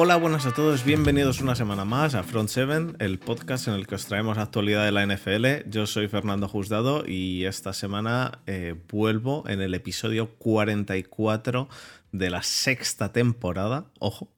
Hola, 0.00 0.14
buenas 0.14 0.46
a 0.46 0.54
todos, 0.54 0.84
bienvenidos 0.84 1.40
una 1.40 1.56
semana 1.56 1.84
más 1.84 2.14
a 2.14 2.22
Front 2.22 2.50
7, 2.50 2.94
el 3.00 3.18
podcast 3.18 3.66
en 3.66 3.74
el 3.74 3.88
que 3.88 3.96
os 3.96 4.06
traemos 4.06 4.38
actualidad 4.38 4.84
de 4.84 4.92
la 4.92 5.04
NFL. 5.04 5.68
Yo 5.68 5.88
soy 5.88 6.06
Fernando 6.06 6.46
Juzgado 6.46 7.02
y 7.04 7.46
esta 7.46 7.72
semana 7.72 8.40
eh, 8.46 8.76
vuelvo 8.92 9.42
en 9.48 9.60
el 9.60 9.74
episodio 9.74 10.30
44 10.38 11.68
de 12.12 12.30
la 12.30 12.44
sexta 12.44 13.12
temporada, 13.12 13.90
ojo, 13.98 14.28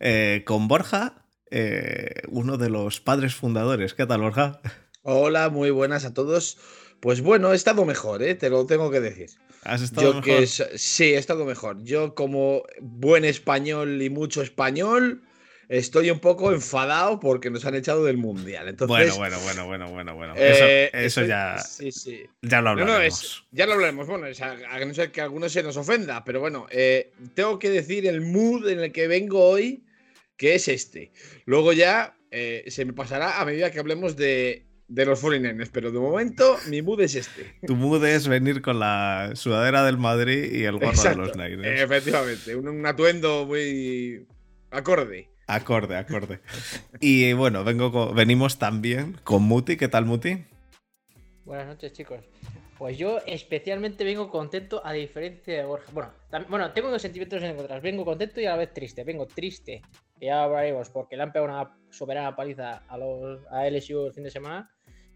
eh, 0.00 0.44
con 0.46 0.66
Borja, 0.66 1.26
eh, 1.50 2.22
uno 2.28 2.56
de 2.56 2.70
los 2.70 3.02
padres 3.02 3.34
fundadores. 3.34 3.92
¿Qué 3.92 4.06
tal, 4.06 4.22
Borja? 4.22 4.62
Hola, 5.02 5.50
muy 5.50 5.68
buenas 5.70 6.06
a 6.06 6.14
todos. 6.14 6.56
Pues 7.00 7.20
bueno, 7.20 7.52
he 7.52 7.54
estado 7.54 7.84
mejor, 7.84 8.22
te 8.38 8.48
lo 8.48 8.64
tengo 8.64 8.90
que 8.90 9.00
decir. 9.00 9.28
¿Has 9.62 9.82
estado 9.82 10.20
mejor? 10.20 10.46
sí, 10.46 11.04
he 11.14 11.18
estado 11.18 11.44
mejor. 11.44 11.82
Yo, 11.84 12.14
como 12.14 12.62
buen 12.80 13.24
español 13.24 14.02
y 14.02 14.10
mucho 14.10 14.42
español, 14.42 15.22
estoy 15.68 16.10
un 16.10 16.18
poco 16.18 16.52
enfadado 16.52 17.20
porque 17.20 17.48
nos 17.48 17.64
han 17.64 17.76
echado 17.76 18.04
del 18.04 18.16
mundial. 18.16 18.68
Entonces, 18.68 19.16
bueno, 19.16 19.38
bueno, 19.40 19.64
bueno, 19.66 19.90
bueno, 19.90 20.14
bueno, 20.14 20.34
eh, 20.36 20.90
eso, 20.92 21.24
ya, 21.24 21.58
sí, 21.58 21.92
sí. 21.92 22.24
ya 22.42 22.60
lo 22.60 22.70
hablaremos. 22.70 23.46
ya 23.52 23.66
lo 23.66 23.74
hablaremos. 23.74 24.06
Bueno, 24.08 24.26
a, 24.26 24.84
no 24.84 24.94
ser 24.94 25.12
que 25.12 25.20
alguno 25.20 25.48
se 25.48 25.62
nos 25.62 25.76
ofenda, 25.76 26.24
pero 26.24 26.40
bueno, 26.40 26.66
eh, 26.70 27.12
tengo 27.34 27.58
que 27.58 27.70
decir 27.70 28.06
el 28.06 28.20
mood 28.20 28.68
en 28.68 28.80
el 28.80 28.92
que 28.92 29.06
vengo 29.06 29.48
hoy, 29.48 29.84
que 30.36 30.56
es 30.56 30.66
este. 30.66 31.12
Luego 31.46 31.72
ya 31.72 32.16
eh, 32.32 32.64
se 32.66 32.84
me 32.84 32.92
pasará 32.92 33.40
a 33.40 33.44
medida 33.44 33.70
que 33.70 33.78
hablemos 33.78 34.16
de 34.16 34.66
de 34.92 35.06
los 35.06 35.20
49 35.20 35.70
pero 35.72 35.90
de 35.90 35.98
momento 35.98 36.58
mi 36.68 36.82
mood 36.82 37.00
es 37.00 37.14
este. 37.14 37.54
Tu 37.66 37.74
mood 37.74 38.04
es 38.04 38.28
venir 38.28 38.60
con 38.60 38.78
la 38.78 39.30
sudadera 39.34 39.84
del 39.84 39.96
Madrid 39.96 40.52
y 40.52 40.64
el 40.64 40.78
gorro 40.78 41.02
de 41.02 41.16
los 41.16 41.36
Niners. 41.36 41.80
Efectivamente, 41.80 42.54
un, 42.54 42.84
atuendo 42.84 43.46
muy 43.46 44.26
acorde. 44.70 45.30
Acorde, 45.46 45.96
acorde. 45.96 46.40
y 47.00 47.32
bueno, 47.32 47.64
vengo 47.64 48.12
venimos 48.12 48.58
también 48.58 49.16
con 49.24 49.42
Muti. 49.42 49.76
¿Qué 49.76 49.88
tal, 49.88 50.04
Muti? 50.04 50.44
Buenas 51.44 51.66
noches, 51.66 51.92
chicos. 51.94 52.20
Pues 52.76 52.98
yo 52.98 53.18
especialmente 53.26 54.04
vengo 54.04 54.28
contento, 54.28 54.84
a 54.84 54.92
diferencia 54.92 55.56
de 55.56 55.64
Borja. 55.64 55.90
Bueno, 55.92 56.10
bueno 56.48 56.72
tengo 56.72 56.90
dos 56.90 57.00
sentimientos 57.00 57.42
encontrados. 57.42 57.82
Vengo 57.82 58.04
contento 58.04 58.40
y 58.40 58.46
a 58.46 58.50
la 58.50 58.56
vez 58.56 58.74
triste. 58.74 59.04
Vengo 59.04 59.26
triste, 59.26 59.82
ya 60.20 60.42
hablaremos, 60.42 60.90
porque 60.90 61.16
le 61.16 61.22
han 61.22 61.32
pegado 61.32 61.50
una 61.50 61.76
soberana 61.90 62.36
paliza 62.36 62.82
a, 62.88 62.98
los, 62.98 63.40
a 63.50 63.68
LSU 63.68 64.06
el 64.06 64.12
fin 64.12 64.24
de 64.24 64.30
semana 64.30 64.70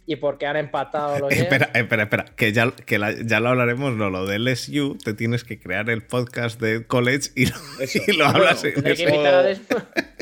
y 0.07 0.17
porque 0.17 0.47
han 0.47 0.57
empatado 0.57 1.19
los 1.19 1.33
Espera, 1.33 1.71
espera, 1.75 2.05
espera, 2.05 2.25
que 2.37 2.53
ya, 2.53 2.71
que 2.71 2.99
ya 3.25 3.41
lo 3.41 3.49
hablaremos, 3.49 3.97
no, 3.97 4.09
lo 4.09 4.25
de 4.25 4.39
LSU, 4.39 4.97
te 5.03 5.15
tienes 5.15 5.43
que 5.43 5.59
crear 5.59 5.91
el 5.91 6.03
podcast 6.03 6.61
de 6.61 6.87
college 6.87 7.31
y 7.35 7.47
lo, 7.47 8.25
hablas 8.27 8.65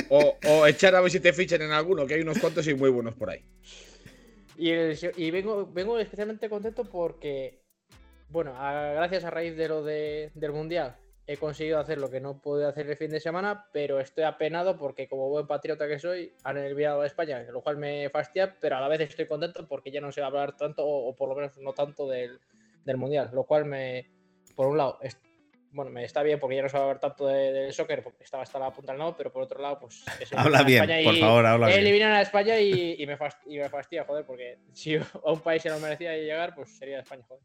o, 0.08 0.38
o, 0.46 0.66
echar 0.66 0.94
a 0.94 1.02
ver 1.02 1.10
si 1.10 1.20
te 1.20 1.34
fichan 1.34 1.60
en 1.60 1.72
alguno, 1.72 2.06
que 2.06 2.14
hay 2.14 2.22
unos 2.22 2.38
cuantos 2.38 2.66
y 2.66 2.74
muy 2.74 2.88
buenos 2.88 3.14
por 3.14 3.30
ahí. 3.30 3.44
Y, 4.56 4.70
y 5.16 5.30
vengo, 5.30 5.70
vengo 5.70 5.98
especialmente 5.98 6.48
contento 6.48 6.84
porque, 6.84 7.60
bueno, 8.30 8.54
gracias 8.54 9.24
a 9.24 9.30
raíz 9.30 9.54
de 9.56 9.68
lo 9.68 9.82
de, 9.84 10.30
del 10.34 10.52
Mundial, 10.52 10.96
he 11.26 11.36
conseguido 11.36 11.78
hacer 11.78 11.98
lo 11.98 12.10
que 12.10 12.20
no 12.20 12.40
pude 12.40 12.66
hacer 12.66 12.88
el 12.88 12.96
fin 12.96 13.10
de 13.10 13.20
semana, 13.20 13.66
pero 13.72 13.98
estoy 13.98 14.24
apenado 14.24 14.76
porque 14.76 15.08
como 15.08 15.30
buen 15.30 15.46
patriota 15.46 15.88
que 15.88 15.98
soy, 15.98 16.34
han 16.44 16.58
enviado 16.58 17.00
a 17.00 17.06
España, 17.06 17.42
lo 17.50 17.62
cual 17.62 17.78
me 17.78 18.10
fastidia, 18.10 18.54
pero 18.60 18.76
a 18.76 18.80
la 18.80 18.88
vez 18.88 19.00
estoy 19.00 19.26
contento 19.26 19.66
porque 19.66 19.90
ya 19.90 20.00
no 20.00 20.12
se 20.12 20.20
va 20.20 20.26
a 20.26 20.30
hablar 20.30 20.56
tanto, 20.56 20.86
o, 20.86 21.14
por 21.16 21.28
lo 21.28 21.34
menos 21.34 21.56
no 21.58 21.72
tanto 21.72 22.08
del, 22.08 22.40
Mundial, 22.96 23.30
lo 23.32 23.44
cual 23.44 23.64
me, 23.64 24.10
por 24.54 24.66
un 24.66 24.76
lado, 24.76 24.98
bueno, 25.70 25.90
me 25.90 26.04
está 26.04 26.22
bien 26.22 26.38
porque 26.38 26.56
ya 26.56 26.62
no 26.62 26.68
se 26.68 26.76
va 26.76 26.82
a 26.82 26.86
hablar 26.86 27.00
tanto 27.00 27.26
del 27.26 27.72
soccer, 27.72 28.02
porque 28.02 28.22
estaba 28.22 28.42
hasta 28.42 28.58
la 28.58 28.70
punta 28.70 28.92
del 28.92 29.00
no, 29.00 29.16
pero 29.16 29.32
por 29.32 29.42
otro 29.42 29.62
lado, 29.62 29.80
pues... 29.80 30.04
habla 30.36 30.62
bien, 30.62 30.86
por 31.02 31.16
favor, 31.16 31.46
habla 31.46 31.68
bien. 31.68 31.80
Eliminan 31.80 32.12
a 32.12 32.20
España 32.20 32.60
y, 32.60 33.02
me 33.06 33.16
fastidia, 33.16 34.04
joder, 34.04 34.26
porque 34.26 34.58
si 34.74 34.96
a 34.96 35.02
un 35.24 35.40
país 35.40 35.62
se 35.62 35.70
lo 35.70 35.78
merecía 35.78 36.14
llegar, 36.14 36.54
pues 36.54 36.76
sería 36.76 37.00
España, 37.00 37.24
joder. 37.26 37.42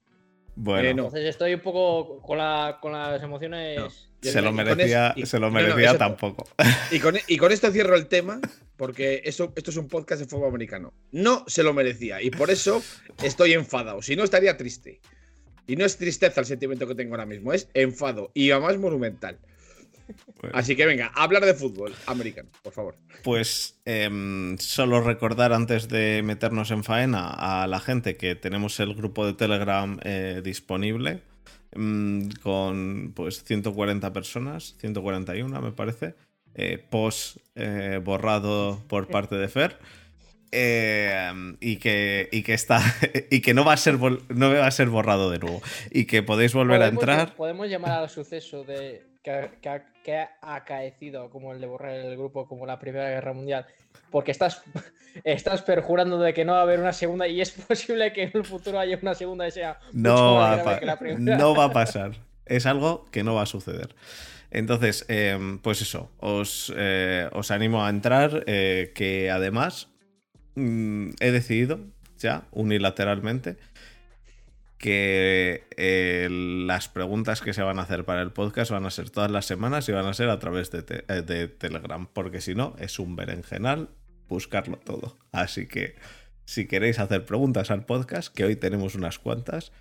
Bueno, 0.62 0.90
entonces 0.90 1.24
estoy 1.24 1.54
un 1.54 1.62
poco 1.62 2.22
con, 2.22 2.38
las 2.38 3.24
emociones. 3.24 4.10
Se 4.22 4.42
lo 4.42 4.52
merecía, 4.52 5.16
se 5.24 5.40
lo 5.40 5.50
merecía 5.50 5.98
tampoco. 5.98 6.46
Y 6.92 7.00
con, 7.00 7.16
y 7.28 7.38
con, 7.38 7.54
esto 7.54 7.72
cierro 7.72 7.96
el 7.96 8.08
tema, 8.08 8.42
porque 8.76 9.22
esto, 9.24 9.54
esto 9.56 9.72
es 9.72 9.78
un 9.78 9.88
podcast 9.88 10.22
de 10.22 10.28
fútbol 10.28 10.50
americano. 10.50 10.94
No 11.14 11.46
se 11.48 11.64
lo 11.64 11.74
merecía, 11.74 12.22
y 12.22 12.30
por 12.30 12.52
eso 12.52 12.84
estoy 13.24 13.54
enfadado. 13.54 14.02
Si 14.02 14.18
no, 14.18 14.26
estaría 14.26 14.58
triste. 14.58 15.00
Y 15.66 15.78
no 15.78 15.86
es 15.86 15.96
tristeza 15.96 16.42
el 16.42 16.46
sentimiento 16.46 16.86
que 16.88 16.96
tengo 16.96 17.14
ahora 17.14 17.26
mismo, 17.26 17.54
es 17.54 17.70
enfado. 17.74 18.30
Y 18.34 18.52
además 18.52 18.78
monumental. 18.80 19.40
Así 20.54 20.76
que 20.76 20.86
venga, 20.86 21.12
hablar 21.16 21.46
de 21.46 21.54
fútbol 21.54 21.94
americano, 22.08 22.50
por 22.64 22.74
favor. 22.74 22.96
Pues 23.24 23.80
em, 23.86 24.58
solo 24.58 25.02
recordar 25.02 25.54
antes 25.54 25.88
de 25.88 26.22
meternos 26.24 26.72
en 26.72 26.84
faena 26.84 27.30
a 27.30 27.68
la 27.68 27.80
gente 27.80 28.16
que 28.16 28.36
tenemos 28.36 28.80
el 28.80 28.96
grupo 28.96 29.26
de 29.26 29.34
Telegram 29.34 30.00
eh, 30.04 30.42
disponible 30.44 31.22
em, 31.72 32.30
con 32.42 33.14
pues 33.16 33.44
140 33.44 34.14
personas, 34.14 34.76
141 34.80 35.62
me 35.62 35.72
parece, 35.72 36.16
eh, 36.56 36.84
post 36.90 37.38
eh, 37.56 38.00
borrado 38.04 38.84
por 38.88 39.08
parte 39.08 39.36
de 39.36 39.48
Fer. 39.48 39.78
Em, 40.52 41.58
y, 41.60 41.78
que, 41.78 42.28
y 42.32 42.42
que 42.42 42.56
está 42.56 42.82
y 43.30 43.42
que 43.42 43.54
no 43.54 43.64
va 43.64 43.74
a 43.74 43.78
ser 43.78 44.00
no 44.00 44.52
va 44.52 44.66
a 44.66 44.72
ser 44.72 44.90
borrado 44.90 45.30
de 45.30 45.38
nuevo 45.38 45.62
y 45.92 46.06
que 46.06 46.24
podéis 46.24 46.56
volver 46.56 46.82
a 46.82 46.88
entrar 46.88 47.36
podemos 47.36 47.70
llamar 47.70 47.92
al 47.92 48.10
suceso 48.10 48.64
de 48.64 49.06
que, 49.22 49.52
que, 49.62 49.70
ha 49.70 49.84
acaecido 50.42 51.30
como 51.30 51.54
el 51.54 51.62
de 51.62 51.68
borrar 51.68 51.92
el 51.92 52.18
grupo 52.18 52.48
como 52.48 52.66
la 52.66 52.80
Primera 52.80 53.10
Guerra 53.10 53.34
Mundial, 53.34 53.66
porque 54.12 54.32
estás, 54.32 54.64
estás 55.24 55.62
perjurando 55.62 56.20
de 56.20 56.34
que 56.34 56.46
no 56.46 56.54
va 56.54 56.60
a 56.60 56.64
haber 56.64 56.80
una 56.80 56.94
segunda 56.94 57.28
y 57.28 57.42
es 57.42 57.52
posible 57.68 58.14
que 58.14 58.24
en 58.24 58.32
el 58.34 58.46
futuro 58.46 58.80
haya 58.80 58.98
una 59.02 59.16
segunda 59.16 59.48
y 59.48 59.52
sea 59.52 59.80
no, 59.94 60.36
va, 60.36 60.54
a 60.54 60.98
no 61.18 61.56
va 61.56 61.66
a 61.66 61.72
pasar. 61.74 62.12
Es 62.46 62.66
algo 62.66 63.06
que 63.12 63.24
no 63.24 63.36
va 63.36 63.44
a 63.44 63.46
suceder. 63.46 63.96
Entonces, 64.52 65.06
em, 65.08 65.60
pues 65.60 65.82
eso, 65.82 66.10
os, 66.18 66.74
eh, 66.76 67.30
os, 67.34 67.52
animo 67.52 67.86
a 67.86 67.90
entrar, 67.90 68.44
eh, 68.48 68.92
que 68.96 69.30
además 69.30 69.90
mm, 70.56 71.12
he 71.20 71.32
decidido 71.32 71.80
ya 72.18 72.44
unilateralmente 72.52 73.58
que 74.80 75.68
eh, 75.76 76.30
las 76.32 76.88
preguntas 76.88 77.42
que 77.42 77.54
se 77.54 77.62
van 77.62 77.80
a 77.80 77.84
hacer 77.84 78.06
para 78.06 78.22
el 78.22 78.32
podcast 78.32 78.72
van 78.72 78.86
a 78.86 78.90
ser 78.90 79.10
todas 79.10 79.30
las 79.30 79.46
semanas 79.46 79.88
y 79.90 79.92
van 79.92 80.06
a 80.06 80.14
ser 80.14 80.30
a 80.30 80.40
través 80.40 80.72
de, 80.72 81.04
eh, 81.08 81.48
Telegram, 81.48 82.08
porque 82.12 82.40
si 82.40 82.56
no, 82.56 82.76
es 82.80 82.98
un 82.98 83.16
berenjenal 83.16 83.90
buscarlo 84.30 84.78
todo. 84.78 85.18
Así 85.34 85.68
que 85.68 85.96
si 86.46 86.66
queréis 86.66 86.98
hacer 87.00 87.26
preguntas 87.26 87.72
al 87.72 87.86
podcast, 87.86 88.34
que 88.34 88.46
hoy 88.46 88.56
tenemos 88.56 88.96
unas 88.96 89.20
cuantas, 89.20 89.74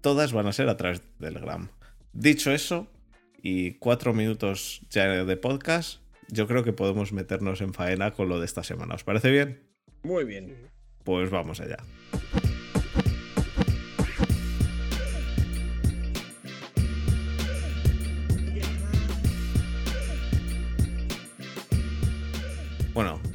todas 0.00 0.32
van 0.32 0.46
a 0.46 0.52
ser 0.52 0.70
a 0.70 0.78
través 0.78 1.02
de 1.02 1.28
Telegram. 1.28 1.68
Dicho 2.14 2.52
eso, 2.52 2.90
y 3.42 3.72
cuatro 3.74 4.14
minutos 4.14 4.80
ya 4.88 5.24
de 5.24 5.36
podcast, 5.36 6.00
yo 6.28 6.46
creo 6.46 6.64
que 6.64 6.72
podemos 6.72 7.12
meternos 7.12 7.60
en 7.60 7.74
faena 7.74 8.12
con 8.12 8.30
lo 8.30 8.38
de 8.38 8.46
esta 8.46 8.64
semana. 8.64 8.94
¿Os 8.94 9.04
parece 9.04 9.30
bien? 9.30 9.62
Muy 10.02 10.24
bien. 10.24 10.70
Pues 11.04 11.28
vamos 11.28 11.60
allá. 11.60 11.76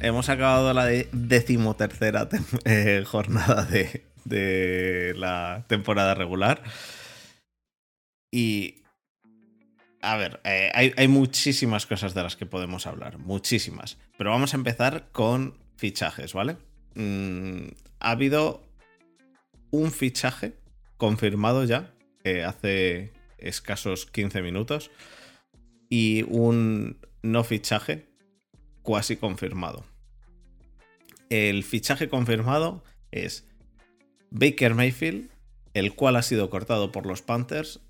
Hemos 0.00 0.28
acabado 0.28 0.72
la 0.72 0.86
decimotercera 0.86 2.28
eh, 2.64 3.04
jornada 3.06 3.64
de, 3.64 5.14
la 5.16 5.64
temporada 5.68 6.14
regular. 6.14 6.62
Y. 8.30 8.76
A 10.00 10.16
ver, 10.16 10.40
eh, 10.44 10.70
hay, 10.74 11.08
muchísimas 11.08 11.86
cosas 11.86 12.14
de 12.14 12.22
las 12.22 12.36
que 12.36 12.46
podemos 12.46 12.86
hablar, 12.86 13.18
muchísimas. 13.18 13.98
Pero 14.16 14.30
vamos 14.30 14.54
a 14.54 14.56
empezar 14.56 15.08
con 15.10 15.58
fichajes, 15.76 16.34
¿vale? 16.34 16.56
Mm, 16.94 17.70
ha 17.98 18.10
habido 18.12 18.62
un 19.70 19.90
fichaje 19.90 20.54
confirmado 20.98 21.64
ya, 21.64 21.92
hace 22.46 23.12
escasos 23.38 24.06
15 24.06 24.40
minutos, 24.42 24.92
y 25.88 26.22
un 26.28 26.98
no 27.22 27.42
fichaje 27.42 28.08
casi 28.84 29.16
confirmado. 29.16 29.84
El 31.30 31.62
fichaje 31.62 32.08
confirmado 32.08 32.82
es 33.10 33.46
Baker 34.30 34.74
Mayfield, 34.74 35.30
el 35.74 35.94
cual 35.94 36.16
ha 36.16 36.22
sido 36.22 36.50
cortado 36.50 36.92
por 36.92 37.06
los 37.06 37.22
Panthers, 37.22 37.80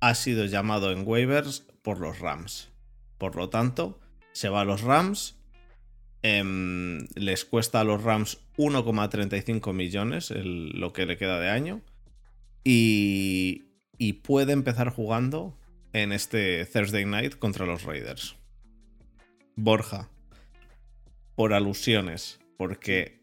ha 0.00 0.14
sido 0.14 0.44
llamado 0.44 0.92
en 0.92 1.06
waivers 1.06 1.66
por 1.82 2.00
los 2.00 2.18
Rams. 2.20 2.70
Por 3.16 3.36
lo 3.36 3.48
tanto, 3.48 3.98
se 4.32 4.48
va 4.48 4.60
a 4.60 4.64
los 4.64 4.82
Rams. 4.82 5.36
Em, 6.22 7.06
les 7.14 7.44
cuesta 7.44 7.80
a 7.80 7.84
los 7.84 8.02
Rams 8.02 8.38
1,35 8.56 9.72
millones 9.72 10.30
lo 10.30 10.92
que 10.92 11.06
le 11.06 11.16
queda 11.16 11.40
de 11.40 11.48
año. 11.48 11.82
Y, 12.64 13.64
y 13.96 14.14
puede 14.14 14.52
empezar 14.52 14.90
jugando 14.90 15.58
en 15.92 16.12
este 16.12 16.64
Thursday 16.66 17.04
night 17.04 17.36
contra 17.36 17.66
los 17.66 17.84
Raiders. 17.84 18.36
Borja, 19.56 20.08
por 21.34 21.52
alusiones, 21.52 22.38
porque 22.58 23.18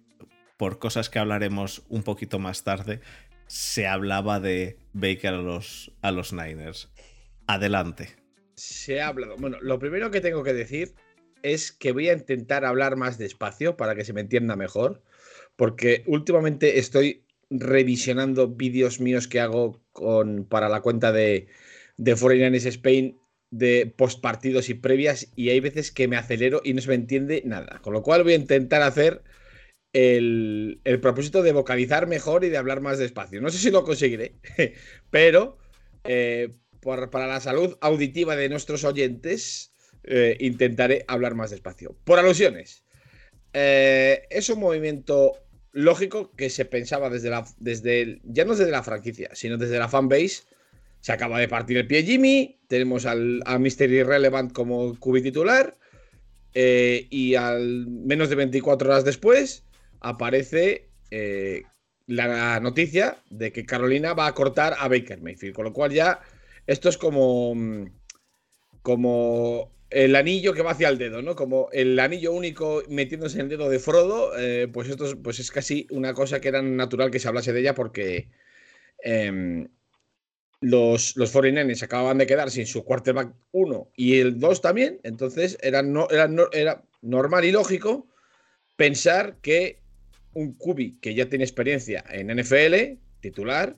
por 0.58 0.80
cosas 0.80 1.12
que 1.12 1.20
hablaremos 1.20 1.84
un 1.90 2.02
poquito 2.02 2.40
más 2.40 2.64
tarde, 2.64 3.02
se 3.46 3.86
hablaba 3.86 4.40
de 4.40 4.80
Baker 4.94 5.36
a 5.36 5.42
los, 5.42 5.92
a 6.02 6.12
los 6.12 6.34
Niners. 6.34 6.90
Adelante. 7.46 8.16
Se 8.56 9.02
ha 9.02 9.10
hablado. 9.10 9.36
Bueno, 9.38 9.58
lo 9.62 9.78
primero 9.78 10.10
que 10.10 10.22
tengo 10.22 10.42
que 10.44 10.54
decir 10.54 10.96
es 11.44 11.72
que 11.72 11.92
voy 11.92 12.10
a 12.10 12.14
intentar 12.14 12.66
hablar 12.66 12.96
más 12.96 13.18
despacio 13.20 13.78
para 13.78 13.94
que 13.94 14.06
se 14.06 14.14
me 14.14 14.22
entienda 14.22 14.56
mejor, 14.56 15.04
porque 15.56 16.04
últimamente 16.08 16.80
estoy 16.80 17.26
revisionando 17.52 18.48
vídeos 18.48 19.00
míos 19.00 19.28
que 19.28 19.42
hago 19.42 19.84
con, 19.92 20.46
para 20.46 20.70
la 20.70 20.82
cuenta 20.82 21.12
de, 21.12 21.48
de 21.98 22.16
49 22.16 22.70
Spain 22.70 23.20
de 23.52 23.94
postpartidos 23.96 24.70
y 24.70 24.74
previas 24.74 25.32
y 25.36 25.50
hay 25.50 25.60
veces 25.60 25.92
que 25.92 26.08
me 26.08 26.18
acelero 26.18 26.62
y 26.64 26.74
no 26.74 26.82
se 26.82 26.90
me 26.90 26.96
entiende 26.96 27.42
nada. 27.46 27.80
Con 27.82 27.94
lo 27.94 28.04
cual 28.04 28.24
voy 28.24 28.34
a 28.34 28.38
intentar 28.38 28.82
hacer 28.82 29.24
el, 29.94 30.82
el 30.84 31.00
propósito 31.00 31.42
de 31.42 31.54
vocalizar 31.54 32.08
mejor 32.08 32.44
y 32.44 32.50
de 32.50 32.58
hablar 32.58 32.82
más 32.82 32.98
despacio. 32.98 33.42
No 33.42 33.50
sé 33.50 33.58
si 33.60 33.72
lo 33.72 33.84
conseguiré, 33.84 34.36
pero 35.10 35.58
eh, 36.04 36.54
para 36.82 37.28
la 37.28 37.40
salud 37.40 37.78
auditiva 37.82 38.36
de 38.36 38.50
nuestros 38.50 38.84
oyentes 38.84 39.74
eh, 40.04 40.38
intentaré 40.40 41.04
hablar 41.08 41.34
más 41.34 41.50
despacio. 41.50 41.98
Por 42.04 42.20
alusiones. 42.20 42.84
Eh, 43.54 44.24
es 44.30 44.50
un 44.50 44.60
movimiento 44.60 45.34
lógico 45.72 46.32
que 46.36 46.50
se 46.50 46.66
pensaba 46.66 47.10
desde 47.10 47.30
la, 47.30 47.46
desde 47.58 48.20
ya 48.24 48.46
no 48.46 48.56
desde 48.56 48.72
la 48.72 48.84
franquicia, 48.84 49.30
sino 49.34 49.58
desde 49.58 49.80
la 49.80 49.90
fanbase. 49.90 50.44
Se 51.06 51.12
acaba 51.12 51.38
de 51.38 51.48
partir 51.48 51.78
el 51.78 51.86
pie 51.86 52.02
Jimmy, 52.02 52.58
tenemos 52.68 53.06
al, 53.06 53.44
a 53.46 53.60
Mr. 53.60 53.92
Irrelevant 53.92 54.52
como 54.52 55.00
cubi 55.00 55.22
titular 55.22 55.78
eh, 56.56 57.06
y 57.12 57.36
al 57.36 57.86
menos 57.86 58.30
de 58.30 58.36
24 58.36 58.90
horas 58.90 59.06
después 59.06 59.68
aparece 60.00 60.90
eh, 61.12 61.62
la 62.08 62.60
noticia 62.60 63.18
de 63.30 63.52
que 63.52 63.68
Carolina 63.68 64.16
va 64.16 64.26
a 64.26 64.34
cortar 64.34 64.78
a 64.80 64.88
Baker 64.88 65.22
Mayfield, 65.22 65.54
con 65.54 65.66
lo 65.66 65.74
cual 65.74 65.92
ya 65.92 66.22
esto 66.66 66.90
es 66.90 66.98
como 66.98 67.54
como 68.82 69.72
el 69.92 70.16
anillo 70.16 70.56
que 70.56 70.64
va 70.64 70.72
hacia 70.72 70.90
el 70.90 70.98
dedo, 70.98 71.22
¿no? 71.22 71.36
Como 71.36 71.70
el 71.72 72.00
anillo 72.00 72.32
único 72.32 72.82
metiéndose 72.90 73.38
en 73.38 73.44
el 73.44 73.50
dedo 73.50 73.70
de 73.70 73.78
Frodo, 73.78 74.36
eh, 74.40 74.68
pues 74.74 74.90
esto 74.90 75.06
es, 75.06 75.16
pues 75.24 75.38
es 75.38 75.52
casi 75.52 75.86
una 75.92 76.16
cosa 76.16 76.42
que 76.42 76.48
era 76.48 76.64
natural 76.64 77.12
que 77.12 77.20
se 77.20 77.28
hablase 77.28 77.54
de 77.54 77.60
ella 77.60 77.76
porque 77.76 78.32
eh, 79.04 79.68
los, 80.66 81.16
los 81.16 81.34
49ers 81.34 81.84
acababan 81.84 82.18
de 82.18 82.28
quedar 82.28 82.52
sin 82.52 82.66
su 82.66 82.84
quarterback 82.84 83.34
1 83.52 83.92
y 83.96 84.20
el 84.20 84.40
2 84.40 84.62
también, 84.62 85.00
entonces 85.04 85.58
era, 85.62 85.82
no, 85.82 86.08
era, 86.10 86.30
era 86.52 86.84
normal 87.02 87.46
y 87.46 87.52
lógico 87.52 88.08
pensar 88.76 89.38
que 89.42 89.82
un 90.34 90.54
Kubi 90.58 91.00
que 91.00 91.14
ya 91.14 91.30
tiene 91.30 91.44
experiencia 91.44 92.04
en 92.10 92.36
NFL, 92.36 93.00
titular, 93.20 93.78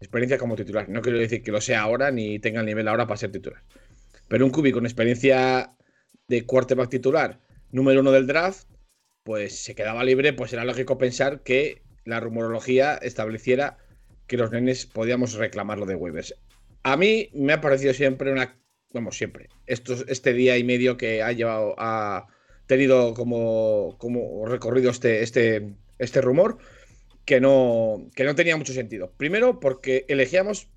experiencia 0.00 0.38
como 0.38 0.56
titular, 0.56 0.88
no 0.88 1.02
quiero 1.02 1.18
decir 1.18 1.42
que 1.42 1.52
lo 1.52 1.60
sea 1.60 1.82
ahora 1.82 2.10
ni 2.10 2.38
tenga 2.38 2.60
el 2.60 2.66
nivel 2.66 2.88
ahora 2.88 3.06
para 3.06 3.18
ser 3.18 3.32
titular 3.32 3.62
pero 4.32 4.46
un 4.46 4.50
Kubi 4.50 4.72
con 4.72 4.86
experiencia 4.86 5.76
de 6.26 6.46
quarterback 6.46 6.88
titular, 6.88 7.38
número 7.70 8.00
uno 8.00 8.12
del 8.12 8.26
draft, 8.26 8.66
pues 9.24 9.62
se 9.62 9.74
quedaba 9.74 10.04
libre, 10.04 10.32
pues 10.32 10.54
era 10.54 10.64
lógico 10.64 10.96
pensar 10.96 11.42
que 11.42 11.82
la 12.06 12.18
rumorología 12.18 12.94
estableciera 12.94 13.76
que 14.32 14.38
los 14.38 14.50
nenes 14.50 14.86
podíamos 14.86 15.34
reclamarlo 15.34 15.84
de 15.84 15.94
waivers. 15.94 16.34
A 16.84 16.96
mí 16.96 17.28
me 17.34 17.52
ha 17.52 17.60
parecido 17.60 17.92
siempre 17.92 18.32
una, 18.32 18.58
vamos, 18.90 19.18
siempre, 19.18 19.50
estos, 19.66 20.06
este 20.08 20.32
día 20.32 20.56
y 20.56 20.64
medio 20.64 20.96
que 20.96 21.22
ha 21.22 21.32
llevado, 21.32 21.74
ha 21.76 22.28
tenido 22.66 23.12
como, 23.12 23.94
como 23.98 24.46
recorrido 24.46 24.90
este, 24.90 25.22
este, 25.22 25.74
este 25.98 26.22
rumor, 26.22 26.56
que 27.26 27.42
no, 27.42 28.08
que 28.16 28.24
no 28.24 28.34
tenía 28.34 28.56
mucho 28.56 28.72
sentido. 28.72 29.12
Primero, 29.18 29.60
porque 29.60 30.06
elegíamos 30.08 30.70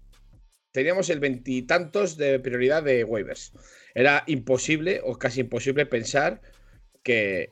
teníamos 0.73 1.09
el 1.09 1.21
veintitantos 1.21 2.17
de 2.17 2.37
prioridad 2.41 2.83
de 2.83 3.05
waivers. 3.05 3.53
Era 3.93 4.25
imposible 4.27 4.99
o 5.01 5.17
casi 5.17 5.39
imposible 5.39 5.85
pensar 5.85 6.41
que, 7.03 7.51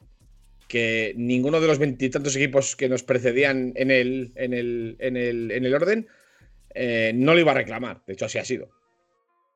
que 0.68 1.14
ninguno 1.18 1.60
de 1.60 1.68
los 1.68 1.80
veintitantos 1.80 2.36
equipos 2.36 2.76
que 2.76 2.90
nos 2.90 3.04
precedían 3.04 3.74
en 3.76 3.92
el, 3.92 4.32
en 4.36 4.54
el, 4.54 4.96
en 5.00 5.18
el, 5.18 5.52
en 5.52 5.66
el 5.66 5.74
orden 5.76 6.08
eh, 6.74 7.12
no 7.14 7.34
lo 7.34 7.40
iba 7.40 7.52
a 7.52 7.56
reclamar. 7.56 8.02
De 8.08 8.14
hecho, 8.14 8.26
así 8.26 8.38
ha 8.40 8.46
sido. 8.46 8.72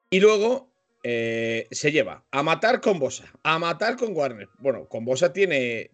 Y 0.09 0.19
luego 0.19 0.71
eh, 1.03 1.67
se 1.71 1.91
lleva 1.91 2.25
a 2.31 2.43
matar 2.43 2.81
con 2.81 2.99
Bosa, 2.99 3.31
a 3.43 3.59
matar 3.59 3.97
con 3.97 4.15
Warner. 4.15 4.49
Bueno, 4.59 4.87
con 4.87 5.05
Bosa 5.05 5.33
tiene. 5.33 5.91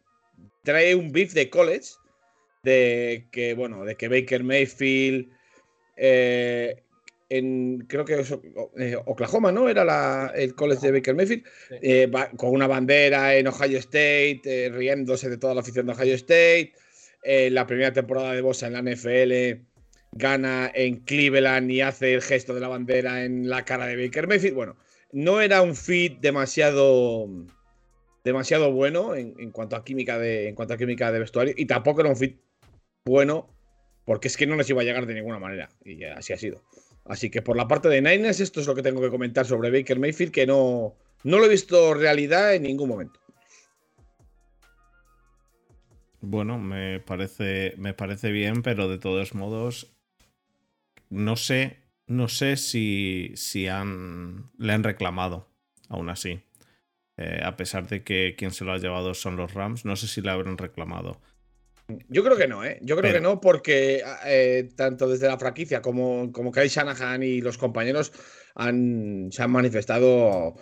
Trae 0.63 0.95
un 0.95 1.12
beef 1.12 1.33
de 1.33 1.50
college. 1.50 1.92
De 2.63 3.27
que, 3.31 3.54
bueno, 3.54 3.86
de 3.86 3.95
que 3.95 4.07
Baker 4.07 4.44
Mayfield. 4.44 5.30
Eh, 5.98 6.83
en, 7.30 7.86
creo 7.88 8.06
que 8.06 8.20
es, 8.20 8.31
eh, 8.78 8.96
Oklahoma, 9.06 9.52
¿no? 9.52 9.70
Era 9.70 9.84
la, 9.84 10.31
el 10.36 10.56
college 10.56 10.88
de 10.88 10.92
Baker 10.94 11.16
Mayfield, 11.16 11.44
eh, 11.81 12.12
con 12.38 12.52
una 12.52 12.68
bandera 12.68 13.36
en 13.36 13.48
Ohio 13.48 13.80
State, 13.80 14.42
eh, 14.46 14.70
riéndose 14.70 15.30
de 15.30 15.38
toda 15.38 15.54
la 15.54 15.62
afición 15.62 15.88
de 15.88 15.94
Ohio 15.94 16.16
State. 16.16 16.74
La 17.25 17.66
primera 17.66 17.94
temporada 17.94 18.34
de 18.34 18.42
Bosa 18.42 18.68
en 18.68 18.74
la 18.74 18.81
NFL 18.81 19.62
gana 20.12 20.70
en 20.75 20.98
Cleveland 20.98 21.72
y 21.72 21.81
hace 21.81 22.14
el 22.14 22.22
gesto 22.22 22.54
de 22.54 22.60
la 22.60 22.68
bandera 22.68 23.24
en 23.24 23.50
la 23.50 23.64
cara 23.64 23.88
de 23.88 23.96
Baker 23.96 24.28
Mayfield. 24.28 24.56
Bueno, 24.56 24.75
no 25.14 25.40
era 25.40 25.62
un 25.62 25.75
fit 25.75 26.20
demasiado 26.20 27.30
demasiado 28.25 28.72
bueno 28.72 29.16
en, 29.16 29.36
en, 29.38 29.52
cuanto 29.52 29.75
a 29.75 29.84
química 29.84 30.18
de 30.18 30.50
en 30.50 30.56
cuanto 30.56 30.74
a 30.74 30.78
química 30.78 31.12
de 31.12 31.20
vestuario 31.20 31.54
y 31.58 31.66
tampoco 31.66 32.02
era 32.02 32.10
un 32.10 32.16
fit 32.16 32.40
bueno 33.06 33.54
porque 34.06 34.28
es 34.28 34.38
que 34.38 34.48
no 34.48 34.56
les 34.56 34.70
iba 34.70 34.81
a 34.81 34.86
llegar 34.86 35.06
de 35.06 35.14
ninguna 35.14 35.40
manera 35.40 35.70
y 35.84 36.04
así 36.04 36.34
ha 36.34 36.38
sido. 36.38 36.62
Así 37.06 37.30
que 37.30 37.42
por 37.42 37.58
la 37.58 37.68
parte 37.68 37.90
de 37.90 38.02
Niners, 38.02 38.40
esto 38.40 38.62
es 38.62 38.68
lo 38.68 38.76
que 38.76 38.82
tengo 38.82 39.02
que 39.02 39.10
comentar 39.10 39.46
sobre 39.46 39.72
Baker 39.72 40.00
Mayfield, 40.00 40.32
que 40.32 40.48
no, 40.48 40.96
no 41.24 41.40
lo 41.40 41.46
he 41.46 41.50
visto 41.50 41.94
realidad 41.94 42.56
en 42.56 42.64
ningún 42.64 42.89
momento. 42.89 43.20
Bueno, 46.22 46.58
me 46.58 47.01
parece, 47.01 47.74
me 47.77 47.94
parece 47.94 48.32
bien, 48.32 48.62
pero 48.62 48.88
de 48.88 48.98
todos 48.98 49.36
modos, 49.36 49.94
no 51.10 51.36
sé, 51.36 51.80
no 52.08 52.30
sé 52.30 52.56
si, 52.56 53.34
si 53.36 53.68
han, 53.68 54.50
le 54.58 54.72
han 54.72 54.84
reclamado, 54.84 55.50
aún 55.89 56.10
así. 56.10 56.42
Eh, 57.18 57.42
a 57.44 57.58
pesar 57.58 57.88
de 57.88 58.04
que 58.04 58.36
quien 58.38 58.51
se 58.51 58.63
lo 58.63 58.72
ha 58.72 58.77
llevado 58.77 59.13
son 59.13 59.36
los 59.36 59.54
Rams, 59.54 59.84
no 59.84 59.98
sé 59.98 60.08
si 60.08 60.22
le 60.22 60.32
habrán 60.32 60.58
reclamado. 60.58 61.20
Yo 62.08 62.24
creo 62.24 62.38
que 62.38 62.48
no, 62.48 62.63
¿eh? 62.63 62.80
Yo 62.82 62.96
creo 62.96 63.12
Pero... 63.12 63.13
que 63.16 63.22
no, 63.22 63.42
porque 63.42 64.04
eh, 64.25 64.70
tanto 64.75 65.08
desde 65.08 65.28
la 65.28 65.38
franquicia 65.38 65.82
como, 65.82 66.32
como 66.32 66.52
Kyle 66.52 66.70
Shanahan 66.70 67.24
y 67.24 67.42
los 67.42 67.58
compañeros 67.58 68.13
han, 68.56 69.30
se 69.32 69.44
han 69.44 69.52
manifestado 69.52 70.56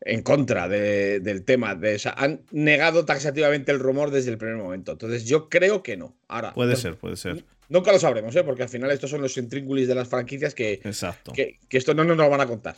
en 0.00 0.22
contra 0.22 0.68
de, 0.68 1.20
del 1.20 1.44
tema. 1.44 1.74
De, 1.74 1.96
o 1.96 1.98
sea, 1.98 2.14
han 2.16 2.42
negado 2.52 3.04
taxativamente 3.04 3.72
el 3.72 3.80
rumor 3.80 4.10
desde 4.10 4.30
el 4.30 4.38
primer 4.38 4.56
momento. 4.56 4.92
Entonces, 4.92 5.24
yo 5.24 5.48
creo 5.48 5.82
que 5.82 5.96
no. 5.96 6.16
Ahora, 6.28 6.52
puede 6.54 6.76
ser, 6.76 6.96
puede 6.96 7.16
ser. 7.16 7.44
Nunca 7.68 7.90
lo 7.92 7.98
sabremos, 7.98 8.36
¿eh? 8.36 8.44
porque 8.44 8.62
al 8.62 8.68
final 8.68 8.90
estos 8.90 9.10
son 9.10 9.22
los 9.22 9.36
intríngulis 9.36 9.88
de 9.88 9.94
las 9.94 10.08
franquicias 10.08 10.54
que, 10.54 10.74
Exacto. 10.84 11.32
que, 11.32 11.58
que 11.68 11.78
esto 11.78 11.94
no 11.94 12.04
nos 12.04 12.16
lo 12.16 12.28
van 12.28 12.42
a 12.42 12.46
contar. 12.46 12.76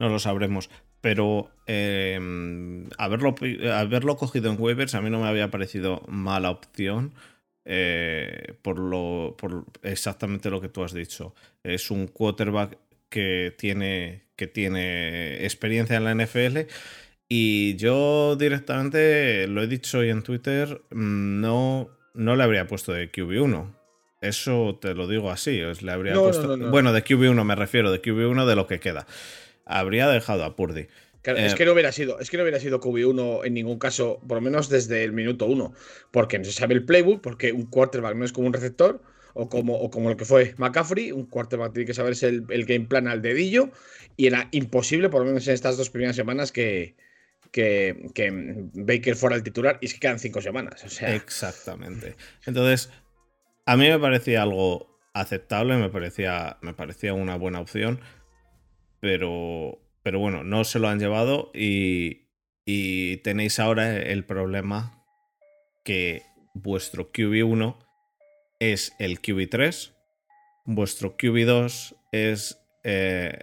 No 0.00 0.08
lo 0.08 0.18
sabremos. 0.18 0.68
Pero 1.00 1.50
eh, 1.68 2.18
haberlo, 2.98 3.34
haberlo 3.72 4.16
cogido 4.16 4.50
en 4.50 4.60
waivers 4.60 4.94
a 4.96 5.00
mí 5.00 5.10
no 5.10 5.20
me 5.20 5.28
había 5.28 5.50
parecido 5.50 6.02
mala 6.08 6.50
opción. 6.50 7.14
Eh, 7.66 8.54
por 8.62 8.78
lo 8.78 9.36
por 9.38 9.64
exactamente 9.82 10.50
lo 10.50 10.60
que 10.60 10.68
tú 10.68 10.82
has 10.82 10.92
dicho. 10.92 11.34
Es 11.62 11.90
un 11.90 12.08
quarterback 12.08 12.76
que 13.08 13.54
tiene, 13.56 14.22
que 14.36 14.46
tiene 14.46 15.44
experiencia 15.44 15.96
en 15.96 16.04
la 16.04 16.14
NFL. 16.14 16.60
Y 17.28 17.76
yo 17.76 18.34
directamente, 18.36 19.46
lo 19.46 19.62
he 19.62 19.68
dicho 19.68 19.98
hoy 19.98 20.08
en 20.10 20.22
Twitter, 20.22 20.80
no, 20.90 21.88
no 22.14 22.36
le 22.36 22.42
habría 22.42 22.66
puesto 22.66 22.92
de 22.92 23.12
QB1. 23.12 23.66
Eso 24.20 24.78
te 24.80 24.94
lo 24.94 25.06
digo 25.06 25.30
así. 25.30 25.60
Le 25.80 25.92
habría 25.92 26.14
No, 26.14 26.24
puesto. 26.24 26.48
no, 26.48 26.56
no. 26.56 26.70
Bueno, 26.70 26.92
de 26.92 27.04
QB1 27.04 27.44
me 27.44 27.54
refiero, 27.54 27.92
de 27.92 28.02
QB1 28.02 28.46
de 28.46 28.56
lo 28.56 28.66
que 28.66 28.80
queda. 28.80 29.06
Habría 29.70 30.08
dejado 30.08 30.44
a 30.44 30.56
Purdy. 30.56 30.88
Claro, 31.22 31.38
Eh, 31.38 31.46
es 31.46 31.54
que 31.54 31.64
no 31.64 31.72
hubiera 31.72 31.92
sido, 31.92 32.18
es 32.18 32.30
que 32.30 32.36
no 32.36 32.42
hubiera 32.42 32.58
sido 32.60 32.80
QB1 32.80 33.44
en 33.44 33.54
ningún 33.54 33.78
caso, 33.78 34.20
por 34.26 34.36
lo 34.36 34.40
menos 34.40 34.68
desde 34.68 35.04
el 35.04 35.12
minuto 35.12 35.46
uno, 35.46 35.74
porque 36.10 36.38
no 36.38 36.44
se 36.44 36.52
sabe 36.52 36.74
el 36.74 36.84
playbook, 36.84 37.20
porque 37.20 37.52
un 37.52 37.66
quarterback 37.66 38.16
no 38.16 38.24
es 38.24 38.32
como 38.32 38.46
un 38.46 38.52
receptor, 38.52 39.02
o 39.34 39.48
como, 39.48 39.76
o 39.76 39.90
como 39.90 40.08
lo 40.08 40.16
que 40.16 40.24
fue 40.24 40.54
McCaffrey, 40.56 41.12
un 41.12 41.26
quarterback 41.26 41.72
tiene 41.72 41.86
que 41.86 41.94
saberse 41.94 42.28
el, 42.28 42.44
el 42.48 42.64
game 42.64 42.86
plan 42.86 43.06
al 43.06 43.22
dedillo, 43.22 43.70
y 44.16 44.26
era 44.26 44.48
imposible, 44.50 45.08
por 45.08 45.20
lo 45.20 45.26
menos 45.26 45.46
en 45.46 45.54
estas 45.54 45.76
dos 45.76 45.90
primeras 45.90 46.16
semanas, 46.16 46.52
que, 46.52 46.96
que, 47.52 48.10
que 48.14 48.30
Baker 48.74 49.14
fuera 49.14 49.36
el 49.36 49.42
titular, 49.42 49.78
y 49.80 49.86
es 49.86 49.94
que 49.94 50.00
quedan 50.00 50.18
cinco 50.18 50.40
semanas. 50.40 50.82
O 50.84 50.88
sea, 50.88 51.14
Exactamente. 51.14 52.16
Entonces, 52.46 52.90
a 53.66 53.76
mí 53.76 53.88
me 53.88 53.98
parecía 53.98 54.42
algo 54.42 54.98
aceptable, 55.12 55.76
me 55.76 55.90
parecía, 55.90 56.58
me 56.62 56.72
parecía 56.74 57.12
una 57.14 57.36
buena 57.36 57.60
opción, 57.60 58.00
pero, 59.00 59.78
pero 60.02 60.18
bueno, 60.18 60.44
no 60.44 60.64
se 60.64 60.78
lo 60.78 60.88
han 60.88 60.98
llevado 60.98 61.50
y, 61.54 62.28
Y 62.66 63.16
tenéis 63.18 63.58
ahora 63.58 63.96
el 63.96 64.24
problema 64.24 65.02
que 65.84 66.22
vuestro 66.54 67.10
QB1 67.12 67.76
es 68.60 68.92
el 68.98 69.20
QB3, 69.20 69.92
vuestro 70.66 71.16
QB2 71.16 71.96
es 72.12 72.58
eh, 72.84 73.38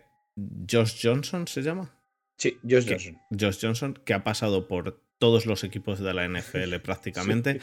Josh 0.70 1.00
Johnson, 1.02 1.48
¿se 1.48 1.62
llama? 1.64 1.94
Sí, 2.38 2.58
Josh 2.64 2.86
Que- 2.86 2.92
Johnson. 2.94 3.18
Josh 3.38 3.58
Johnson, 3.62 4.00
que 4.06 4.14
ha 4.14 4.24
pasado 4.24 4.68
por 4.68 5.02
todos 5.18 5.46
los 5.48 5.64
equipos 5.64 6.00
de 6.00 6.14
la 6.14 6.28
NFL 6.28 6.76
prácticamente, 6.84 7.60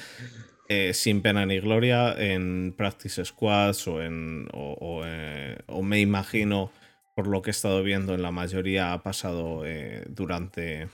eh, 0.68 0.92
sin 0.92 1.22
pena 1.22 1.46
ni 1.46 1.60
gloria, 1.60 2.14
en 2.18 2.74
practice 2.76 3.24
squads 3.24 3.86
o 3.86 4.02
en. 4.02 4.48
O, 4.52 4.72
o, 4.80 5.02
eh, 5.06 5.56
o 5.68 5.82
me 5.82 6.00
imagino, 6.00 6.72
por 7.14 7.26
lo 7.28 7.42
que 7.42 7.50
he 7.50 7.52
estado 7.52 7.82
viendo, 7.82 8.14
en 8.14 8.22
la 8.22 8.30
mayoría 8.30 8.92
ha 8.92 9.02
pasado 9.02 9.62
eh, 9.66 10.04
durante. 10.08 10.88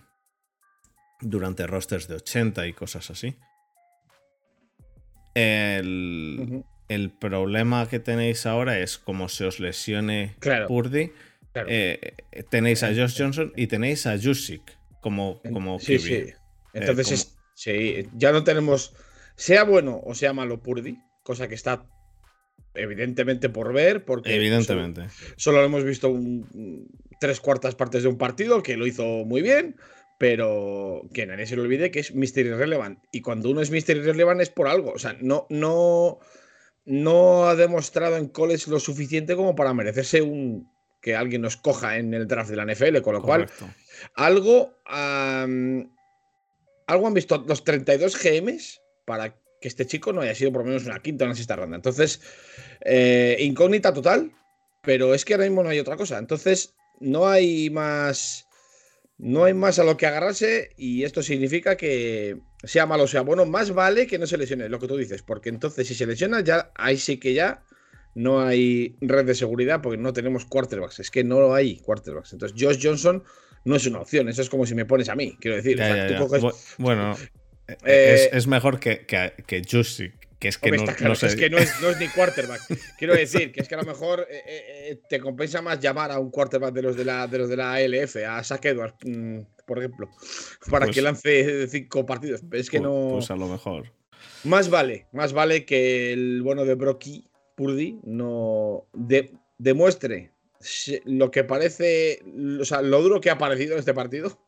Durante 1.22 1.66
rosters 1.66 2.08
de 2.08 2.14
80 2.14 2.66
y 2.66 2.72
cosas 2.72 3.10
así. 3.10 3.36
El, 5.34 6.64
el 6.88 7.10
problema 7.10 7.88
que 7.88 8.00
tenéis 8.00 8.46
ahora 8.46 8.78
es 8.78 8.98
como 8.98 9.28
se 9.28 9.44
os 9.44 9.60
lesione 9.60 10.34
Claro. 10.40 10.66
Purdy. 10.66 11.12
Claro. 11.52 11.68
eh, 11.70 12.14
tenéis 12.48 12.82
a 12.84 12.88
Josh 12.94 13.16
Johnson 13.18 13.52
y 13.56 13.66
tenéis 13.66 14.06
a 14.06 14.16
Jusic 14.16 14.78
como, 15.00 15.40
como 15.52 15.78
sí, 15.80 15.98
sí. 15.98 16.26
Entonces, 16.72 17.06
como- 17.06 17.14
es- 17.16 17.36
sí, 17.54 18.08
ya 18.14 18.30
no 18.32 18.44
tenemos, 18.44 18.94
sea 19.34 19.64
bueno 19.64 20.00
o 20.04 20.14
sea 20.14 20.32
malo 20.32 20.62
Purdy, 20.62 20.96
cosa 21.24 21.48
que 21.48 21.56
está 21.56 21.84
evidentemente 22.74 23.48
por 23.48 23.72
ver, 23.72 24.04
porque 24.04 24.34
Evidentemente. 24.34 25.08
Solo, 25.08 25.34
solo 25.36 25.58
lo 25.60 25.64
hemos 25.66 25.84
visto 25.84 26.08
un- 26.08 26.86
tres 27.20 27.40
cuartas 27.40 27.74
partes 27.74 28.02
de 28.02 28.08
un 28.08 28.16
partido 28.18 28.62
que 28.62 28.76
lo 28.76 28.86
hizo 28.86 29.04
muy 29.24 29.42
bien, 29.42 29.76
pero 30.18 31.02
que 31.14 31.26
nadie 31.26 31.46
se 31.46 31.56
le 31.56 31.62
olvide 31.62 31.90
que 31.90 32.00
es 32.00 32.14
Mr. 32.14 32.40
Irrelevant. 32.46 32.98
Y 33.12 33.20
cuando 33.22 33.50
uno 33.50 33.60
es 33.60 33.70
Mr. 33.70 33.96
Irrelevant 33.96 34.40
es 34.40 34.50
por 34.50 34.68
algo. 34.68 34.92
O 34.92 34.98
sea, 34.98 35.16
no, 35.20 35.46
no, 35.50 36.18
no 36.84 37.48
ha 37.48 37.56
demostrado 37.56 38.16
en 38.16 38.28
college 38.28 38.70
lo 38.70 38.80
suficiente 38.80 39.34
como 39.36 39.54
para 39.54 39.74
merecerse 39.74 40.22
un 40.22 40.70
que 41.02 41.16
alguien 41.16 41.40
nos 41.40 41.56
coja 41.56 41.96
en 41.96 42.12
el 42.12 42.26
draft 42.28 42.50
de 42.50 42.56
la 42.56 42.64
NFL, 42.66 43.00
con 43.00 43.14
lo 43.14 43.22
cual 43.22 43.46
algo, 44.14 44.74
algo 46.86 47.06
han 47.06 47.14
visto 47.14 47.42
los 47.46 47.64
32 47.64 48.22
GMs 48.22 48.80
para 49.06 49.34
que 49.60 49.68
este 49.68 49.86
chico 49.86 50.12
no 50.12 50.22
haya 50.22 50.34
sido 50.34 50.52
por 50.52 50.62
lo 50.62 50.68
menos 50.68 50.86
una 50.86 51.00
quinta 51.00 51.24
o 51.24 51.26
una 51.28 51.34
sexta 51.34 51.56
ronda. 51.56 51.76
Entonces, 51.76 52.20
eh, 52.80 53.36
incógnita 53.40 53.92
total, 53.92 54.32
pero 54.82 55.14
es 55.14 55.24
que 55.24 55.34
ahora 55.34 55.44
mismo 55.46 55.62
no 55.62 55.68
hay 55.68 55.78
otra 55.78 55.96
cosa. 55.96 56.18
Entonces, 56.18 56.74
no 57.00 57.28
hay 57.28 57.70
más. 57.70 58.46
No 59.18 59.44
hay 59.44 59.52
más 59.52 59.78
a 59.78 59.84
lo 59.84 59.98
que 59.98 60.06
agarrarse 60.06 60.70
y 60.78 61.04
esto 61.04 61.22
significa 61.22 61.76
que 61.76 62.38
sea 62.64 62.86
malo 62.86 63.02
o 63.02 63.06
sea 63.06 63.20
bueno, 63.20 63.44
más 63.44 63.70
vale 63.72 64.06
que 64.06 64.18
no 64.18 64.26
se 64.26 64.38
lesione, 64.38 64.70
lo 64.70 64.78
que 64.78 64.88
tú 64.88 64.96
dices, 64.96 65.20
porque 65.20 65.50
entonces 65.50 65.86
si 65.88 65.94
se 65.94 66.06
lesiona 66.06 66.40
ya 66.40 66.72
ahí 66.74 66.96
sí 66.96 67.18
que 67.18 67.34
ya 67.34 67.62
no 68.14 68.40
hay 68.40 68.96
red 69.02 69.26
de 69.26 69.34
seguridad 69.34 69.82
porque 69.82 69.98
no 69.98 70.14
tenemos 70.14 70.46
quarterbacks, 70.46 71.00
es 71.00 71.10
que 71.10 71.22
no 71.22 71.52
hay 71.52 71.76
quarterbacks. 71.80 72.32
Entonces 72.32 72.56
Josh 72.58 72.78
Johnson 72.82 73.22
no 73.66 73.76
es 73.76 73.86
una 73.86 74.00
opción, 74.00 74.30
eso 74.30 74.40
es 74.40 74.48
como 74.48 74.64
si 74.64 74.74
me 74.74 74.86
pones 74.86 75.10
a 75.10 75.14
mí, 75.14 75.36
quiero 75.38 75.58
decir. 75.58 75.76
Ya, 75.76 75.84
o 75.84 75.86
sea, 75.88 75.96
ya, 75.96 76.06
tú 76.06 76.12
ya. 76.14 76.20
coges- 76.20 76.42
Bu- 76.42 76.74
Bueno, 76.78 77.14
eh, 77.84 78.28
es, 78.30 78.30
es 78.32 78.46
mejor 78.46 78.78
que, 78.80 79.04
que, 79.06 79.32
que 79.46 80.48
es 80.48 80.56
que 80.58 80.70
no, 80.70 80.76
está 80.76 80.94
claro 80.94 81.12
no 81.14 81.20
que 81.20 81.20
sé. 81.20 81.26
es 81.26 81.36
que 81.36 81.50
no 81.50 81.58
es, 81.58 81.70
no 81.82 81.90
es 81.90 81.98
ni 81.98 82.08
quarterback. 82.08 82.60
Quiero 82.98 83.14
decir 83.14 83.52
que 83.52 83.60
es 83.60 83.68
que 83.68 83.74
a 83.74 83.78
lo 83.78 83.84
mejor 83.84 84.26
eh, 84.30 84.42
eh, 84.46 85.00
te 85.08 85.20
compensa 85.20 85.60
más 85.60 85.78
llamar 85.80 86.10
a 86.10 86.18
un 86.18 86.30
quarterback 86.30 86.72
de 86.72 86.82
los 86.82 86.96
de 86.96 87.04
la, 87.04 87.26
de 87.26 87.38
los 87.38 87.48
de 87.50 87.56
la 87.56 87.74
ALF, 87.74 88.16
a 88.26 88.42
Zach 88.42 88.64
Edwards, 88.64 88.94
mm, 89.04 89.40
por 89.66 89.78
ejemplo, 89.78 90.08
para 90.70 90.86
Pues- 90.86 90.94
que 90.96 91.02
lance 91.02 91.68
cinco 91.68 92.06
partidos. 92.06 92.40
Es 92.52 92.70
que 92.70 92.80
Pu- 92.80 92.82
no. 92.84 93.08
Pues 93.16 93.30
a 93.30 93.36
lo 93.36 93.48
mejor. 93.48 93.92
Más 94.44 94.70
vale, 94.70 95.06
más 95.12 95.32
vale 95.34 95.64
que 95.66 96.12
el 96.12 96.40
bueno 96.42 96.64
de 96.64 96.74
Brocky 96.74 97.28
Purdy 97.54 97.98
no 98.04 98.86
de- 98.94 99.32
demuestre 99.58 100.32
lo 101.04 101.30
que 101.30 101.44
parece, 101.44 102.22
o 102.60 102.64
sea, 102.64 102.80
lo 102.82 103.02
duro 103.02 103.20
que 103.20 103.28
ha 103.30 103.36
parecido 103.38 103.74
en 103.74 103.78
este 103.80 103.94
partido 103.94 104.38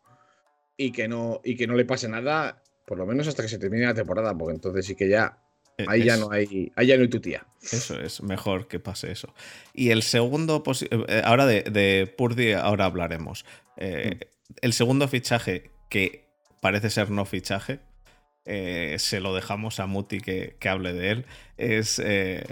y 0.77 0.93
que 0.93 1.09
no 1.09 1.41
y 1.45 1.57
que 1.57 1.67
no 1.67 1.75
le 1.75 1.85
pase 1.85 2.09
nada, 2.09 2.63
por 2.87 2.99
lo 2.99 3.07
menos 3.07 3.29
hasta 3.29 3.43
que 3.43 3.49
se 3.49 3.59
termine 3.59 3.87
la 3.87 3.95
temporada, 3.95 4.37
porque 4.37 4.55
entonces 4.55 4.85
sí 4.87 4.95
que 4.95 5.09
ya 5.09 5.39
Eh, 5.79 5.87
ahí 5.89 6.05
ya 6.05 6.17
no 6.19 6.31
hay 6.31 6.71
ahí 6.77 6.87
ya 6.87 6.97
no 6.97 7.03
hay 7.03 7.09
tu 7.09 7.21
tía. 7.21 7.47
Eso 7.63 7.99
es, 8.01 8.23
mejor 8.23 8.69
que 8.69 8.79
pase 8.79 9.11
eso. 9.11 9.33
Y 9.73 9.91
el 9.91 10.03
segundo, 10.03 10.63
posi- 10.63 10.89
eh, 11.09 11.23
ahora 11.25 11.47
de, 11.47 11.63
de 11.63 12.07
Purdy, 12.19 12.53
ahora 12.53 12.85
hablaremos. 12.85 13.45
Eh, 13.77 14.17
Mm. 14.17 14.29
El 14.61 14.73
segundo 14.75 15.09
fichaje, 15.09 15.71
que 15.89 16.29
parece 16.61 16.91
ser 16.91 17.09
no 17.11 17.25
fichaje, 17.25 17.81
eh, 18.45 18.97
se 18.99 19.19
lo 19.21 19.35
dejamos 19.35 19.81
a 19.81 19.87
Muti 19.87 20.21
que, 20.21 20.57
que 20.61 20.69
hable 20.69 20.93
de 20.93 21.11
él, 21.11 21.25
es... 21.57 21.99
eh, 22.05 22.45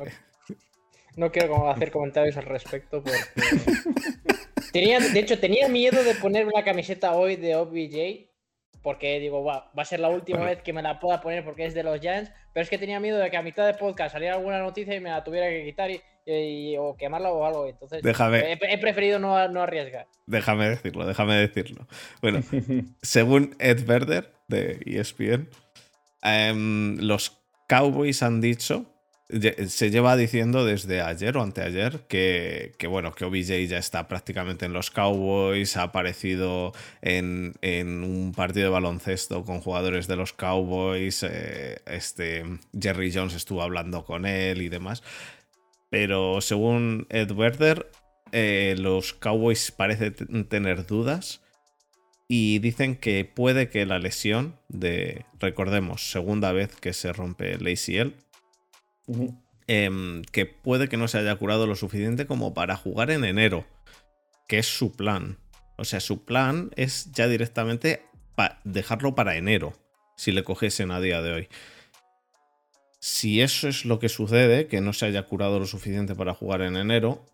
No 1.17 1.31
quiero 1.31 1.69
hacer 1.71 1.91
comentarios 1.91 2.39
al 2.39 2.45
respecto 2.47 3.03
porque. 3.03 3.19
tenía, 4.73 4.99
de 5.01 5.19
hecho, 5.21 5.39
tenía 5.39 5.69
miedo 5.69 6.03
de 6.03 6.15
poner 6.15 6.47
una 6.47 6.65
camiseta 6.65 7.13
hoy 7.13 7.37
de 7.37 7.55
OBJ. 7.57 8.30
Porque 8.83 9.19
digo, 9.21 9.45
va, 9.45 9.71
va 9.79 9.83
a 9.83 9.85
ser 9.85 10.01
la 10.01 10.09
última 10.09 10.39
Bueno. 10.39 10.55
vez 10.55 10.63
que 10.63 10.73
me 10.73 10.81
la 10.83 10.99
pueda 11.01 11.21
poner 11.21 11.45
porque 11.45 11.67
es 11.67 11.75
de 11.75 11.83
los 11.83 12.01
Giants. 12.01 12.33
Pero 12.53 12.63
es 12.65 12.71
que 12.71 12.79
tenía 12.79 12.99
miedo 13.01 13.19
de 13.19 13.31
que 13.31 13.37
a 13.37 13.43
mitad 13.43 13.67
de 13.67 13.75
podcast 13.75 14.13
saliera 14.13 14.35
alguna 14.37 14.59
noticia 14.59 14.95
y 14.95 15.01
me 15.01 15.11
la 15.11 15.23
tuviera 15.23 15.49
que 15.49 15.65
quitar 15.65 15.91
y, 15.91 16.01
y- 16.27 16.77
o 16.79 16.97
quemarla 16.97 17.31
o 17.31 17.45
algo. 17.45 17.67
Entonces, 17.67 18.03
déjame, 18.03 18.53
he, 18.53 18.59
he 18.63 18.79
preferido 18.79 19.19
no, 19.19 19.47
no 19.49 19.63
arriesgar. 19.63 20.07
déjame 20.27 20.69
decirlo, 20.71 21.07
déjame 21.07 21.35
decirlo. 21.37 21.87
Bueno, 22.23 22.41
según 23.03 23.55
Ed 23.59 23.85
Verder 23.87 24.33
de 24.49 24.81
ESPN, 24.87 25.49
em, 26.23 26.97
los 27.01 27.39
Cowboys 27.69 28.23
han 28.23 28.41
dicho, 28.41 28.87
se 29.69 29.91
lleva 29.91 30.17
diciendo 30.17 30.65
desde 30.65 31.01
ayer 31.01 31.37
o 31.37 31.43
anteayer 31.43 32.01
que, 32.09 32.73
que, 32.79 32.87
bueno, 32.87 33.13
que 33.15 33.25
OBJ 33.25 33.69
ya 33.69 33.79
está 33.79 34.09
prácticamente 34.09 34.67
en 34.67 34.73
los 34.73 34.91
Cowboys, 34.91 35.77
ha 35.77 35.85
aparecido 35.85 36.73
en, 37.03 37.55
en 37.63 38.03
un 38.03 38.33
partido 38.33 38.67
de 38.67 38.71
baloncesto 38.71 39.45
con 39.45 39.61
jugadores 39.61 40.07
de 40.07 40.17
los 40.17 40.33
Cowboys, 40.33 41.23
eh, 41.23 41.81
este, 41.87 42.45
Jerry 42.79 43.13
Jones 43.13 43.35
estuvo 43.35 43.63
hablando 43.63 44.05
con 44.05 44.27
él 44.27 44.63
y 44.63 44.69
demás. 44.69 45.03
Pero 45.91 46.41
según 46.41 47.07
Ed 47.11 47.33
Werder, 47.33 47.91
eh, 48.33 48.77
los 48.79 49.13
Cowboys 49.13 49.71
parecen 49.73 50.45
tener 50.49 50.87
dudas 50.87 51.43
y 52.29 52.61
dicen 52.61 52.95
que 52.95 53.25
puede 53.25 53.69
que 53.69 53.85
la 53.87 53.99
lesión 53.99 54.57
de, 54.69 55.25
recordemos, 55.41 56.11
segunda 56.13 56.53
vez 56.53 56.77
que 56.77 56.93
se 56.93 57.13
rompe 57.13 57.55
el 57.55 57.67
ACL, 57.67 58.15
Em, 59.67 60.23
que 60.33 60.47
puede 60.47 60.88
que 60.88 60.97
no 60.97 61.09
se 61.09 61.19
haya 61.19 61.37
curado 61.37 61.67
lo 61.67 61.76
suficiente 61.76 62.26
como 62.26 62.55
para 62.55 62.76
jugar 62.76 63.11
en 63.11 63.25
enero, 63.25 63.67
que 64.49 64.59
es 64.59 64.67
su 64.67 64.93
plan. 64.93 65.38
O 65.76 65.85
sea, 65.85 66.00
su 66.00 66.25
plan 66.25 66.71
es 66.76 67.11
ya 67.12 67.29
directamente 67.29 68.02
dejarlo 68.64 69.14
para 69.14 69.37
enero, 69.37 69.75
si 70.17 70.33
le 70.33 70.45
cogiesen 70.45 70.90
a 70.90 71.00
día 71.00 71.23
de 71.23 71.33
hoy. 71.33 71.49
Si 72.99 73.40
eso 73.40 73.69
es 73.69 73.85
lo 73.85 73.99
que 73.99 74.09
sucede, 74.09 74.67
que 74.67 74.81
no 74.81 74.93
se 74.93 75.07
haya 75.07 75.23
curado 75.23 75.59
lo 75.59 75.67
suficiente 75.67 76.14
para 76.14 76.35
jugar 76.35 76.62
en 76.62 76.76
enero, 76.76 77.25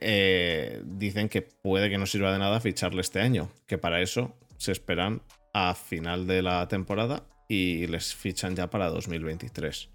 eh, 0.00 0.82
dicen 0.84 1.28
que 1.28 1.42
puede 1.42 1.88
que 1.88 1.98
no 1.98 2.06
sirva 2.06 2.32
de 2.32 2.38
nada 2.38 2.60
ficharle 2.60 3.00
este 3.00 3.20
año, 3.20 3.50
que 3.66 3.78
para 3.78 4.02
eso 4.02 4.34
se 4.58 4.72
esperan 4.72 5.22
a 5.54 5.74
final 5.74 6.26
de 6.26 6.42
la 6.42 6.68
temporada 6.68 7.22
y 7.48 7.86
les 7.86 8.14
fichan 8.14 8.56
ya 8.56 8.68
para 8.68 8.90
2023. 8.90 9.88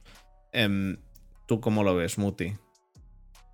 Em, 0.54 0.98
¿Tú 1.52 1.60
cómo 1.60 1.84
lo 1.84 1.94
ves, 1.96 2.18
Muti? 2.18 2.54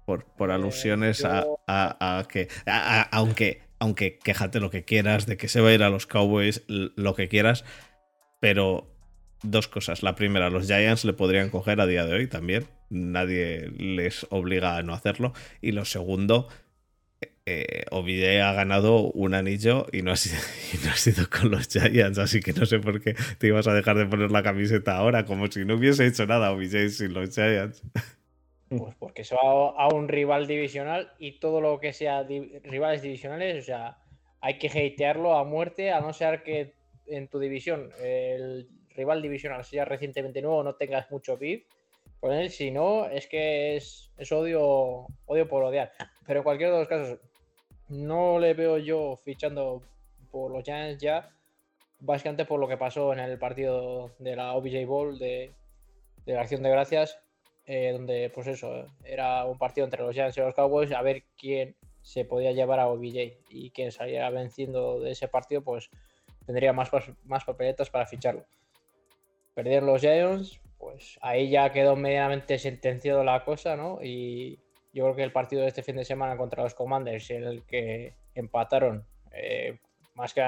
Por, 0.05 0.25
por 0.25 0.51
Eh, 0.51 0.53
alusiones 0.53 1.25
a, 1.25 1.41
yo- 1.45 1.59
a- 1.65 2.19
a 2.19 2.27
que. 2.27 2.47
a- 2.67 2.99
a- 2.99 3.09
aunque, 3.11 3.63
aunque 3.79 4.19
quéjate 4.19 4.59
lo 4.59 4.69
que 4.69 4.85
quieras, 4.85 5.25
de 5.25 5.35
que 5.35 5.47
se 5.47 5.61
va 5.61 5.69
a 5.69 5.73
ir 5.73 5.81
a 5.81 5.89
los 5.89 6.05
Cowboys, 6.05 6.63
lo 6.67 7.15
que 7.15 7.27
quieras. 7.27 7.65
Pero 8.39 8.87
dos 9.41 9.67
cosas. 9.67 10.03
La 10.03 10.13
primera, 10.13 10.51
los 10.51 10.67
Giants 10.67 11.05
le 11.05 11.13
podrían 11.13 11.49
coger 11.49 11.81
a 11.81 11.87
día 11.87 12.05
de 12.05 12.13
hoy 12.13 12.27
también. 12.27 12.67
Nadie 12.91 13.71
les 13.79 14.27
obliga 14.29 14.77
a 14.77 14.83
no 14.83 14.93
hacerlo. 14.93 15.33
Y 15.59 15.71
lo 15.71 15.83
segundo, 15.83 16.49
eh, 17.49 18.41
ha 18.41 18.53
ganado 18.53 19.09
un 19.11 19.33
anillo 19.33 19.85
y 19.93 20.01
no, 20.01 20.11
ha 20.11 20.15
sido, 20.17 21.29
con 21.29 21.49
los 21.49 21.69
Giants, 21.69 22.19
así 22.19 22.41
que 22.41 22.51
no 22.51 22.65
sé 22.65 22.79
por 22.79 23.01
qué 23.01 23.15
te 23.37 23.47
ibas 23.47 23.67
a 23.67 23.73
dejar 23.73 23.97
de 23.97 24.05
poner 24.05 24.31
la 24.31 24.43
camiseta 24.43 24.97
ahora, 24.97 25.25
como 25.25 25.47
si 25.47 25.63
no 25.63 25.75
hubiese 25.75 26.05
hecho 26.05 26.25
nada 26.25 26.51
Ovide 26.51 26.89
sin 26.89 27.13
los 27.13 27.33
Giants. 27.33 27.81
Pues 28.69 28.95
porque 28.95 29.23
se 29.23 29.33
va 29.33 29.69
a 29.69 29.87
un 29.93 30.09
rival 30.09 30.45
divisional 30.45 31.13
y 31.19 31.39
todo 31.39 31.61
lo 31.61 31.79
que 31.79 31.93
sea 31.93 32.27
rivales 32.63 33.01
divisionales, 33.01 33.63
o 33.63 33.65
sea, 33.65 33.97
hay 34.41 34.57
que 34.59 34.67
hatearlo 34.67 35.35
a 35.35 35.45
muerte, 35.45 35.91
a 35.91 36.01
no 36.01 36.11
ser 36.11 36.43
que 36.43 36.73
en 37.07 37.29
tu 37.29 37.39
división 37.39 37.91
el 38.03 38.67
rival 38.89 39.21
divisional 39.21 39.63
sea 39.63 39.85
recientemente 39.85 40.41
nuevo, 40.41 40.63
no 40.63 40.75
tengas 40.75 41.09
mucho 41.11 41.37
beef 41.37 41.63
con 42.19 42.33
él, 42.33 42.49
si 42.49 42.71
no, 42.71 43.05
es 43.07 43.27
que 43.27 43.77
es, 43.77 44.11
es 44.17 44.31
odio, 44.31 45.07
odio 45.25 45.47
por 45.47 45.63
odiar. 45.63 45.91
Pero 46.25 46.39
en 46.39 46.43
cualquiera 46.43 46.73
de 46.73 46.79
los 46.79 46.87
casos, 46.87 47.19
no 47.89 48.39
le 48.39 48.53
veo 48.53 48.77
yo 48.77 49.15
fichando 49.23 49.81
por 50.31 50.51
los 50.51 50.63
Giants 50.63 51.01
ya, 51.01 51.29
básicamente 51.99 52.45
por 52.45 52.59
lo 52.59 52.67
que 52.67 52.77
pasó 52.77 53.13
en 53.13 53.19
el 53.19 53.37
partido 53.37 54.11
de 54.19 54.35
la 54.35 54.53
OBJ 54.53 54.85
Bowl 54.85 55.17
de, 55.17 55.51
de 56.25 56.33
la 56.33 56.41
Acción 56.41 56.63
de 56.63 56.69
Gracias, 56.69 57.19
eh, 57.65 57.91
donde 57.91 58.29
pues 58.33 58.47
eso, 58.47 58.85
era 59.03 59.45
un 59.45 59.57
partido 59.57 59.85
entre 59.85 60.03
los 60.03 60.13
Giants 60.13 60.37
y 60.37 60.41
los 60.41 60.55
Cowboys, 60.55 60.91
a 60.91 61.01
ver 61.01 61.23
quién 61.37 61.75
se 62.01 62.23
podía 62.23 62.51
llevar 62.53 62.79
a 62.79 62.87
OBJ 62.87 63.33
y 63.49 63.71
quien 63.71 63.91
saliera 63.91 64.29
venciendo 64.29 64.99
de 64.99 65.11
ese 65.11 65.27
partido, 65.27 65.61
pues 65.61 65.89
tendría 66.45 66.71
más, 66.71 66.89
más 67.23 67.43
papeletas 67.43 67.89
para 67.89 68.05
ficharlo. 68.05 68.45
Perdieron 69.53 69.87
los 69.87 70.01
Giants, 70.01 70.61
pues 70.77 71.17
ahí 71.21 71.49
ya 71.49 71.71
quedó 71.71 71.95
medianamente 71.95 72.59
sentenciado 72.59 73.23
la 73.23 73.43
cosa, 73.43 73.75
¿no? 73.75 73.99
Y 74.01 74.59
yo 74.97 75.03
creo 75.03 75.15
que 75.15 75.23
el 75.23 75.31
partido 75.31 75.61
de 75.61 75.67
este 75.67 75.83
fin 75.83 75.95
de 75.95 76.05
semana 76.05 76.35
contra 76.37 76.63
los 76.63 76.73
Commanders, 76.73 77.29
el 77.29 77.63
que 77.67 78.15
empataron, 78.33 79.05
eh, 79.31 79.77
más 80.15 80.33
que 80.33 80.41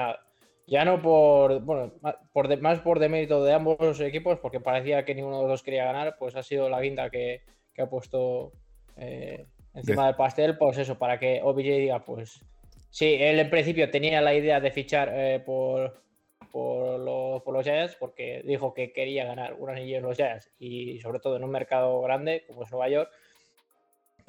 ya 0.66 0.84
no 0.84 1.00
por, 1.00 1.60
bueno, 1.60 1.92
por 2.32 2.60
más 2.60 2.80
por 2.80 2.98
demérito 2.98 3.44
de 3.44 3.52
ambos 3.52 3.76
los 3.78 4.00
equipos, 4.00 4.40
porque 4.40 4.58
parecía 4.58 5.04
que 5.04 5.14
ninguno 5.14 5.36
de 5.36 5.42
los 5.42 5.50
dos 5.52 5.62
quería 5.62 5.84
ganar, 5.84 6.16
pues 6.18 6.34
ha 6.34 6.42
sido 6.42 6.68
la 6.68 6.80
guinda 6.80 7.10
que, 7.10 7.42
ha 7.78 7.86
puesto 7.86 8.52
eh, 8.96 9.46
encima 9.72 10.06
del 10.06 10.16
pastel, 10.16 10.58
pues 10.58 10.78
eso, 10.78 10.98
para 10.98 11.20
que 11.20 11.40
OBJ 11.42 11.62
diga, 11.62 12.04
pues 12.04 12.44
sí, 12.90 13.16
él 13.20 13.38
en 13.38 13.50
principio 13.50 13.88
tenía 13.88 14.20
la 14.20 14.34
idea 14.34 14.58
de 14.58 14.72
fichar 14.72 15.12
eh, 15.14 15.38
por, 15.38 16.02
por, 16.50 16.98
los 16.98 17.64
Giants, 17.64 17.94
porque 17.94 18.42
dijo 18.44 18.74
que 18.74 18.92
quería 18.92 19.24
ganar 19.24 19.54
un 19.54 19.70
anillo 19.70 19.98
en 19.98 20.02
los 20.02 20.16
Giants 20.16 20.50
y 20.58 20.98
sobre 20.98 21.20
todo 21.20 21.36
en 21.36 21.44
un 21.44 21.50
mercado 21.50 22.00
grande 22.02 22.42
como 22.48 22.64
es 22.64 22.70
Nueva 22.72 22.88
York, 22.88 23.10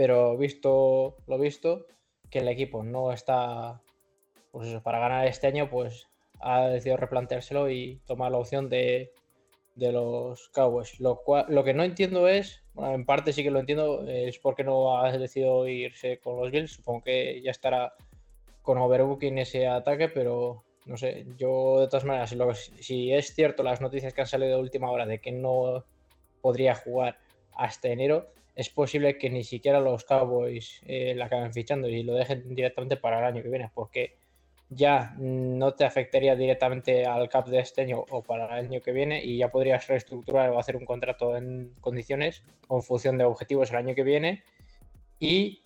pero 0.02 0.36
visto 0.36 1.16
lo 1.28 1.38
visto, 1.38 1.86
que 2.32 2.40
el 2.40 2.48
equipo 2.48 2.82
no 2.82 3.12
está, 3.14 3.84
pues 4.52 4.70
eso, 4.70 4.82
para 4.82 4.98
ganar 4.98 5.28
este 5.28 5.46
año, 5.46 5.70
pues 5.70 6.08
ha 6.40 6.70
decidido 6.70 6.98
replanteárselo 6.98 7.70
y 7.70 8.02
tomar 8.08 8.32
la 8.32 8.40
opción 8.40 8.68
de, 8.68 9.12
los 9.76 10.50
Cowboys. 10.50 11.00
Lo 11.00 11.64
que 11.64 11.76
no 11.76 11.84
entiendo 11.84 12.28
es, 12.28 12.64
bueno, 12.74 12.96
en 12.96 13.06
parte 13.06 13.32
sí 13.32 13.44
que 13.44 13.52
lo 13.52 13.60
entiendo, 13.60 14.04
es 14.08 14.40
porque 14.40 14.64
no 14.64 14.98
ha 14.98 15.16
decidido 15.16 15.68
irse 15.68 16.18
con 16.18 16.42
los 16.42 16.50
Bills. 16.50 16.72
Supongo 16.72 17.04
que 17.04 17.40
ya 17.44 17.52
estará 17.52 17.94
con 18.64 18.80
overbooking 18.80 19.38
ese 19.38 19.68
ataque, 19.68 20.10
pero 20.10 20.64
no 20.88 20.98
sé, 20.98 21.28
yo 21.38 21.80
de 21.80 21.88
todas 21.90 22.06
maneras, 22.06 22.36
si, 22.80 23.14
es 23.14 23.36
cierto 23.36 23.62
las 23.62 23.82
noticias 23.82 24.16
que 24.16 24.22
han 24.22 24.28
salido 24.28 24.56
de 24.56 24.64
última 24.64 24.90
hora 24.90 25.06
de 25.06 25.22
que 25.22 25.32
no 25.32 25.86
podría 26.42 26.74
jugar 26.74 27.20
hasta 27.54 27.90
enero, 27.90 28.32
es 28.56 28.70
posible 28.70 29.18
que 29.18 29.30
ni 29.30 29.44
siquiera 29.44 29.80
los 29.80 30.04
Cowboys 30.04 30.82
eh, 30.86 31.14
la 31.16 31.26
acaben 31.26 31.54
fichando 31.54 31.88
y 31.88 32.04
lo 32.04 32.14
dejen 32.14 32.54
directamente 32.54 32.98
para 32.98 33.20
el 33.20 33.26
año 33.26 33.44
que 33.44 33.50
viene, 33.50 33.72
porque 33.74 34.18
ya 34.70 35.14
no 35.18 35.74
te 35.74 35.84
afectaría 35.84 36.36
directamente 36.36 37.06
al 37.06 37.28
cap 37.28 37.48
de 37.48 37.60
este 37.60 37.82
año 37.82 38.06
o 38.10 38.24
para 38.24 38.46
el 38.46 38.66
año 38.66 38.82
que 38.82 38.94
viene 38.94 39.24
y 39.24 39.38
ya 39.38 39.50
podrías 39.50 39.86
reestructurar 39.88 40.50
o 40.50 40.60
hacer 40.60 40.78
un 40.78 40.86
contrato 40.86 41.36
en 41.36 41.74
condiciones 41.82 42.44
o 42.68 42.78
en 42.78 42.84
función 42.84 43.18
de 43.18 43.26
objetivos 43.26 43.70
el 43.72 43.78
año 43.78 43.96
que 43.96 44.04
viene. 44.04 44.44
Y 45.20 45.62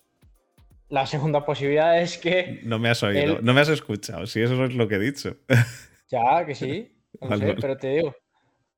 la 0.88 1.06
segunda 1.06 1.44
posibilidad 1.44 2.00
es 2.00 2.18
que... 2.18 2.60
No 2.64 2.78
me 2.78 2.88
has 2.88 3.02
oído, 3.02 3.40
no 3.40 3.54
me 3.54 3.60
has 3.60 3.68
escuchado, 3.68 4.26
si 4.26 4.42
eso 4.42 4.64
es 4.64 4.74
lo 4.74 4.88
que 4.88 4.96
he 4.96 5.00
dicho. 5.00 5.36
Ya, 6.08 6.44
que 6.44 6.54
sí, 6.54 6.92
pero 7.60 7.76
te 7.76 7.88
digo, 7.88 8.14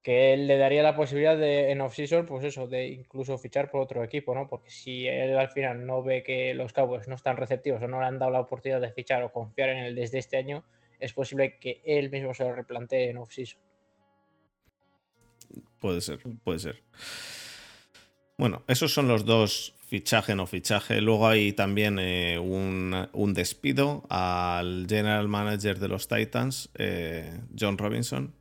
que 0.09 0.33
él 0.33 0.47
le 0.47 0.57
daría 0.57 0.83
la 0.83 0.97
posibilidad 0.97 1.37
de 1.37 1.71
en 1.71 1.83
off-season, 1.83 2.25
pues 2.25 2.43
eso, 2.43 2.67
de 2.67 2.89
incluso 2.89 3.37
fichar 3.37 3.71
por 3.71 3.83
otro 3.83 4.03
equipo, 4.03 4.35
¿no? 4.35 4.49
Porque 4.49 4.71
si 4.71 5.07
él 5.07 5.37
al 5.37 5.51
final 5.51 5.85
no 5.85 6.03
ve 6.03 6.23
que 6.23 6.55
los 6.55 6.73
Cowboys 6.73 7.07
no 7.09 7.15
están 7.15 7.37
receptivos 7.37 7.83
o 7.83 7.89
no 7.89 8.01
le 8.01 8.07
han 8.07 8.19
dado 8.19 8.31
la 8.31 8.41
oportunidad 8.41 8.81
de 8.81 8.91
fichar 8.91 9.23
o 9.23 9.31
confiar 9.31 9.69
en 9.69 9.85
él 9.85 9.95
desde 9.95 10.17
este 10.17 10.39
año, 10.39 10.65
es 10.99 11.13
posible 11.13 11.59
que 11.59 11.83
él 11.85 12.11
mismo 12.11 12.33
se 12.33 12.43
lo 12.45 12.55
replantee 12.55 13.11
en 13.11 13.19
off-season. 13.19 13.61
Puede 15.79 16.01
ser, 16.01 16.21
puede 16.43 16.59
ser. 16.59 16.83
Bueno, 18.39 18.63
esos 18.67 18.91
son 18.91 19.09
los 19.09 19.27
dos 19.27 19.75
fichaje 19.89 20.35
no 20.35 20.47
fichaje. 20.47 21.03
Luego 21.03 21.29
hay 21.29 21.53
también 21.53 21.99
eh, 21.99 22.39
un, 22.39 23.35
despido 23.35 24.07
al 24.09 24.87
general 24.89 25.29
manager 25.29 25.79
de 25.79 25.89
los 25.89 26.09
Titans, 26.09 26.71
eh, 26.79 27.43
John 27.59 27.77
Robinson, 27.77 28.38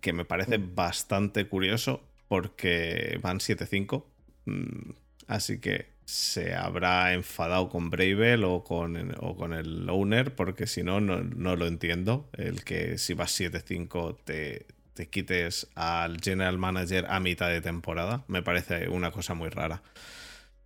que 0.00 0.12
me 0.12 0.24
parece 0.24 0.58
mm. 0.58 0.74
bastante 0.74 1.46
curioso 1.48 2.02
porque 2.28 3.18
van 3.22 3.38
7-5. 3.38 4.04
Mm, 4.46 4.90
así 5.26 5.60
que 5.60 5.96
se 6.04 6.54
habrá 6.54 7.12
enfadado 7.14 7.68
con 7.68 7.90
Bravel 7.90 8.44
o 8.44 8.62
con, 8.62 9.14
o 9.20 9.36
con 9.36 9.52
el 9.52 9.88
owner, 9.88 10.34
porque 10.34 10.66
si 10.66 10.82
no, 10.82 11.00
no 11.00 11.56
lo 11.56 11.66
entiendo. 11.66 12.28
El 12.32 12.62
que 12.64 12.96
si 12.98 13.14
vas 13.14 13.38
7-5 13.40 14.16
te, 14.24 14.66
te 14.94 15.08
quites 15.08 15.68
al 15.74 16.20
general 16.20 16.58
manager 16.58 17.06
a 17.08 17.20
mitad 17.20 17.48
de 17.48 17.60
temporada, 17.60 18.24
me 18.28 18.42
parece 18.42 18.88
una 18.88 19.10
cosa 19.10 19.34
muy 19.34 19.50
rara. 19.50 19.82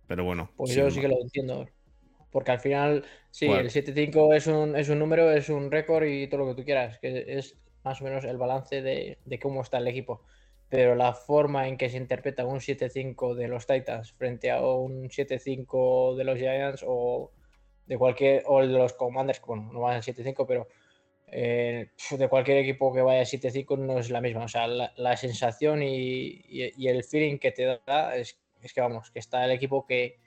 Pero 0.07 0.23
bueno. 0.23 0.51
Pues 0.55 0.73
yo 0.73 0.89
sí 0.91 1.01
que 1.01 1.07
lo 1.07 1.19
entiendo. 1.21 1.67
Porque 2.31 2.51
al 2.51 2.59
final, 2.59 3.03
sí, 3.29 3.47
el 3.47 3.69
7-5 3.69 4.35
es 4.35 4.47
un, 4.47 4.75
es 4.75 4.89
un 4.89 4.99
número, 4.99 5.31
es 5.31 5.49
un 5.49 5.69
récord 5.69 6.05
y 6.05 6.27
todo 6.27 6.41
lo 6.41 6.47
que 6.47 6.61
tú 6.61 6.65
quieras. 6.65 6.97
Que 6.99 7.25
es 7.27 7.57
más 7.83 8.01
o 8.01 8.03
menos 8.03 8.23
el 8.25 8.37
balance 8.37 8.81
de, 8.81 9.17
cómo 9.41 9.61
está 9.61 9.77
el 9.77 9.87
equipo. 9.87 10.21
Pero 10.69 10.95
la 10.95 11.13
forma 11.13 11.67
en 11.67 11.77
que 11.77 11.89
se 11.89 11.97
interpreta 11.97 12.45
un 12.45 12.59
7-5 12.59 13.35
de 13.35 13.47
los 13.47 13.67
Titans 13.67 14.13
frente 14.13 14.51
a 14.51 14.61
un 14.61 15.09
7-5 15.09 16.15
de 16.15 16.23
los 16.23 16.37
Giants 16.37 16.85
o 16.87 17.31
de 17.87 17.97
cualquier 17.97 18.43
o 18.45 18.61
de 18.61 18.67
los 18.67 18.93
Commanders, 18.93 19.41
bueno, 19.41 19.69
no 19.73 19.81
van 19.81 19.97
a 19.97 20.01
7-5, 20.01 20.45
pero 20.47 20.67
eh, 21.27 21.89
de 22.11 22.27
cualquier 22.29 22.59
equipo 22.59 22.93
que 22.93 23.01
vaya 23.01 23.23
7-5 23.23 23.77
no 23.79 23.99
es 23.99 24.09
la 24.09 24.21
misma. 24.21 24.45
O 24.45 24.47
sea, 24.47 24.67
la, 24.67 25.17
sensación 25.17 25.83
y, 25.83 26.41
el 26.87 27.03
feeling 27.03 27.37
que 27.37 27.51
te 27.51 27.79
da 27.85 28.15
es, 28.15 28.39
es 28.61 28.73
que 28.73 28.79
vamos, 28.79 29.11
que 29.11 29.19
está 29.19 29.43
el 29.43 29.51
equipo 29.51 29.85
que, 29.85 30.20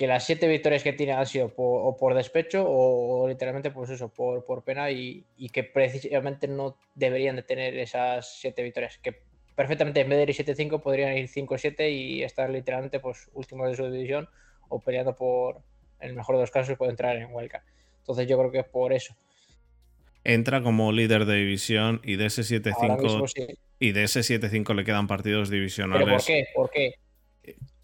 que 0.00 0.06
las 0.06 0.24
siete 0.24 0.48
victorias 0.48 0.82
que 0.82 0.94
tiene 0.94 1.12
han 1.12 1.26
sido 1.26 1.50
por, 1.50 1.82
o 1.84 1.94
por 1.94 2.14
despecho 2.14 2.64
o, 2.66 3.28
literalmente 3.28 3.70
pues 3.70 3.90
eso, 3.90 4.08
por, 4.08 4.46
por 4.46 4.64
pena 4.64 4.90
y, 4.90 5.26
que 5.52 5.62
precisamente 5.62 6.48
no 6.48 6.78
deberían 6.94 7.36
de 7.36 7.42
tener 7.42 7.76
esas 7.76 8.40
siete 8.40 8.62
victorias, 8.62 8.96
que 8.96 9.20
perfectamente 9.54 10.00
en 10.00 10.08
vez 10.08 10.16
de 10.16 10.42
ir 10.42 10.56
7-5 10.56 10.80
podrían 10.80 11.18
ir 11.18 11.28
5-7 11.28 11.92
y 11.92 12.22
estar 12.22 12.48
literalmente 12.48 12.98
pues 12.98 13.28
últimos 13.34 13.68
de 13.68 13.76
su 13.76 13.90
división 13.90 14.26
o 14.70 14.80
peleando 14.80 15.14
por, 15.14 15.56
en 16.00 16.08
el 16.08 16.16
mejor 16.16 16.36
de 16.36 16.40
los 16.44 16.50
casos, 16.50 16.78
puede 16.78 16.92
entrar 16.92 17.18
en 17.18 17.28
Wildcard. 17.30 17.64
Entonces 17.98 18.26
yo 18.26 18.38
creo 18.38 18.50
que 18.50 18.60
es 18.60 18.68
por 18.68 18.94
eso. 18.94 19.14
Entra 20.24 20.62
como 20.62 20.92
líder 20.92 21.26
de 21.26 21.34
división 21.34 22.00
y 22.04 22.16
de 22.16 22.24
ese 22.24 22.40
7-5 22.40 23.50
y 23.78 23.92
de 23.92 24.04
ese 24.04 24.20
7-5 24.20 24.74
le 24.74 24.84
quedan 24.84 25.06
partidos 25.06 25.50
divisionales. 25.50 26.08
¿Por 26.08 26.24
qué? 26.24 26.46
¿Por 26.54 26.70
qué? 26.70 26.94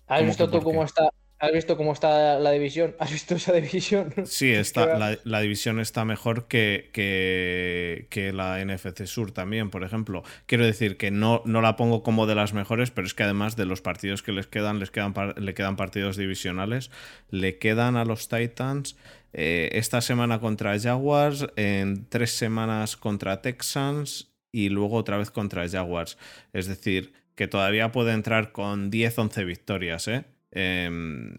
¿Has 0.07 0.25
visto 0.25 0.49
tú 0.49 0.63
cómo 0.63 0.83
está? 0.83 1.11
¿Has 1.39 1.53
visto 1.53 1.77
cómo 1.77 1.93
está 1.93 2.39
la 2.39 2.51
división? 2.51 2.97
¿Has 2.99 3.13
visto 3.13 3.35
esa 3.35 3.53
división? 3.53 4.15
Sí, 4.25 4.53
está, 4.53 5.19
la, 5.23 5.41
división 5.41 5.81
está 5.81 6.05
mejor 6.05 6.47
que, 6.49 6.89
que, 6.93 8.33
la 8.33 8.65
NFC 8.65 9.05
Sur 9.05 9.33
también, 9.33 9.71
por 9.71 9.85
ejemplo. 9.85 10.23
Quiero 10.47 10.65
decir 10.65 10.97
que 10.97 11.11
no, 11.11 11.43
no 11.45 11.61
la 11.61 11.77
pongo 11.77 12.03
como 12.03 12.27
de 12.27 12.35
las 12.35 12.55
mejores, 12.55 12.91
pero 12.91 13.07
es 13.07 13.13
que 13.13 13.25
además 13.25 13.55
de 13.55 13.67
los 13.67 13.83
partidos 13.83 14.23
que 14.23 14.33
les 14.33 14.47
quedan, 14.47 14.79
les 14.79 14.91
quedan 14.91 15.15
le 15.37 15.55
quedan 15.55 15.77
partidos 15.77 16.17
divisionales. 16.17 16.91
Le 17.31 17.59
quedan 17.59 17.97
a 17.97 18.07
los 18.07 18.29
Titans 18.29 18.97
eh, 19.35 19.69
esta 19.73 20.01
semana 20.01 20.41
contra 20.41 20.79
Jaguars, 20.81 21.47
en 21.57 22.09
tres 22.09 22.31
semanas 22.31 22.97
contra 22.97 23.43
Texans 23.43 24.33
y 24.53 24.71
luego 24.71 24.97
otra 24.97 25.19
vez 25.19 25.31
contra 25.31 25.69
Jaguars. 25.69 26.17
Es 26.55 26.67
decir, 26.67 27.13
que 27.35 27.47
todavía 27.47 27.93
puede 27.93 28.13
entrar 28.13 28.53
con 28.53 28.91
10-11 28.91 29.45
victorias, 29.45 30.09
¿eh? 30.09 30.25
Em, 30.57 31.37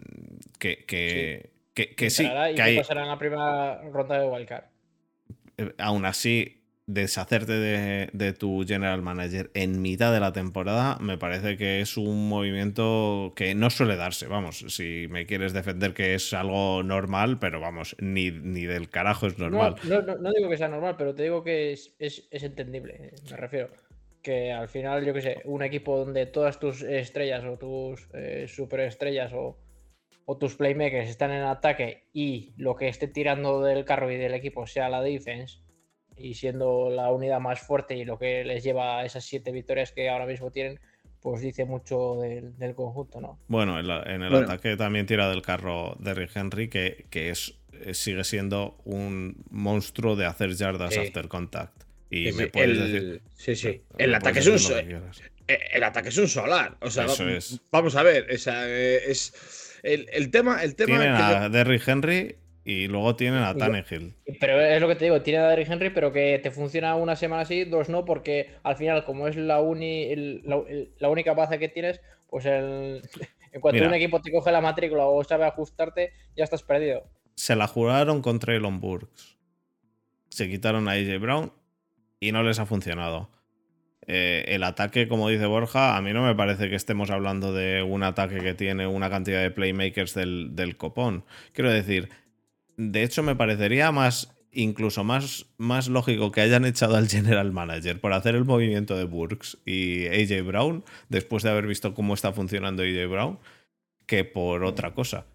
que, 0.60 0.86
que, 0.86 1.50
sí. 1.74 1.86
que, 1.96 2.10
sí. 2.10 2.24
que 2.56 2.62
hay... 2.62 2.78
pasará 2.78 3.02
en 3.02 3.10
la 3.10 3.18
primera 3.18 3.82
ronda 3.92 4.20
de 4.20 4.28
Wildcard. 4.28 4.66
Eh, 5.58 5.74
aún 5.80 6.06
así, 6.06 6.62
deshacerte 6.86 7.52
de, 8.14 8.34
tu 8.34 8.64
general 8.66 9.02
manager 9.02 9.52
en 9.56 9.82
mitad 9.82 10.14
de 10.14 10.20
la 10.22 10.32
temporada 10.32 10.98
me 11.02 11.18
parece 11.18 11.58
que 11.58 11.82
es 11.82 11.98
un 11.98 12.30
movimiento 12.30 13.34
que 13.36 13.56
no 13.56 13.70
suele 13.70 13.96
darse. 13.96 14.28
Vamos, 14.28 14.64
si 14.70 15.08
me 15.10 15.26
quieres 15.26 15.52
defender 15.52 15.94
que 15.94 16.14
es 16.14 16.34
algo 16.34 16.84
normal, 16.84 17.40
pero 17.40 17.60
vamos, 17.60 17.96
ni, 18.00 18.32
ni 18.32 18.66
del 18.66 18.90
carajo 18.90 19.28
es 19.28 19.38
normal. 19.38 19.76
No, 19.84 20.02
no, 20.02 20.32
digo 20.32 20.50
que 20.50 20.58
sea 20.58 20.70
normal, 20.70 20.96
pero 20.98 21.16
te 21.16 21.24
digo 21.24 21.44
que 21.44 21.74
es, 21.74 21.96
es, 22.00 22.28
es 22.32 22.44
entendible, 22.44 23.14
me 23.30 23.38
refiero 23.38 23.70
que 24.28 24.52
al 24.52 24.68
final, 24.68 25.06
yo 25.06 25.14
que 25.14 25.22
sé, 25.22 25.42
un 25.46 25.64
equipo 25.64 25.98
donde 26.00 26.26
todas 26.26 26.60
tus 26.60 26.82
estrellas 26.82 27.46
o 27.46 27.58
tus 27.58 28.10
eh, 28.14 28.46
superestrellas 28.50 29.32
o, 29.32 29.58
o, 30.26 30.38
tus 30.38 30.56
playmakers 30.56 31.10
están 31.10 31.32
en 31.32 31.44
ataque 31.44 32.10
y 32.12 32.54
lo 32.58 32.76
que 32.76 32.90
esté 32.90 33.08
tirando 33.08 33.62
del 33.62 33.86
carro 33.86 34.12
y 34.12 34.18
del 34.18 34.34
equipo 34.34 34.68
sea 34.68 34.90
la 34.90 35.02
defense 35.02 35.60
y 36.18 36.34
siendo 36.34 36.90
la 36.90 37.10
unidad 37.10 37.40
más 37.40 37.62
fuerte 37.62 37.96
y 37.96 38.04
lo 38.04 38.20
que 38.20 38.44
les 38.44 38.66
lleva 38.66 39.00
a 39.00 39.06
esas 39.06 39.24
siete 39.24 39.54
victorias 39.54 39.94
que 39.94 40.10
ahora 40.10 40.26
mismo 40.26 40.52
tienen, 40.52 40.78
pues 41.22 41.40
dice 41.40 41.64
mucho 41.64 42.18
del, 42.20 42.76
conjunto, 42.76 43.22
¿no? 43.22 43.40
Bueno, 43.48 43.80
en, 43.80 44.24
el 44.24 44.36
ataque 44.36 44.76
también 44.76 45.06
tira 45.06 45.30
del 45.30 45.42
carro 45.42 45.96
Derrick 46.00 46.36
Henry, 46.36 46.68
que, 46.68 47.06
que 47.10 47.30
es, 47.30 47.58
sigue 47.94 48.26
siendo 48.26 48.76
un 48.84 49.46
monstruo 49.52 50.18
de 50.18 50.26
hacer 50.26 50.54
yardas 50.54 50.98
after 50.98 51.30
contact. 51.30 51.87
Y 52.10 52.32
Sí, 52.32 52.38
me 52.38 52.44
sí, 52.46 52.50
puedes 52.50 52.70
el, 52.78 52.92
decir. 52.94 53.22
sí, 53.36 53.56
sí. 53.56 53.82
El 53.98 54.16
ataque, 54.16 54.40
es 54.40 54.48
un, 54.48 54.60
so- 54.60 54.78
eh, 54.78 55.60
el 55.74 55.84
ataque 55.84 56.10
es 56.10 56.18
un 56.18 56.28
solar. 56.28 56.78
O 56.82 56.90
sea, 56.90 57.06
Eso 57.06 57.28
es. 57.28 57.60
vamos 57.72 57.96
a 57.96 58.04
ver. 58.04 58.28
o 58.34 58.38
sea, 58.38 58.64
eh, 58.68 59.02
es, 59.12 59.80
el, 59.84 60.08
el 60.14 60.32
tema. 60.32 60.64
El 60.64 60.76
tema 60.76 60.98
Tienen 61.00 61.18
yo- 61.18 61.24
a 61.24 61.50
Derrick 61.50 61.88
Henry 61.88 62.36
y 62.64 62.88
luego 62.88 63.16
tienen 63.16 63.44
a 63.44 63.56
Tannehill. 63.56 64.14
Pero 64.42 64.60
es 64.62 64.82
lo 64.82 64.88
que 64.90 64.96
te 64.96 65.06
digo, 65.06 65.22
tiene 65.22 65.40
a 65.40 65.48
Derrick 65.50 65.70
Henry, 65.70 65.90
pero 65.90 66.12
que 66.12 66.40
te 66.44 66.52
funciona 66.52 66.96
una 66.96 67.16
semana 67.16 67.44
así, 67.44 67.64
dos 67.64 67.88
no, 67.88 68.04
porque 68.04 68.50
al 68.64 68.76
final, 68.76 69.06
como 69.06 69.28
es 69.28 69.36
la, 69.38 69.62
uni, 69.62 70.04
el- 70.12 70.42
la, 70.44 70.58
el- 70.68 70.92
la 71.00 71.10
única 71.10 71.34
baza 71.34 71.58
que 71.58 71.70
tienes, 71.70 72.02
pues 72.30 72.46
el, 72.46 73.02
en 73.54 73.62
cuanto 73.62 73.76
Mira. 73.78 73.88
un 73.88 73.94
equipo 73.94 74.22
te 74.22 74.32
coge 74.32 74.52
la 74.52 74.60
matrícula 74.62 75.06
o 75.06 75.24
sabe 75.24 75.46
ajustarte, 75.46 76.12
ya 76.36 76.44
estás 76.44 76.64
perdido. 76.64 77.10
Se 77.36 77.56
la 77.56 77.68
juraron 77.68 78.22
con 78.22 78.40
Traylon 78.40 78.80
Burks. 78.82 79.38
Se 80.30 80.50
quitaron 80.50 80.88
a 80.90 80.92
AJ 80.92 81.20
Brown 81.20 81.54
y 82.20 82.32
no 82.32 82.44
les 82.44 82.60
ha 82.60 82.66
funcionado. 82.66 83.30
Eh, 84.10 84.46
el 84.48 84.64
ataque, 84.64 85.08
como 85.08 85.28
dice 85.28 85.46
Borja, 85.48 85.98
a 85.98 86.02
mí 86.02 86.14
no 86.14 86.24
me 86.26 86.34
parece 86.36 86.70
que 86.70 86.76
estemos 86.76 87.10
hablando 87.10 87.52
de 87.54 87.84
un 87.84 88.04
ataque 88.04 88.38
que 88.40 88.54
tiene 88.54 88.88
una 88.88 89.10
cantidad 89.10 89.42
de 89.42 89.52
playmakers 89.52 90.14
del, 90.14 90.56
del 90.56 90.78
copón. 90.78 91.26
Quiero 91.52 91.72
decir, 91.72 92.10
de 92.78 93.04
hecho 93.04 93.22
me 93.22 93.36
parecería 93.36 93.92
más, 93.92 94.34
incluso 94.54 95.04
más, 95.04 95.48
más 95.58 95.90
lógico 95.90 96.32
que 96.32 96.40
hayan 96.42 96.64
echado 96.64 96.96
al 96.96 97.10
general 97.10 97.52
manager 97.52 98.00
por 98.00 98.14
hacer 98.14 98.36
el 98.36 98.46
movimiento 98.46 98.96
de 98.98 99.04
Burks 99.04 99.58
y 99.66 100.08
AJ 100.08 100.46
Brown, 100.46 100.86
después 101.10 101.44
de 101.44 101.50
haber 101.50 101.68
visto 101.68 101.94
cómo 101.94 102.14
está 102.14 102.32
funcionando 102.32 102.84
AJ 102.84 103.10
Brown, 103.10 103.40
que 104.06 104.24
por 104.24 104.64
otra 104.64 104.94
cosa. 104.94 105.26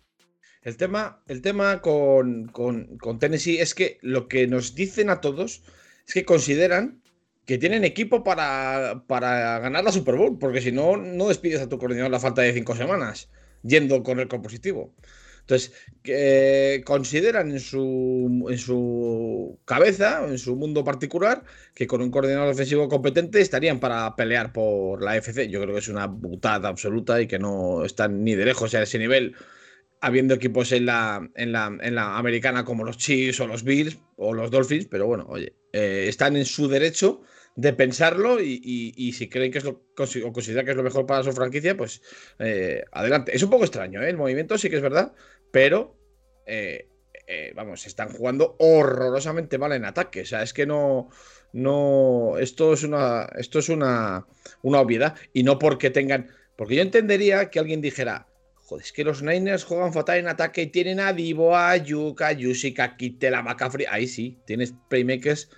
El 0.62 0.76
tema, 0.78 1.22
el 1.26 1.42
tema 1.42 1.82
con, 1.82 2.46
con- 2.46 2.96
con 2.96 3.18
Tennessee 3.18 3.58
es 3.58 3.74
que 3.74 3.98
lo 4.00 4.28
que 4.28 4.46
nos 4.46 4.74
dicen 4.74 5.10
a 5.10 5.20
todos 5.20 5.62
es 6.06 6.14
que 6.14 6.24
consideran 6.24 7.02
que 7.46 7.58
tienen 7.58 7.84
equipo 7.84 8.22
para, 8.22 9.04
para 9.06 9.58
ganar 9.58 9.84
la 9.84 9.92
Super 9.92 10.16
Bowl, 10.16 10.38
porque 10.38 10.60
si 10.60 10.72
no, 10.72 10.96
no 10.96 11.28
despides 11.28 11.60
a 11.60 11.68
tu 11.68 11.78
coordinador 11.78 12.10
la 12.10 12.20
falta 12.20 12.42
de 12.42 12.52
cinco 12.52 12.76
semanas, 12.76 13.28
yendo 13.62 14.02
con 14.02 14.20
el 14.20 14.28
positivo. 14.28 14.94
Entonces, 15.40 15.72
que 16.04 16.82
consideran 16.86 17.50
en 17.50 17.58
su, 17.58 18.46
en 18.48 18.58
su 18.58 19.58
cabeza, 19.64 20.24
en 20.26 20.38
su 20.38 20.54
mundo 20.54 20.84
particular, 20.84 21.42
que 21.74 21.88
con 21.88 22.00
un 22.00 22.12
coordinador 22.12 22.48
ofensivo 22.48 22.88
competente 22.88 23.40
estarían 23.40 23.80
para 23.80 24.14
pelear 24.14 24.52
por 24.52 25.02
la 25.02 25.16
FC. 25.16 25.48
Yo 25.48 25.60
creo 25.60 25.74
que 25.74 25.80
es 25.80 25.88
una 25.88 26.06
butada 26.06 26.68
absoluta 26.68 27.20
y 27.20 27.26
que 27.26 27.40
no 27.40 27.84
están 27.84 28.22
ni 28.22 28.36
de 28.36 28.44
lejos 28.44 28.72
a 28.74 28.82
ese 28.82 28.98
nivel 29.00 29.34
habiendo 30.00 30.34
equipos 30.34 30.70
en 30.72 30.86
la, 30.86 31.28
en 31.34 31.52
la, 31.52 31.76
en 31.80 31.94
la 31.96 32.18
americana 32.18 32.64
como 32.64 32.84
los 32.84 32.98
Chiefs 32.98 33.40
o 33.40 33.46
los 33.46 33.64
Bills 33.64 33.98
o 34.16 34.34
los 34.34 34.50
Dolphins, 34.50 34.86
pero 34.86 35.06
bueno, 35.06 35.26
oye, 35.28 35.54
eh, 35.72 36.06
están 36.08 36.36
en 36.36 36.44
su 36.44 36.68
derecho 36.68 37.22
de 37.54 37.72
pensarlo 37.72 38.40
y, 38.40 39.12
si 39.12 39.28
creen 39.28 39.52
que 39.52 39.58
es 39.58 39.64
lo 39.64 39.82
o 39.96 40.32
consideran 40.32 40.64
que 40.64 40.70
es 40.70 40.76
lo 40.76 40.82
mejor 40.82 41.06
para 41.06 41.22
su 41.22 41.32
franquicia, 41.32 41.76
pues 41.76 42.02
eh, 42.38 42.84
adelante. 42.92 43.34
Es 43.34 43.42
un 43.42 43.50
poco 43.50 43.64
extraño, 43.64 44.02
¿eh? 44.02 44.08
el 44.08 44.16
movimiento 44.16 44.56
sí 44.56 44.70
que 44.70 44.76
es 44.76 44.82
verdad, 44.82 45.12
pero 45.50 45.98
eh, 46.46 47.52
vamos, 47.54 47.86
están 47.86 48.10
jugando 48.10 48.56
horrorosamente 48.58 49.58
mal 49.58 49.72
en 49.72 49.84
ataque. 49.84 50.22
O 50.22 50.26
sea, 50.26 50.42
es 50.42 50.52
que 50.52 50.66
no. 50.66 51.08
No. 51.52 52.36
Esto 52.38 52.72
es 52.72 52.82
una. 52.82 53.28
Esto 53.36 53.58
es 53.58 53.68
una. 53.68 54.26
Una 54.62 54.80
obviedad. 54.80 55.16
Y 55.32 55.42
no 55.42 55.58
porque 55.58 55.90
tengan. 55.90 56.28
Porque 56.56 56.76
yo 56.76 56.82
entendería 56.82 57.50
que 57.50 57.58
alguien 57.58 57.80
dijera. 57.80 58.26
Joder, 58.56 58.84
es 58.84 58.92
que 58.92 59.04
los 59.04 59.22
Niners 59.22 59.64
juegan 59.64 59.92
fatal 59.92 60.18
en 60.18 60.28
ataque 60.28 60.62
y 60.62 60.66
tienen 60.68 61.00
a 61.00 61.12
Divo, 61.12 61.56
a 61.56 61.76
Yuka, 61.76 62.28
a 62.28 62.32
Yusik, 62.32 62.80
a 62.80 62.96
Kittel, 62.96 63.34
a 63.34 63.42
McCaffrey. 63.42 63.86
Ahí 63.88 64.06
sí, 64.06 64.38
tienes 64.46 64.74
playmakers 64.88 65.50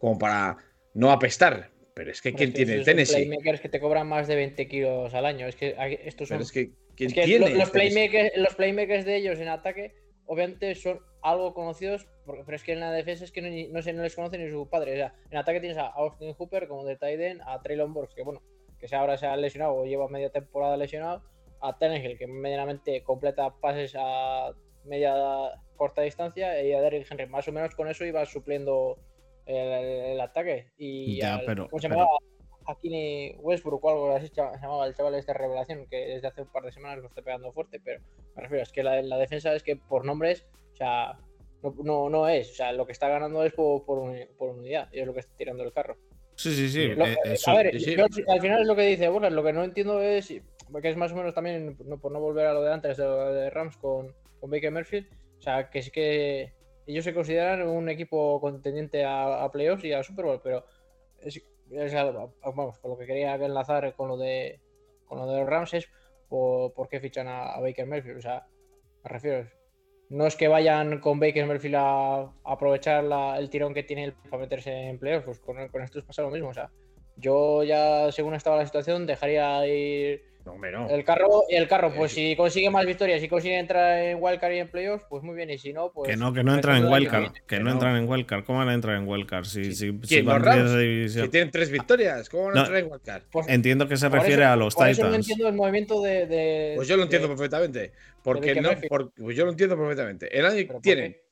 como 0.00 0.18
para 0.18 0.56
no 0.94 1.12
apestar. 1.12 1.70
Pero 1.94 2.10
es 2.10 2.22
que 2.22 2.32
¿quién 2.32 2.52
tiene 2.52 2.72
el 2.74 2.84
Tennessee? 2.84 3.26
playmakers 3.26 3.60
que 3.60 3.68
te 3.68 3.78
cobran 3.78 4.08
más 4.08 4.26
de 4.26 4.34
20 4.34 4.66
kilos 4.68 5.12
al 5.14 5.26
año. 5.26 5.46
Es 5.46 5.54
que 5.54 5.76
estos 6.04 6.28
son. 6.28 6.38
Pero 6.38 6.44
es 6.44 6.52
que 6.52 6.70
¿quién 6.96 7.08
es 7.10 7.14
que 7.14 7.22
tiene 7.22 7.50
lo- 7.50 7.56
los, 7.56 7.70
playmakers, 7.70 8.30
los 8.36 8.54
playmakers 8.54 9.04
de 9.04 9.16
ellos 9.16 9.38
en 9.38 9.48
ataque, 9.48 9.94
obviamente 10.24 10.74
son 10.74 11.00
algo 11.22 11.52
conocidos, 11.52 12.08
porque- 12.24 12.44
pero 12.46 12.56
es 12.56 12.62
que 12.64 12.72
en 12.72 12.80
la 12.80 12.90
defensa 12.92 13.24
es 13.24 13.32
que 13.32 13.42
no, 13.42 13.48
no 13.72 13.82
sé, 13.82 13.92
no 13.92 14.02
les 14.02 14.14
conoce 14.16 14.38
ni 14.38 14.48
su 14.50 14.66
padre. 14.70 14.94
O 14.94 14.96
sea, 14.96 15.14
en 15.30 15.36
ataque 15.36 15.60
tienes 15.60 15.76
a 15.76 15.88
Austin 15.88 16.32
Hooper 16.32 16.66
como 16.68 16.84
de 16.86 16.96
Tyden, 16.96 17.42
a 17.42 17.60
Traylon 17.60 17.92
Burks, 17.92 18.14
que 18.14 18.22
bueno, 18.22 18.40
que 18.78 18.88
se 18.88 18.96
ahora 18.96 19.18
se 19.18 19.26
ha 19.26 19.36
lesionado 19.36 19.74
o 19.74 19.84
lleva 19.84 20.08
media 20.08 20.30
temporada 20.30 20.76
lesionado, 20.78 21.22
a 21.60 21.76
Tannehill, 21.76 22.16
que 22.16 22.26
medianamente 22.26 23.02
completa 23.02 23.50
pases 23.60 23.94
a 23.98 24.52
media 24.84 25.12
corta 25.76 26.00
distancia, 26.00 26.62
y 26.62 26.72
a 26.72 26.80
Derrick 26.80 27.06
Henry. 27.10 27.26
Más 27.26 27.46
o 27.48 27.52
menos 27.52 27.74
con 27.74 27.88
eso 27.88 28.06
iba 28.06 28.24
supliendo 28.24 28.98
el, 29.56 30.12
el 30.12 30.20
ataque. 30.20 30.72
Y 30.78 31.20
Ya, 31.20 31.36
al- 31.36 31.44
pero- 31.46 31.68
¿cómo 31.68 31.80
se 31.80 31.88
pero- 31.88 32.00
llamaba? 32.00 32.18
Hakimi 32.66 33.34
Westbrook 33.38 33.82
o 33.84 33.90
algo 33.90 34.14
así 34.14 34.28
se 34.28 34.34
llamaba 34.36 34.86
el 34.86 34.94
chaval 34.94 35.14
este 35.14 35.32
revelación 35.32 35.86
que 35.90 35.96
desde 36.06 36.28
hace 36.28 36.42
un 36.42 36.52
par 36.52 36.62
de 36.62 36.70
semanas 36.70 36.98
lo 36.98 37.08
está 37.08 37.22
pegando 37.22 37.50
fuerte, 37.52 37.80
pero 37.82 38.00
me 38.36 38.42
refiero, 38.42 38.62
es 38.62 38.70
que 38.70 38.82
la, 38.82 39.00
la 39.02 39.16
defensa 39.16 39.54
es 39.54 39.62
que 39.62 39.76
por 39.76 40.04
nombres, 40.04 40.46
o 40.72 40.76
sea, 40.76 41.18
no, 41.62 41.74
no, 41.82 42.08
no 42.10 42.28
es, 42.28 42.50
o 42.52 42.54
sea, 42.54 42.72
lo 42.72 42.86
que 42.86 42.92
está 42.92 43.08
ganando 43.08 43.42
es 43.44 43.52
por, 43.54 43.84
por, 43.84 43.98
uni- 43.98 44.26
por 44.38 44.50
unidad 44.50 44.88
y 44.92 45.00
es 45.00 45.06
lo 45.06 45.14
que 45.14 45.20
está 45.20 45.34
tirando 45.36 45.64
el 45.64 45.72
carro. 45.72 45.96
Sí, 46.36 46.54
sí, 46.54 46.68
sí. 46.68 46.88
Lo- 46.94 47.06
eh, 47.06 47.16
eso- 47.24 47.50
a 47.50 47.54
ver, 47.56 47.80
sí, 47.80 47.96
yo 47.96 48.04
al 48.28 48.40
final 48.40 48.60
es 48.60 48.66
lo 48.68 48.76
que 48.76 48.82
dice 48.82 49.08
Borja, 49.08 49.30
lo 49.30 49.42
que 49.42 49.52
no 49.52 49.64
entiendo 49.64 50.00
es, 50.00 50.32
porque 50.70 50.90
es 50.90 50.96
más 50.96 51.10
o 51.12 51.16
menos 51.16 51.34
también, 51.34 51.76
no- 51.84 51.98
por 51.98 52.12
no 52.12 52.20
volver 52.20 52.46
a 52.46 52.52
lo 52.52 52.62
de 52.62 52.72
antes 52.72 52.98
de, 52.98 53.04
lo 53.04 53.32
de 53.32 53.50
Rams 53.50 53.76
con, 53.78 54.14
con 54.38 54.50
Baker 54.50 54.70
Merfield, 54.70 55.08
o 55.38 55.42
sea, 55.42 55.70
que 55.70 55.78
es 55.80 55.90
que 55.90 56.52
ellos 56.86 57.04
se 57.04 57.14
consideran 57.14 57.66
un 57.66 57.88
equipo 57.88 58.40
contendiente 58.40 59.04
a, 59.04 59.48
playoffs 59.52 59.84
y 59.84 59.92
a 59.92 60.02
Super 60.02 60.24
Bowl, 60.24 60.40
pero 60.42 60.64
es, 61.20 61.40
es 61.70 61.94
vamos, 61.94 62.78
con 62.78 62.90
lo 62.90 62.98
que 62.98 63.06
quería 63.06 63.34
enlazar 63.34 63.94
con 63.94 64.08
lo 64.08 64.16
de 64.16 64.60
con 65.04 65.18
lo 65.18 65.26
de 65.26 65.40
los 65.40 65.48
Rams 65.48 65.74
es 65.74 65.88
por, 66.28 66.72
por 66.72 66.88
qué 66.88 67.00
fichan 67.00 67.26
a, 67.28 67.58
Baker 67.60 67.86
Merfield, 67.86 68.18
o 68.18 68.22
sea, 68.22 68.46
me 69.02 69.10
refiero, 69.10 69.48
no 70.08 70.26
es 70.26 70.36
que 70.36 70.48
vayan 70.48 71.00
con 71.00 71.18
Baker 71.18 71.46
Merfield 71.46 71.76
a, 71.76 72.32
aprovechar 72.44 73.04
el 73.38 73.50
tirón 73.50 73.74
que 73.74 73.82
tiene 73.82 74.12
para 74.12 74.42
meterse 74.42 74.70
en 74.70 74.98
playoffs, 74.98 75.26
pues 75.26 75.40
con, 75.40 75.68
con 75.68 75.82
estos 75.82 76.04
pasa 76.04 76.22
lo 76.22 76.30
mismo, 76.30 76.50
o 76.50 76.54
sea, 76.54 76.70
yo 77.16 77.64
ya 77.64 78.10
según 78.12 78.34
estaba 78.34 78.56
la 78.56 78.66
situación 78.66 79.06
dejaría 79.06 79.66
ir 79.66 80.29
No, 80.50 80.54
hombre, 80.56 80.72
no. 80.72 80.88
el 80.90 81.04
carro 81.04 81.44
el 81.48 81.68
carro, 81.68 81.92
pues 81.94 82.12
Eh, 82.12 82.14
si 82.30 82.36
consigue 82.36 82.70
más 82.70 82.84
victorias, 82.86 83.20
si 83.20 83.28
consigue 83.28 83.58
entrar 83.58 83.98
en 84.02 84.18
Wildcard 84.20 84.52
y 84.52 84.58
en 84.58 84.68
playoffs, 84.68 85.04
pues 85.08 85.22
muy 85.22 85.34
bien, 85.36 85.50
y 85.50 85.58
si 85.58 85.72
no, 85.72 85.92
pues 85.92 86.10
que 86.10 86.16
no, 86.16 86.32
que 86.32 86.42
no 86.42 86.54
entran 86.54 86.78
en 86.78 86.88
Wildcard. 86.92 87.32
que 87.46 87.58
no 87.58 87.64
no. 87.66 87.72
entran 87.72 87.96
en 87.96 88.08
Wildcard. 88.08 88.44
¿Cómo 88.44 88.58
van 88.58 88.68
a 88.68 88.74
entrar 88.74 88.96
en 88.96 89.08
Wildcard? 89.08 89.44
Si, 89.44 89.74
si, 89.74 89.92
si 90.02 91.28
tienen 91.30 91.50
tres 91.50 91.70
victorias. 91.70 92.28
¿Cómo 92.28 92.44
van 92.44 92.52
a 92.52 92.54
No. 92.54 92.60
entrar 92.66 92.78
en 92.84 92.90
Wildcard? 92.92 93.22
Pues, 93.30 93.48
Entiendo 93.48 93.88
que 93.88 93.96
se 93.96 94.08
refiere 94.08 94.42
eso- 94.42 94.52
a 94.52 94.56
los 94.56 94.74
por 94.74 94.88
eso 94.88 95.02
no 95.02 95.08
Titans. 95.08 95.26
entiendo 95.28 95.48
el 95.48 95.54
movimiento 95.54 96.02
de. 96.02 96.26
de- 96.26 96.72
Pues 96.76 96.88
yo 96.88 96.96
lo 96.96 97.04
entiendo 97.04 97.28
de- 97.28 97.34
perfectamente. 97.34 97.92
Porque 98.22 98.54
no, 98.56 98.68
Merfield. 98.70 98.88
por- 98.88 99.12
pues 99.14 99.36
yo 99.36 99.44
lo 99.44 99.50
entiendo 99.52 99.76
perfectamente. 99.76 100.36
El 100.36 100.46
año. 100.46 100.66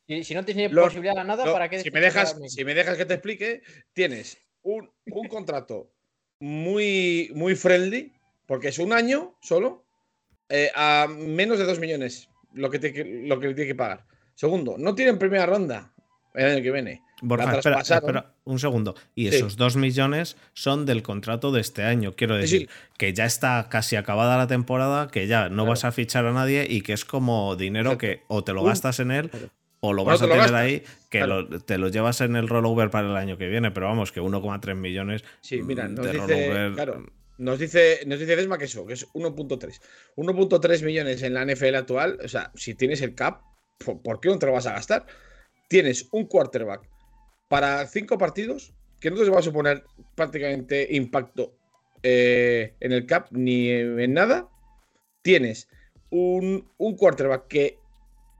Si, 0.06 0.24
si 0.24 0.34
no 0.34 0.42
tienes 0.44 0.72
Los- 0.72 0.86
posibilidad 0.86 1.14
de 1.16 1.24
nada, 1.24 1.44
¿para 1.52 1.68
qué 1.68 1.80
si, 1.80 1.90
me 1.90 2.00
dejas 2.00 2.34
a 2.34 2.48
si 2.48 2.64
me 2.64 2.74
dejas 2.74 2.96
que 2.96 3.04
te 3.04 3.12
explique, 3.14 3.60
tienes 3.92 4.38
un, 4.62 4.90
un 5.06 5.28
contrato 5.28 5.90
muy, 6.40 7.30
muy 7.34 7.54
friendly, 7.54 8.12
porque 8.48 8.68
es 8.68 8.78
un 8.78 8.92
año 8.94 9.34
solo, 9.42 9.84
eh, 10.48 10.70
a 10.74 11.06
menos 11.06 11.58
de 11.58 11.66
2 11.66 11.78
millones 11.78 12.30
lo 12.54 12.70
que, 12.70 12.78
te, 12.78 13.04
lo 13.26 13.38
que 13.38 13.48
le 13.48 13.54
tiene 13.54 13.68
que 13.68 13.74
pagar. 13.74 14.06
Segundo, 14.34 14.76
no 14.78 14.94
tienen 14.94 15.18
primera 15.18 15.44
ronda 15.44 15.92
el 16.34 16.46
año 16.46 16.62
que 16.62 16.70
viene. 16.72 17.02
Borja, 17.20 17.58
espera, 17.58 17.80
espera, 17.80 18.32
un 18.44 18.58
segundo. 18.58 18.94
Y 19.14 19.28
Sí. 19.28 19.36
esos 19.36 19.56
dos 19.56 19.76
millones 19.76 20.36
son 20.54 20.86
del 20.86 21.02
contrato 21.02 21.50
de 21.52 21.60
este 21.60 21.82
año. 21.82 22.14
Quiero 22.14 22.36
decir 22.36 22.62
sí. 22.62 22.68
que 22.96 23.12
ya 23.12 23.24
está 23.26 23.68
casi 23.68 23.96
acabada 23.96 24.38
la 24.38 24.46
temporada, 24.46 25.08
que 25.08 25.26
ya 25.26 25.48
no 25.48 25.56
Claro. 25.56 25.70
vas 25.70 25.84
a 25.84 25.92
fichar 25.92 26.24
a 26.26 26.32
nadie 26.32 26.66
y 26.70 26.80
que 26.80 26.92
es 26.94 27.04
como 27.04 27.54
dinero 27.56 27.90
Exacto. 27.92 27.98
que 28.00 28.22
o 28.28 28.44
te 28.44 28.52
lo 28.52 28.62
Un- 28.62 28.68
gastas 28.68 29.00
en 29.00 29.10
él 29.10 29.28
Claro. 29.30 29.50
o 29.80 29.92
lo 29.92 30.04
vas 30.04 30.20
no 30.22 30.28
a 30.28 30.30
tener 30.30 30.54
ahí, 30.54 30.84
que 31.10 31.18
Claro. 31.18 31.42
lo- 31.42 31.60
te 31.60 31.76
lo 31.76 31.88
llevas 31.88 32.20
en 32.20 32.36
el 32.36 32.48
rollover 32.48 32.88
para 32.90 33.08
el 33.08 33.16
año 33.16 33.36
que 33.36 33.48
viene. 33.48 33.72
Pero 33.72 33.86
vamos, 33.88 34.12
que 34.12 34.20
1,3 34.20 34.76
millones 34.76 35.24
Sí, 35.40 35.60
mira, 35.62 35.88
de 35.88 36.00
dice, 36.12 36.12
rollover. 36.18 37.02
Nos 37.38 37.58
dice, 37.58 38.00
nos 38.06 38.18
dice 38.18 38.36
Desma 38.36 38.58
que 38.58 38.64
eso, 38.64 38.84
que 38.84 38.94
es 38.94 39.08
1.3. 39.12 39.80
1.3 40.16 40.84
millones 40.84 41.22
en 41.22 41.34
la 41.34 41.44
NFL 41.44 41.76
actual. 41.76 42.18
O 42.22 42.28
sea, 42.28 42.50
si 42.54 42.74
tienes 42.74 43.00
el 43.00 43.14
cap, 43.14 43.42
¿por, 43.78 44.20
qué 44.20 44.28
no 44.28 44.38
te 44.38 44.46
lo 44.46 44.52
vas 44.52 44.66
a 44.66 44.72
gastar? 44.72 45.06
Tienes 45.68 46.08
un 46.10 46.26
quarterback 46.26 46.88
para 47.48 47.86
cinco 47.86 48.18
partidos 48.18 48.74
que 49.00 49.10
no 49.10 49.16
te 49.16 49.30
va 49.30 49.38
a 49.38 49.42
suponer 49.42 49.84
prácticamente 50.16 50.88
impacto 50.90 51.54
eh, 52.02 52.74
en 52.80 52.92
el 52.92 53.06
cap 53.06 53.28
ni 53.30 53.70
en 53.70 54.12
nada. 54.12 54.48
Tienes 55.22 55.68
un, 56.10 56.68
un 56.76 56.96
quarterback 56.96 57.46
que, 57.46 57.78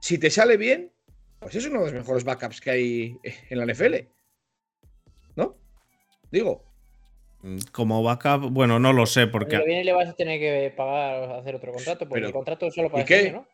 si 0.01 0.17
te 0.17 0.29
sale 0.29 0.57
bien, 0.57 0.91
pues 1.39 1.55
es 1.55 1.65
uno 1.65 1.79
de 1.79 1.85
los 1.85 1.93
mejores 1.93 2.25
backups 2.25 2.59
que 2.59 2.71
hay 2.71 3.17
en 3.49 3.57
la 3.57 3.65
NFL. 3.65 3.95
¿No? 5.35 5.55
Digo. 6.31 6.68
Como 7.71 8.03
backup, 8.03 8.49
bueno, 8.51 8.79
no 8.79 8.91
lo 8.91 9.05
sé, 9.05 9.27
porque 9.27 9.57
que 9.57 9.63
viene 9.65 9.83
le 9.85 9.93
vas 9.93 10.09
a 10.09 10.13
tener 10.13 10.39
que 10.39 10.73
pagar 10.75 11.31
hacer 11.39 11.55
otro 11.55 11.71
contrato, 11.71 11.99
porque 11.99 12.15
Pero- 12.15 12.27
el 12.27 12.33
contrato 12.33 12.65
es 12.67 12.73
solo 12.75 12.89
para 12.89 13.03
¿y 13.03 13.05
qué? 13.05 13.15
año, 13.15 13.31
¿no? 13.33 13.47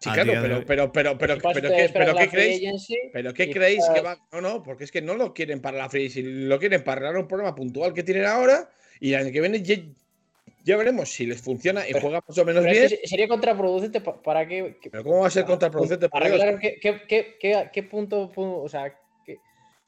Sí, 0.00 0.10
claro, 0.10 0.32
pero, 0.42 0.64
pero, 0.66 0.92
pero, 0.92 1.16
pero, 1.16 1.38
pero, 1.38 1.68
¿qué, 1.70 1.88
pero 1.92 2.14
¿qué 2.16 2.28
creéis? 2.28 2.88
¿Pero 3.12 3.32
qué 3.32 3.48
creéis 3.50 3.84
que 3.94 4.00
va? 4.00 4.18
No, 4.32 4.40
no, 4.40 4.60
porque 4.60 4.82
es 4.82 4.90
que 4.90 5.00
no 5.00 5.14
lo 5.14 5.32
quieren 5.32 5.60
para 5.60 5.78
la 5.78 5.88
free, 5.88 6.10
si 6.10 6.22
lo 6.22 6.58
quieren 6.58 6.82
para 6.82 7.02
arreglar 7.02 7.22
un 7.22 7.28
problema 7.28 7.54
puntual 7.54 7.94
que 7.94 8.02
tienen 8.02 8.24
ahora 8.24 8.68
y 8.98 9.12
el 9.14 9.20
año 9.20 9.32
que 9.32 9.40
viene 9.40 9.62
ya, 9.62 9.76
ya 10.64 10.76
veremos 10.76 11.08
si 11.08 11.24
les 11.26 11.40
funciona 11.40 11.84
y 11.88 11.92
Pero- 11.92 12.00
juega 12.00 12.24
más 12.26 12.36
o 12.36 12.44
menos 12.44 12.64
Pero 12.64 12.72
es 12.74 12.78
bien. 12.80 12.90
que 12.90 12.96
se- 12.96 13.06
sería 13.06 13.28
contraproducente 13.28 14.00
pa- 14.00 14.20
para 14.20 14.44
qué. 14.48 14.76
qué- 14.82 14.90
Pero 14.90 15.04
¿cómo 15.04 15.20
va 15.20 15.28
a 15.28 15.30
ser 15.30 15.44
contraproducente 15.44 16.08
para 16.08 16.26
ellos? 16.26 16.40
arreglar 16.40 16.60
qué, 16.60 16.80
qué, 16.80 17.00
qué, 17.06 17.36
qué, 17.40 17.70
qué 17.72 17.82
punto, 17.84 18.32
pu- 18.32 18.64
o 18.64 18.68
sea, 18.68 18.98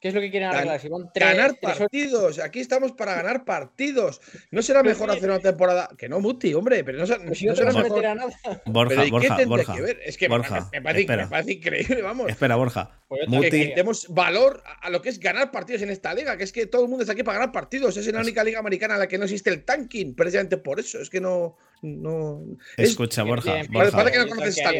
qué, 0.05 0.09
es 0.09 0.13
lo 0.15 0.21
que 0.21 0.29
quieren 0.31 0.49
arreglar. 0.49 0.79
Si 0.79 0.87
van 0.87 1.09
tres- 1.13 1.27
Ganar 1.35 1.53
tres 1.59 1.77
partidos, 1.77 2.39
aquí 2.39 2.59
estamos 2.59 2.91
para 2.91 3.15
ganar 3.15 3.43
partidos. 3.43 4.21
¿No 4.51 4.61
será 4.61 4.83
mejor 4.83 5.09
hacer 5.09 5.29
una 5.29 5.39
temporada? 5.39 5.89
Que 5.97 6.07
no, 6.07 6.19
Muti, 6.19 6.53
hombre, 6.53 6.83
pero 6.83 6.99
no, 6.99 7.07
se- 7.07 7.15
pues 7.19 7.39
si 7.39 7.45
no 7.45 7.55
será 7.55 7.71
mejor. 7.73 8.03
nada. 8.03 8.27
Borja, 8.65 8.89
Pero 8.89 9.01
¿y 9.01 9.05
qué 9.05 9.11
Borja, 9.11 9.45
Borja. 9.45 9.75
que 9.75 9.81
ver? 9.81 9.99
Es 10.05 10.17
que 10.17 10.27
Borja, 10.27 10.69
me, 10.71 10.81
parece, 10.81 11.01
espera. 11.01 11.23
me 11.23 11.29
parece 11.29 11.51
increíble, 11.53 12.01
vamos. 12.01 12.29
Espera, 12.29 12.55
Borja. 12.55 13.01
Pues 13.07 13.27
Muti- 13.27 13.49
que 13.49 13.73
demos 13.75 14.07
valor 14.09 14.63
a- 14.81 14.89
lo 14.89 15.01
que 15.01 15.09
es 15.09 15.19
ganar 15.19 15.51
partidos 15.51 15.81
en 15.81 15.89
esta 15.89 16.13
liga, 16.13 16.37
que 16.37 16.43
es 16.43 16.51
que 16.51 16.65
todo 16.67 16.83
el 16.83 16.87
mundo 16.89 17.03
está 17.03 17.13
aquí 17.13 17.23
para 17.23 17.39
ganar 17.39 17.51
partidos. 17.51 17.97
Es 17.97 18.05
la 18.11 18.19
única 18.19 18.43
liga 18.43 18.59
americana 18.59 18.93
en 18.95 18.99
la 18.99 19.07
que 19.07 19.17
no 19.17 19.23
existe 19.25 19.49
el 19.49 19.63
tanking, 19.65 20.15
precisamente 20.15 20.57
por 20.57 20.79
eso. 20.79 20.99
Es 20.99 21.09
que 21.09 21.19
no. 21.21 21.57
no 21.81 22.41
es- 22.77 22.89
Escucha, 22.89 23.23
Borja. 23.23 23.51
Parece- 23.51 23.71
Borja, 23.71 23.91
parece 23.91 24.11
que 24.17 24.23
no 24.23 24.29
conoces 24.29 24.57
esta 24.57 24.71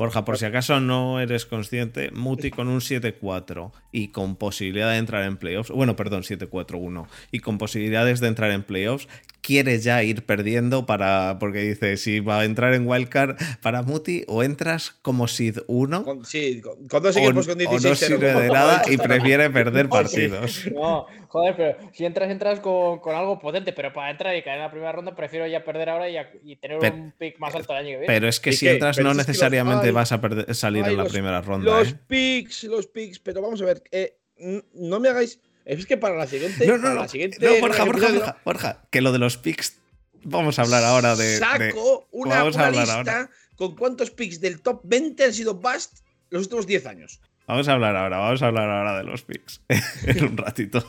Borja, 0.00 0.24
por 0.24 0.38
si 0.38 0.46
acaso 0.46 0.80
no 0.80 1.20
eres 1.20 1.44
consciente, 1.44 2.10
Muti 2.10 2.50
con 2.50 2.68
un 2.68 2.80
7-4 2.80 3.70
y 3.92 4.08
con 4.08 4.34
posibilidad 4.36 4.88
de 4.92 4.96
entrar 4.96 5.24
en 5.24 5.36
playoffs, 5.36 5.70
bueno, 5.70 5.94
perdón, 5.94 6.22
7-4-1, 6.22 7.06
y 7.32 7.40
con 7.40 7.58
posibilidades 7.58 8.18
de 8.20 8.28
entrar 8.28 8.50
en 8.50 8.62
playoffs, 8.62 9.08
quiere 9.42 9.78
ya 9.78 10.02
ir 10.02 10.24
perdiendo 10.24 10.86
para, 10.86 11.38
porque 11.38 11.60
dice, 11.60 11.98
si 11.98 12.20
va 12.20 12.40
a 12.40 12.44
entrar 12.46 12.72
en 12.72 12.88
Wildcard 12.88 13.36
para 13.60 13.82
Muti, 13.82 14.24
o 14.26 14.42
entras 14.42 14.96
como 15.02 15.28
Seed 15.28 15.58
1, 15.66 16.02
Con, 16.02 16.24
sí, 16.24 16.62
con, 16.62 16.88
con 16.88 17.02
dos 17.02 17.16
o, 17.16 17.18
equipos 17.18 17.46
con 17.46 17.56
o 17.56 17.58
16 17.58 17.84
no 17.84 17.94
sirve 17.94 18.40
de 18.40 18.48
nada 18.48 18.82
y 18.90 18.96
prefiere 18.96 19.50
perder 19.50 19.88
partidos. 19.90 20.66
No, 20.74 21.08
joder, 21.30 21.56
pero 21.56 21.76
si 21.92 22.04
entras, 22.04 22.28
entras 22.30 22.60
con, 22.60 22.98
con 22.98 23.14
algo 23.14 23.38
potente, 23.38 23.72
pero 23.72 23.92
para 23.92 24.10
entrar 24.10 24.36
y 24.36 24.42
caer 24.42 24.56
en 24.56 24.62
la 24.64 24.70
primera 24.70 24.92
ronda, 24.92 25.14
prefiero 25.14 25.46
ya 25.46 25.64
perder 25.64 25.88
ahora 25.88 26.08
y, 26.08 26.16
a- 26.16 26.30
y 26.44 26.56
tener 26.56 26.78
Pero- 26.80 26.94
un 26.96 27.12
pick 27.12 27.38
más 27.38 27.54
alto 27.54 27.72
el 27.72 27.78
año 27.78 27.86
que 27.90 27.98
viene. 27.98 28.06
Pero 28.06 28.28
es 28.28 28.40
que 28.40 28.50
¿Y 28.50 28.52
si 28.54 28.66
qué? 28.66 28.72
entras 28.72 28.98
no 28.98 29.04
los- 29.04 29.16
necesariamente 29.16 29.90
vas 29.92 30.10
a 30.12 30.20
perder- 30.20 30.52
salir 30.54 30.84
ay, 30.84 30.90
en 30.92 30.96
la 30.98 31.02
los- 31.04 31.12
primera 31.12 31.40
ronda. 31.40 31.78
Los 31.78 31.92
¿eh? 31.92 31.98
picks, 32.08 32.64
los 32.64 32.86
picks, 32.88 33.18
pero 33.20 33.40
vamos 33.42 33.62
a 33.62 33.64
ver. 33.64 33.82
eh, 33.92 34.16
no 34.74 34.98
me 35.00 35.08
hagáis. 35.08 35.40
Es 35.64 35.86
que 35.86 35.96
para 35.96 36.16
la 36.16 36.26
siguiente. 36.26 36.66
No, 36.66 36.76
no, 36.76 36.82
para 36.82 36.94
no. 36.94 37.00
la 37.02 37.08
siguiente 37.08 37.38
No, 37.40 37.60
Borja, 37.60 37.84
Borja, 37.84 38.08
Borja, 38.12 38.36
Borja, 38.44 38.82
que 38.90 39.00
lo 39.00 39.12
de 39.12 39.18
los 39.18 39.36
picks, 39.36 39.78
vamos 40.24 40.58
a 40.58 40.62
hablar 40.62 40.82
ahora 40.84 41.14
de... 41.14 41.24
de- 41.26 41.36
Saco 41.38 42.08
una, 42.10 42.36
vamos 42.38 42.56
a 42.56 42.58
una 42.58 42.66
hablar 42.68 42.86
lista 42.86 42.96
ahora. 42.96 43.30
con 43.56 43.76
cuántos 43.76 44.10
picks 44.10 44.40
del 44.40 44.60
top 44.62 44.80
20 44.84 45.24
han 45.24 45.32
sido 45.32 45.54
bust 45.54 46.00
los 46.30 46.42
últimos 46.44 46.66
10 46.66 46.86
años. 46.86 47.20
Vamos 47.46 47.68
a 47.68 47.72
hablar 47.72 47.96
ahora, 47.96 48.18
vamos 48.18 48.40
a 48.42 48.46
hablar 48.46 48.70
ahora 48.70 48.98
de 48.98 49.04
los 49.04 49.22
picks 49.22 49.60
en 50.06 50.24
un 50.24 50.36
ratito. 50.36 50.82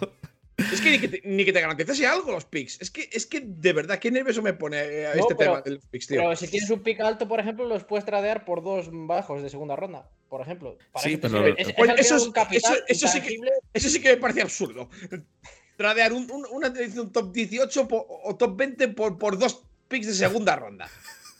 Es 0.71 0.81
que 0.81 0.91
ni 0.91 0.99
que 0.99 1.07
te, 1.07 1.21
ni 1.23 1.45
que 1.45 1.53
te 1.53 1.61
garantizase 1.61 2.05
algo 2.05 2.31
los 2.31 2.45
picks. 2.45 2.81
Es 2.81 2.91
que, 2.91 3.09
es 3.11 3.25
que 3.25 3.41
de 3.45 3.73
verdad, 3.73 3.99
qué 3.99 4.11
nervioso 4.11 4.41
me 4.41 4.53
pone 4.53 4.79
eh, 4.79 5.07
No, 5.15 5.21
este 5.21 5.35
pero- 5.35 5.51
tema 5.51 5.61
de 5.61 5.71
los 5.71 5.85
picks, 5.85 6.07
tío. 6.07 6.17
Pero 6.21 6.35
si 6.35 6.47
tienes 6.47 6.69
un 6.69 6.81
pick 6.83 6.99
alto, 7.01 7.27
por 7.27 7.39
ejemplo, 7.39 7.65
los 7.65 7.83
puedes 7.83 8.05
tradear 8.05 8.45
por 8.45 8.63
dos 8.63 8.89
bajos 8.91 9.41
de 9.43 9.49
segunda 9.49 9.75
ronda, 9.75 10.09
por 10.29 10.41
ejemplo. 10.41 10.77
Para 10.91 11.03
Sí, 11.07 11.17
pero-. 11.17 11.47
Es, 11.47 11.67
es 11.69 11.99
eso 11.99 12.15
un 12.15 12.21
sí 12.21 12.25
que- 12.25 12.27
intangible. 12.27 13.51
Eso 13.73 13.89
sí 13.89 14.01
que 14.01 14.09
me 14.09 14.17
parece 14.17 14.41
absurdo. 14.41 14.89
Tradear 15.77 16.13
un, 16.13 16.29
un, 16.29 16.45
una 16.51 16.67
edición 16.67 17.11
top 17.11 17.31
18 17.31 17.87
po- 17.87 18.05
o 18.23 18.35
top 18.35 18.55
20 18.57 18.87
por, 18.89 19.17
por 19.17 19.37
dos 19.39 19.63
picks 19.87 20.07
de 20.07 20.13
segunda 20.13 20.55
ronda. 20.55 20.89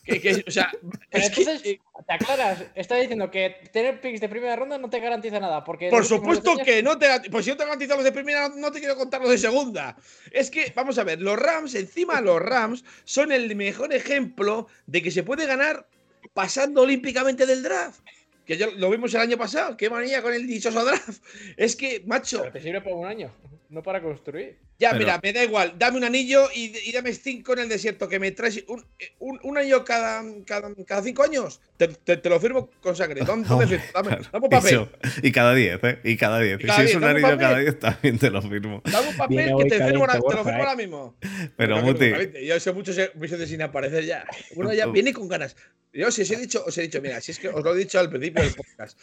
Que, 0.03 0.19
que, 0.19 0.43
o 0.47 0.51
sea, 0.51 0.71
es 1.11 1.27
entonces, 1.27 1.61
eh, 1.63 1.79
te 2.07 2.13
aclaras, 2.13 2.63
está 2.73 2.95
diciendo 2.95 3.29
que 3.29 3.55
tener 3.71 4.01
picks 4.01 4.19
de 4.19 4.27
primera 4.29 4.55
ronda 4.55 4.79
no 4.79 4.89
te 4.89 4.99
garantiza 4.99 5.39
nada. 5.39 5.63
Porque 5.63 5.89
por 5.89 6.03
supuesto 6.03 6.51
años- 6.53 6.65
que 6.65 6.81
no 6.81 6.97
te. 6.97 7.07
Pues 7.29 7.45
si 7.45 7.51
yo 7.51 7.57
te 7.57 7.65
garantizo 7.65 7.95
los 7.95 8.03
de 8.03 8.11
primera, 8.11 8.49
no 8.49 8.71
te 8.71 8.79
quiero 8.79 8.95
contar 8.95 9.21
los 9.21 9.29
de 9.29 9.37
segunda. 9.37 9.95
Es 10.31 10.49
que, 10.49 10.71
vamos 10.75 10.97
a 10.97 11.03
ver, 11.03 11.21
los 11.21 11.37
Rams, 11.37 11.75
encima 11.75 12.19
los 12.19 12.41
Rams, 12.41 12.83
son 13.03 13.31
el 13.31 13.55
mejor 13.55 13.93
ejemplo 13.93 14.67
de 14.87 15.03
que 15.03 15.11
se 15.11 15.21
puede 15.21 15.45
ganar 15.45 15.85
pasando 16.33 16.81
olímpicamente 16.81 17.45
del 17.45 17.61
draft. 17.61 17.99
Que 18.45 18.57
ya 18.57 18.67
lo 18.67 18.89
vimos 18.89 19.13
el 19.13 19.21
año 19.21 19.37
pasado. 19.37 19.77
Qué 19.77 19.87
manía 19.89 20.23
con 20.23 20.33
el 20.33 20.47
dichoso 20.47 20.83
draft. 20.83 21.23
Es 21.57 21.75
que, 21.75 22.01
macho, 22.07 22.39
Pero 22.39 22.53
te 22.53 22.61
sirve 22.61 22.81
para 22.81 22.95
un 22.95 23.05
año, 23.05 23.31
no 23.69 23.83
para 23.83 24.01
construir. 24.01 24.57
Ya, 24.81 24.89
Pero- 24.93 24.99
mira, 25.05 25.19
me 25.21 25.31
da 25.31 25.43
igual. 25.43 25.75
Dame 25.77 25.97
un 25.97 26.03
anillo 26.03 26.49
y, 26.55 26.75
y 26.89 26.91
dame 26.91 27.13
cinco 27.13 27.53
en 27.53 27.59
el 27.59 27.69
desierto. 27.69 28.09
Que 28.09 28.17
me 28.19 28.31
traes 28.31 28.63
un, 28.67 28.83
un, 29.19 29.39
un 29.43 29.57
anillo 29.59 29.85
cada, 29.85 30.23
cada, 30.43 30.73
cada 30.87 31.03
cinco 31.03 31.21
años. 31.21 31.61
Te, 31.77 31.87
te- 31.87 32.17
te 32.17 32.29
lo 32.29 32.39
firmo 32.39 32.67
con 32.81 32.95
sangre. 32.95 33.21
¿Dónde, 33.25 33.47
dónde 33.47 33.67
firmo? 33.67 33.83
Dame, 33.93 34.07
Claro, 34.09 34.23
dame 34.33 34.43
un 34.45 34.49
papel. 34.49 34.73
eso. 34.73 34.89
Y 35.21 35.31
cada 35.31 35.53
10, 35.53 35.79
¿eh? 35.83 35.99
Y 36.03 36.17
cada 36.17 36.39
10. 36.39 36.59
Y 36.59 36.63
cada 36.65 36.75
si 36.79 36.81
es 36.81 36.87
10, 36.87 36.95
un 36.95 37.01
dame 37.03 37.19
anillo 37.23 37.37
cada. 37.37 37.59
10, 37.59 37.79
también 37.79 38.17
te 38.17 38.29
lo 38.31 38.41
firmo. 38.41 38.81
Dame 38.91 39.07
un 39.09 39.17
papel 39.17 39.37
Viene 39.37 39.53
que 39.57 39.69
te, 39.69 39.85
firmo 39.85 40.07
te 40.07 40.17
lo 40.17 40.29
firmo 40.43 40.49
¿eh? 40.49 40.53
ahora 40.55 40.75
mismo. 40.75 41.15
Pero, 41.55 41.75
que 41.75 41.81
Muti. 41.83 42.45
Yo 42.47 42.59
sé 42.59 42.71
muchos 42.73 42.97
episodios 42.97 43.49
sin 43.49 43.61
aparecer 43.61 44.03
ya. 44.05 44.25
Uno 44.55 44.73
ya 44.73 44.85
viene 44.87 45.13
con 45.13 45.27
ganas. 45.27 45.55
Yo 45.93 46.09
si 46.09 46.23
os 46.23 46.31
he 46.31 46.37
dicho, 46.37 46.63
os 46.65 46.75
he 46.77 46.81
dicho, 46.81 46.99
mira, 47.01 47.21
si 47.21 47.31
es 47.33 47.37
que 47.39 47.49
os 47.49 47.63
lo 47.63 47.75
he 47.75 47.77
dicho 47.77 47.99
al 47.99 48.09
principio 48.09 48.41
del 48.43 48.53
podcast. 48.55 48.97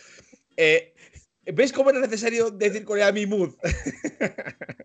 Eh, 0.57 0.93
¿Veis 1.55 1.73
cómo 1.73 1.91
era 1.91 2.01
necesario 2.01 2.51
decir 2.51 2.85
cuál 2.85 3.01
era 3.01 3.13
mi 3.13 3.27
mood? 3.27 3.55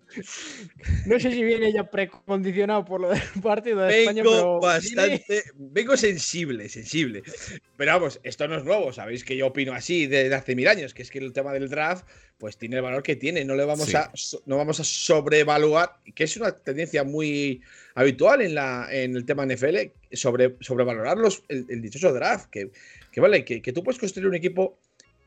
No 1.06 1.20
sé 1.20 1.32
si 1.32 1.44
viene 1.44 1.74
ya 1.74 1.90
precondicionado 1.90 2.86
por 2.86 3.02
lo 3.02 3.10
del 3.10 3.22
partido 3.42 3.82
de 3.82 4.02
España, 4.02 4.22
Vengo 4.24 4.36
pero. 4.36 4.60
bastante. 4.60 5.44
Vengo 5.56 5.98
sensible, 5.98 6.70
sensible. 6.70 7.24
Pero 7.78 7.92
vamos, 7.94 8.20
esto 8.24 8.48
no 8.48 8.58
es 8.58 8.64
nuevo. 8.64 8.94
Sabéis 8.94 9.24
que 9.24 9.36
yo 9.36 9.48
opino 9.48 9.74
así 9.74 10.06
desde 10.08 10.36
hace 10.36 10.56
mil 10.56 10.68
años, 10.68 10.94
que 10.94 11.02
es 11.02 11.10
que 11.10 11.20
el 11.20 11.34
tema 11.34 11.52
del 11.54 11.68
draft, 11.70 12.06
pues 12.38 12.58
tiene 12.58 12.76
el 12.78 12.82
valor 12.84 13.02
que 13.04 13.16
tiene. 13.16 13.44
No 13.44 13.56
le 13.56 13.66
vamos 13.66 13.88
Sí. 13.88 13.96
a 13.96 14.12
no 14.46 14.58
vamos 14.58 14.80
a 14.80 14.84
sobrevaluar, 14.84 15.98
que 16.14 16.26
es 16.26 16.38
una 16.38 16.52
tendencia 16.56 17.04
muy 17.04 17.62
habitual 17.96 18.42
en 18.42 18.56
la 18.56 18.88
en 18.92 19.16
el 19.16 19.26
tema 19.26 19.46
NFL, 19.46 19.78
sobre, 20.12 20.56
sobrevalorar 20.60 21.18
los, 21.18 21.44
el, 21.50 21.66
el 21.70 21.82
dichoso 21.82 22.14
draft. 22.14 22.50
Que, 22.52 22.72
que 23.12 23.20
vale, 23.22 23.44
que, 23.44 23.62
que 23.62 23.74
tú 23.74 23.84
puedes 23.84 24.00
construir 24.00 24.28
un 24.28 24.36
equipo 24.36 24.80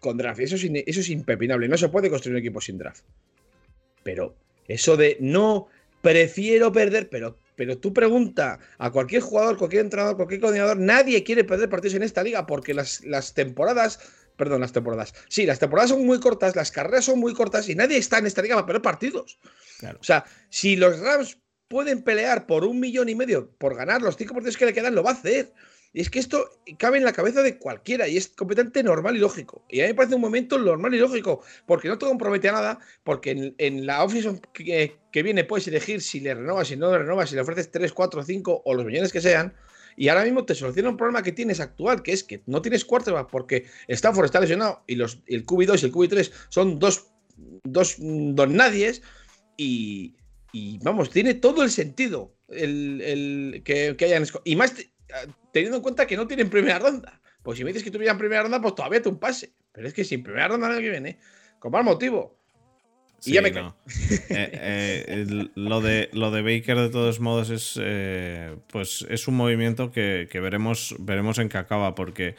con 0.07 0.16
draft. 0.16 0.40
Y 0.40 0.45
eso 0.45 0.55
es, 0.55 0.64
eso 0.64 1.01
es 1.01 1.11
impepinable. 1.11 1.69
No 1.69 1.77
se 1.77 1.88
puede 1.88 2.09
construir 2.09 2.37
un 2.37 2.40
equipo 2.40 2.61
sin 2.61 2.79
draft. 2.79 3.03
Pero 4.05 4.37
eso 4.69 4.97
de 4.97 5.16
no 5.21 5.69
prefiero 6.01 6.71
perder, 6.71 7.09
pero, 7.09 7.37
pero 7.57 7.79
tú 7.79 7.92
pregunta 7.92 8.61
a 8.79 8.92
cualquier 8.92 9.23
jugador, 9.23 9.57
cualquier 9.57 9.83
entrenador, 9.83 10.14
cualquier 10.14 10.40
coordinador, 10.40 10.77
nadie 10.77 11.25
quiere 11.25 11.42
perder 11.42 11.69
partidos 11.69 11.95
en 11.95 12.05
esta 12.05 12.23
liga 12.23 12.47
porque 12.47 12.73
las, 12.73 13.05
las 13.05 13.35
temporadas, 13.35 13.99
perdón, 14.37 14.61
las 14.61 14.73
temporadas, 14.73 15.12
sí, 15.29 15.45
las 15.45 15.59
temporadas 15.59 15.90
son 15.90 16.07
muy 16.07 16.21
cortas, 16.21 16.55
las 16.55 16.71
carreras 16.71 17.07
son 17.07 17.19
muy 17.19 17.35
cortas 17.35 17.69
y 17.69 17.75
nadie 17.75 17.97
está 17.97 18.19
en 18.19 18.27
esta 18.27 18.42
liga 18.42 18.55
para 18.55 18.66
perder 18.66 18.83
partidos. 18.83 19.40
Claro. 19.81 19.99
O 20.01 20.05
sea, 20.05 20.25
si 20.49 20.77
los 20.77 21.01
Rams 21.01 21.38
pueden 21.66 22.03
pelear 22.03 22.47
por 22.47 22.64
un 22.64 22.79
millón 22.79 23.09
y 23.09 23.16
medio 23.16 23.51
por 23.59 23.75
ganar 23.75 24.03
los 24.03 24.16
cinco 24.16 24.35
partidos 24.35 24.57
que 24.57 24.66
le 24.66 24.73
quedan, 24.73 24.95
lo 24.95 25.03
va 25.03 25.11
a 25.11 25.14
hacer. 25.14 25.53
Y 25.92 26.01
es 26.01 26.11
que 26.11 26.18
esto 26.18 26.51
cabe 26.79 26.99
en 26.99 27.05
la 27.05 27.12
cabeza 27.12 27.42
de 27.42 27.59
cualquiera 27.59 28.07
y 28.07 28.16
es 28.16 28.29
completamente 28.29 28.83
normal 28.83 29.16
y 29.16 29.18
lógico. 29.18 29.64
Y 29.68 29.81
a 29.81 29.85
mí 29.85 29.88
me 29.88 29.94
parece 29.94 30.14
un 30.14 30.20
momento 30.20 30.59
normal 30.59 30.94
y 30.94 30.99
lógico, 30.99 31.42
porque 31.66 31.88
no 31.88 31.99
te 31.99 32.07
compromete 32.07 32.49
a 32.49 32.53
nada, 32.53 32.79
porque 33.03 33.55
en, 33.57 33.87
la 33.87 34.05
offseason 34.05 34.40
que, 34.53 34.96
que 35.11 35.22
viene 35.22 35.44
puedes 35.44 35.66
elegir 35.68 36.03
si 36.03 36.20
le 36.20 36.35
renovas, 36.35 36.68
si 36.68 36.77
no 36.77 36.92
le 36.92 36.99
renovas, 36.99 37.31
si 37.31 37.35
le 37.35 37.40
ofreces 37.40 37.70
3, 37.70 37.92
4, 37.92 38.22
5 38.22 38.62
o 38.64 38.75
los 38.75 38.85
millones 38.85 39.12
que 39.12 39.20
sean. 39.20 39.55
Y 39.96 40.09
ahora 40.09 40.25
mismo 40.25 40.44
te 40.44 40.55
soluciona 40.55 40.90
un 40.90 40.96
problema 40.96 41.22
que 41.22 41.33
tienes 41.33 41.59
actual, 41.61 42.03
que 42.03 42.12
es 42.12 42.22
que 42.22 42.42
no 42.46 42.61
tienes 42.61 42.85
quarterback 42.85 43.31
porque 43.31 43.64
Stanford 43.88 44.27
está 44.27 44.40
lesionado 44.40 44.83
y 44.87 44.96
los, 44.96 45.22
el 45.27 45.46
QB2 45.46 45.83
y 45.83 45.87
el 45.87 45.92
QB3 45.92 46.33
son 46.51 46.79
dos, 46.79 47.07
dos 47.64 47.96
mm, 47.99 48.35
don 48.35 48.55
nadies. 48.55 49.03
Y, 49.57 50.14
y 50.53 50.79
vamos, 50.83 51.09
tiene 51.09 51.33
todo 51.33 51.62
el 51.62 51.70
sentido 51.70 52.35
el, 52.49 53.01
el 53.01 53.62
que, 53.64 53.96
que 53.96 54.05
hayan 54.05 54.27
Y 54.44 54.57
más 54.57 54.75
teniendo 55.53 55.79
en 55.79 55.83
cuenta 55.83 56.07
que 56.07 56.16
no 56.16 56.27
tienen 56.27 56.51
primera 56.51 56.79
ronda. 56.79 57.21
Pues 57.42 57.59
si 57.59 57.64
me 57.64 57.71
dices 57.71 57.85
que 57.85 57.90
tuvieran 57.90 58.19
primera 58.19 58.42
ronda, 58.42 58.61
pues 58.61 58.75
todavía 58.75 59.01
te 59.03 59.09
un 59.09 59.19
pase. 59.19 59.53
Pero 59.73 59.87
es 59.87 59.95
que 59.95 60.05
sin 60.05 60.23
primera 60.23 60.49
ronda 60.49 60.69
año 60.69 60.81
que 60.81 60.90
viene, 60.90 61.19
con 61.59 61.73
más 61.73 61.85
motivo. 61.85 62.37
Y 63.25 63.33
ya 63.33 63.42
me 63.42 63.51
no. 63.51 63.77
Eh, 64.29 64.51
eh, 64.53 65.49
lo, 65.55 65.81
de, 65.81 66.11
lo 66.12 66.31
de 66.31 66.42
Baker, 66.42 66.77
de 66.77 66.90
todos 66.90 67.21
modos, 67.21 67.51
es 67.51 67.79
eh, 67.83 68.57
pues 68.69 69.07
es 69.09 69.27
un 69.27 69.37
movimiento 69.37 69.90
que, 69.90 70.29
que 70.31 70.40
veremos, 70.40 70.95
veremos 70.99 71.38
en 71.38 71.49
qué 71.49 71.59
acaba, 71.59 71.95
porque 71.95 72.37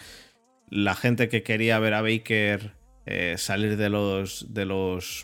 la 0.69 0.95
gente 0.95 1.29
que 1.29 1.43
quería 1.43 1.79
ver 1.79 1.93
a 1.93 2.01
Baker 2.01 2.77
eh, 3.09 3.35
salir 3.37 3.77
de 3.77 3.89
los. 3.89 4.53
de 4.53 4.65
los. 4.65 5.23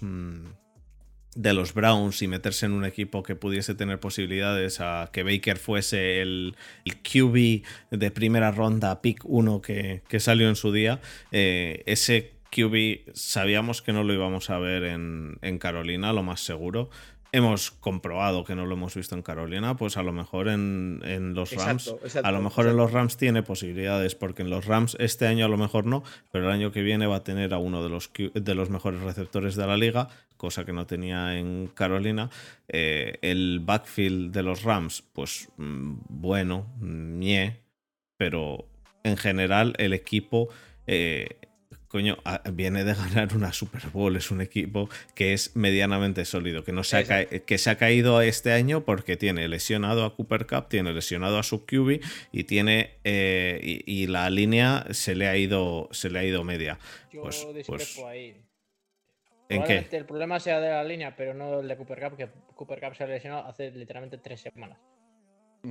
De 1.36 1.54
los 1.54 1.74
Browns 1.74 2.22
y 2.22 2.28
meterse 2.28 2.66
en 2.66 2.74
un 2.74 2.86
equipo 2.86 3.24
que 3.24 3.36
pudiese 3.36 3.76
tener 3.76 4.00
posibilidades 4.00 4.80
a 4.80 5.10
que 5.12 5.24
Baker 5.24 5.58
fuese 5.58 6.22
el, 6.22 6.56
el 6.86 6.98
QB 6.98 7.64
de 7.92 8.12
primera 8.12 8.52
ronda, 8.52 9.02
pick 9.02 9.22
1 9.24 9.62
que, 9.62 10.04
que 10.08 10.20
salió 10.20 10.50
en 10.50 10.56
su 10.56 10.72
día, 10.72 11.02
eh, 11.32 11.84
ese 11.86 12.34
QB 12.54 13.14
sabíamos 13.14 13.82
que 13.82 13.94
no 13.94 14.04
lo 14.04 14.14
íbamos 14.14 14.50
a 14.50 14.60
ver 14.60 14.84
en, 14.84 15.38
en 15.42 15.58
Carolina, 15.58 16.14
lo 16.14 16.24
más 16.24 16.42
seguro. 16.42 16.90
Hemos 17.32 17.72
comprobado 17.72 18.44
que 18.44 18.54
no 18.54 18.68
lo 18.68 18.76
hemos 18.76 18.94
visto 18.94 19.16
en 19.16 19.24
Carolina, 19.24 19.76
pues 19.76 19.98
a 19.98 20.04
lo 20.04 20.12
mejor 20.12 20.50
en, 20.50 21.02
los 21.34 21.52
Rams, 21.56 21.96
a 22.24 22.32
lo 22.32 22.44
mejor 22.44 22.68
en 22.68 22.78
los 22.78 22.92
Rams 22.92 23.18
tiene 23.18 23.42
posibilidades, 23.42 24.14
porque 24.14 24.44
en 24.44 24.52
los 24.52 24.68
Rams 24.68 24.96
este 25.00 25.26
año 25.26 25.46
a 25.46 25.48
lo 25.48 25.58
mejor 25.58 25.88
no, 25.88 26.04
pero 26.32 26.46
el 26.46 26.52
año 26.52 26.72
que 26.72 26.84
viene 26.84 27.08
va 27.08 27.16
a 27.16 27.24
tener 27.24 27.56
a 27.56 27.58
uno 27.58 27.82
de 27.82 27.90
los, 27.90 28.12
de 28.14 28.54
los 28.54 28.70
mejores 28.70 29.02
receptores 29.02 29.56
de 29.56 29.66
la 29.66 29.78
liga, 29.78 30.10
cosa 30.44 30.66
que 30.66 30.74
no 30.74 30.86
tenía 30.86 31.38
en 31.38 31.68
Carolina. 31.68 32.30
Eh, 32.68 33.18
el 33.22 33.62
backfield 33.62 34.34
de 34.34 34.44
los 34.44 34.64
Rams, 34.64 35.02
pues 35.14 35.48
mm, 35.56 35.94
bueno, 36.10 36.68
ñe, 36.82 37.62
pero 38.18 38.68
en 39.06 39.16
general 39.16 39.74
el 39.78 39.94
equipo... 39.94 40.50
Eh, 40.86 41.38
coño, 41.88 42.18
viene 42.52 42.84
de 42.84 42.94
ganar 43.06 43.34
una 43.38 43.54
Super 43.54 43.84
Bowl, 43.94 44.18
es 44.18 44.32
un 44.32 44.42
equipo 44.42 44.90
que 45.16 45.32
es 45.32 45.56
medianamente 45.56 46.26
sólido, 46.26 46.66
que, 46.66 46.74
no 46.74 46.84
se 46.84 46.98
ha, 46.98 47.26
que 47.26 47.58
se 47.58 47.70
ha 47.70 47.78
caído 47.78 48.20
este 48.22 48.52
año 48.52 48.84
porque 48.84 49.16
tiene 49.16 49.48
lesionado 49.48 50.04
a 50.04 50.14
Cooper 50.14 50.46
Cup, 50.46 50.68
tiene 50.68 50.92
lesionado 50.92 51.40
a 51.40 51.44
su 51.44 51.66
QB 51.66 52.02
y 52.34 52.44
tiene 52.44 52.96
eh, 53.06 53.82
y, 53.86 54.08
la 54.08 54.30
línea 54.30 54.88
se 54.92 55.16
le 55.16 55.28
ha 55.28 55.38
ido 55.38 55.88
se 55.92 56.10
le 56.10 56.20
ha 56.20 56.26
ido 56.26 56.44
media. 56.44 56.80
Yo 57.14 57.22
pues, 57.22 57.48
pues 57.66 57.98
ahí. 58.00 58.43
¿En 59.50 59.64
qué? 59.64 59.88
El 59.92 60.06
problema 60.06 60.40
sea 60.40 60.60
de 60.60 60.70
la 60.70 60.84
línea, 60.84 61.16
pero 61.16 61.34
no 61.34 61.60
el 61.60 61.68
de 61.68 61.78
Cooper 61.78 62.00
Cup, 62.00 62.18
que 62.18 62.30
Cooper 62.56 62.80
Cup 62.80 62.96
se 62.96 63.04
ha 63.04 63.08
lesionado 63.08 63.46
hace 63.46 63.72
literalmente 63.72 64.18
tres 64.18 64.42
semanas. 64.42 64.80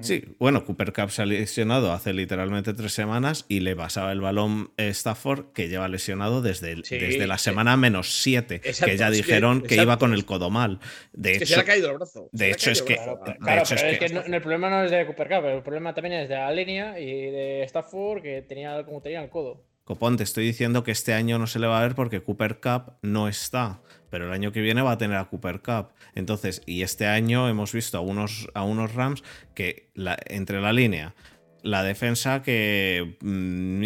Sí, 0.00 0.24
bueno, 0.38 0.64
Cooper 0.64 0.94
Cup 0.94 1.11
se 1.11 1.20
ha 1.20 1.26
lesionado 1.26 1.92
hace 1.92 2.14
literalmente 2.14 2.72
tres 2.72 2.94
semanas 2.94 3.44
y 3.48 3.61
le 3.61 3.76
pasaba 3.76 4.11
el 4.12 4.22
balón 4.22 4.72
Stafford, 4.78 5.52
que 5.52 5.68
lleva 5.68 5.87
lesionado 5.87 6.40
desde, 6.40 6.76
desde 6.76 7.26
la 7.26 7.37
semana 7.37 7.76
menos 7.76 8.22
siete, 8.22 8.61
que 8.61 8.96
ya 8.96 9.11
dijeron 9.11 9.61
que, 9.61 9.76
iba 9.76 9.98
con 9.98 10.14
el 10.14 10.24
codo 10.24 10.48
mal. 10.48 10.80
De 11.12 11.37
hecho, 11.37 11.46
se 11.46 11.56
le 11.56 11.61
ha 11.61 11.64
caído 11.66 11.90
el 11.90 11.96
brazo. 11.98 12.30
De 12.32 12.50
hecho, 12.50 12.70
es 12.70 12.80
que. 12.80 12.94
Claro, 12.94 13.20
pero 13.44 13.62
es 13.62 13.98
que, 13.98 14.06
el 14.06 14.40
problema 14.40 14.70
no 14.70 14.85
es 14.85 14.90
de 14.90 15.04
Cooper 15.04 15.28
Cup, 15.28 15.44
el 15.44 15.62
problema 15.62 15.92
también 15.92 16.14
es 16.14 16.28
de 16.30 16.37
la 16.37 16.50
línea 16.50 16.98
y 16.98 17.30
de 17.30 17.62
Stafford, 17.64 18.22
que 18.22 18.40
tenía 18.40 18.82
como 18.85 19.02
tenía 19.02 19.22
el 19.22 19.28
codo. 19.28 19.71
Copón, 19.92 20.16
te 20.16 20.22
estoy 20.22 20.46
diciendo 20.46 20.85
que 20.85 20.90
este 20.90 21.12
año 21.12 21.38
no 21.38 21.46
se 21.46 21.59
le 21.59 21.66
va 21.66 21.78
a 21.78 21.83
ver 21.83 21.94
porque 21.94 22.22
Cooper 22.22 22.61
Cup 22.61 22.94
no 23.02 23.28
está 23.28 23.83
pero 24.09 24.26
el 24.26 24.33
año 24.33 24.52
que 24.52 24.61
viene 24.61 24.81
va 24.83 24.92
a 24.92 24.98
tener 24.98 25.16
a 25.16 25.24
Cooper 25.24 25.62
Cup. 25.62 25.88
Entonces, 26.14 26.61
y 26.66 26.83
este 26.83 27.07
año 27.07 27.48
hemos 27.48 27.72
visto 27.72 27.96
a 27.96 28.02
unos, 28.02 28.46
a 28.52 28.62
unos 28.62 28.94
Rams 28.94 29.22
que 29.55 29.90
entre 30.26 30.61
la 30.61 30.72
línea, 30.74 31.14
la 31.62 31.83
defensa 31.83 32.42
que... 32.42 33.16
Mm, 33.22 33.83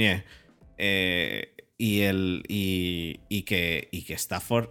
eh, 0.78 1.54
y, 1.78 2.00
el, 2.00 2.42
y, 2.48 3.20
y, 3.28 3.42
que, 3.42 3.88
y 3.92 4.02
que 4.02 4.14
Stafford 4.14 4.70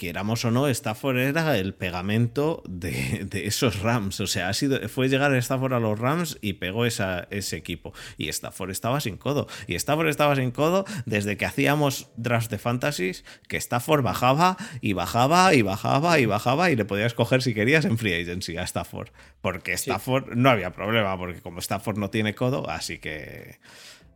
queramos 0.00 0.46
o 0.46 0.50
no, 0.50 0.66
Stafford 0.66 1.18
era 1.18 1.58
el 1.58 1.74
pegamento 1.74 2.62
de, 2.66 3.28
esos 3.44 3.80
Rams. 3.80 4.18
O 4.20 4.26
sea, 4.26 4.48
ha 4.48 4.54
sido, 4.54 4.88
fue 4.88 5.10
llegar 5.10 5.34
Stafford 5.34 5.74
a 5.74 5.78
los 5.78 5.98
Rams 5.98 6.38
y 6.40 6.54
pegó 6.54 6.86
esa, 6.86 7.28
ese 7.28 7.58
equipo. 7.58 7.92
Y 8.16 8.30
Stafford 8.30 8.70
estaba 8.70 9.00
sin 9.00 9.18
codo. 9.18 9.46
Y 9.66 9.74
Stafford 9.74 10.08
estaba 10.08 10.36
sin 10.36 10.52
codo 10.52 10.86
desde 11.04 11.36
que 11.36 11.44
hacíamos 11.44 12.08
drafts 12.16 12.48
de 12.48 12.56
fantasies, 12.56 13.26
que 13.46 13.58
Stafford 13.58 14.02
bajaba 14.02 14.56
y 14.80 14.94
bajaba 14.94 15.52
y 15.52 15.60
bajaba 15.60 16.18
y 16.18 16.24
bajaba 16.24 16.70
y 16.70 16.76
le 16.76 16.86
podías 16.86 17.12
coger 17.12 17.42
si 17.42 17.52
querías 17.52 17.84
en 17.84 17.98
free 17.98 18.14
agency 18.14 18.56
a 18.56 18.62
Stafford. 18.62 19.10
Porque 19.42 19.74
Stafford 19.74 20.34
no 20.34 20.48
había 20.48 20.70
problema, 20.72 21.18
porque 21.18 21.42
como 21.42 21.58
Stafford 21.58 21.98
no 21.98 22.08
tiene 22.08 22.34
codo, 22.34 22.70
así 22.70 23.00
que 23.00 23.58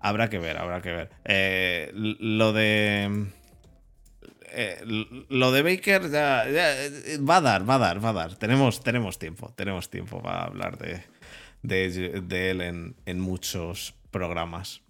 habrá 0.00 0.30
que 0.30 0.38
ver, 0.38 0.56
habrá 0.56 0.80
que 0.80 0.92
ver. 0.92 1.10
Eh, 1.26 1.90
lo 1.92 2.54
de 2.54 3.26
eh, 4.54 5.24
lo 5.28 5.52
de 5.52 5.62
Baker 5.62 6.10
ya, 6.10 6.44
va 7.28 7.36
a 7.36 7.40
dar, 7.40 7.68
va 7.68 7.74
a 7.74 7.78
dar, 7.78 8.04
va 8.04 8.10
a 8.10 8.12
dar. 8.12 8.36
Tenemos, 8.36 8.80
tenemos 8.82 9.18
tiempo, 9.18 9.52
tenemos 9.56 9.90
tiempo 9.90 10.22
para 10.22 10.44
hablar 10.44 10.78
de, 10.78 11.02
de, 11.62 12.50
él 12.50 12.94
en, 13.04 13.20
muchos 13.20 13.94
programas. 14.10 14.82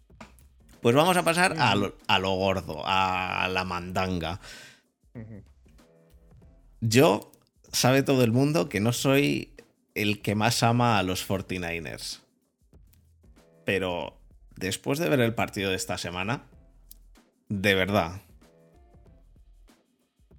Pues 0.81 0.95
vamos 0.95 1.17
a 1.17 1.23
pasar 1.23 1.57
a 1.59 1.75
lo, 1.75 2.31
gordo, 2.35 2.83
a 2.85 3.49
la 3.51 3.65
mandanga. 3.65 4.41
Yo, 6.81 7.33
sabe 7.73 8.03
todo 8.03 8.25
el 8.25 8.33
mundo 8.33 8.69
que 8.69 8.81
no 8.81 8.93
soy 8.93 9.55
el 9.95 10.21
que 10.21 10.35
más 10.35 10.63
ama 10.63 10.99
a 10.99 11.03
los 11.03 11.27
49ers. 11.27 12.21
Pero 13.65 14.21
después 14.57 14.99
de 14.99 15.09
ver 15.09 15.21
el 15.21 15.35
partido 15.35 15.71
de 15.71 15.77
esta 15.77 15.97
semana, 15.99 16.43
de 17.49 17.75
verdad, 17.75 18.21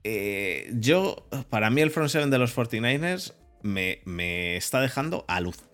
eh, 0.08 0.70
yo, 0.76 1.28
para 1.50 1.72
mí 1.72 1.82
el 1.82 1.90
front 1.90 2.12
seven 2.12 2.30
de 2.30 2.38
los 2.38 2.56
49ers 2.56 3.34
me, 3.64 4.56
está 4.56 4.80
dejando 4.80 5.26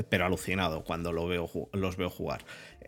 pero 0.07 0.25
alucinado 0.25 0.85
cuando 0.85 1.11
lo 1.11 1.27
veo, 1.27 1.49
los 1.73 1.97
veo 1.97 2.09
jugar. 2.09 2.45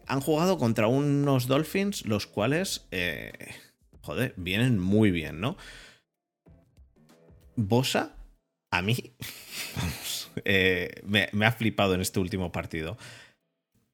Han 0.08 0.22
jugado 0.22 0.58
contra 0.58 0.88
unos 0.88 1.48
Dolphins, 1.48 2.06
los 2.06 2.28
cuales, 2.28 2.88
eh, 2.92 3.34
joder, 4.04 4.34
vienen 4.38 4.80
muy 4.80 5.12
bien, 5.12 5.42
¿no? 5.42 5.58
Bosa, 7.58 8.16
a 8.72 8.82
mí, 8.82 8.96
vamos, 9.76 10.32
eh, 10.46 11.02
me, 11.04 11.46
ha 11.46 11.52
flipado 11.52 11.94
en 11.94 12.00
este 12.00 12.22
último 12.22 12.54
partido. 12.54 12.98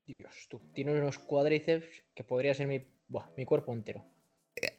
Dios, 0.05 0.47
tú 0.49 0.61
tienes 0.71 1.01
unos 1.01 1.17
cuádriceps 1.17 1.87
que 2.13 2.23
podría 2.23 2.53
ser 2.53 2.67
mi, 2.67 2.85
mi 3.35 3.45
cuerpo 3.45 3.73
entero 3.73 4.05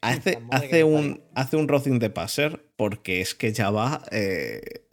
hace, 0.01 0.39
hace, 0.51 0.85
un, 0.85 1.23
hace 1.35 1.57
un 1.57 1.69
Rocing 1.69 1.99
de 1.99 2.11
Passer 2.11 2.65
porque 2.77 3.21
es 3.21 3.35
que 3.35 3.53
ya 3.53 3.71
va 3.71 4.03
eh, 4.11 4.87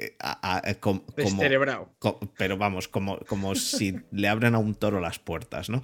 como, 0.80 1.04
pero 2.38 2.58
vamos, 2.58 2.88
como, 2.88 3.20
como 3.20 3.56
si 3.56 3.96
le 4.12 4.28
abren 4.28 4.56
a 4.56 4.60
un 4.60 4.76
toro 4.76 5.00
las 5.00 5.20
puertas, 5.20 5.70
¿no? 5.70 5.82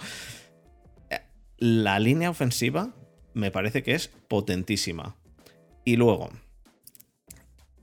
La 1.58 2.00
línea 2.00 2.30
ofensiva 2.30 2.94
me 3.34 3.52
parece 3.52 3.84
que 3.84 3.96
es 3.96 4.10
potentísima. 4.28 5.16
Y 5.86 5.98
luego, 5.98 6.30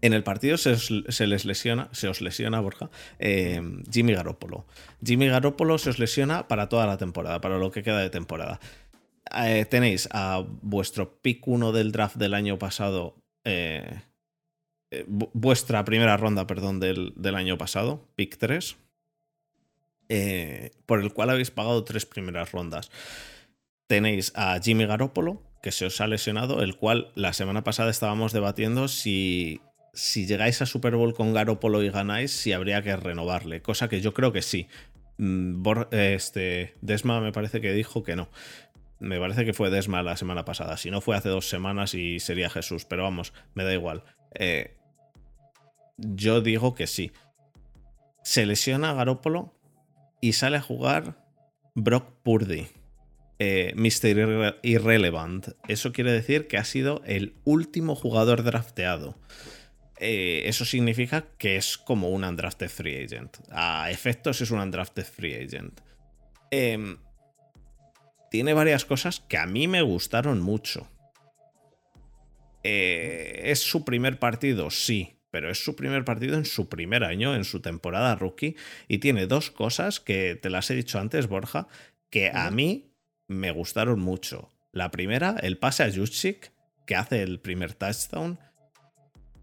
en 0.03 0.13
el 0.13 0.23
partido 0.23 0.57
se, 0.57 1.27
les 1.27 1.45
lesiona, 1.45 1.89
se 1.93 2.09
os 2.09 2.21
lesiona, 2.21 2.61
Borja, 2.61 2.91
eh, 3.19 3.61
Jimmy 3.91 4.15
Garoppolo. 4.15 4.67
Jimmy 5.05 5.29
Garoppolo 5.29 5.79
se 5.79 5.91
os 5.91 5.99
lesiona 5.99 6.49
para 6.49 6.69
toda 6.69 6.87
la 6.87 6.97
temporada, 6.97 7.41
para 7.41 7.59
lo 7.59 7.71
que 7.71 7.83
queda 7.83 7.99
de 8.01 8.11
temporada. 8.11 8.61
Eh, 9.35 9.65
tenéis 9.65 10.09
a 10.13 10.45
vuestro 10.63 11.21
pick 11.21 11.47
1 11.47 11.73
del 11.73 11.93
draft 11.93 12.17
del 12.17 12.35
año 12.35 12.59
pasado, 12.59 13.15
eh, 13.45 14.03
eh, 14.91 15.05
vuestra 15.09 15.85
primera 15.85 16.17
ronda, 16.17 16.47
perdón, 16.47 16.81
del, 16.81 17.35
año 17.35 17.57
pasado, 17.57 18.09
pick 18.17 18.39
3, 18.39 18.77
por 20.87 21.01
el 21.01 21.13
cual 21.13 21.31
habéis 21.31 21.53
pagado 21.53 21.85
tres 21.85 22.07
primeras 22.07 22.51
rondas. 22.51 22.91
Tenéis 23.87 24.33
a 24.35 24.59
Jimmy 24.61 24.87
Garoppolo, 24.87 25.43
que 25.63 25.71
se 25.71 25.87
os 25.87 26.01
ha 26.01 26.09
lesionado, 26.09 26.63
el 26.63 26.77
cual 26.77 27.13
la 27.15 27.33
semana 27.33 27.63
pasada 27.63 27.91
estábamos 27.91 28.33
debatiendo 28.33 28.89
si, 28.89 29.61
si 29.95 30.27
llegáis 30.27 30.61
a 30.63 30.67
Super 30.67 30.97
Bowl 30.97 31.15
con 31.15 31.33
Garoppolo 31.33 31.83
y 31.85 31.91
ganáis, 31.91 32.33
si 32.33 32.53
habría 32.53 32.83
que 32.83 32.97
renovarle, 32.97 33.63
cosa 33.63 33.89
que 33.89 34.01
yo 34.01 34.13
creo 34.13 34.33
que 34.33 34.43
sí. 34.43 34.67
Mm, 35.19 35.63
este, 35.93 36.75
Desma 36.81 37.21
me 37.21 37.31
parece 37.31 37.61
que 37.61 37.73
dijo 37.73 38.03
que 38.03 38.17
no 38.17 38.31
me 39.01 39.19
parece 39.19 39.45
que 39.45 39.55
fue 39.55 39.71
Desma 39.71 40.03
la 40.03 40.17
semana 40.17 40.45
pasada. 40.45 40.77
Si 40.77 40.91
no 40.91 41.01
fue 41.01 41.17
hace 41.17 41.31
dos 41.31 41.49
semanas 41.49 41.95
y 41.95 42.21
sería 42.21 42.51
Jesús, 42.51 42.85
pero 42.85 43.03
vamos, 43.03 43.33
me 43.55 43.65
da 43.65 43.73
igual. 43.73 44.05
Eh, 44.35 44.77
yo 45.97 46.43
digo 46.43 46.75
que 46.75 46.87
sí. 46.87 47.11
Se 48.23 48.45
lesiona 48.45 48.93
Garópolo 48.93 49.55
y 50.21 50.35
sale 50.35 50.59
a 50.59 50.63
jugar 50.63 51.17
Brock 51.75 52.13
Purdy. 52.23 52.69
Eh, 53.39 53.73
Mr. 53.75 54.59
Irrelevant. 54.63 55.49
Eso 55.67 55.93
quiere 55.93 56.13
decir 56.13 56.47
que 56.47 56.59
ha 56.59 56.65
sido 56.65 57.03
el 57.07 57.35
último 57.45 57.95
jugador 57.95 58.43
drafteado. 58.43 59.17
Eh, 59.97 60.43
eso 60.45 60.67
significa 60.67 61.25
que 61.39 61.57
es 61.57 61.79
como 61.79 62.11
un 62.11 62.25
undrafted 62.25 62.69
free 62.69 63.03
agent. 63.03 63.39
A 63.51 63.91
efectos 63.91 64.43
es 64.43 64.51
un 64.51 64.61
undrafted 64.61 65.05
free 65.05 65.35
agent. 65.37 65.81
Eh, 66.51 66.97
tiene 68.31 68.55
varias 68.55 68.85
cosas 68.85 69.21
que 69.21 69.39
a 69.39 69.47
mí 69.47 69.69
me 69.69 69.83
gustaron 69.83 70.41
mucho. 70.41 70.89
Eh, 72.63 73.41
¿Es 73.45 73.61
su 73.61 73.85
primer 73.85 74.19
partido? 74.19 74.71
Sí, 74.71 75.17
pero 75.31 75.51
es 75.51 75.63
su 75.63 75.77
primer 75.77 76.05
partido 76.05 76.37
en 76.37 76.45
su 76.45 76.69
primer 76.69 77.05
año, 77.05 77.35
en 77.35 77.45
su 77.45 77.61
temporada 77.61 78.15
rookie, 78.15 78.57
y 78.89 78.99
tiene 78.99 79.27
dos 79.27 79.51
cosas 79.51 80.01
que 80.01 80.37
te 80.37 80.51
las 80.51 80.71
he 80.71 80.75
dicho 80.75 80.99
antes, 80.99 81.29
Borja, 81.29 81.69
que 82.11 82.31
a 82.33 82.51
mí 82.51 82.93
me 83.29 83.51
gustaron 83.51 84.01
mucho. 84.01 84.51
La 84.73 84.91
primera, 84.91 85.37
el 85.43 85.59
pase 85.59 85.83
a 85.83 85.93
Jusic, 85.93 86.53
que 86.87 86.97
hace 86.97 87.23
el 87.23 87.41
primer 87.41 87.75
touchdown, 87.75 88.39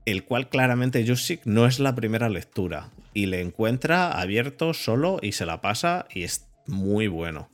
el 0.05 0.23
cual 0.23 0.49
claramente 0.49 1.05
Jusic 1.05 1.41
no 1.45 1.65
es 1.65 1.79
la 1.79 1.95
primera 1.95 2.29
lectura, 2.29 2.91
y 3.13 3.25
le 3.25 3.41
encuentra 3.41 4.11
abierto 4.11 4.73
solo 4.73 5.19
y 5.21 5.31
se 5.31 5.45
la 5.45 5.59
pasa 5.59 6.07
y 6.13 6.23
es 6.23 6.47
muy 6.67 7.07
bueno. 7.07 7.49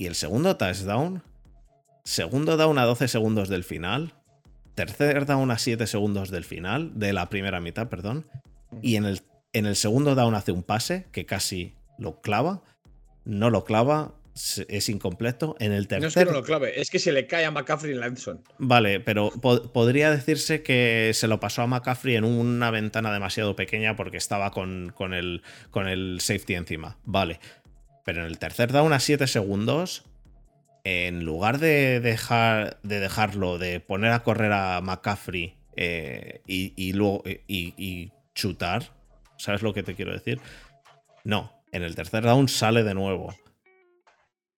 Y 0.00 0.06
el 0.06 0.14
segundo 0.14 0.56
touchdown, 0.56 1.22
segundo 2.04 2.56
down 2.56 2.78
a 2.78 2.86
12 2.86 3.06
segundos 3.06 3.50
del 3.50 3.64
final, 3.64 4.14
tercer 4.74 5.26
down 5.26 5.50
a 5.50 5.58
7 5.58 5.86
segundos 5.86 6.30
del 6.30 6.44
final, 6.44 6.98
de 6.98 7.12
la 7.12 7.28
primera 7.28 7.60
mitad, 7.60 7.90
perdón, 7.90 8.24
y 8.80 8.96
en 8.96 9.04
el, 9.04 9.20
en 9.52 9.66
el 9.66 9.76
segundo 9.76 10.14
down 10.14 10.34
hace 10.34 10.52
un 10.52 10.62
pase 10.62 11.06
que 11.12 11.26
casi 11.26 11.74
lo 11.98 12.22
clava, 12.22 12.62
no 13.26 13.50
lo 13.50 13.66
clava, 13.66 14.14
es 14.68 14.88
incompleto. 14.88 15.56
En 15.58 15.72
el 15.72 15.86
tercer. 15.86 16.02
No 16.02 16.08
es 16.08 16.14
que 16.14 16.24
no 16.24 16.32
lo 16.32 16.44
clave, 16.44 16.80
es 16.80 16.88
que 16.88 16.98
se 16.98 17.12
le 17.12 17.26
cae 17.26 17.44
a 17.44 17.50
McCaffrey 17.50 17.92
en 17.92 18.00
la 18.00 18.10
Vale, 18.58 19.00
pero 19.00 19.30
podría 19.30 20.10
decirse 20.10 20.62
que 20.62 21.10
se 21.12 21.28
lo 21.28 21.40
pasó 21.40 21.60
a 21.60 21.66
McCaffrey 21.66 22.16
en 22.16 22.24
una 22.24 22.70
ventana 22.70 23.12
demasiado 23.12 23.54
pequeña 23.54 23.96
porque 23.96 24.16
estaba 24.16 24.50
con, 24.50 24.92
con, 24.94 25.12
el, 25.12 25.42
con 25.70 25.88
el 25.88 26.20
safety 26.20 26.54
encima. 26.54 26.96
Vale. 27.04 27.38
Pero 28.04 28.20
en 28.20 28.26
el 28.26 28.38
tercer 28.38 28.72
down 28.72 28.92
a 28.92 29.00
7 29.00 29.26
segundos, 29.26 30.04
en 30.84 31.24
lugar 31.24 31.58
de, 31.58 32.00
dejar, 32.00 32.78
de 32.82 33.00
dejarlo, 33.00 33.58
de 33.58 33.80
poner 33.80 34.12
a 34.12 34.22
correr 34.22 34.52
a 34.52 34.80
McCaffrey 34.80 35.56
eh, 35.76 36.40
y, 36.46 36.92
luego 36.92 37.22
y 37.26 38.12
chutar, 38.34 38.92
¿sabes 39.36 39.62
lo 39.62 39.74
que 39.74 39.82
te 39.82 39.94
quiero 39.94 40.12
decir? 40.12 40.40
No, 41.24 41.52
en 41.72 41.82
el 41.82 41.94
tercer 41.94 42.24
down 42.24 42.48
sale 42.48 42.82
de 42.82 42.94
nuevo 42.94 43.34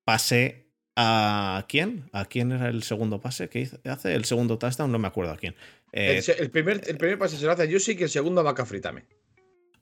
pase 0.05 0.67
a 0.97 1.65
quién? 1.69 2.11
¿A 2.13 2.25
quién 2.27 2.53
era 2.53 2.69
el 2.69 2.83
segundo 2.83 3.21
pase 3.21 3.49
que 3.49 3.69
hace? 3.85 4.15
El 4.15 4.25
segundo 4.25 4.59
touchdown, 4.59 4.93
no 4.93 4.99
me 4.99 5.09
acuerdo 5.09 5.33
a 5.33 5.37
quién. 5.37 5.55
Eh, 5.93 6.23
el, 6.39 6.51
primer, 6.51 6.83
el, 6.87 6.97
primer, 6.97 7.19
pase 7.19 7.37
se 7.37 7.45
lo 7.45 7.53
hace 7.53 7.63
a 7.63 7.67
Yusik 7.67 8.01
y 8.01 8.05
el 8.05 8.11
segundo 8.11 8.41
a 8.41 8.45
McCaffrey 8.45 8.81
también. 8.81 9.07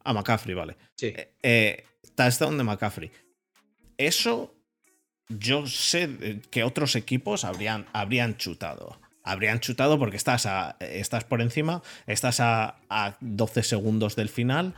A 0.05 0.13
McCaffrey, 0.13 0.55
vale. 0.55 0.77
Sí. 0.97 1.07
Eh, 1.07 1.35
eh, 1.43 1.85
touchdown 2.15 2.57
de 2.57 2.65
McCaffrey. 2.65 3.11
Eso 4.01 4.55
yo 5.29 5.67
sé 5.67 6.41
que 6.51 6.65
otros 6.65 6.97
equipos 6.97 7.45
habrían, 7.45 7.87
habrían 7.93 8.37
chutado. 8.39 8.99
Habrían 9.23 9.61
chutado 9.61 9.99
porque 9.99 10.17
estás, 10.17 10.47
a, 10.47 10.77
estás 10.81 11.25
por 11.25 11.43
encima, 11.43 11.83
estás 12.07 12.41
a, 12.41 12.81
a 12.89 13.19
12 13.21 13.63
segundos 13.63 14.17
del 14.17 14.31
final, 14.31 14.75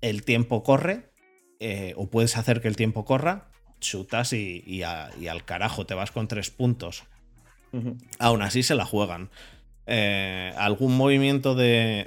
el 0.00 0.22
tiempo 0.22 0.62
corre, 0.62 1.10
o 1.96 2.08
puedes 2.08 2.36
hacer 2.36 2.60
que 2.60 2.68
el 2.68 2.76
tiempo 2.76 3.04
corra, 3.04 3.48
chutas 3.80 4.32
y, 4.32 4.82
al 4.82 5.44
carajo, 5.44 5.84
te 5.84 5.94
vas 5.94 6.12
con 6.12 6.28
tres 6.28 6.50
puntos. 6.50 7.04
Aún 8.20 8.42
así 8.42 8.62
se 8.62 8.76
la 8.76 8.84
juegan. 8.84 9.30
Eh, 9.86 10.52
algún 10.56 10.96
movimiento 10.96 11.56
de, 11.56 12.06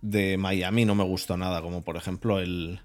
de, 0.00 0.36
Miami 0.38 0.84
no 0.84 0.94
me 0.94 1.04
gustó 1.04 1.36
nada, 1.36 1.60
como 1.62 1.82
por 1.82 1.96
ejemplo 1.96 2.38
el, 2.38 2.80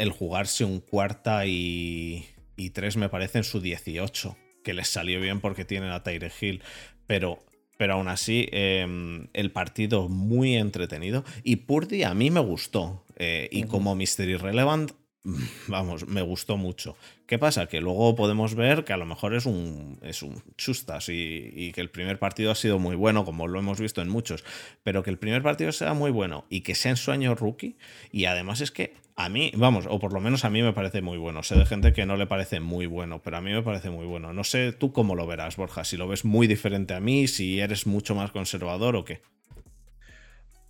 el 0.00 0.12
jugarse 0.12 0.64
un 0.64 0.80
cuarta 0.80 1.44
y, 1.44 2.24
y 2.56 2.70
tres, 2.70 2.96
me 2.96 3.10
parece, 3.10 3.36
en 3.36 3.44
su 3.44 3.60
18, 3.60 4.34
que 4.64 4.72
les 4.72 4.88
salió 4.88 5.20
bien 5.20 5.40
porque 5.42 5.66
tienen 5.66 5.90
a 5.90 6.02
Tyre 6.02 6.32
Hill, 6.40 6.62
pero, 7.06 7.38
pero 7.76 7.92
aún 7.94 8.08
así 8.08 8.48
em, 8.50 9.28
el 9.34 9.52
partido 9.52 10.08
muy 10.08 10.56
entretenido 10.56 11.22
y 11.44 11.56
Purdy 11.56 12.04
a 12.04 12.14
mí 12.14 12.30
me 12.30 12.40
gustó. 12.40 13.04
Eh, 13.22 13.50
y 13.52 13.64
como 13.64 13.94
Mystery 13.94 14.36
Relevant 14.36 14.92
vamos, 15.68 16.06
me 16.08 16.22
gustó 16.22 16.56
mucho. 16.56 16.96
¿Qué 17.26 17.38
pasa? 17.38 17.66
Que 17.66 17.80
luego 17.80 18.14
podemos 18.16 18.54
ver 18.54 18.84
que 18.84 18.92
a 18.92 18.96
lo 18.96 19.06
mejor 19.06 19.34
es 19.34 19.46
un, 19.46 19.98
es 20.02 20.22
un 20.22 20.42
chustas 20.56 21.08
y, 21.08 21.72
que 21.72 21.80
el 21.80 21.90
primer 21.90 22.18
partido 22.18 22.50
ha 22.50 22.54
sido 22.54 22.78
muy 22.78 22.96
bueno, 22.96 23.24
como 23.24 23.46
lo 23.46 23.58
hemos 23.58 23.80
visto 23.80 24.00
en 24.00 24.08
muchos, 24.08 24.44
pero 24.82 25.02
que 25.02 25.10
el 25.10 25.18
primer 25.18 25.42
partido 25.42 25.72
sea 25.72 25.94
muy 25.94 26.10
bueno 26.10 26.46
y 26.48 26.62
que 26.62 26.74
sea 26.74 26.92
en 26.92 26.96
sueño 26.96 27.34
rookie. 27.34 27.76
Y 28.10 28.24
además 28.24 28.60
es 28.60 28.70
que 28.70 28.94
a 29.16 29.28
mí, 29.28 29.52
vamos, 29.54 29.86
o 29.88 29.98
por 29.98 30.14
lo 30.14 30.20
menos 30.20 30.44
a 30.44 30.50
mí 30.50 30.62
me 30.62 30.72
parece 30.72 31.02
muy 31.02 31.18
bueno. 31.18 31.42
Sé 31.42 31.54
de 31.54 31.66
gente 31.66 31.92
que 31.92 32.06
no 32.06 32.16
le 32.16 32.26
parece 32.26 32.60
muy 32.60 32.86
bueno, 32.86 33.20
pero 33.22 33.36
a 33.36 33.40
mí 33.42 33.52
me 33.52 33.62
parece 33.62 33.90
muy 33.90 34.06
bueno. 34.06 34.32
No 34.32 34.44
sé 34.44 34.72
tú 34.72 34.92
cómo 34.92 35.14
lo 35.14 35.26
verás, 35.26 35.56
Borja, 35.56 35.84
si 35.84 35.98
lo 35.98 36.08
ves 36.08 36.24
muy 36.24 36.46
diferente 36.46 36.94
a 36.94 37.00
mí, 37.00 37.28
si 37.28 37.60
eres 37.60 37.86
mucho 37.86 38.14
más 38.14 38.32
conservador 38.32 38.96
o 38.96 39.04
qué. 39.04 39.20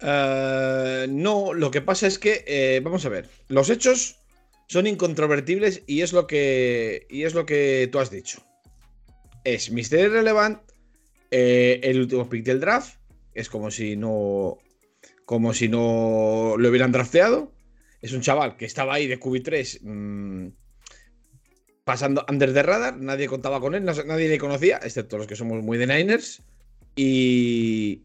Eh, 0.02 1.06
no, 1.08 1.52
lo 1.52 1.70
que 1.70 1.82
pasa 1.82 2.06
es 2.06 2.18
que, 2.18 2.44
eh, 2.46 2.80
vamos 2.82 3.04
a 3.04 3.10
ver, 3.10 3.28
los 3.48 3.68
hechos 3.70 4.19
son 4.70 4.86
incontrovertibles 4.86 5.82
y 5.88 6.02
es 6.02 6.12
lo 6.12 6.28
que, 6.28 7.04
y 7.10 7.24
es 7.24 7.34
lo 7.34 7.44
que 7.44 7.88
tú 7.90 7.98
has 7.98 8.08
dicho. 8.08 8.40
Es 9.42 9.72
Mister 9.72 10.12
Relevant, 10.12 10.60
eh, 11.32 11.80
el 11.82 11.98
último 11.98 12.28
pick 12.28 12.44
del 12.44 12.60
draft, 12.60 13.00
es 13.34 13.48
como 13.48 13.72
si 13.72 13.96
no 13.96 14.58
como 15.24 15.54
si 15.54 15.68
no 15.68 16.54
lo 16.56 16.68
hubieran 16.68 16.92
drafteado. 16.92 17.52
Es 18.00 18.12
un 18.12 18.20
chaval 18.20 18.56
que 18.56 18.64
estaba 18.64 18.94
ahí 18.94 19.08
de 19.08 19.18
QB3 19.18 19.80
mm, 19.82 20.52
pasando 21.82 22.24
under 22.28 22.54
the 22.54 22.62
radar, 22.62 22.96
nadie 22.96 23.26
contaba 23.26 23.58
con 23.58 23.74
él, 23.74 23.84
nadie 23.84 24.28
le 24.28 24.38
conocía, 24.38 24.78
excepto 24.84 25.18
los 25.18 25.26
que 25.26 25.34
somos 25.34 25.64
muy 25.64 25.78
de 25.78 25.88
Niners. 25.88 26.44
Y, 26.94 28.04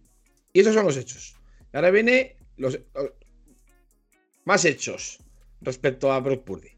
y 0.51 0.59
esos 0.59 0.73
son 0.73 0.85
los 0.85 0.97
hechos. 0.97 1.35
Ahora 1.73 1.91
viene 1.91 2.37
los 2.57 2.79
más 4.45 4.65
hechos 4.65 5.19
respecto 5.61 6.11
a 6.11 6.19
Brock 6.19 6.43
Purdy. 6.43 6.69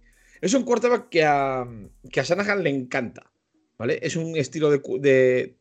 Es 0.42 0.54
un 0.54 0.64
quarterback 0.64 1.10
que 1.10 1.24
a, 1.24 1.66
que 2.12 2.20
a 2.20 2.24
Shanahan 2.24 2.64
le 2.64 2.70
encanta. 2.70 3.32
¿Vale? 3.78 4.00
Es 4.02 4.16
un 4.16 4.36
estilo 4.36 4.72
de, 4.72 4.80
de, 5.00 5.56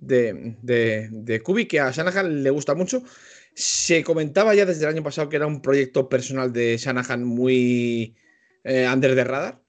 de, 0.63 1.09
de, 1.11 1.67
que 1.69 1.81
a 1.81 1.91
Shanahan 1.91 2.43
le 2.43 2.51
gusta 2.51 2.75
mucho. 2.75 3.03
Se 3.55 4.03
comentaba 4.03 4.55
ya 4.55 4.65
desde 4.65 4.85
el 4.85 4.91
año 4.91 5.03
pasado 5.03 5.29
que 5.29 5.37
era 5.37 5.47
un 5.47 5.61
proyecto 5.61 6.09
personal 6.09 6.53
de 6.53 6.79
Shanahan 6.79 7.25
muy 7.25 8.17
eh, 8.65 8.89
under 8.91 9.15
the 9.15 9.25
radar. 9.25 9.61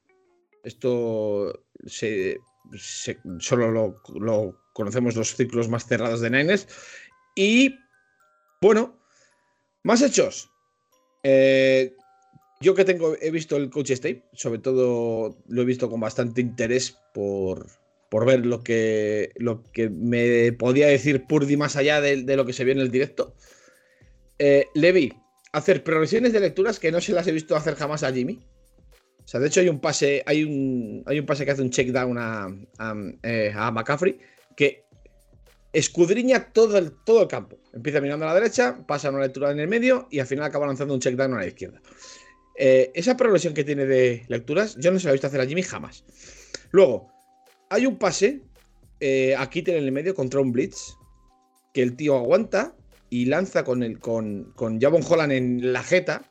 Esto 0.63 1.65
se, 1.85 2.39
solo 3.39 3.71
lo, 3.71 4.01
lo, 4.15 4.61
conocemos 4.73 5.15
los 5.15 5.35
ciclos 5.35 5.67
más 5.67 5.85
cerrados 5.85 6.21
de 6.21 6.29
Niners. 6.29 6.67
Y 7.35 7.75
bueno, 8.61 8.97
más 9.83 10.01
hechos. 10.01 10.49
Eh, 11.23 11.95
yo 12.59 12.73
que 12.75 12.85
tengo, 12.85 13.15
he 13.21 13.31
visto 13.31 13.55
el 13.55 13.69
coach 13.69 13.91
state, 13.91 14.23
sobre 14.33 14.59
todo 14.59 15.37
lo 15.47 15.61
he 15.61 15.65
visto 15.65 15.89
con 15.89 15.99
bastante 15.99 16.41
interés 16.41 16.97
por, 17.13 17.67
por 18.09 18.25
ver 18.25 18.45
lo 18.45 18.63
que, 18.63 19.31
lo 19.35 19.63
que 19.63 19.89
me 19.89 20.51
podía 20.53 20.87
decir 20.87 21.25
Purdy 21.25 21.57
más 21.57 21.75
allá 21.75 22.01
de, 22.01 22.35
lo 22.35 22.45
que 22.45 22.53
se 22.53 22.63
vio 22.63 22.73
en 22.73 22.79
el 22.79 22.91
directo. 22.91 23.35
Eh, 24.39 24.67
le 24.73 24.91
vi 24.91 25.13
hacer 25.51 25.83
progresiones 25.83 26.33
de 26.33 26.39
lecturas 26.39 26.79
que 26.79 26.91
no 26.91 27.01
se 27.01 27.13
las 27.13 27.27
he 27.27 27.31
visto 27.31 27.55
hacer 27.55 27.75
jamás 27.75 28.03
a 28.03 28.11
Jimmy. 28.11 28.39
O 29.23 29.27
sea, 29.27 29.39
de 29.39 29.47
hecho 29.47 29.59
hay 29.59 29.69
un 29.69 29.79
pase, 29.79 30.23
hay 30.25 30.43
un, 30.43 31.03
hay 31.05 31.19
un 31.19 31.25
pase 31.25 31.43
que 31.43 31.51
hace 31.51 31.61
un 31.61 31.69
check 31.69 31.89
down 31.89 32.17
a, 32.17 32.47
a, 32.79 32.95
eh, 33.23 33.53
McCaffrey 33.73 34.17
que 34.55 34.85
escudriña 35.73 36.51
todo 36.53 36.77
el, 36.77 36.93
todo 37.05 37.23
el 37.23 37.27
campo. 37.27 37.59
Empieza 37.73 37.99
mirando 37.99 38.25
a 38.25 38.29
la 38.29 38.35
derecha, 38.35 38.79
pasa 38.87 39.09
una 39.09 39.19
lectura 39.19 39.51
en 39.51 39.59
el 39.59 39.67
medio 39.67 40.07
y 40.09 40.19
al 40.19 40.27
final 40.27 40.45
acaba 40.45 40.65
lanzando 40.65 40.93
un 40.93 40.99
check 40.99 41.15
down 41.15 41.33
a 41.33 41.37
la 41.37 41.47
izquierda. 41.47 41.81
Eh, 42.57 42.91
esa 42.95 43.15
progresión 43.15 43.53
que 43.53 43.63
tiene 43.63 43.85
de 43.85 44.25
lecturas, 44.27 44.75
yo 44.79 44.91
no 44.91 44.99
se 44.99 45.05
la 45.05 45.11
he 45.11 45.13
visto 45.13 45.27
hacer 45.27 45.41
a 45.41 45.45
Jimmy 45.45 45.61
jamás. 45.61 46.03
Luego, 46.71 47.11
hay 47.69 47.85
un 47.85 47.97
pase 47.97 48.41
eh, 48.99 49.35
aquí 49.37 49.63
en 49.67 49.75
el 49.75 49.91
medio 49.91 50.15
contra 50.15 50.41
un 50.41 50.51
Blitz 50.51 50.95
que 51.71 51.83
el 51.83 51.95
tío 51.95 52.17
aguanta 52.17 52.75
y 53.11 53.25
lanza 53.25 53.63
con, 53.63 53.83
el, 53.83 53.99
con, 53.99 54.51
con 54.55 54.81
Javon 54.81 55.03
Holland 55.07 55.31
en 55.31 55.71
la 55.71 55.83
jeta. 55.83 56.23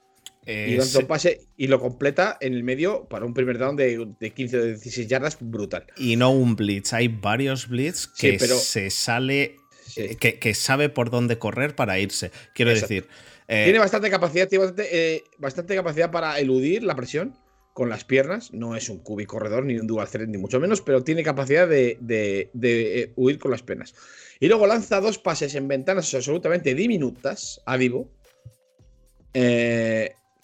y 0.45 0.77
lanza 0.77 0.99
un 0.99 1.07
pase 1.07 1.43
y 1.57 1.68
lo 1.68 1.81
completa 1.81 2.37
en 2.41 2.55
el 2.55 2.64
medio 2.64 3.05
para 3.09 3.24
un 3.24 3.33
primer 3.33 3.59
down 3.59 3.77
de, 3.77 4.33
15 4.35 4.59
o 4.59 4.64
16 4.64 5.07
yardas 5.07 5.39
brutal. 5.41 5.87
Y 5.97 6.16
no 6.16 6.33
un 6.33 6.57
blitz, 6.57 6.93
hay 6.93 7.07
varios 7.07 7.68
blitz 7.68 8.09
que 8.09 8.39
se 8.39 8.91
sale, 8.91 9.57
eh, 9.95 10.16
que, 10.16 10.55
sabe 10.55 10.89
por 10.89 11.11
dónde 11.11 11.39
correr 11.39 11.77
para 11.77 12.01
irse. 12.01 12.33
Quiero 12.53 12.72
decir, 12.72 13.07
eh, 13.49 13.64
tiene 13.64 13.78
bastante 13.78 14.11
capacidad, 14.11 14.49
tiene 14.49 14.72
eh, 14.78 15.24
bastante, 15.38 15.74
capacidad 15.74 16.11
para 16.11 16.38
eludir 16.38 16.82
la 16.82 16.97
presión 16.97 17.36
con 17.72 17.88
las 17.88 18.05
piernas. 18.05 18.53
No 18.53 18.76
es 18.76 18.88
un 18.88 18.99
cubi 18.99 19.26
corredor 19.26 19.64
ni 19.64 19.76
un 19.76 19.86
dual 19.86 20.09
threat, 20.09 20.28
ni 20.28 20.38
mucho 20.38 20.59
menos, 20.59 20.80
pero 20.80 21.05
tiene 21.05 21.22
capacidad 21.22 21.68
de, 21.68 21.99
eh, 22.11 23.12
huir 23.16 23.38
con 23.38 23.51
las 23.51 23.62
piernas. 23.62 23.94
Y 24.40 24.49
luego 24.49 24.66
lanza 24.66 25.01
dos 25.01 25.18
pases 25.18 25.55
en 25.55 25.68
ventanas 25.68 26.12
absolutamente 26.14 26.74
diminutas 26.74 27.61
a 27.66 27.76
vivo. 27.76 28.11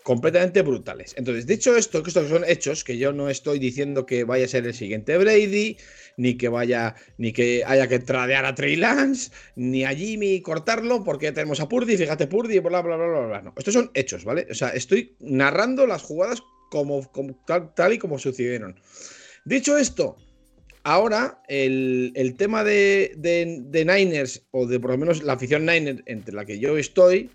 Completamente 0.03 0.62
brutales. 0.62 1.14
Entonces, 1.16 1.46
dicho 1.46 1.76
esto, 1.76 2.03
que 2.03 2.11
estos 2.11 2.28
son 2.28 2.44
hechos, 2.46 2.84
que 2.84 2.98
yo 2.98 3.12
no 3.12 3.28
estoy 3.28 3.59
diciendo 3.59 4.07
que 4.07 4.24
vaya 4.24 4.44
a 4.44 4.48
ser 4.48 4.66
el 4.66 4.74
siguiente 4.74 5.16
Brady, 5.16 5.76
ni 6.16 6.34
que 6.36 6.48
vaya, 6.48 6.94
ni 7.18 7.32
que 7.32 7.62
haya 7.66 7.88
que 7.88 7.98
tradear 7.98 8.44
a 8.44 8.55
Trey 8.55 8.76
Lance, 8.76 9.30
ni 9.57 9.84
a 9.84 9.94
Jimmy 9.94 10.40
cortarlo, 10.40 11.05
porque 11.05 11.26
ya 11.26 11.34
tenemos 11.34 11.61
a 11.61 11.68
Purdy, 11.68 11.96
fíjate 11.96 12.26
Purdy, 12.26 12.59
bla, 12.59 12.82
bla, 12.82 12.96
bla, 12.96 13.07
bla, 13.07 13.26
bla. 13.26 13.42
No, 13.42 13.55
estos 13.57 13.74
son 13.74 13.90
hechos, 13.94 14.24
¿vale? 14.24 14.46
O 14.50 14.55
sea, 14.55 14.70
estoy 14.70 15.16
narrando 15.20 15.86
las 15.86 16.03
jugadas 16.03 16.42
como, 16.70 17.09
tal, 17.74 17.92
y 17.92 17.98
como 17.98 18.18
sucedieron. 18.18 18.80
Dicho 19.44 19.76
esto, 19.76 20.16
ahora 20.84 21.42
el, 21.48 22.34
tema 22.38 22.64
de, 22.64 23.12
de, 23.16 23.84
Niners, 23.84 24.42
o 24.50 24.66
de 24.66 24.80
por 24.80 24.90
lo 24.90 24.98
menos 24.98 25.22
la 25.22 25.34
afición 25.34 25.66
Niners 25.66 26.03
entre 26.07 26.34
la 26.34 26.44
que 26.44 26.59
yo 26.59 26.76
estoy, 26.78 27.30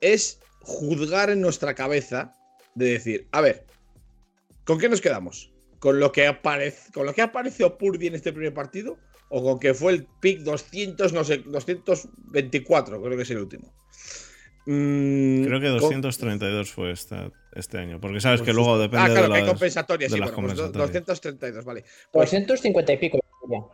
es 0.00 0.40
juzgar 0.68 1.30
en 1.30 1.40
nuestra 1.40 1.74
cabeza 1.74 2.32
de 2.74 2.90
decir, 2.90 3.26
a 3.32 3.40
ver, 3.40 3.66
¿con 4.64 4.78
qué 4.78 4.88
nos 4.88 5.00
quedamos? 5.00 5.50
con 5.78 6.00
lo 6.00 6.12
que 6.12 6.26
aparece, 6.26 6.92
con 6.92 7.06
lo 7.06 7.14
que 7.14 7.22
apareció 7.22 7.78
Purdy 7.78 8.08
en 8.08 8.14
este 8.14 8.32
primer 8.32 8.54
partido 8.54 8.98
o 9.28 9.42
con 9.42 9.58
que 9.58 9.74
fue 9.74 9.92
el 9.92 10.06
pick 10.20 10.40
200, 10.40 11.12
no 11.12 11.24
sé, 11.24 11.38
224, 11.46 13.02
creo 13.02 13.16
que 13.16 13.22
es 13.22 13.30
el 13.30 13.38
último. 13.38 13.72
Mm, 14.66 15.44
creo 15.44 15.60
que 15.60 15.68
232 15.68 16.70
fue 16.70 16.92
esta, 16.92 17.30
este 17.54 17.78
año, 17.78 18.00
porque 18.00 18.20
sabes 18.20 18.40
que 18.40 18.46
pues 18.46 18.56
luego 18.56 18.78
depende 18.78 19.06
ah, 19.06 19.08
claro, 19.08 19.28
de 19.28 19.32
que 19.32 19.40
hay 19.40 19.46
compensatorias, 19.46 20.12
sí, 20.12 20.18
bueno, 20.18 20.34
pues 20.34 20.56
232, 20.56 21.64
vale. 21.64 21.84
250 22.12 22.92
y 22.92 22.96
pico. 22.96 23.18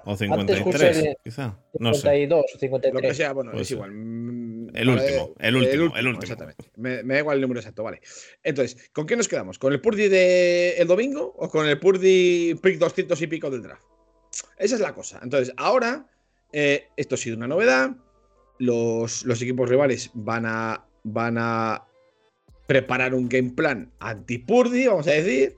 O 0.04 0.16
53, 0.16 1.16
quizá. 1.24 1.58
No 1.80 1.94
52 1.94 2.44
sé. 2.52 2.58
53. 2.58 2.94
Lo 2.94 3.00
que 3.08 3.14
sea, 3.14 3.32
bueno, 3.32 3.52
es 3.52 3.70
igual. 3.72 3.90
El 4.74 4.88
último, 4.88 5.34
el 5.38 5.56
último, 5.56 5.96
el 5.96 6.06
último. 6.08 6.22
Exactamente. 6.22 6.64
Me, 6.76 7.02
da 7.02 7.18
igual 7.20 7.36
el 7.36 7.42
número 7.42 7.60
exacto, 7.60 7.84
vale. 7.84 8.00
Entonces, 8.42 8.90
¿con 8.92 9.06
qué 9.06 9.14
nos 9.16 9.28
quedamos? 9.28 9.56
¿Con 9.56 9.72
el 9.72 9.80
Purdy 9.80 10.08
de 10.08 10.74
el 10.78 10.88
domingo 10.88 11.32
o 11.38 11.48
con 11.48 11.68
el 11.68 11.78
Purdy 11.78 12.56
Pick 12.60 12.78
200 12.78 13.20
y 13.22 13.26
pico 13.28 13.50
del 13.50 13.62
draft? 13.62 13.84
Esa 14.58 14.74
es 14.74 14.80
la 14.80 14.92
cosa. 14.92 15.20
Entonces, 15.22 15.54
ahora, 15.56 16.06
eh, 16.52 16.88
esto 16.96 17.14
ha 17.14 17.18
sido 17.18 17.36
una 17.36 17.46
novedad. 17.46 17.92
Los, 18.58 19.24
los 19.24 19.40
equipos 19.42 19.68
rivales 19.68 20.10
van 20.12 20.44
a, 20.44 20.84
van 21.04 21.38
a 21.38 21.84
preparar 22.66 23.14
un 23.14 23.28
game 23.28 23.50
plan 23.50 23.92
anti-Purdy, 24.00 24.88
vamos 24.88 25.06
a 25.06 25.12
decir. 25.12 25.56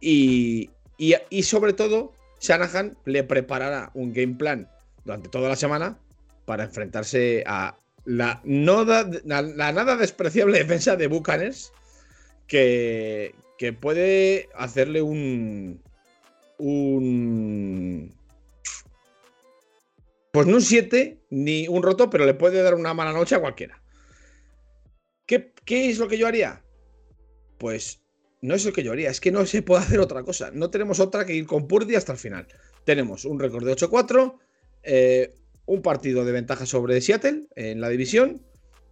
Y, 0.00 0.70
y, 0.96 1.14
y 1.28 1.42
sobre 1.42 1.74
todo, 1.74 2.14
Shanahan 2.40 2.96
le 3.04 3.22
preparará 3.22 3.90
un 3.92 4.14
game 4.14 4.34
plan 4.34 4.66
durante 5.04 5.28
toda 5.28 5.50
la 5.50 5.56
semana 5.56 5.98
para 6.46 6.64
enfrentarse 6.64 7.44
a 7.46 7.76
la, 8.04 8.40
nada 8.44 9.96
despreciable 9.96 10.58
defensa 10.58 10.96
de 10.96 11.06
Buccaneers 11.06 11.72
que, 12.46 13.34
que 13.58 13.72
puede 13.72 14.48
hacerle 14.54 15.02
un, 15.02 15.82
un 16.58 18.14
pues 20.34 20.48
no 20.48 20.56
un 20.56 20.62
7 20.62 21.20
ni 21.30 21.68
un 21.68 21.82
roto, 21.82 22.10
pero 22.10 22.26
le 22.26 22.34
puede 22.34 22.60
dar 22.60 22.74
una 22.74 22.92
mala 22.92 23.12
noche 23.12 23.36
a 23.36 23.40
cualquiera. 23.40 23.80
¿Qué, 25.26 25.52
¿Qué, 25.64 25.88
es 25.88 25.98
lo 25.98 26.08
que 26.08 26.18
yo 26.18 26.26
haría? 26.26 26.64
Pues 27.56 28.00
no 28.40 28.56
es 28.56 28.64
lo 28.64 28.72
que 28.72 28.82
yo 28.82 28.90
haría, 28.90 29.10
es 29.10 29.20
que 29.20 29.30
no 29.30 29.46
se 29.46 29.62
puede 29.62 29.82
hacer 29.84 30.00
otra 30.00 30.24
cosa. 30.24 30.50
No 30.52 30.70
tenemos 30.70 30.98
otra 30.98 31.24
que 31.24 31.34
ir 31.34 31.46
con 31.46 31.68
Purdy 31.68 31.94
hasta 31.94 32.12
el 32.12 32.18
final. 32.18 32.48
Tenemos 32.84 33.24
un 33.24 33.38
récord 33.38 33.64
de 33.64 33.76
8-4, 33.76 34.38
eh, 34.82 35.34
un 35.66 35.82
partido 35.82 36.24
de 36.24 36.32
ventaja 36.32 36.66
sobre 36.66 37.00
Seattle 37.00 37.46
en 37.56 37.80
la 37.80 37.88
división 37.88 38.42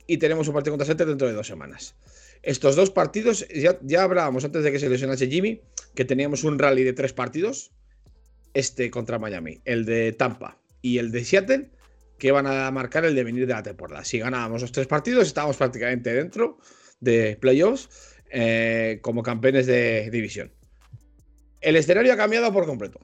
y 0.07 0.19
tenemos 0.19 0.49
un 0.49 0.55
partido 0.55 0.73
contra 0.73 0.87
Seattle 0.87 1.07
dentro 1.07 1.29
de 1.29 1.35
dos 1.35 1.47
semanas. 1.47 1.95
Estos 2.43 2.75
dos 2.75 2.91
partidos, 2.91 3.47
ya, 3.49 3.79
ya 3.83 4.03
hablábamos 4.03 4.45
antes 4.45 4.65
de 4.65 4.73
que 4.73 4.79
se 4.79 4.89
lesionase 4.89 5.29
Jimmy, 5.29 5.61
que 5.95 6.05
teníamos 6.05 6.43
un 6.45 6.59
rally 6.59 6.83
de 6.83 6.93
tres 6.93 7.13
partidos, 7.13 7.71
este 8.55 8.91
contra 8.91 9.19
Miami, 9.19 9.61
el 9.65 9.85
de 9.85 10.13
Tampa 10.13 10.59
y 10.81 10.99
el 10.99 11.13
de 11.13 11.25
Seattle, 11.25 11.71
que 12.19 12.33
van 12.33 12.47
a 12.47 12.71
marcar 12.71 13.05
el 13.05 13.15
devenir 13.15 13.47
de 13.47 13.53
la 13.53 13.63
temporada. 13.63 14.05
Si 14.05 14.19
ganábamos 14.19 14.63
los 14.63 14.73
tres 14.73 14.87
partidos, 14.87 15.27
estábamos 15.27 15.57
prácticamente 15.57 16.13
dentro 16.13 16.59
de 17.01 17.37
playoffs 17.37 17.89
eh, 18.31 18.99
como 19.03 19.23
campeones 19.23 19.67
de 19.67 20.11
división. 20.11 20.53
El 21.61 21.77
escenario 21.77 22.13
ha 22.13 22.17
cambiado 22.17 22.53
por 22.53 22.67
completo. 22.67 23.01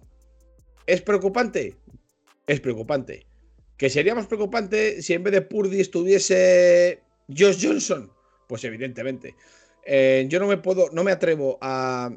¿Es 0.86 1.00
preocupante? 1.00 1.76
Es 2.46 2.60
preocupante. 2.60 3.27
¿Que 3.78 3.88
sería 3.88 4.14
más 4.14 4.26
preocupante 4.26 5.00
si 5.02 5.14
en 5.14 5.22
vez 5.22 5.32
de 5.32 5.42
Purdy 5.42 5.80
estuviese 5.80 7.00
Josh 7.28 7.64
Johnson? 7.64 8.10
Pues 8.48 8.64
evidentemente. 8.64 9.36
Eh, 9.86 10.26
yo 10.28 10.40
no 10.40 10.48
me 10.48 10.56
puedo, 10.56 10.90
no 10.92 11.04
me 11.04 11.12
atrevo 11.12 11.58
a, 11.60 12.10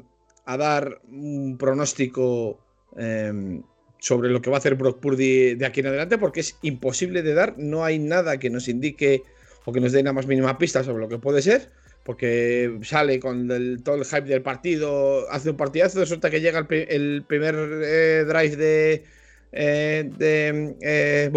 dar 0.44 1.00
un 1.08 1.56
pronóstico 1.56 2.58
em, 2.96 3.62
sobre 3.98 4.28
lo 4.28 4.42
que 4.42 4.50
va 4.50 4.56
a 4.56 4.58
hacer 4.58 4.74
Brock 4.74 4.98
Purdy 4.98 5.54
de 5.54 5.64
aquí 5.64 5.80
en 5.80 5.86
adelante 5.86 6.18
porque 6.18 6.40
es 6.40 6.58
imposible 6.62 7.22
de 7.22 7.32
dar. 7.32 7.54
No 7.56 7.84
hay 7.84 8.00
nada 8.00 8.38
que 8.38 8.50
nos 8.50 8.66
indique 8.66 9.22
o 9.64 9.72
que 9.72 9.80
nos 9.80 9.92
dé 9.92 10.02
nada 10.02 10.14
más 10.14 10.26
mínima 10.26 10.58
pista 10.58 10.82
sobre 10.82 11.00
lo 11.00 11.08
que 11.08 11.18
puede 11.18 11.42
ser 11.42 11.70
porque 12.02 12.78
sale 12.82 13.20
con 13.20 13.48
todo 13.84 13.94
el 13.94 14.04
hype 14.04 14.22
del 14.22 14.42
partido, 14.42 15.30
hace 15.30 15.50
un 15.50 15.56
partidazo, 15.56 16.00
resulta 16.00 16.30
que 16.30 16.40
llega 16.40 16.66
el, 16.68 17.24
primer 17.26 17.54
eh, 17.84 18.24
drive 18.26 18.56
de, 18.56 19.04
eh, 19.52 20.10
de 20.16 20.76
eh, 20.80 21.30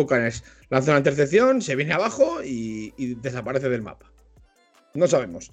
lanza 0.69 0.91
una 0.91 0.99
intercepción, 0.99 1.61
se 1.61 1.75
viene 1.75 1.93
abajo 1.93 2.41
y, 2.43 2.91
desaparece 3.15 3.69
del 3.69 3.81
mapa. 3.81 4.11
No 4.93 5.07
sabemos. 5.07 5.51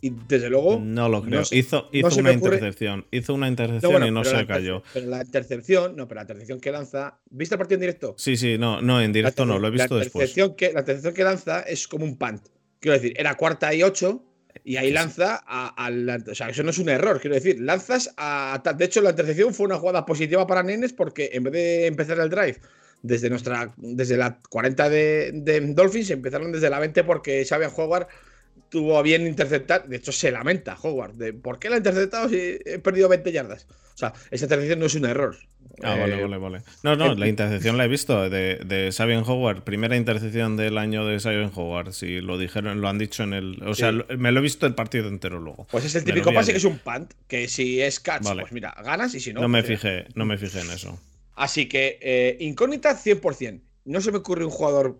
Y 0.00 0.10
desde 0.28 0.48
luego. 0.48 0.80
No 0.80 1.08
lo 1.08 1.22
creo. 1.22 1.42
hizo, 1.50 1.90
una 1.92 2.32
intercepción. 2.32 3.06
Hizo 3.10 3.34
una 3.34 3.48
intercepción 3.48 4.06
y 4.06 4.10
no 4.10 4.24
se 4.24 4.46
cayó. 4.46 4.82
Pero 4.94 5.06
la 5.06 5.22
intercepción, 5.22 5.96
no, 5.96 6.06
pero 6.06 6.20
la 6.20 6.22
intercepción 6.22 6.60
que 6.60 6.72
lanza. 6.72 7.18
¿Viste 7.30 7.56
el 7.56 7.58
partido 7.58 7.76
en 7.76 7.80
directo? 7.80 8.14
Sí, 8.16 8.36
sí, 8.36 8.56
no, 8.58 8.80
no, 8.80 9.00
en 9.00 9.12
directo 9.12 9.44
no, 9.44 9.58
lo 9.58 9.68
he 9.68 9.70
visto 9.70 9.98
después. 9.98 10.32
Que, 10.56 10.72
la 10.72 10.80
intercepción 10.80 11.14
que 11.14 11.24
lanza 11.24 11.60
es 11.62 11.88
como 11.88 12.04
un 12.04 12.16
punt. 12.16 12.48
Quiero 12.80 12.94
decir, 12.94 13.12
era 13.16 13.34
cuarta 13.36 13.74
y 13.74 13.82
ocho 13.82 14.22
y 14.64 14.76
ahí 14.76 14.90
lanza 14.90 15.36
al. 15.36 16.24
O 16.28 16.34
sea, 16.34 16.48
eso 16.48 16.62
no 16.62 16.70
es 16.70 16.78
un 16.78 16.88
error, 16.88 17.20
quiero 17.20 17.34
decir. 17.34 17.60
Lanzas 17.60 18.12
a. 18.16 18.60
De 18.76 18.84
hecho, 18.84 19.00
la 19.00 19.10
intercepción 19.10 19.54
fue 19.54 19.66
una 19.66 19.78
jugada 19.78 20.04
positiva 20.04 20.46
para 20.46 20.62
Nenes 20.62 20.92
porque 20.92 21.30
en 21.32 21.44
vez 21.44 21.52
de 21.52 21.86
empezar 21.86 22.18
el 22.18 22.30
drive 22.30 22.58
desde 23.02 23.30
nuestra 23.30 23.72
desde 23.76 24.16
la 24.16 24.40
40 24.50 24.90
de, 24.90 25.30
de 25.34 25.60
Dolphins, 25.74 26.10
empezaron 26.10 26.52
desde 26.52 26.70
la 26.70 26.80
20 26.80 27.04
porque 27.04 27.44
Xavier 27.44 27.70
Howard 27.76 28.08
tuvo 28.68 28.98
a 28.98 29.02
bien 29.02 29.26
interceptar. 29.26 29.88
De 29.88 29.96
hecho, 29.96 30.12
se 30.12 30.30
lamenta 30.30 30.76
Howard 30.80 31.14
de 31.14 31.32
por 31.32 31.58
qué 31.58 31.70
la 31.70 31.76
ha 31.76 31.78
interceptado 31.78 32.28
si 32.28 32.58
he 32.64 32.78
perdido 32.78 33.08
20 33.08 33.32
yardas. 33.32 33.66
O 33.98 34.00
sea, 34.00 34.12
esa 34.30 34.44
intercepción 34.44 34.78
no 34.78 34.86
es 34.86 34.94
un 34.94 35.06
error. 35.06 35.36
Ah, 35.82 35.96
vale, 35.96 36.20
eh, 36.20 36.22
vale, 36.22 36.38
vale. 36.38 36.62
No, 36.84 36.94
no, 36.94 37.16
la 37.16 37.26
intercepción 37.26 37.76
la 37.76 37.84
he 37.84 37.88
visto 37.88 38.30
de, 38.30 38.60
de 38.64 38.92
Sabian 38.92 39.24
Howard. 39.26 39.64
Primera 39.64 39.96
intercepción 39.96 40.56
del 40.56 40.78
año 40.78 41.04
de 41.04 41.18
Sabian 41.18 41.50
Howard. 41.52 41.92
Si 41.92 42.20
lo 42.20 42.38
dijeron, 42.38 42.80
lo 42.80 42.88
han 42.88 42.98
dicho 42.98 43.24
en 43.24 43.32
el. 43.32 43.60
O 43.66 43.74
sea, 43.74 43.90
me 43.90 44.30
lo 44.30 44.38
he 44.38 44.42
visto 44.42 44.66
el 44.66 44.76
partido 44.76 45.08
entero 45.08 45.40
luego. 45.40 45.66
Pues 45.68 45.84
es 45.84 45.96
el 45.96 46.04
típico 46.04 46.32
pase 46.32 46.52
que 46.52 46.58
es 46.58 46.64
un 46.64 46.78
punt. 46.78 47.12
Que 47.26 47.48
si 47.48 47.80
es 47.80 47.98
catch, 47.98 48.22
pues 48.22 48.52
mira, 48.52 48.72
ganas 48.84 49.16
y 49.16 49.20
si 49.20 49.32
no. 49.32 49.40
No 49.40 49.48
me 49.48 49.64
pues 49.64 49.80
fijé, 49.80 50.06
no 50.14 50.24
me 50.24 50.38
fijé 50.38 50.60
en 50.60 50.70
eso. 50.70 50.96
Así 51.34 51.66
que, 51.66 51.98
eh, 52.00 52.36
incógnita 52.38 52.96
100%. 52.96 53.60
No 53.84 54.00
se 54.00 54.12
me 54.12 54.18
ocurre 54.18 54.44
un 54.44 54.52
jugador 54.52 54.96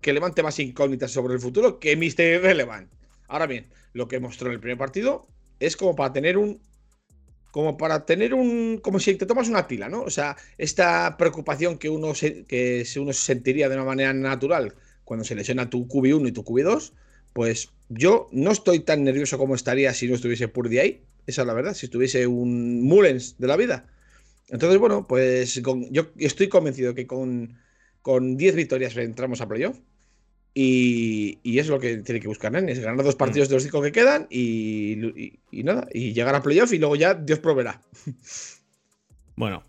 que 0.00 0.14
levante 0.14 0.42
más 0.42 0.58
incógnitas 0.58 1.10
sobre 1.10 1.34
el 1.34 1.40
futuro 1.40 1.78
que 1.78 1.96
Mr. 1.96 2.42
Relevant. 2.42 2.90
Ahora 3.26 3.46
bien, 3.46 3.66
lo 3.92 4.08
que 4.08 4.20
mostró 4.20 4.48
en 4.48 4.54
el 4.54 4.60
primer 4.60 4.78
partido 4.78 5.26
es 5.60 5.76
como 5.76 5.94
para 5.94 6.14
tener 6.14 6.38
un 6.38 6.60
como 7.50 7.76
para 7.76 8.04
tener 8.04 8.34
un. 8.34 8.78
como 8.78 9.00
si 9.00 9.14
te 9.16 9.26
tomas 9.26 9.48
una 9.48 9.66
tila, 9.66 9.88
¿no? 9.88 10.02
O 10.02 10.10
sea, 10.10 10.36
esta 10.58 11.16
preocupación 11.16 11.78
que 11.78 11.88
uno 11.88 12.14
se, 12.14 12.44
que 12.44 12.84
uno 12.96 13.12
sentiría 13.12 13.68
de 13.68 13.76
una 13.76 13.84
manera 13.84 14.12
natural 14.12 14.74
cuando 15.04 15.24
se 15.24 15.34
lesiona 15.34 15.70
tu 15.70 15.88
QB1 15.88 16.28
y 16.28 16.32
tu 16.32 16.44
QB2, 16.44 16.92
pues 17.32 17.70
yo 17.88 18.28
no 18.30 18.50
estoy 18.50 18.80
tan 18.80 19.04
nervioso 19.04 19.38
como 19.38 19.54
estaría 19.54 19.94
si 19.94 20.06
no 20.06 20.14
estuviese 20.14 20.48
Purdy 20.48 20.78
ahí. 20.78 21.02
Esa 21.26 21.42
es 21.42 21.46
la 21.46 21.54
verdad, 21.54 21.74
si 21.74 21.86
estuviese 21.86 22.26
un 22.26 22.82
Mullens 22.82 23.36
de 23.38 23.46
la 23.46 23.56
vida. 23.56 23.86
Entonces, 24.48 24.78
bueno, 24.78 25.06
pues 25.06 25.60
yo 25.90 26.06
estoy 26.16 26.48
convencido 26.48 26.94
que 26.94 27.06
con, 27.06 27.58
con 28.02 28.36
10 28.36 28.54
victorias 28.54 28.96
entramos 28.96 29.40
a 29.40 29.48
playoff. 29.48 29.78
Y, 30.54 31.58
es 31.58 31.68
lo 31.68 31.78
que 31.78 31.98
tiene 31.98 32.20
que 32.20 32.28
buscar 32.28 32.50
Nenes, 32.50 32.80
ganar 32.80 33.04
dos 33.04 33.14
partidos 33.14 33.48
de 33.48 33.54
los 33.54 33.62
cinco 33.62 33.80
que 33.80 33.92
quedan 33.92 34.26
y, 34.30 34.96
nada, 35.52 35.86
y 35.92 36.12
llegar 36.12 36.34
a 36.34 36.42
playoff 36.42 36.72
y 36.72 36.78
luego 36.78 36.96
ya 36.96 37.14
Dios 37.14 37.38
proveerá. 37.38 37.80
Bueno, 39.36 39.62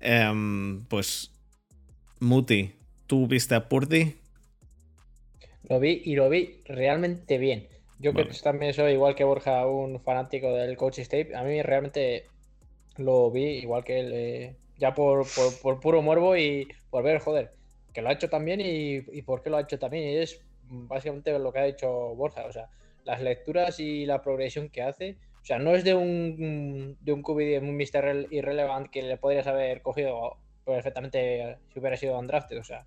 em, 0.00 0.84
pues 0.84 1.32
Muti, 2.20 2.72
¿tú 3.06 3.26
viste 3.26 3.54
a 3.54 3.70
Purdy? 3.70 4.16
Lo 5.62 5.80
vi 5.80 6.02
y 6.04 6.14
lo 6.14 6.28
vi 6.28 6.60
realmente 6.66 7.38
bien. 7.38 7.68
Yo 7.98 8.12
creo 8.12 8.28
que 8.28 8.38
también 8.38 8.74
soy 8.74 8.92
igual 8.92 9.14
que 9.14 9.24
Borja, 9.24 9.66
un 9.66 9.98
fanático 10.00 10.52
del 10.52 10.76
Coach 10.76 10.98
State. 10.98 11.34
A 11.34 11.42
mí 11.42 11.62
realmente 11.62 12.26
lo 12.98 13.30
vi 13.30 13.44
igual 13.44 13.82
que 13.82 14.00
él, 14.00 14.12
eh, 14.12 14.56
ya 14.76 14.92
por, 14.92 15.26
por 15.62 15.80
puro 15.80 16.02
morbo 16.02 16.36
y 16.36 16.68
por 16.90 17.02
ver, 17.02 17.18
joder, 17.20 17.52
lo 18.02 18.08
ha 18.08 18.12
hecho 18.12 18.28
también 18.28 18.60
y, 18.60 18.96
y 18.96 19.22
por 19.22 19.42
qué 19.42 19.50
lo 19.50 19.56
ha 19.56 19.62
hecho 19.62 19.78
también. 19.78 20.04
Y 20.04 20.16
es 20.16 20.40
básicamente 20.70 21.38
lo 21.38 21.52
que 21.52 21.58
ha 21.58 21.64
dicho 21.64 21.88
Borja. 22.14 22.46
O 22.46 22.52
sea, 22.52 22.68
las 23.04 23.20
lecturas 23.22 23.80
y 23.80 24.06
la 24.06 24.22
progresión 24.22 24.68
que 24.68 24.82
hace. 24.82 25.16
O 25.42 25.44
sea, 25.44 25.58
no 25.58 25.74
es 25.74 25.84
de 25.84 25.94
un, 25.94 26.98
de 27.00 27.12
un 27.12 27.22
QB, 27.22 27.62
un 27.62 27.76
Mr. 27.76 28.26
Irrelevant 28.30 28.90
que 28.90 29.02
le 29.02 29.16
podrías 29.16 29.46
haber 29.46 29.80
cogido 29.82 30.36
perfectamente 30.64 31.56
si 31.72 31.78
hubiera 31.78 31.96
sido 31.96 32.18
undrafted. 32.18 32.58
O 32.58 32.64
sea, 32.64 32.84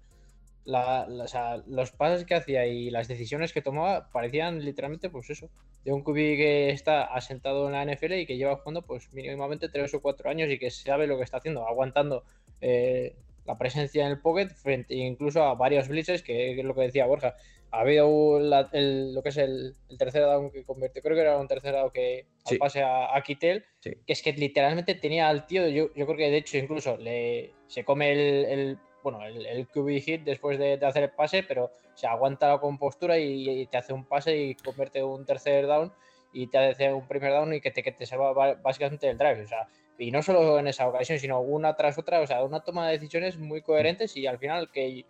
la, 0.66 1.08
o 1.10 1.28
sea, 1.28 1.58
los 1.66 1.92
pases 1.92 2.26
que 2.26 2.36
hacía 2.36 2.68
y 2.68 2.92
las 2.92 3.08
decisiones 3.08 3.52
que 3.52 3.64
tomaba 3.64 4.10
parecían 4.12 4.64
literalmente, 4.64 5.10
pues 5.10 5.30
eso, 5.32 5.50
de 5.84 5.92
un 5.92 6.04
QB 6.04 6.14
que 6.14 6.70
está 6.70 7.04
asentado 7.04 7.66
en 7.66 7.74
la 7.74 7.86
NFL 7.86 8.14
y 8.14 8.26
que 8.28 8.38
lleva 8.38 8.58
jugando, 8.58 8.84
pues 8.84 9.12
mínimamente 9.14 9.70
tres 9.70 9.94
o 9.96 10.02
cuatro 10.02 10.30
años 10.30 10.50
y 10.50 10.60
que 10.60 10.70
sabe 10.70 11.08
lo 11.08 11.18
que 11.18 11.24
está 11.24 11.38
haciendo, 11.38 11.68
aguantando 11.68 12.24
eh, 12.60 13.16
la 13.46 13.58
presencia 13.58 14.06
en 14.06 14.12
el 14.12 14.22
pocket 14.22 14.50
frente 14.50 14.94
incluso 14.96 15.44
a 15.44 15.56
varios 15.56 15.88
blitzes, 15.88 16.22
que 16.24 16.52
es 16.52 16.64
lo 16.66 16.76
que 16.76 16.82
decía 16.82 17.06
Borja. 17.06 17.36
ha 17.74 17.80
habido 17.82 18.38
la- 18.38 18.70
el- 18.74 19.14
lo 19.14 19.24
que 19.24 19.30
es 19.30 19.38
el, 19.38 19.76
el 19.90 19.98
tercer 19.98 20.24
down 20.24 20.52
que 20.52 20.66
convirtió, 20.66 21.02
creo 21.02 21.16
que 21.16 21.22
era 21.22 21.38
un 21.38 21.48
tercer 21.48 21.72
down 21.72 21.90
que 21.90 22.26
al 22.46 22.50
Sí. 22.50 22.58
pase 22.58 22.84
a, 22.84 23.16
a 23.16 23.22
Kittel, 23.24 23.64
Sí. 23.80 23.92
que 24.06 24.12
es 24.12 24.22
que 24.22 24.34
literalmente 24.34 24.94
tenía 24.96 25.30
al 25.30 25.48
tío, 25.48 25.66
yo, 25.70 25.86
yo 25.96 26.06
creo 26.06 26.18
que 26.18 26.30
de 26.30 26.36
hecho 26.38 26.58
incluso 26.58 26.98
le, 26.98 27.54
se 27.68 27.86
come 27.86 28.12
el, 28.12 28.46
el- 28.46 28.78
bueno, 29.04 29.26
el, 29.26 29.46
el 29.46 29.68
QB 29.70 30.02
hit 30.02 30.24
después 30.24 30.60
de, 30.60 30.76
de 30.78 30.86
hacer 30.86 31.04
el 31.04 31.12
pase, 31.12 31.44
pero 31.44 31.72
se 31.96 32.08
aguanta 32.08 32.50
la 32.50 32.60
compostura 32.60 33.18
y, 33.18 33.50
y 33.62 33.66
te 33.68 33.78
hace 33.78 33.94
un 33.94 34.04
pase 34.06 34.36
y 34.38 34.56
convierte 34.56 35.02
un 35.02 35.26
tercer 35.26 35.66
down 35.66 35.94
y 36.34 36.48
te 36.48 36.58
hace 36.58 36.92
un 36.94 37.08
primer 37.08 37.32
down 37.32 37.54
y 37.54 37.62
que 37.62 37.72
te, 37.72 37.84
que 37.84 37.94
te 37.94 38.06
salva 38.06 38.34
básicamente 38.56 39.10
el 39.10 39.18
drive. 39.18 39.44
O 39.44 39.48
sea, 39.48 39.66
y 40.02 40.10
no 40.10 40.24
solo 40.24 40.58
en 40.58 40.68
esa 40.68 40.88
ocasión, 40.88 41.20
sino 41.20 41.40
una 41.42 41.76
tras 41.76 41.98
otra, 42.00 42.22
o 42.22 42.28
sea, 42.28 42.44
una 42.44 42.62
toma 42.62 42.88
de 42.88 42.94
decisiones 42.94 43.38
muy 43.38 43.62
coherentes 43.62 44.18
y 44.18 44.26
al 44.26 44.40
final 44.40 44.72
que 44.72 45.06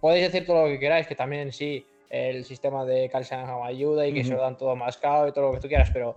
podéis 0.00 0.30
decir 0.30 0.46
todo 0.46 0.62
lo 0.62 0.68
que 0.68 0.78
queráis, 0.78 1.08
que 1.08 1.16
también 1.16 1.50
sí, 1.52 1.84
el 2.08 2.44
sistema 2.44 2.84
de 2.84 3.08
Shanahan 3.08 3.66
ayuda 3.66 4.06
y 4.06 4.14
que 4.14 4.22
se 4.22 4.30
lo 4.30 4.40
dan 4.40 4.56
todo 4.56 4.76
mascado 4.76 5.26
y 5.26 5.32
todo 5.32 5.48
lo 5.48 5.52
que 5.54 5.60
tú 5.60 5.66
quieras, 5.68 5.90
pero 5.92 6.16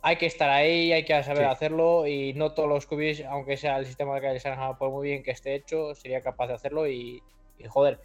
hay 0.00 0.16
que 0.16 0.24
estar 0.24 0.48
ahí, 0.48 0.92
hay 0.92 1.04
que 1.04 1.22
saber 1.22 1.44
Sí. 1.44 1.50
hacerlo 1.50 2.06
y 2.06 2.32
no 2.32 2.54
todos 2.54 2.70
los 2.70 2.86
QBs, 2.86 3.26
aunque 3.26 3.58
sea 3.58 3.76
el 3.76 3.84
sistema 3.84 4.18
de 4.18 4.38
Shanahan, 4.38 4.78
por 4.78 4.90
muy 4.90 5.08
bien 5.08 5.22
que 5.22 5.32
esté 5.32 5.54
hecho, 5.54 5.94
sería 5.94 6.22
capaz 6.22 6.46
de 6.46 6.54
hacerlo 6.54 6.88
y, 6.88 7.22
y, 7.58 7.64
joder, 7.66 8.00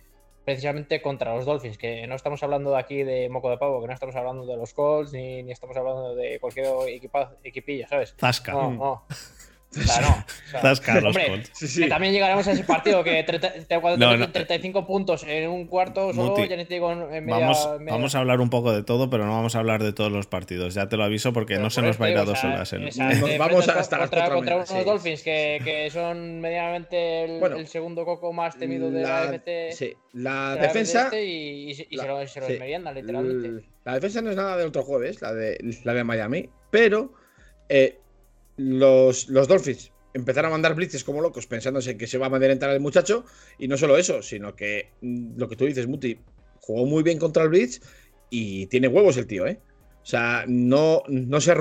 precisamente 0.46 1.02
contra 1.02 1.36
los 1.36 1.46
Dolphins, 1.46 1.78
que 1.78 2.06
no 2.08 2.16
estamos 2.16 2.41
hablando 2.43 2.72
de 2.72 2.78
aquí 2.80 3.04
de 3.04 3.28
moco 3.30 3.50
de 3.50 3.58
pavo, 3.58 3.82
que 3.82 3.88
no 3.88 3.93
estamos 3.93 4.16
hablando 4.16 4.46
de 4.46 4.56
los 4.56 4.74
Colts 4.74 5.12
ni, 5.12 5.43
ni 5.43 5.52
estamos 5.52 5.76
hablando 5.76 6.16
de 6.16 6.39
cualquier 6.39 6.68
equipa, 6.88 7.34
equipillo, 7.43 7.88
¿sabes? 7.88 8.16
Zasca. 8.18 8.52
No, 8.54 8.70
Mm. 8.72 8.78
no. 8.78 9.04
O 9.78 9.82
sea, 9.88 10.01
no. 10.01 10.07
O 10.09 10.49
sea, 10.51 10.61
Zasca 10.61 10.93
a 10.93 10.95
los 10.95 11.05
hombre, 11.15 11.28
Colts. 11.28 11.51
Sí, 11.53 11.82
que 11.84 11.88
también 11.89 12.13
llegaremos 12.13 12.47
a 12.47 12.51
ese 12.51 12.63
partido 12.63 13.03
que 13.03 13.23
treinta- 13.23 13.53
te- 13.53 13.80
cuando 13.82 14.05
No, 14.05 14.11
te 14.11 14.17
no. 14.17 14.19
meten 14.28 14.34
35 14.34 14.88
puntos 14.88 15.23
en 15.28 15.49
un 15.49 15.67
cuarto 15.67 16.13
solo, 16.13 16.32
Muti, 16.32 16.47
ya 16.47 16.55
ni 16.57 16.65
te 16.65 16.76
digo 16.76 16.91
en 16.91 17.26
media, 17.26 17.39
Vamos, 17.47 17.80
media- 17.80 17.93
vamos 17.93 18.15
a 18.15 18.19
hablar 18.19 18.39
un 18.41 18.49
poco 18.49 18.71
de 18.73 18.84
todo, 18.84 19.09
pero 19.09 19.26
no 19.26 19.32
vamos 19.34 19.55
a 19.55 19.59
hablar 19.59 19.84
de 19.84 19.93
todos 19.93 20.11
los 20.11 20.28
partidos. 20.28 20.73
Ya 20.73 20.88
te 20.89 20.97
lo 20.97 21.03
aviso 21.03 21.34
porque 21.34 21.53
Pero 21.55 21.63
no 21.63 21.69
se 21.69 21.82
nos 21.82 21.99
va 22.01 22.05
a 22.07 22.09
ir 22.09 22.17
a 22.17 22.21
digo, 22.21 22.32
dos 22.32 22.39
sea, 22.39 22.53
horas. 22.53 22.73
el- 22.73 22.89
vamos 23.39 23.67
hasta 23.69 23.97
las 23.97 24.09
contra, 24.09 24.30
contra 24.30 24.55
unos 24.57 24.69
sí. 24.69 24.76
Dolphins 24.86 25.21
que, 25.23 25.59
que 25.63 25.89
son 25.91 26.39
medianamente 26.41 27.23
el, 27.26 27.39
Bueno, 27.39 27.57
el 27.57 27.67
segundo 27.67 28.05
coco 28.05 28.34
más 28.34 28.57
temido 28.57 28.91
de 28.91 29.01
la, 29.03 29.26
MT. 29.32 29.71
sí, 29.73 29.93
la 30.13 30.51
de 30.51 30.55
la 30.55 30.61
defensa. 30.67 31.05
MT 31.09 31.13
y, 31.26 31.69
y 31.71 31.76
se- 31.76 31.88
y 31.89 31.95
la- 31.97 32.03
se 32.03 32.09
lo, 32.09 32.28
se 32.28 32.39
lo 32.41 32.47
sí. 32.47 32.53
meriendan, 32.59 32.95
literalmente. 32.95 33.65
La 33.84 33.93
defensa 33.93 34.21
no 34.21 34.32
es 34.32 34.36
nada 34.36 34.57
del 34.57 34.67
otro 34.69 34.84
jueves, 34.84 35.21
la 35.21 35.34
de, 35.34 35.57
la 35.84 35.93
de 35.93 36.03
Miami, 36.03 36.49
pero 36.71 37.13
eh, 37.69 37.99
los, 38.58 39.30
los 39.30 39.47
Dolphins 39.47 39.91
empezaron 40.16 40.49
a 40.49 40.53
mandar 40.53 40.76
blitzes 40.76 41.03
como 41.03 41.22
locos 41.22 41.45
pensándose 41.45 41.97
que 41.97 42.08
se 42.08 42.18
va 42.18 42.28
a 42.28 42.30
amedrentar 42.30 42.70
el 42.70 42.80
muchacho 42.80 43.26
y 43.60 43.68
no 43.68 43.78
solo 43.78 43.97
eso, 43.97 44.22
sino 44.22 44.56
que 44.56 44.91
mm, 45.01 45.38
lo 45.38 45.49
que 45.49 45.58
tú 45.58 45.66
dices, 45.66 45.88
Muti, 45.88 46.18
jugó 46.62 46.86
muy 46.86 47.03
bien 47.03 47.20
contra 47.20 47.43
el 47.43 47.49
blitz 47.49 47.82
y 48.30 48.68
tiene 48.68 48.88
huevos 48.88 49.18
el 49.18 49.28
tío, 49.28 49.45
¿eh? 49.45 49.60
O 50.01 50.06
sea, 50.06 50.45
no, 50.47 51.03
no 51.08 51.41
se 51.41 51.51
ha 51.51 51.56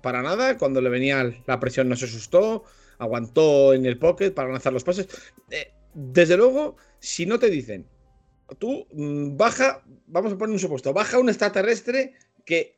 para 0.00 0.22
nada, 0.22 0.56
cuando 0.56 0.80
le 0.80 0.88
venía 0.88 1.30
la 1.46 1.60
presión 1.60 1.88
no 1.88 1.96
se 1.96 2.06
asustó, 2.06 2.64
aguantó 2.98 3.74
en 3.74 3.84
el 3.84 3.98
pocket 3.98 4.30
para 4.30 4.50
lanzar 4.50 4.72
los 4.72 4.84
pases. 4.84 5.08
Eh, 5.50 5.72
desde 5.92 6.36
luego, 6.36 6.76
si 7.00 7.26
no 7.26 7.38
te 7.38 7.50
dicen, 7.50 7.86
tú 8.58 8.86
mm, 8.92 9.36
baja, 9.36 9.82
vamos 10.06 10.32
a 10.32 10.38
poner 10.38 10.54
un 10.54 10.58
supuesto, 10.58 10.92
baja 10.92 11.18
un 11.18 11.28
extraterrestre 11.28 12.14
que 12.46 12.77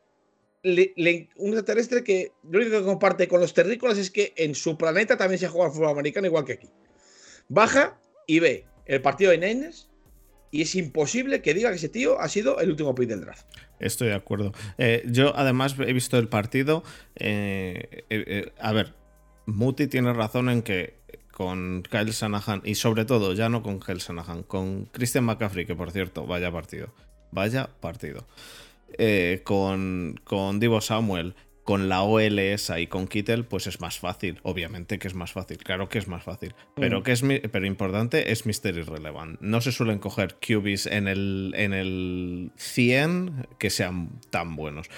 un 0.62 1.48
extraterrestre 1.48 2.04
que 2.04 2.32
lo 2.48 2.58
único 2.60 2.78
que 2.78 2.84
comparte 2.84 3.28
con 3.28 3.40
los 3.40 3.54
terrícolas 3.54 3.98
es 3.98 4.10
que 4.10 4.32
en 4.36 4.54
su 4.54 4.76
planeta 4.76 5.16
también 5.16 5.38
se 5.38 5.48
juega 5.48 5.68
al 5.68 5.72
fútbol 5.72 5.90
americano 5.90 6.26
igual 6.26 6.44
que 6.44 6.54
aquí. 6.54 6.68
Baja 7.48 7.98
y 8.26 8.40
ve 8.40 8.66
el 8.86 9.00
partido 9.00 9.30
de 9.30 9.38
Niners 9.38 9.88
y 10.50 10.62
es 10.62 10.74
imposible 10.74 11.42
que 11.42 11.54
diga 11.54 11.70
que 11.70 11.76
ese 11.76 11.88
tío 11.88 12.20
ha 12.20 12.28
sido 12.28 12.60
el 12.60 12.70
último 12.70 12.94
pick 12.94 13.08
del 13.08 13.22
draft. 13.22 13.46
Estoy 13.78 14.08
de 14.08 14.14
acuerdo. 14.14 14.52
Eh, 14.78 15.02
yo 15.06 15.34
además 15.36 15.76
he 15.78 15.92
visto 15.92 16.18
el 16.18 16.28
partido. 16.28 16.82
eh, 17.14 18.04
eh, 18.10 18.52
a 18.58 18.72
ver, 18.72 18.94
Muti 19.46 19.86
tiene 19.86 20.12
razón 20.12 20.50
en 20.50 20.62
que 20.62 21.00
con 21.40 21.82
Kyle 21.90 22.10
Shanahan 22.10 22.60
y 22.64 22.74
sobre 22.74 23.06
todo, 23.06 23.32
ya 23.32 23.48
no 23.48 23.62
con 23.62 23.80
Kyle 23.80 23.98
Shanahan, 23.98 24.42
con 24.42 24.84
Christian 24.86 25.24
McCaffrey, 25.24 25.64
que 25.64 25.74
por 25.74 25.90
cierto, 25.90 26.26
vaya 26.26 26.52
partido. 26.52 26.92
Vaya 27.32 27.70
partido. 27.80 28.26
Eh, 28.98 29.40
con, 29.44 30.20
con 30.24 30.60
Divo 30.60 30.80
Samuel, 30.80 31.34
con 31.64 31.88
la 31.88 32.02
OLS 32.02 32.72
y 32.78 32.86
con 32.88 33.06
Kittel, 33.06 33.44
pues 33.44 33.66
es 33.66 33.80
más 33.80 33.98
fácil. 33.98 34.40
Obviamente 34.42 34.98
que 34.98 35.06
es 35.06 35.14
más 35.14 35.32
fácil, 35.32 35.58
claro 35.58 35.88
que 35.88 35.98
es 35.98 36.08
más 36.08 36.24
fácil. 36.24 36.54
Pero 36.74 37.00
Mm. 37.00 37.02
que 37.04 37.12
es 37.12 37.22
pero 37.52 37.66
importante 37.66 38.32
es 38.32 38.44
Mr. 38.46 38.76
Irrelevant. 38.78 39.40
No 39.40 39.60
se 39.60 39.70
suelen 39.70 39.98
coger 40.00 40.36
QBs 40.40 40.86
en 40.86 41.06
el, 41.06 41.52
en 41.56 41.72
el 41.72 42.50
100 42.56 43.46
que 43.58 43.70
sean 43.70 44.20
tan 44.30 44.56
buenos. 44.56 44.88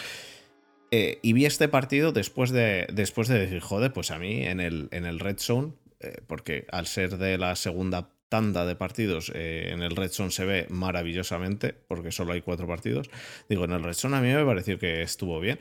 Eh, 0.91 1.19
y 1.23 1.33
vi 1.33 1.47
este 1.47 1.69
partido 1.69 2.13
después 2.13 2.51
de, 2.51 2.87
después 2.93 3.29
de 3.29 3.39
decir, 3.39 3.61
joder, 3.61 3.93
pues 3.93 4.11
a 4.11 4.19
mí 4.19 4.45
en 4.47 4.61
el, 4.61 4.89
en 4.93 5.05
el 5.05 5.21
Red 5.21 5.39
Zone, 5.39 5.73
eh, 6.01 6.17
porque 6.27 6.67
al 6.71 6.87
ser 6.87 7.17
de 7.19 7.39
la 7.39 7.57
segunda 7.57 8.11
tanda 8.33 8.65
de 8.65 8.77
partidos, 8.77 9.31
eh, 9.35 9.69
en 9.73 9.83
el 9.83 9.95
Red 9.95 10.11
Zone 10.11 10.31
se 10.31 10.47
ve 10.47 10.67
maravillosamente, 10.71 11.75
porque 11.75 12.13
solo 12.13 12.33
hay 12.33 12.41
cuatro 12.41 12.67
partidos. 12.67 13.11
Digo, 13.47 13.67
en 13.67 13.73
el 13.73 13.83
Red 13.83 13.93
Zone 13.93 14.17
a 14.17 14.23
mí 14.23 14.29
me 14.29 14.43
pareció 14.43 14.79
que 14.79 15.03
estuvo 15.03 15.39
bien. 15.39 15.59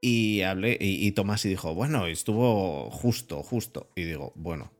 Y 0.00 0.40
hablé, 0.40 0.76
y, 0.80 1.06
y 1.06 1.12
Tomás 1.12 1.44
y 1.44 1.48
dijo, 1.48 1.74
bueno, 1.74 2.08
estuvo 2.08 2.90
justo, 2.90 3.44
justo. 3.44 3.92
Y 3.94 4.02
digo, 4.02 4.32
bueno, 4.34 4.72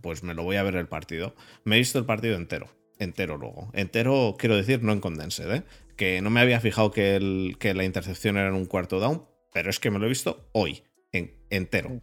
pues 0.00 0.22
me 0.22 0.32
lo 0.32 0.42
voy 0.42 0.56
a 0.56 0.62
ver 0.62 0.76
el 0.76 0.88
partido. 0.88 1.34
Me 1.64 1.76
he 1.76 1.80
visto 1.80 1.98
el 1.98 2.06
partido 2.06 2.34
entero, 2.36 2.70
entero 2.98 3.36
luego. 3.36 3.70
Entero, 3.74 4.36
quiero 4.38 4.56
decir, 4.56 4.82
no 4.82 4.94
en 4.94 5.00
condensed, 5.00 5.54
¿eh? 5.54 5.62
Que 5.98 6.22
no 6.22 6.30
me 6.30 6.40
había 6.40 6.60
fijado 6.60 6.92
que, 6.92 7.14
el, 7.14 7.56
que 7.60 7.74
la 7.74 7.84
intercepción 7.84 8.38
era 8.38 8.48
en 8.48 8.54
un 8.54 8.64
cuarto 8.64 9.00
down, 9.00 9.26
pero 9.52 9.68
es 9.68 9.78
que 9.80 9.90
me 9.90 9.98
lo 9.98 10.06
he 10.06 10.08
visto 10.08 10.48
hoy, 10.52 10.82
en, 11.12 11.44
entero. 11.50 12.00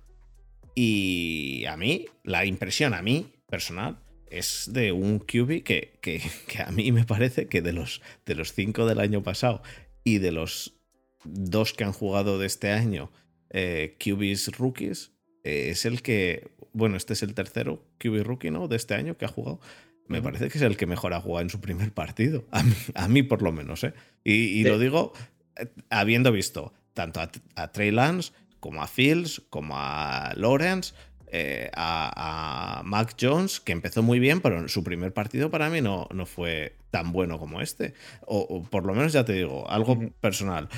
Y 0.76 1.66
a 1.66 1.78
mí, 1.78 2.06
la 2.24 2.46
impresión 2.46 2.94
a 2.94 3.02
mí, 3.02 3.42
personal, 3.50 4.04
es 4.32 4.70
de 4.72 4.92
un 4.92 5.20
QB 5.20 5.64
que, 5.64 5.98
que, 6.02 6.22
que 6.48 6.62
a 6.62 6.72
mí 6.72 6.92
me 6.92 7.04
parece 7.06 7.48
que 7.48 7.62
de 7.62 7.74
los, 7.74 8.02
de 8.26 8.36
los 8.36 8.54
cinco 8.54 8.86
del 8.86 9.00
año 9.00 9.24
pasado 9.24 9.62
y 10.04 10.18
de 10.20 10.32
los 10.32 10.76
dos 11.24 11.74
que 11.74 11.84
han 11.84 11.92
jugado 11.94 12.40
de 12.40 12.48
este 12.48 12.72
año, 12.72 13.12
eh, 13.50 13.98
QBs 14.00 14.58
rookies, 14.58 15.12
eh, 15.44 15.70
es 15.72 15.86
el 15.86 16.02
que, 16.02 16.52
bueno, 16.74 16.96
este 16.98 17.14
es 17.14 17.24
el 17.24 17.34
tercero 17.34 17.86
QB 18.00 18.24
rookie, 18.24 18.52
¿no? 18.52 18.68
De 18.68 18.76
este 18.76 18.94
año 18.96 19.18
que 19.18 19.26
ha 19.26 19.30
jugado. 19.30 19.60
Me 20.08 20.22
parece 20.22 20.48
que 20.50 20.58
es 20.58 20.62
el 20.62 20.78
que 20.78 20.86
mejor 20.86 21.14
ha 21.14 21.20
jugado 21.20 21.42
en 21.44 21.50
su 21.50 21.60
primer 21.60 21.92
partido. 21.94 22.46
A 22.52 22.64
mí, 22.64 22.74
a 22.94 23.08
mí 23.10 23.24
por 23.24 23.42
lo 23.42 23.52
menos, 23.52 23.84
¿eh? 23.84 23.94
Y, 24.24 24.34
y 24.60 24.64
Sí. 24.64 24.70
lo 24.70 24.80
digo 24.80 25.12
eh, 25.58 25.68
habiendo 25.90 26.32
visto 26.32 26.74
tanto 26.94 27.20
a, 27.20 27.30
a 27.56 27.72
Trey 27.74 27.92
Lance 27.92 28.32
como 28.62 28.82
a 28.82 28.88
Fields, 28.88 29.42
como 29.50 29.76
a 29.78 30.34
Lawrence, 30.38 30.94
eh, 31.32 31.70
a, 31.74 32.80
a 32.80 32.84
Mac 32.84 33.16
Jones, 33.20 33.60
que 33.60 33.72
empezó 33.72 34.02
muy 34.02 34.20
bien, 34.20 34.42
pero 34.42 34.68
su 34.68 34.84
primer 34.84 35.14
partido 35.14 35.50
para 35.50 35.70
mí 35.70 35.82
no, 35.82 36.08
no 36.12 36.26
fue 36.26 36.78
tan 36.92 37.12
bueno 37.12 37.38
como 37.40 37.62
este. 37.62 37.94
O, 38.26 38.40
o 38.40 38.64
por 38.64 38.86
lo 38.86 38.94
menos 38.94 39.14
ya 39.14 39.26
te 39.26 39.34
digo, 39.34 39.70
algo 39.70 40.00
personal. 40.22 40.70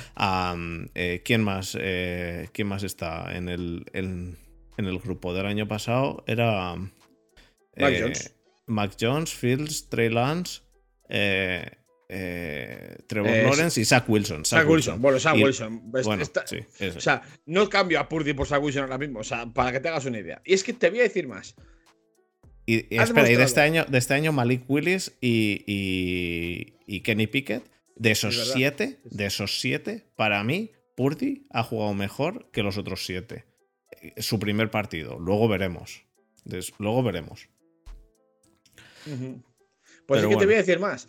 Eh, 0.94 1.22
¿quién, 1.24 1.42
más, 1.42 1.76
eh, 1.80 2.48
¿Quién 2.52 2.68
más 2.68 2.82
está 2.82 3.36
en 3.36 3.48
el, 3.48 3.86
en, 3.92 4.36
en 4.76 4.86
el 4.86 4.98
grupo 4.98 5.34
del 5.34 5.46
año 5.46 5.68
pasado? 5.68 6.24
Era. 6.26 6.74
Mac 7.76 7.94
Jones. 7.98 8.34
Mac 8.66 8.96
Jones, 8.98 9.34
Fields, 9.34 9.88
Trey 9.88 10.08
Lance, 10.08 10.62
eh, 11.08 11.79
eh, 12.12 12.96
Trevor 13.06 13.30
Eh, 13.30 13.42
Lawrence 13.44 13.80
y 13.80 13.84
Zach 13.84 14.04
Wilson. 14.08 14.44
Zach 14.44 14.68
Wilson. 14.68 15.00
Bueno, 15.00 15.20
Zach 15.20 15.36
Y- 15.36 15.44
Wilson. 15.44 15.90
es- 15.96 16.04
Bueno, 16.06 16.22
está- 16.22 16.44
sí, 16.46 16.58
eso. 16.80 16.98
O 16.98 17.00
sea, 17.00 17.22
no 17.46 17.68
cambio 17.68 18.00
a 18.00 18.08
Purdy 18.08 18.32
por 18.32 18.46
Zach 18.48 18.60
Wilson 18.62 18.82
ahora 18.82 18.98
mismo. 18.98 19.20
O 19.20 19.24
sea, 19.24 19.46
para 19.46 19.70
que 19.72 19.78
te 19.80 19.88
hagas 19.88 20.04
una 20.06 20.18
idea. 20.18 20.42
Y 20.44 20.54
es 20.54 20.64
que 20.64 20.72
te 20.72 20.90
voy 20.90 20.98
a 21.00 21.02
decir 21.04 21.28
más. 21.28 21.54
Y, 22.66 22.94
y 22.94 22.98
ha 22.98 23.04
espera, 23.04 23.30
y 23.30 23.36
de 23.36 23.44
este 23.44 23.60
año, 23.60 23.84
de 23.84 23.98
este 23.98 24.14
año 24.14 24.32
Malik 24.32 24.64
Willis 24.68 25.12
y, 25.20 25.64
y- 25.66 26.74
y 26.86 27.00
Kenny 27.02 27.26
Pickett, 27.26 27.64
de 27.96 28.10
esos 28.12 28.52
siete, 28.52 29.00
de 29.04 29.26
esos 29.26 29.60
siete, 29.60 30.06
para 30.16 30.42
mí, 30.44 30.72
Purdy 30.96 31.46
ha 31.50 31.62
jugado 31.62 31.94
mejor 31.94 32.50
que 32.50 32.62
los 32.62 32.76
otros 32.76 33.04
siete. 33.06 33.44
Eh, 34.02 34.20
Su 34.22 34.38
primer 34.38 34.70
partido. 34.70 35.18
Luego 35.18 35.46
veremos. 35.48 36.02
Luego 36.78 37.02
veremos. 37.02 37.48
Pues 39.04 39.16
Pero 40.06 40.20
es 40.20 40.26
que 40.28 40.36
te 40.40 40.46
voy 40.46 40.54
a 40.54 40.58
decir 40.58 40.78
más. 40.78 41.08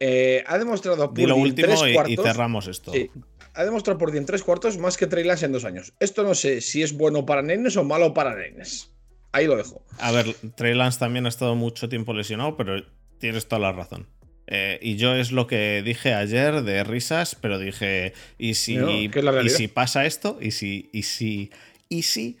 Eh, 0.00 0.44
ha 0.46 0.58
demostrado 0.58 1.12
lo 1.14 1.22
en 1.34 1.40
último 1.40 1.68
tres 1.82 2.08
y- 2.08 2.16
cerramos 2.16 2.66
esto. 2.68 2.92
Sí, 2.92 3.10
ha 3.54 3.64
demostrado 3.64 3.98
Purdy 3.98 4.18
en 4.18 4.26
tres 4.26 4.42
cuartos 4.42 4.76
más 4.78 4.96
que 4.96 5.06
Trey 5.06 5.24
Lance 5.24 5.46
en 5.46 5.52
dos 5.52 5.64
años. 5.64 5.94
Esto 6.00 6.22
no 6.22 6.34
sé 6.34 6.60
si 6.60 6.82
es 6.82 6.92
bueno 6.92 7.24
para 7.24 7.42
nenes 7.42 7.76
o 7.76 7.84
malo 7.84 8.12
para 8.12 8.34
nenes. 8.34 8.90
Ahí 9.32 9.46
lo 9.46 9.56
dejo. 9.56 9.82
A 9.98 10.12
ver, 10.12 10.26
Trey 10.56 10.74
Lance 10.74 10.98
también 10.98 11.26
ha 11.26 11.28
estado 11.28 11.54
mucho 11.54 11.88
tiempo 11.88 12.12
lesionado, 12.12 12.56
pero 12.56 12.82
tienes 13.18 13.48
toda 13.48 13.60
la 13.60 13.72
razón. 13.72 14.06
Eh, 14.46 14.78
y 14.80 14.96
yo 14.96 15.14
es 15.14 15.32
lo 15.32 15.46
que 15.46 15.82
dije 15.82 16.14
ayer 16.14 16.62
de 16.62 16.84
risas, 16.84 17.34
pero 17.34 17.58
dije, 17.58 18.12
¿y 18.38 18.54
si, 18.54 18.76
No, 18.76 18.90
¿y 18.90 19.48
si 19.48 19.68
pasa 19.68 20.06
esto? 20.06 20.38
¿Y 20.40 20.52
si, 20.52 20.88
y 20.92 21.02
si, 21.02 21.50
y 21.88 22.02
si 22.02 22.38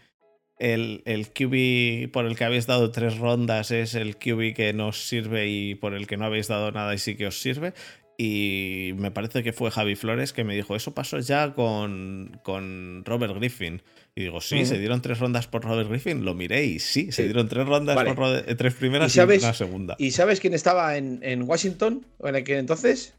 el, 0.58 1.02
el 1.04 1.28
QB 1.28 2.10
por 2.12 2.26
el 2.26 2.36
que 2.36 2.44
habéis 2.44 2.66
dado 2.66 2.90
tres 2.90 3.18
rondas 3.18 3.70
es 3.70 3.94
el 3.94 4.16
QB 4.16 4.54
que 4.54 4.72
nos 4.72 5.06
sirve 5.06 5.48
y 5.48 5.74
por 5.74 5.94
el 5.94 6.06
que 6.06 6.16
no 6.16 6.24
habéis 6.24 6.48
dado 6.48 6.72
nada 6.72 6.94
y 6.94 6.98
sí 6.98 7.16
que 7.16 7.26
os 7.26 7.40
sirve? 7.40 7.74
Y 8.18 8.92
me 8.96 9.10
parece 9.10 9.42
que 9.42 9.52
fue 9.52 9.70
Javi 9.70 9.94
Flores 9.94 10.32
que 10.32 10.42
me 10.42 10.54
dijo, 10.54 10.74
eso 10.74 10.94
pasó 10.94 11.18
ya 11.18 11.52
con, 11.52 12.40
con 12.42 13.02
Robert 13.04 13.34
Griffin. 13.34 13.82
Y 14.14 14.22
digo, 14.22 14.40
sí, 14.40 14.64
se 14.64 14.78
dieron 14.78 15.02
tres 15.02 15.18
rondas 15.18 15.46
por 15.46 15.62
Robert 15.62 15.90
Griffin. 15.90 16.24
Lo 16.24 16.34
miré 16.34 16.64
y 16.64 16.78
sí, 16.78 17.12
se 17.12 17.24
dieron 17.24 17.48
tres 17.48 17.66
rondas 17.66 17.94
por 18.02 18.16
Robert, 18.16 18.48
eh, 18.48 18.54
tres 18.54 18.72
primeras 18.72 19.14
y, 19.14 19.20
una 19.20 19.52
segunda. 19.52 19.96
¿Y 19.98 20.12
sabes 20.12 20.40
quién 20.40 20.54
estaba 20.54 20.96
en, 20.96 21.20
en 21.22 21.42
Washington 21.42 22.06
en 22.20 22.36
aquel 22.36 22.56
entonces? 22.56 23.12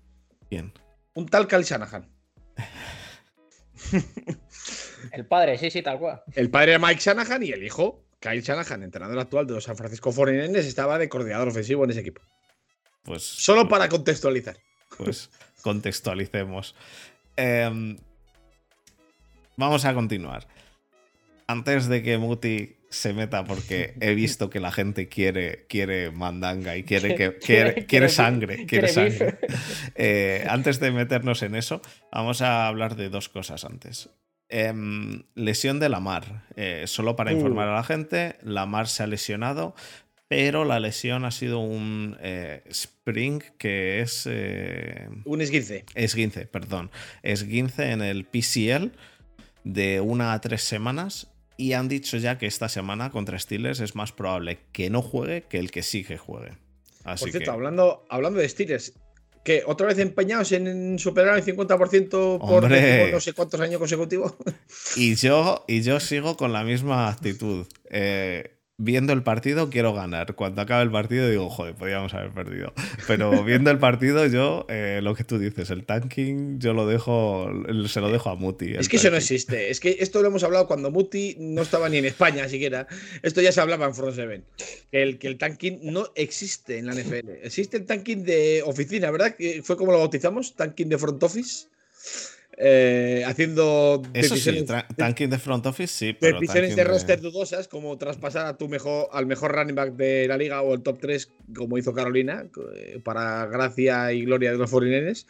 ¿Quién? 0.50 0.72
Un 1.14 1.28
tal 1.28 1.48
Kyle 1.48 1.64
Shanahan. 1.64 2.10
el 5.12 5.26
padre, 5.26 5.58
sí, 5.58 5.72
sí, 5.72 5.82
tal 5.82 6.00
cual. 6.00 6.22
El 6.34 6.50
padre 6.50 6.74
de 6.74 6.80
Mike 6.80 7.00
Shanahan 7.00 7.44
y 7.44 7.52
el 7.52 7.64
hijo, 7.64 8.04
Kyle 8.20 8.42
Shanahan, 8.42 8.84
entrenador 8.84 9.20
actual 9.20 9.48
de 9.48 9.54
los 9.54 9.64
San 9.64 9.78
Francisco 9.78 10.12
49 10.14 10.60
estaba 10.60 10.98
de 10.98 11.10
coordinador 11.10 11.48
ofensivo 11.50 11.84
en 11.84 11.92
ese 11.92 12.02
equipo. 12.02 12.22
Pues. 13.04 13.24
Solo 13.24 13.68
para 13.70 13.88
contextualizar. 13.88 14.58
Pues 14.98 15.30
contextualicemos. 15.62 16.76
Em, 17.36 17.98
vamos 19.56 19.86
a 19.86 19.94
continuar. 19.94 20.48
Antes 21.48 21.88
de 21.88 22.04
que 22.04 22.18
Muti 22.18 22.76
se 22.90 23.14
meta, 23.14 23.44
porque 23.44 23.94
he 24.00 24.16
visto 24.16 24.50
que 24.50 24.60
la 24.60 24.72
gente 24.72 25.08
quiere, 25.08 25.66
quiere 25.68 26.12
mandanga 26.12 26.78
y 26.78 26.84
quiere, 26.84 27.16
que, 27.16 27.38
quiere, 27.88 28.10
sangre. 28.10 28.66
Quiere 28.66 28.88
sangre. 28.88 29.38
Eh, 29.96 30.46
antes 30.50 30.80
de 30.80 30.92
meternos 30.92 31.44
en 31.44 31.56
eso, 31.56 31.82
vamos 32.12 32.42
a 32.42 32.68
hablar 32.68 32.96
de 32.96 33.10
dos 33.10 33.30
cosas 33.30 33.66
antes. 33.66 34.10
Em, 34.50 35.24
lesión 35.36 35.80
de 35.80 35.90
Lamar. 35.90 36.46
Eh, 36.56 36.84
solo 36.88 37.16
para 37.16 37.34
informar 37.34 37.68
a 37.68 37.76
la 37.76 37.84
gente, 37.84 38.38
Lamar 38.44 38.88
se 38.88 39.04
ha 39.04 39.08
lesionado, 39.08 39.76
pero 40.30 40.64
la 40.64 40.80
lesión 40.80 41.26
ha 41.26 41.32
sido 41.32 41.60
un 41.60 42.18
eh, 42.22 42.64
spring 42.70 43.42
que 43.58 44.00
es... 44.02 44.28
Eh, 44.30 45.10
un 45.26 45.42
esguince. 45.42 45.86
Esguince, 45.96 46.46
perdón. 46.46 46.92
Esguince 47.24 47.92
en 47.92 48.02
el 48.02 48.26
PCL 48.26 48.92
de 49.66 50.00
una 50.00 50.32
a 50.32 50.40
tres 50.40 50.64
semanas 50.64 51.30
y 51.58 51.74
han 51.74 51.90
dicho 51.90 52.18
ya 52.18 52.38
que 52.38 52.46
esta 52.46 52.70
semana 52.70 53.10
contra 53.10 53.38
Steelers 53.40 53.82
es 53.82 53.96
más 53.96 54.14
probable 54.14 54.60
que 54.72 54.90
no 54.90 55.02
juegue 55.02 55.44
que 55.44 55.60
el 55.60 55.72
que 55.72 55.84
sí 55.84 56.06
que 56.06 56.18
juegue. 56.18 56.54
Así 57.04 57.26
por 57.26 57.32
cierto, 57.32 57.52
hablando, 57.52 58.06
hablando 58.10 58.40
de 58.40 58.48
Steelers, 58.48 58.94
que 59.48 59.64
otra 59.66 59.88
vez 59.88 59.98
empeñados 60.00 60.52
en 60.52 61.00
superar 61.00 61.38
el 61.38 61.46
50% 61.46 62.10
por, 62.38 62.70
no 62.70 63.20
sé 63.22 63.32
cuántos 63.32 63.62
años 63.62 63.80
consecutivos. 63.80 64.34
Y 64.98 65.16
yo, 65.16 65.64
y 65.70 65.84
yo 65.84 66.02
sigo 66.02 66.36
con 66.36 66.52
la 66.52 66.66
misma 66.66 67.08
actitud. 67.08 67.66
Eh, 67.90 68.57
viendo 68.78 69.12
el 69.12 69.24
partido 69.24 69.70
quiero 69.70 69.94
ganar. 69.94 70.36
Cuando 70.36 70.62
acabe 70.62 70.84
el 70.84 70.92
partido 70.92 71.28
digo, 71.30 71.50
joder, 71.50 71.76
podríamos 71.76 72.14
haber 72.14 72.32
perdido. 72.32 72.74
Pero 73.08 73.44
viendo 73.44 73.72
el 73.72 73.80
partido 73.80 74.26
yo, 74.28 74.66
eh, 74.70 75.00
lo 75.02 75.16
que 75.16 75.24
tú 75.24 75.40
dices, 75.40 75.70
el 75.72 75.86
tanking 75.86 76.60
yo 76.60 76.74
lo 76.74 76.88
dejo, 76.88 77.50
se 77.88 78.02
lo 78.02 78.12
dejo 78.12 78.30
a 78.30 78.36
Muti. 78.36 78.76
Es 78.76 78.88
que 78.88 78.98
eso 78.98 79.10
no 79.10 79.18
existe. 79.18 79.72
Es 79.72 79.80
que 79.80 79.98
esto 80.00 80.22
lo 80.22 80.28
hemos 80.28 80.44
hablado 80.44 80.68
cuando 80.68 80.92
Muti 80.92 81.36
no 81.40 81.64
estaba 81.64 81.90
ni 81.90 81.98
en 81.98 82.06
España 82.06 82.48
siquiera. 82.48 82.88
Esto 83.24 83.42
ya 83.42 83.52
se 83.52 83.62
hablaba 83.62 83.88
en 83.88 83.96
Front 83.96 84.16
Seven. 84.16 84.44
Que 84.92 85.02
el, 85.02 85.18
que 85.18 85.28
el 85.28 85.38
tanking 85.38 85.80
no 85.82 86.12
existe 86.16 86.78
en 86.78 86.86
la 86.86 86.94
NFL. 86.94 87.30
Existe 87.44 87.78
el 87.78 87.86
tanking 87.86 88.24
de 88.24 88.62
oficina, 88.64 89.10
¿verdad? 89.12 89.36
Que 89.36 89.62
fue 89.64 89.76
como 89.76 89.92
lo 89.92 90.00
bautizamos, 90.00 90.56
tanking 90.56 90.90
de 90.90 90.98
front 90.98 91.22
office. 91.24 91.68
Eh, 92.60 93.24
haciendo 93.28 94.02
Eso 94.16 94.36
sí, 94.36 94.66
tanking 94.96 95.30
de 95.30 95.38
front 95.38 95.64
office, 95.68 95.94
sí. 95.94 96.18
Pero 96.20 96.40
decisiones 96.40 96.76
de 96.76 96.84
roster 96.84 97.22
dudosas, 97.22 97.68
como 97.68 97.96
traspasar 98.00 98.48
a 98.48 98.58
tu 98.58 98.68
mejor, 98.68 99.10
al 99.12 99.28
mejor 99.28 99.52
running 99.54 99.76
back 99.76 99.94
de 99.94 100.28
la 100.28 100.38
liga 100.38 100.64
o 100.64 100.74
el 100.74 100.82
top 100.82 100.98
3, 101.00 101.32
como 101.56 101.78
hizo 101.78 101.94
Carolina, 101.94 102.48
eh, 102.76 103.00
para 103.04 103.46
gracia 103.46 104.12
y 104.12 104.26
gloria 104.26 104.52
de 104.52 104.58
los 104.58 104.72
foreigners. 104.72 105.28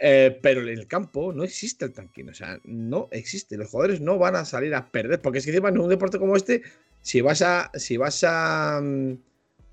Eh, 0.00 0.38
pero 0.40 0.62
en 0.62 0.68
el 0.68 0.86
campo 0.86 1.32
no 1.32 1.42
existe 1.42 1.84
el 1.84 1.92
tanking, 1.92 2.28
o 2.28 2.34
sea, 2.34 2.60
no 2.64 3.08
existe. 3.10 3.56
Los 3.56 3.68
jugadores 3.68 4.00
no 4.00 4.18
van 4.18 4.36
a 4.36 4.44
salir 4.44 4.74
a 4.74 4.90
perder, 4.90 5.20
porque 5.20 5.38
es 5.38 5.44
que 5.44 5.50
encima 5.50 5.68
en 5.68 5.78
un 5.78 5.88
deporte 5.88 6.20
como 6.20 6.36
este, 6.36 6.62
si 7.00 7.20
vas 7.20 7.42
a. 7.42 7.72
Si 7.74 7.96
vas 7.96 8.22
a. 8.24 8.80
Mm, 8.80 9.18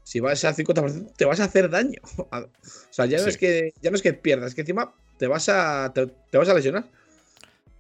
si 0.03 0.21
vas 0.21 0.43
a 0.43 0.55
50%, 0.55 1.13
te 1.15 1.25
vas 1.25 1.39
a 1.39 1.43
hacer 1.43 1.69
daño. 1.69 2.01
O 2.31 2.91
sea, 2.91 3.05
ya 3.05 3.21
no, 3.21 3.27
es, 3.27 3.37
que, 3.37 3.73
ya 3.81 3.91
no 3.91 3.95
es 3.95 4.01
que 4.01 4.13
pierdas, 4.13 4.49
es 4.49 4.55
que 4.55 4.61
encima 4.61 4.93
te 5.20 5.28
vas 5.28 5.49
a, 5.49 5.93
te, 5.93 6.38
vas 6.38 6.49
a 6.49 6.53
lesionar. 6.53 6.86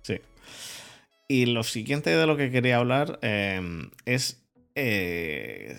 Sí. 0.03 0.19
Y 1.27 1.47
lo 1.47 1.63
siguiente 1.63 2.11
de 2.11 2.27
lo 2.27 2.37
que 2.37 2.51
quería 2.51 2.77
hablar 2.77 3.17
em, 3.21 3.89
es. 4.05 4.43
Eh, 4.75 5.75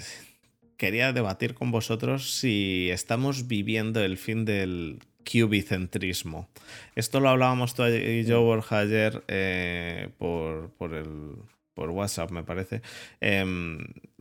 quería 0.76 1.12
debatir 1.12 1.54
con 1.54 1.70
vosotros 1.70 2.38
si 2.38 2.88
estamos 2.90 3.46
viviendo 3.46 4.02
el 4.02 4.16
fin 4.16 4.46
del 4.46 5.00
cubicentrismo. 5.30 6.48
Esto 6.96 7.20
lo 7.20 7.28
hablábamos 7.28 7.74
tú 7.74 7.84
y 7.86 8.24
yo, 8.24 8.42
Borja, 8.42 8.78
ayer 8.78 9.22
eh, 9.28 10.08
por, 10.16 10.70
por, 10.70 10.94
el, 10.94 11.36
por 11.74 11.90
WhatsApp, 11.90 12.30
me 12.30 12.42
parece. 12.42 12.80
Em, 13.20 13.78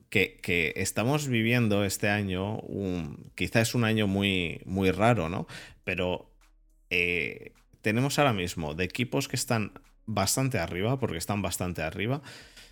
que, 0.10 0.40
que, 0.42 0.74
estamos 0.76 1.28
viviendo 1.30 1.86
este 1.86 2.10
año, 2.10 2.58
un, 2.60 3.32
quizá 3.36 3.62
es 3.62 3.74
un 3.74 3.86
año 3.86 4.08
muy, 4.08 4.62
muy 4.66 4.92
raro, 4.92 5.30
¿no? 5.30 5.48
Pero 5.86 6.30
eh, 6.90 7.54
tenemos 7.82 8.20
ahora 8.20 8.34
mismo 8.34 8.74
de 8.74 8.84
equipos 8.84 9.28
que 9.28 9.36
están 9.36 9.74
bastante 10.06 10.60
arriba, 10.60 11.00
porque 11.00 11.18
están 11.18 11.42
bastante 11.42 11.82
arriba, 11.82 12.22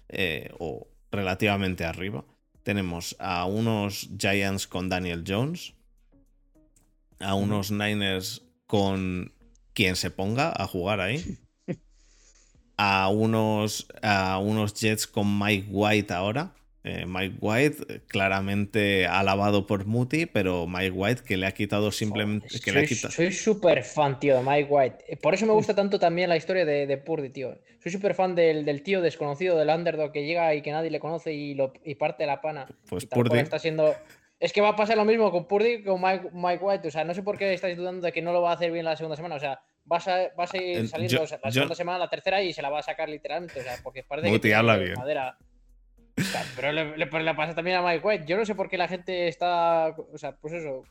eh, 0.10 0.52
o 0.60 0.88
relativamente 1.12 1.86
arriba. 1.86 2.26
Tenemos 2.64 3.16
a 3.20 3.46
unos 3.46 4.10
Giants 4.18 4.68
con 4.68 4.90
Daniel 4.90 5.24
Jones, 5.26 5.74
a 7.20 7.36
unos 7.36 7.72
Niners 7.72 8.44
con 8.66 9.34
quien 9.74 9.96
se 9.96 10.12
ponga 10.12 10.52
a 10.56 10.68
jugar 10.68 11.00
ahí, 11.00 11.38
a 12.78 13.10
unos, 13.10 13.88
a 14.02 14.40
unos 14.40 14.74
Jets 14.74 15.08
con 15.08 15.40
Mike 15.40 15.68
White 15.70 16.14
ahora, 16.14 16.54
eh, 16.88 17.06
Mike 17.06 17.36
White, 17.42 17.84
eh, 17.90 18.02
claramente 18.08 19.08
alabado 19.08 19.68
por 19.68 19.86
Muti, 19.86 20.26
pero 20.26 20.68
Mike 20.68 20.92
White 20.92 21.22
que 21.24 21.36
le 21.36 21.46
ha 21.46 21.52
quitado 21.52 21.92
simplemente. 21.92 22.48
soy 23.10 23.34
súper 23.34 23.84
fan, 23.84 24.18
tío, 24.22 24.38
de 24.38 24.42
Mike 24.42 24.68
White. 24.70 24.98
Eh, 25.10 25.18
por 25.18 25.34
eso 25.34 25.46
me 25.46 25.52
gusta 25.52 25.76
tanto 25.76 26.00
también 26.00 26.30
la 26.30 26.38
historia 26.38 26.64
de, 26.64 26.88
de 26.88 26.98
Purdy, 26.98 27.30
tío. 27.30 27.58
Soy 27.84 27.92
súper 27.92 28.14
fan 28.16 28.36
del, 28.36 28.84
tío 28.84 29.02
desconocido, 29.02 29.58
del 29.58 29.68
underdog 29.68 30.14
que 30.14 30.26
llega 30.26 30.56
y 30.56 30.62
que 30.62 30.72
nadie 30.72 30.90
le 30.90 31.02
conoce 31.02 31.34
y, 31.34 31.56
lo, 31.56 31.74
y 31.84 31.96
parte 31.96 32.26
la 32.26 32.40
pana. 32.40 32.68
Pues 32.90 33.06
Purdy. 33.06 33.38
Está 33.40 33.60
siendo. 33.60 33.94
Es 34.40 34.54
que 34.54 34.62
va 34.62 34.70
a 34.70 34.76
pasar 34.78 34.96
lo 34.96 35.04
mismo 35.04 35.30
con 35.30 35.46
Purdy 35.46 35.80
que 35.80 35.90
con 35.90 36.02
Mike, 36.02 36.64
White. 36.64 36.88
O 36.88 36.92
sea, 36.92 37.04
no 37.04 37.14
sé 37.14 37.22
por 37.22 37.38
qué 37.38 37.54
estáis 37.54 37.76
dudando 37.76 38.06
de 38.06 38.14
que 38.14 38.22
no 38.22 38.32
lo 38.32 38.42
va 38.42 38.52
a 38.52 38.54
hacer 38.54 38.72
bien 38.72 38.86
la 38.86 38.96
segunda 38.96 39.18
semana. 39.18 39.36
O 39.36 39.40
sea, 39.40 39.60
vas 39.84 40.08
a, 40.08 40.30
vas 40.38 40.54
a 40.54 40.58
ir 40.58 40.88
saliendo 40.88 41.26
la 41.44 41.52
segunda 41.52 41.76
semana, 41.76 42.00
la 42.00 42.10
tercera 42.10 42.42
y 42.42 42.54
se 42.54 42.62
la 42.62 42.70
va 42.70 42.80
a 42.80 42.84
sacar 42.84 43.10
literalmente. 43.10 43.60
O 43.60 43.64
sea, 43.64 43.76
porque 43.84 44.04
parece 44.04 44.30
Muti, 44.30 44.48
que. 44.48 44.56
habla 44.56 44.78
bien. 44.78 44.94
Madera 44.94 45.38
pero 46.56 46.72
le, 46.72 46.98
le, 46.98 47.36
pasa 47.36 47.54
también 47.54 47.78
a 47.78 47.82
Mike 47.82 48.06
White. 48.06 48.26
Yo 48.28 48.38
no 48.38 48.46
sé 48.46 48.56
por 48.56 48.70
qué 48.70 48.78
la 48.78 48.88
gente 48.88 49.28
está, 49.28 49.90
o 49.90 50.18
sea, 50.18 50.36
pues 50.36 50.54
eso, 50.54 50.84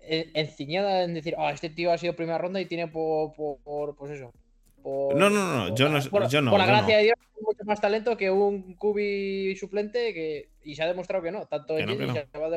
enciñada 0.00 1.02
en 1.02 1.14
decir, 1.14 1.34
ah, 1.38 1.50
este 1.50 1.70
tío 1.70 1.92
ha 1.92 1.98
sido 1.98 2.14
primera 2.14 2.38
ronda 2.38 2.60
y 2.60 2.66
tiene 2.66 2.88
por, 2.88 3.32
por, 3.34 3.96
pues 3.96 4.12
eso. 4.12 4.32
no, 4.84 5.14
no, 5.14 5.30
no, 5.30 5.74
yo 5.74 5.88
no. 5.88 6.00
Por, 6.08 6.28
yo 6.28 6.40
no, 6.40 6.50
por 6.50 6.60
la 6.60 6.66
gracia 6.66 6.98
de 6.98 7.04
Dios, 7.04 7.16
tiene 7.18 7.46
mucho 7.46 7.64
más 7.64 7.80
talento 7.80 8.16
que 8.16 8.30
un 8.30 8.74
cubi 8.74 9.56
suplente 9.56 10.14
que, 10.14 10.50
y 10.62 10.74
se 10.74 10.82
ha 10.82 10.86
demostrado 10.86 11.22
que 11.22 11.32
no. 11.32 11.46
Tanto 11.46 11.76
en 11.78 11.86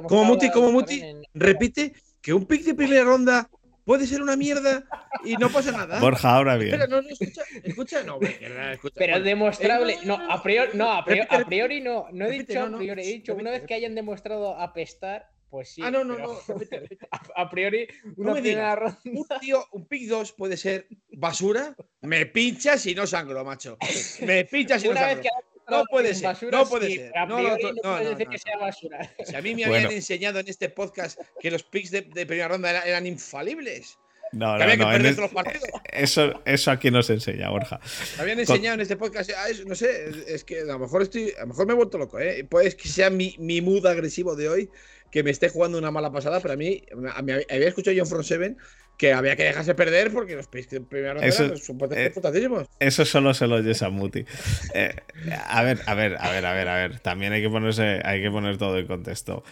Como 0.03 0.25
Muti, 0.25 0.51
como 0.51 0.71
Muti, 0.71 1.01
repite 1.33 1.93
que 2.21 2.33
un 2.33 2.45
pick 2.45 2.63
de 2.63 2.75
primera 2.75 3.03
ronda 3.03 3.49
puede 3.87 4.05
ser 4.05 4.21
una 4.21 4.35
mierda 4.35 4.83
y 5.23 5.37
no 5.37 5.49
pasa 5.49 5.71
nada. 5.71 6.01
Borja, 6.01 6.35
ahora 6.35 6.57
bien. 6.57 6.73
Espera, 6.73 6.87
no, 6.87 7.01
no, 7.01 7.09
escucha, 7.09 7.41
escucha, 7.63 8.03
no, 8.03 8.19
escucha. 8.21 8.95
Pero 8.97 9.21
demostrable. 9.21 9.93
Eh, 9.93 9.99
no, 10.03 10.15
a 10.29 10.43
priori, 10.43 10.71
no, 10.73 10.91
a 10.91 11.05
priori, 11.05 11.79
no, 11.79 12.05
no 12.11 12.25
he 12.25 12.31
dicho 12.31 12.61
a 12.61 12.77
priori, 12.77 13.01
he 13.01 13.13
dicho 13.13 13.33
una 13.33 13.51
vez 13.51 13.63
que 13.63 13.73
hayan 13.73 13.95
demostrado 13.95 14.59
apestar, 14.59 15.29
pues 15.49 15.69
sí. 15.69 15.81
Ah, 15.81 15.89
no, 15.89 16.03
no, 16.03 16.17
no. 16.17 16.37
A, 17.35 17.49
priori, 17.49 17.87
una 18.17 18.31
no 18.31 18.41
primera 18.41 18.75
ronda. 18.75 18.99
Un 19.05 19.25
tío, 19.39 19.65
un 19.71 19.87
pick 19.87 20.09
2 20.09 20.33
puede 20.33 20.57
ser 20.57 20.89
basura. 21.13 21.73
Me 22.01 22.25
pinchas 22.25 22.85
y 22.87 22.93
no 22.93 23.07
sangro, 23.07 23.45
macho. 23.45 23.77
Me 24.19 24.43
pinchas 24.43 24.83
y 24.83 24.89
no 24.89 24.95
sangro. 24.95 25.23
No 25.69 25.83
puede 25.85 26.15
ser, 26.15 26.35
no 26.51 26.67
puede 26.67 26.95
ser. 26.95 27.11
No, 27.27 27.41
no, 27.41 27.57
puede 27.81 28.09
decir 28.09 28.27
que 28.27 28.37
sea 28.37 28.57
basura. 28.57 29.13
Si 29.25 29.35
a 29.35 29.41
mí 29.41 29.53
me 29.55 29.65
habían 29.65 29.91
enseñado 29.91 30.39
en 30.39 30.47
este 30.47 30.69
podcast 30.69 31.19
que 31.39 31.51
los 31.51 31.63
picks 31.63 31.91
de, 31.91 32.03
primera 32.03 32.47
ronda 32.47 32.83
eran, 32.85 33.05
infalibles. 33.05 33.97
No, 34.33 34.57
que 34.57 34.59
no, 34.59 34.63
había 34.63 34.77
no, 34.77 34.85
que 34.85 34.91
perder 34.91 35.17
los 35.17 35.31
partidos. 35.31 35.69
Eso, 35.91 36.41
eso 36.45 36.71
aquí 36.71 36.91
no 36.91 37.01
se 37.01 37.13
enseña, 37.13 37.49
Borja. 37.49 37.79
Me 38.17 38.23
habían 38.23 38.39
enseñado 38.39 38.75
en 38.75 38.81
este 38.81 38.97
podcast, 38.97 39.29
ah, 39.37 39.47
no 39.65 39.75
sé, 39.75 40.11
es 40.27 40.43
que 40.43 40.61
a 40.61 40.65
lo 40.65 40.79
mejor 40.79 41.01
estoy, 41.01 41.33
a 41.37 41.41
lo 41.41 41.47
mejor 41.47 41.67
me 41.67 41.73
he 41.73 41.75
vuelto 41.75 41.97
loco, 41.97 42.19
¿eh? 42.19 42.43
Puede 42.43 42.75
que 42.75 42.89
sea 42.89 43.09
mi, 43.09 43.35
mi 43.39 43.61
mood 43.61 43.85
agresivo 43.85 44.35
de 44.35 44.49
hoy, 44.49 44.69
que 45.11 45.23
me 45.23 45.31
esté 45.31 45.49
jugando 45.49 45.77
una 45.77 45.91
mala 45.91 46.11
pasada, 46.11 46.41
pero 46.41 46.53
a 46.53 46.57
mí, 46.57 46.83
a 47.13 47.21
mí 47.21 47.31
había 47.31 47.67
escuchado 47.67 47.95
John 47.97 48.07
Front 48.07 48.25
Seven 48.25 48.57
que 48.97 49.13
había 49.13 49.35
que 49.35 49.43
dejarse 49.43 49.75
perder 49.75 50.11
porque 50.11 50.35
los 50.35 50.47
picks 50.47 50.71
de 50.71 50.81
primera 50.81 51.13
ronda 51.13 51.27
eso, 51.27 51.55
son 51.57 51.77
eh, 51.91 52.11
Eso 52.79 53.05
solo 53.05 53.33
se 53.33 53.45
lo 53.47 53.55
oyes 53.55 53.81
a 53.83 53.89
Muti. 53.89 54.25
Eh, 54.73 54.95
a 55.47 55.61
ver, 55.63 55.79
a 55.85 55.93
ver, 55.93 56.17
a 56.19 56.31
ver, 56.31 56.45
a 56.45 56.53
ver, 56.53 56.67
a 56.67 56.75
ver. 56.75 56.99
También 56.99 57.31
hay 57.33 57.41
que 57.41 57.49
ponerse, 57.49 58.01
hay 58.03 58.21
que 58.21 58.31
poner 58.31 58.57
todo 58.57 58.77
en 58.79 58.87
contexto. 58.87 59.43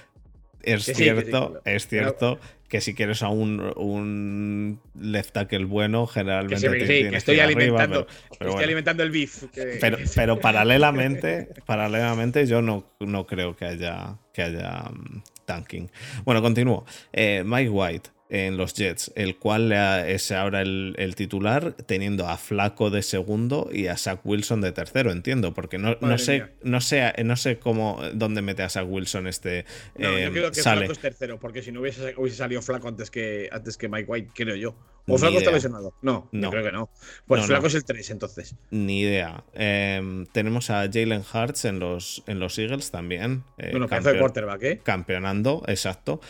es 0.64 0.86
Que 0.88 0.94
sí, 0.96 1.04
que 1.04 1.10
sí, 1.16 1.22
cierto, 1.22 1.62
que- 1.64 1.76
es 1.76 1.88
cierto 1.88 2.40
que 2.68 2.82
si 2.82 2.96
quieres 2.96 3.22
a 3.22 3.30
un, 3.30 3.72
un 3.78 4.82
left 5.00 5.34
tackle 5.34 5.66
bueno, 5.66 6.08
generalmente 6.08 6.68
Que 6.68 6.80
sí, 6.88 7.04
que 7.04 7.10
te 7.12 7.18
estoy 7.18 7.40
arriba, 7.40 7.60
alimentando, 7.60 8.08
pero- 8.08 8.18
pero 8.18 8.32
estoy 8.32 8.48
bueno. 8.48 8.64
alimentando 8.66 9.04
el 9.04 9.12
beef. 9.12 9.44
Pero, 9.80 9.98
pero 10.16 10.40
paralelamente, 10.40 11.50
paralelamente 11.68 12.48
yo 12.48 12.64
no, 12.64 12.84
no 13.00 13.28
creo 13.28 13.56
que 13.56 13.66
haya, 13.66 14.18
que 14.34 14.42
haya 14.42 14.90
mm, 14.92 15.22
tanking. 15.46 15.92
Bueno, 16.24 16.42
continúo. 16.42 16.84
Eh, 17.14 17.44
Mike 17.46 17.70
White 17.70 18.10
en 18.28 18.58
los 18.58 18.74
Jets, 18.74 19.12
el 19.16 19.38
cual 19.38 19.72
es 19.72 20.32
ahora 20.32 20.62
el, 20.62 20.96
el 20.98 21.14
titular, 21.16 21.74
teniendo 21.86 22.28
a 22.28 22.38
Flaco 22.38 22.90
de 22.90 23.04
segundo 23.04 23.70
y 23.72 23.86
a 23.88 23.98
Zach 23.98 24.22
Wilson 24.24 24.62
de 24.62 24.72
tercero, 24.72 25.12
entiendo, 25.12 25.54
porque 25.54 25.78
no, 25.78 25.96
no 26.02 26.18
sé, 26.18 26.34
mía. 26.40 26.52
no 26.64 26.82
sé, 26.82 27.14
no 27.24 27.36
sé 27.36 27.60
cómo 27.60 28.02
dónde 28.14 28.42
mete 28.42 28.64
a 28.64 28.70
Zach 28.70 28.88
Wilson 28.90 29.28
este. 29.28 29.66
No, 29.98 30.10
eh, 30.10 30.24
yo 30.24 30.32
creo 30.32 30.52
que 30.52 30.62
sale. 30.62 30.80
Flaco 30.82 30.94
es 30.94 31.00
tercero, 31.00 31.40
porque 31.40 31.62
si 31.62 31.72
no 31.72 31.82
hubiese, 31.82 32.16
hubiese 32.18 32.38
salido 32.38 32.62
Flaco 32.64 32.88
antes 32.88 33.12
que, 33.12 33.48
antes 33.52 33.78
que 33.78 33.88
Mike 33.90 34.10
White, 34.10 34.32
creo 34.34 34.56
yo. 34.56 34.76
¿O 35.08 35.12
Ni 35.14 35.18
Flaco 35.20 35.38
está 35.38 35.52
lesionado? 35.52 35.94
No, 36.02 36.28
No. 36.32 36.42
yo 36.42 36.50
creo 36.50 36.64
que 36.64 36.72
no. 36.72 36.90
Pues 37.28 37.42
No, 37.42 37.48
Flaco 37.48 37.62
no. 37.62 37.68
es 37.68 37.76
el 37.76 37.86
3, 37.86 38.10
entonces. 38.10 38.56
Ni 38.72 39.02
idea. 39.02 39.44
Eh, 39.54 40.26
tenemos 40.32 40.72
a 40.72 40.90
Jalen 40.92 41.22
Hurts 41.32 41.66
en 41.66 41.78
los, 41.80 42.24
en 42.26 42.40
los 42.40 42.58
Eagles 42.58 42.90
también. 42.90 43.44
eh, 43.60 43.70
bueno, 43.70 43.88
pedazo 43.88 44.10
de 44.10 44.14
campeón- 44.16 44.20
quarterback, 44.20 44.64
¿eh? 44.64 44.82
campeonando, 44.84 45.62
exacto. 45.68 46.22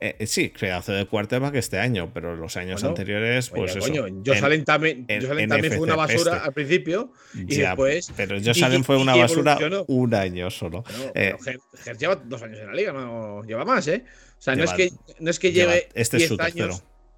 Eh, 0.00 0.26
sí, 0.26 0.52
pedazo 0.58 0.92
de 0.92 1.06
quarterback 1.06 1.54
este 1.54 1.78
año, 1.78 2.10
pero 2.12 2.34
los 2.34 2.56
años 2.56 2.80
Bueno, 2.82 2.88
anteriores, 2.96 3.50
pues 3.50 3.70
Oye, 3.76 3.78
eso. 3.78 3.88
coño, 3.88 4.06
en- 4.08 4.24
Josh 4.24 4.40
también, 4.64 5.06
fue 5.06 5.78
una 5.80 5.94
basura 5.96 6.38
al 6.44 6.52
principio. 6.52 7.12
y 7.34 7.54
ya, 7.56 7.68
después- 7.70 8.12
Pero 8.16 8.36
y- 8.36 8.44
Josh 8.44 8.64
Allen 8.64 8.82
fue 8.84 8.96
una 8.96 9.14
basura 9.14 9.56
un 9.86 10.14
año 10.14 10.50
solo. 10.50 10.82
Bueno, 10.82 11.12
Eh, 11.14 11.36
pero 11.36 11.38
Ger- 11.38 11.60
Ger 11.84 11.96
lleva 11.96 12.16
dos 12.16 12.42
años 12.42 12.58
en 12.58 12.66
la 12.66 12.74
liga, 12.74 12.92
no 12.92 13.42
lleva 13.44 13.64
más, 13.64 13.86
¿eh? 13.86 14.04
O 14.36 14.42
sea, 14.42 14.56
no 14.56 14.64
es 14.64 14.72
que, 14.72 14.90
no 15.20 15.30
es 15.30 15.38
que 15.38 15.52
lleve 15.52 15.88
este 15.94 16.16
es 16.16 16.20
10 16.22 16.28
su 16.28 16.36
tercero. 16.36 16.74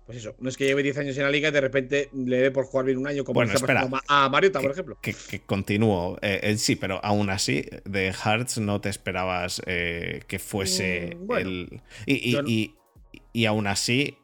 Pues 0.06 0.18
eso, 0.18 0.36
no 0.38 0.48
es 0.48 0.56
que 0.56 0.64
lleve 0.66 0.84
10 0.84 0.96
años 0.98 1.16
en 1.18 1.24
la 1.24 1.30
liga 1.30 1.48
y 1.48 1.52
de 1.52 1.60
repente 1.60 2.10
le 2.14 2.36
dé 2.36 2.50
por 2.52 2.64
jugar 2.66 2.86
bien 2.86 2.98
un 2.98 3.08
año, 3.08 3.24
como 3.24 3.34
Bueno, 3.34 3.52
espera. 3.52 3.88
a 4.06 4.28
Mariota, 4.28 4.60
por 4.60 4.70
ejemplo. 4.70 4.96
Que, 5.02 5.12
que 5.28 5.40
continúo. 5.40 6.16
Eh, 6.22 6.38
eh, 6.44 6.56
sí, 6.58 6.76
pero 6.76 7.04
aún 7.04 7.28
así, 7.28 7.64
de 7.84 8.12
Hearts 8.12 8.58
no 8.58 8.80
te 8.80 8.88
esperabas 8.88 9.60
eh, 9.66 10.22
que 10.28 10.38
fuese 10.38 11.16
Mm, 11.20 11.26
bueno, 11.26 11.48
el. 11.50 11.80
Y, 12.06 12.30
y, 12.30 12.32
no- 12.34 12.48
y- 12.48 12.74
y 13.32 13.46
aún 13.46 13.66
así. 13.66 14.16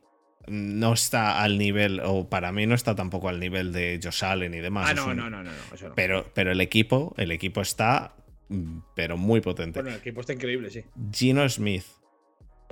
No 0.49 0.93
está 0.93 1.41
al 1.41 1.57
nivel, 1.57 2.01
o 2.05 2.29
para 2.29 2.51
mí 2.51 2.67
no 2.67 2.75
está 2.75 2.97
tampoco 2.97 3.29
al 3.29 3.39
nivel 3.39 3.73
de 3.73 4.01
Josh 4.03 4.25
Allen 4.25 4.55
y 4.55 4.59
demás. 4.59 4.89
Ah, 4.91 4.95
no, 4.95 5.07
un- 5.07 5.17
no, 5.17 5.31
no, 5.31 5.43
no, 5.45 5.51
no, 5.53 5.75
eso 5.75 5.89
no. 5.89 5.95
Pero, 5.95 6.27
pero 6.35 6.51
el 6.51 6.61
equipo, 6.61 7.15
el 7.17 7.31
equipo 7.31 7.61
está, 7.61 8.17
mm, 8.49 8.79
pero 8.97 9.17
muy 9.17 9.41
potente. 9.41 9.79
Bueno, 9.81 9.95
el 9.95 10.01
equipo 10.01 10.21
está 10.21 10.33
increíble, 10.33 10.69
sí. 10.71 10.83
Gino 11.13 11.49
Smith, 11.49 11.85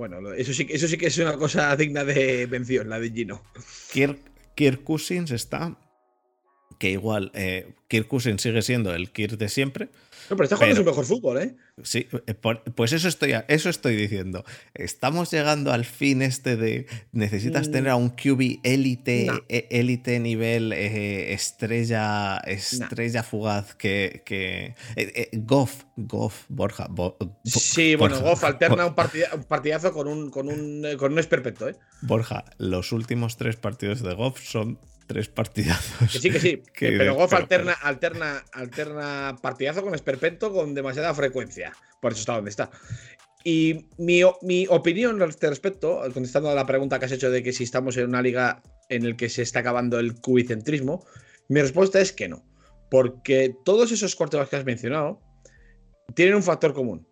Bueno, 0.01 0.33
eso 0.33 0.51
sí, 0.51 0.65
eso 0.67 0.87
sí 0.87 0.97
que 0.97 1.05
es 1.05 1.17
una 1.19 1.37
cosa 1.37 1.75
digna 1.77 2.03
de 2.03 2.47
mención, 2.47 2.89
la 2.89 2.99
de 2.99 3.11
Gino. 3.11 3.43
Kirk, 3.91 4.17
Kirk 4.55 4.83
Cousins 4.83 5.29
está, 5.29 5.77
que 6.77 6.91
igual 6.91 7.31
eh, 7.33 7.73
Kirk 7.87 8.07
Cousins 8.07 8.41
sigue 8.41 8.61
siendo 8.61 8.93
el 8.93 9.11
Kirk 9.11 9.37
de 9.37 9.49
siempre. 9.49 9.89
No, 10.29 10.37
pero 10.37 10.43
está 10.45 10.55
jugando 10.55 10.75
Pero- 10.75 10.83
su 10.83 10.89
mejor 10.91 11.05
fútbol, 11.05 11.37
¿eh? 11.41 11.55
Sí, 11.83 12.07
eh, 12.27 12.33
pues 12.75 12.93
eso 12.93 13.07
estoy, 13.09 13.33
eso 13.49 13.69
estoy 13.69 13.95
diciendo. 13.97 14.45
Estamos 14.73 15.29
llegando 15.31 15.73
al 15.73 15.83
fin 15.83 16.21
este 16.21 16.55
de 16.55 16.85
necesitas 17.11 17.67
Mm. 17.67 17.71
tener 17.71 17.89
a 17.89 17.95
un 17.95 18.09
QB 18.11 18.59
élite, 18.63 19.25
No. 19.25 19.39
eh, 19.49 19.67
élite 19.71 20.19
nivel 20.19 20.71
eh, 20.73 21.33
estrella, 21.33 22.37
estrella 22.45 23.23
fugaz 23.23 23.73
que, 23.75 24.21
que 24.25 24.67
eh, 24.67 24.75
eh, 24.95 25.29
Goff, 25.33 25.83
Goff, 25.97 26.45
Borja, 26.49 26.87
Bo- 26.89 27.17
Bo- 27.19 27.41
Sí, 27.43 27.95
bueno, 27.95 28.21
Goff 28.21 28.43
alterna 28.43 28.85
un, 28.85 28.95
partida- 28.95 29.31
un 29.33 29.43
partidazo 29.43 29.91
con 29.91 30.07
un, 30.07 30.29
con 30.29 30.47
un, 30.47 30.85
con 30.97 31.11
un 31.13 31.19
esperpento, 31.19 31.67
¿eh? 31.67 31.75
Borja, 32.01 32.45
los 32.57 32.91
últimos 32.93 33.35
tres 33.37 33.55
partidos 33.57 34.01
de 34.01 34.13
Goff 34.13 34.39
son 34.41 34.79
tres 35.11 35.29
partidazos. 35.29 36.11
Que 36.11 36.19
sí, 36.19 36.29
que 36.31 36.39
sí. 36.39 36.63
Que- 36.73 36.97
pero 36.97 37.15
Goff 37.15 37.33
alterna, 37.33 37.73
alterna, 37.73 38.43
alterna 38.53 39.35
partidazo 39.41 39.81
con 39.83 39.95
esperpento 39.95 40.51
con 40.51 40.73
demasiada 40.73 41.13
frecuencia. 41.13 41.73
Por 42.01 42.11
eso 42.11 42.21
está 42.21 42.35
donde 42.35 42.49
está. 42.49 42.69
Y 43.43 43.87
mi, 43.97 44.21
mi 44.41 44.67
opinión 44.69 45.21
al 45.21 45.29
este 45.29 45.49
respecto, 45.49 46.01
contestando 46.13 46.49
a 46.49 46.55
la 46.55 46.65
pregunta 46.65 46.99
que 46.99 47.05
has 47.05 47.11
hecho 47.11 47.31
de 47.31 47.41
que 47.41 47.53
si 47.53 47.63
estamos 47.63 47.97
en 47.97 48.05
una 48.05 48.21
liga 48.21 48.61
en 48.89 49.09
la 49.09 49.17
que 49.17 49.29
se 49.29 49.41
está 49.41 49.59
acabando 49.59 49.99
el 49.99 50.15
cubicentrismo, 50.15 51.05
mi 51.49 51.61
respuesta 51.61 51.99
es 51.99 52.11
que 52.11 52.27
no. 52.27 52.45
Porque 52.89 53.55
todos 53.65 53.91
esos 53.91 54.15
quarterbacks 54.15 54.49
que 54.49 54.55
has 54.57 54.65
mencionado 54.65 55.21
tienen 56.13 56.35
un 56.35 56.43
factor 56.43 56.73
común. 56.73 57.07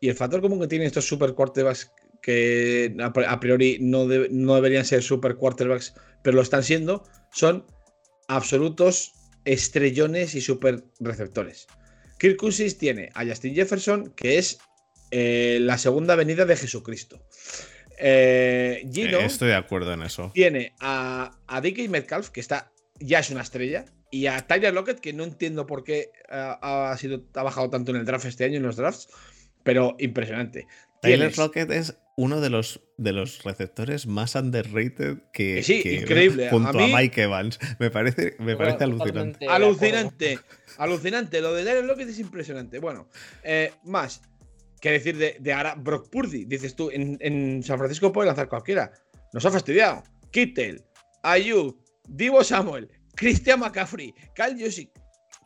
Y 0.00 0.08
el 0.08 0.16
factor 0.16 0.40
común 0.40 0.60
que 0.60 0.66
tienen 0.66 0.88
estos 0.88 1.06
super 1.06 1.32
quarterbacks 1.32 1.90
que 2.22 2.94
a 3.00 3.12
pri- 3.12 3.26
a 3.28 3.38
priori 3.40 3.78
no, 3.80 4.06
de- 4.06 4.28
no 4.30 4.54
deberían 4.54 4.84
ser 4.84 5.02
super 5.02 5.34
quarterbacks, 5.36 5.92
pero 6.22 6.36
lo 6.36 6.42
están 6.42 6.62
siendo, 6.62 7.04
son 7.32 7.66
absolutos 8.28 9.12
estrellones 9.44 10.34
y 10.34 10.40
super 10.40 10.84
receptores. 11.00 11.66
Kirk 12.18 12.36
Cousins 12.36 12.78
tiene 12.78 13.10
a 13.14 13.26
Justin 13.26 13.54
Jefferson, 13.54 14.12
que 14.14 14.38
es 14.38 14.58
eh, 15.10 15.58
la 15.60 15.76
segunda 15.78 16.14
venida 16.14 16.44
de 16.46 16.56
Jesucristo. 16.56 17.20
Eh, 17.98 18.88
Gino 18.92 19.18
Eh, 19.18 19.24
Estoy 19.26 19.48
de 19.48 19.54
acuerdo 19.56 19.92
en 19.92 20.02
eso. 20.02 20.30
tiene 20.34 20.74
a, 20.80 21.38
a 21.46 21.60
DK 21.60 21.88
Metcalf, 21.88 22.30
que 22.30 22.40
está, 22.40 22.72
ya 23.00 23.18
es 23.18 23.30
una 23.30 23.42
estrella, 23.42 23.84
y 24.10 24.26
a 24.26 24.40
Tyler 24.46 24.72
Lockett, 24.74 25.00
que 25.00 25.12
no 25.12 25.24
entiendo 25.24 25.66
por 25.66 25.84
qué 25.84 26.10
ah, 26.30 26.90
ha, 26.92 26.96
sido, 26.98 27.24
ha 27.34 27.42
bajado 27.42 27.70
tanto 27.70 27.90
en 27.90 27.98
el 27.98 28.04
draft 28.04 28.26
este 28.26 28.44
año, 28.44 28.56
en 28.58 28.62
los 28.62 28.76
drafts, 28.76 29.08
pero 29.62 29.96
impresionante. 29.98 30.66
Tyler 31.00 31.34
Rocket 31.34 31.70
es 31.72 31.96
uno 32.16 32.40
de 32.40 32.50
los, 32.50 32.80
de 32.98 33.12
los 33.12 33.42
receptores 33.42 34.06
más 34.06 34.34
underrated 34.34 35.18
que, 35.32 35.62
sí, 35.62 35.82
que- 35.82 35.94
increíble. 35.94 36.50
junto 36.50 36.78
A 36.78 36.86
Mike 36.86 37.22
Evans. 37.22 37.58
Me 37.78 37.90
parece, 37.90 38.36
me 38.38 38.56
parece 38.56 38.84
alucinante. 38.84 39.46
Alucinante, 39.48 40.38
alucinante. 40.78 41.40
Lo 41.40 41.54
de 41.54 41.64
Tyler 41.64 41.84
Lockett 41.84 42.08
es 42.10 42.18
impresionante. 42.18 42.78
Bueno, 42.78 43.08
eh, 43.42 43.72
más 43.84 44.20
que 44.80 44.90
decir 44.90 45.16
de, 45.16 45.36
de 45.40 45.52
ahora 45.52 45.74
Brock 45.74 46.10
Purdy. 46.10 46.44
Dices 46.44 46.74
tú, 46.76 46.90
en, 46.90 47.16
en 47.20 47.62
San 47.62 47.78
Francisco 47.78 48.12
puede 48.12 48.26
lanzar 48.26 48.48
cualquiera. 48.48 48.92
Nos 49.32 49.46
ha 49.46 49.50
fastidiado. 49.50 50.02
Kittel, 50.30 50.82
Ayuk, 51.22 51.78
Divo 52.08 52.42
Samuel, 52.44 52.88
Christian 53.14 53.60
McCaffrey, 53.60 54.12
Kyle 54.34 54.58
Juszczyk. 54.62 54.90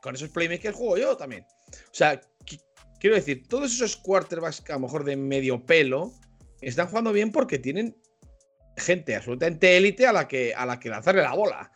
Con 0.03 0.15
esos 0.15 0.31
playmakers 0.31 0.75
juego 0.77 0.97
yo 0.97 1.17
también. 1.17 1.45
O 1.69 1.93
sea, 1.95 2.21
qui- 2.45 2.61
quiero 2.99 3.15
decir, 3.17 3.47
todos 3.49 3.73
esos 3.73 3.97
quarterbacks 3.97 4.61
que 4.61 4.73
a 4.73 4.77
lo 4.77 4.81
mejor 4.83 5.05
de 5.05 5.17
medio 5.17 5.65
pelo 5.65 6.13
están 6.61 6.89
jugando 6.89 7.13
bien 7.13 7.33
porque 7.33 7.59
tienen 7.59 7.97
gente 8.77 9.17
absolutamente 9.17 9.77
élite 9.77 10.07
a 10.07 10.13
la 10.13 10.29
que 10.29 10.55
a 10.55 10.67
la 10.67 10.79
que 10.79 10.89
lanzarle 10.91 11.23
la 11.23 11.35
bola. 11.35 11.73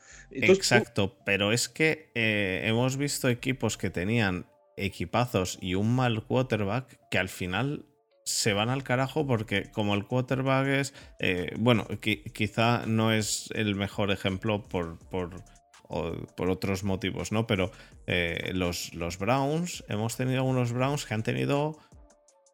Exacto, 0.59 1.17
pero 1.25 1.53
es 1.53 1.69
que 1.69 2.11
eh, 2.15 2.63
hemos 2.65 2.97
visto 2.97 3.29
equipos 3.29 3.77
que 3.77 3.91
tenían 3.91 4.47
equipazos 4.77 5.59
y 5.61 5.75
un 5.75 5.95
mal 5.95 6.25
quarterback 6.25 6.99
que 7.11 7.19
al 7.19 7.29
final 7.29 7.87
se 8.25 8.53
van 8.53 8.69
al 8.69 8.85
carajo 8.85 9.27
porque 9.27 9.71
como 9.73 9.95
el 9.95 10.07
quarterback 10.07 10.67
es, 10.69 10.95
eh, 11.19 11.53
bueno, 11.59 11.87
qui- 11.89 12.23
quizá 12.33 12.85
no 12.87 13.13
es 13.13 13.49
el 13.55 13.75
mejor 13.75 14.11
ejemplo 14.13 14.63
por, 14.63 14.99
por, 15.09 15.43
por 15.89 16.51
otros 16.51 16.85
motivos, 16.85 17.33
¿no? 17.33 17.47
Pero 17.47 17.73
eh, 18.07 18.53
los, 18.55 18.95
los 18.95 19.19
Browns, 19.19 19.85
hemos 19.89 20.17
tenido 20.17 20.45
unos 20.45 20.73
Browns 20.73 21.07
que 21.07 21.15
han 21.15 21.23
tenido 21.25 21.77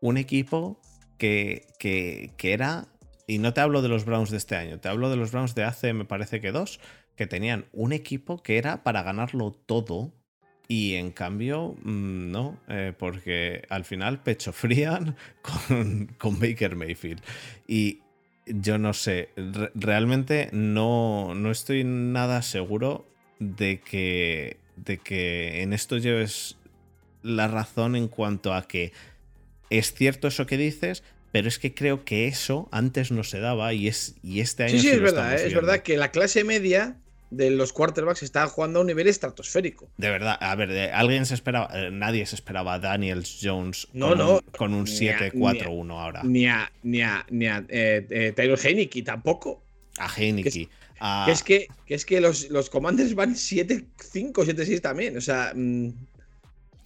un 0.00 0.16
equipo 0.16 0.80
que, 1.18 1.66
que, 1.78 2.32
que 2.36 2.52
era, 2.52 2.86
y 3.26 3.38
no 3.38 3.52
te 3.52 3.60
hablo 3.60 3.82
de 3.82 3.88
los 3.88 4.04
Browns 4.04 4.30
de 4.30 4.36
este 4.36 4.56
año, 4.56 4.78
te 4.78 4.88
hablo 4.88 5.10
de 5.10 5.16
los 5.16 5.32
Browns 5.32 5.54
de 5.54 5.64
hace, 5.64 5.92
me 5.92 6.04
parece 6.04 6.40
que 6.40 6.52
dos, 6.52 6.80
que 7.16 7.26
tenían 7.26 7.66
un 7.72 7.92
equipo 7.92 8.42
que 8.42 8.58
era 8.58 8.82
para 8.82 9.02
ganarlo 9.02 9.52
todo. 9.52 10.12
Y 10.68 10.94
en 10.94 11.12
cambio, 11.12 11.76
mm, 11.84 12.30
no, 12.32 12.58
eh, 12.68 12.92
porque 12.98 13.62
al 13.68 13.84
final 13.84 14.20
pecho 14.22 14.52
frían 14.52 15.16
con, 15.68 16.06
con 16.18 16.40
Baker 16.40 16.74
Mayfield. 16.74 17.22
Y 17.68 18.00
yo 18.46 18.76
no 18.76 18.92
sé, 18.92 19.28
re- 19.36 19.70
realmente 19.74 20.48
no, 20.52 21.34
no 21.36 21.50
estoy 21.52 21.84
nada 21.84 22.42
seguro 22.42 23.06
de 23.38 23.80
que, 23.80 24.56
de 24.76 24.98
que 24.98 25.62
en 25.62 25.72
esto 25.72 25.98
lleves 25.98 26.56
la 27.22 27.48
razón 27.48 27.94
en 27.96 28.08
cuanto 28.08 28.52
a 28.52 28.66
que 28.66 28.92
es 29.70 29.92
cierto 29.94 30.28
eso 30.28 30.46
que 30.46 30.56
dices, 30.56 31.02
pero 31.32 31.48
es 31.48 31.58
que 31.58 31.74
creo 31.74 32.04
que 32.04 32.26
eso 32.28 32.68
antes 32.72 33.10
no 33.10 33.24
se 33.24 33.40
daba 33.40 33.72
y, 33.74 33.88
es, 33.88 34.14
y 34.22 34.40
este 34.40 34.64
año 34.64 34.72
Sí, 34.72 34.78
sí, 34.80 34.88
sí 34.88 34.94
es 34.94 35.00
verdad. 35.00 35.32
¿eh? 35.32 35.36
Es 35.36 35.42
viendo. 35.46 35.60
verdad 35.62 35.82
que 35.82 35.96
la 35.96 36.10
clase 36.10 36.44
media 36.44 36.96
de 37.30 37.50
los 37.50 37.72
quarterbacks 37.72 38.22
está 38.22 38.46
jugando 38.46 38.78
a 38.78 38.82
un 38.82 38.86
nivel 38.86 39.08
estratosférico. 39.08 39.90
De 39.98 40.08
verdad, 40.10 40.38
a 40.40 40.54
ver, 40.54 40.92
alguien 40.94 41.26
se 41.26 41.34
esperaba, 41.34 41.68
eh, 41.74 41.90
nadie 41.90 42.24
se 42.24 42.36
esperaba 42.36 42.74
a 42.74 42.78
Daniels 42.78 43.40
Jones 43.42 43.88
No, 43.92 44.10
con, 44.10 44.18
no, 44.18 44.34
un, 44.36 44.40
con 44.56 44.74
un 44.74 44.84
ni 44.84 45.08
a- 45.08 45.18
7-4-1 45.18 45.90
ahora. 46.00 46.22
Ni 46.22 46.46
a, 46.46 46.70
ni 46.84 47.02
a, 47.02 47.26
ni 47.28 47.46
a 47.48 47.64
eh, 47.68 48.06
eh, 48.08 48.32
Tyler 48.34 48.58
Heineke 48.64 49.02
tampoco. 49.02 49.62
A 49.98 50.08
Heineke. 50.08 50.68
a- 51.00 51.24
Que 51.26 51.32
es 51.32 51.42
que, 51.42 51.66
que, 51.84 51.94
es 51.96 52.06
que 52.06 52.20
los, 52.20 52.48
los 52.50 52.70
Commanders 52.70 53.14
van 53.16 53.34
7-5, 53.34 53.86
7-6 54.32 54.80
también. 54.80 55.16
O 55.16 55.20
sea, 55.20 55.52
mm, 55.54 55.88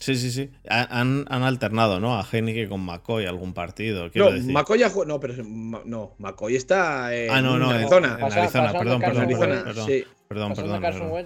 Sí, 0.01 0.17
sí, 0.17 0.31
sí. 0.31 0.51
Han, 0.69 1.27
han 1.29 1.43
alternado, 1.43 2.01
¿no? 2.01 2.19
A 2.19 2.25
Heineke 2.31 2.69
con 2.71 2.81
McCoy 2.81 3.27
algún 3.27 3.53
partido. 3.53 4.11
Quiero 4.11 4.31
No, 4.31 4.37
decir. 4.37 4.51
McCoy 4.53 4.83
ha 4.83 4.89
jugado- 4.89 5.09
No, 5.09 5.21
pero 5.21 5.35
no, 5.45 6.15
McCoy 6.19 6.57
está 6.57 7.15
en 7.15 7.31
Ah, 7.31 7.43
no, 7.43 7.59
no, 7.59 7.71
en- 7.71 7.77
Arizona. 7.81 8.17
En 8.19 8.25
Arizona, 8.33 8.73
perdón, 8.73 9.01
perdón, 9.01 9.23
Arizona, 9.25 9.47
perdón, 9.47 9.65
perdón, 9.65 9.87
sí. 9.87 10.05
perdón, 10.27 10.55
perdón, 10.55 10.85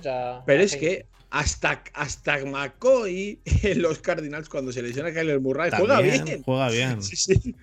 a- 0.09 0.43
Pero 0.45 0.61
a 0.61 0.65
es 0.65 0.77
que 0.77 1.07
hasta, 1.31 1.83
hasta 1.95 2.45
McCoy 2.45 3.41
en 3.45 3.81
los 3.83 4.01
Cardinals, 4.01 4.49
cuando 4.49 4.73
se 4.73 4.83
lesiona 4.83 5.13
Kyler 5.13 5.41
Murray, 5.41 5.71
juega 5.77 6.01
bien. 6.01 6.43
Juega 6.45 6.69
bien. 6.71 7.01
Sí, 7.03 7.15
sí. 7.17 7.55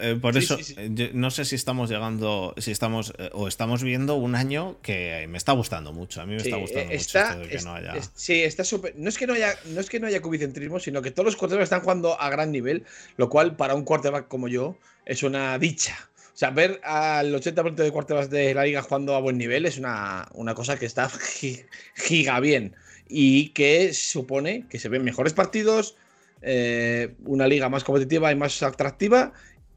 Eh, 0.00 0.16
por 0.20 0.34
Sí, 0.34 0.40
eso, 0.40 0.56
sí, 0.58 0.64
sí. 0.64 0.74
eh, 0.76 0.90
yo 0.92 1.06
no 1.14 1.30
sé 1.30 1.44
si 1.44 1.54
estamos 1.54 1.90
llegando, 1.90 2.54
si 2.58 2.70
estamos, 2.70 3.12
eh, 3.18 3.30
o 3.32 3.48
estamos 3.48 3.82
viendo 3.82 4.14
un 4.16 4.34
año 4.34 4.76
que 4.82 5.26
me 5.28 5.38
está 5.38 5.52
gustando 5.52 5.92
mucho. 5.92 6.20
A 6.20 6.26
mí 6.26 6.32
me 6.32 6.36
está 6.42 6.56
gustando 6.56 6.86
mucho 6.92 6.96
esto 7.18 7.38
de 7.40 7.48
que 7.48 7.56
es- 7.56 7.64
no 7.64 7.74
haya. 7.74 7.94
es- 7.96 8.10
sí, 8.14 8.42
está 8.42 8.64
súper. 8.64 8.94
No 8.96 9.08
es 9.08 9.18
que 9.18 9.26
no 9.26 9.32
haya, 9.34 9.54
no 9.66 9.80
es 9.80 9.88
que 9.88 10.00
no 10.00 10.06
haya 10.06 10.20
cubicentrismo, 10.22 10.78
sino 10.80 11.00
que 11.02 11.10
todos 11.10 11.26
los 11.26 11.36
quarterbacks 11.36 11.64
están 11.66 11.80
jugando 11.80 12.20
a 12.20 12.28
gran 12.30 12.52
nivel, 12.52 12.84
lo 13.16 13.28
cual 13.28 13.56
para 13.56 13.74
un 13.74 13.84
quarterback 13.84 14.28
como 14.28 14.48
yo 14.48 14.76
es 15.06 15.22
una 15.22 15.58
dicha. 15.58 15.96
O 16.34 16.38
sea, 16.38 16.50
ver 16.50 16.80
al 16.84 17.34
80% 17.34 17.82
de 17.82 17.90
quarterbacks 17.90 18.30
de 18.30 18.54
la 18.54 18.64
liga 18.64 18.82
jugando 18.82 19.14
a 19.16 19.20
buen 19.20 19.38
nivel 19.38 19.66
es 19.66 19.76
una, 19.78 20.28
una 20.34 20.54
cosa 20.54 20.78
que 20.78 20.86
está 20.86 21.08
gi- 21.08 21.64
giga 21.96 22.38
bien 22.40 22.76
y 23.08 23.48
que 23.48 23.92
supone 23.94 24.66
que 24.68 24.78
se 24.78 24.88
ven 24.88 25.02
mejores 25.02 25.32
partidos, 25.32 25.96
eh, 26.42 27.14
una 27.24 27.48
liga 27.48 27.68
más 27.68 27.82
competitiva 27.82 28.30
y 28.30 28.36
más 28.36 28.62
atractiva 28.62 29.32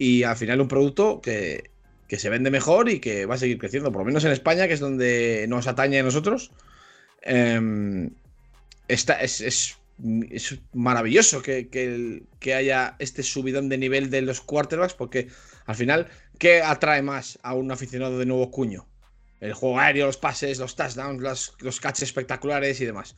y 0.07 0.23
al 0.23 0.35
final 0.35 0.61
un 0.61 0.67
producto 0.67 1.21
que, 1.21 1.69
que 2.07 2.17
se 2.19 2.29
vende 2.29 2.49
mejor 2.51 2.89
y 2.89 2.99
que 2.99 3.25
va 3.27 3.35
a 3.35 3.37
seguir 3.37 3.57
creciendo, 3.59 3.91
por 3.91 4.01
lo 4.01 4.05
menos 4.05 4.25
en 4.25 4.31
España, 4.31 4.67
que 4.67 4.73
es 4.73 4.79
donde 4.79 5.45
nos 5.47 5.67
atañe 5.67 5.99
a 5.99 6.03
nosotros. 6.03 6.51
Está, 8.87 9.21
es, 9.21 9.41
es- 9.41 9.77
es 10.31 10.59
maravilloso 10.73 11.43
que, 11.43 11.69
que 11.69 12.23
que 12.39 12.55
haya 12.55 12.95
este 12.97 13.21
subidón 13.21 13.69
de 13.69 13.77
nivel 13.77 14.09
de 14.09 14.21
los 14.23 14.41
quarterbacks, 14.41 14.95
porque 14.95 15.27
al 15.65 15.75
final, 15.75 16.07
¿qué 16.39 16.61
atrae 16.63 17.03
más 17.03 17.37
a 17.43 17.53
un 17.53 17.71
aficionado 17.71 18.17
de 18.17 18.25
nuevo 18.25 18.49
cuño? 18.49 18.87
El 19.39 19.53
juego 19.53 19.79
aéreo, 19.79 20.07
los 20.07 20.17
pases, 20.17 20.57
los 20.59 20.75
touchdowns, 20.75 21.21
los, 21.21 21.53
los 21.59 21.79
catches 21.79 22.03
espectaculares 22.03 22.81
y 22.81 22.85
demás. 22.85 23.15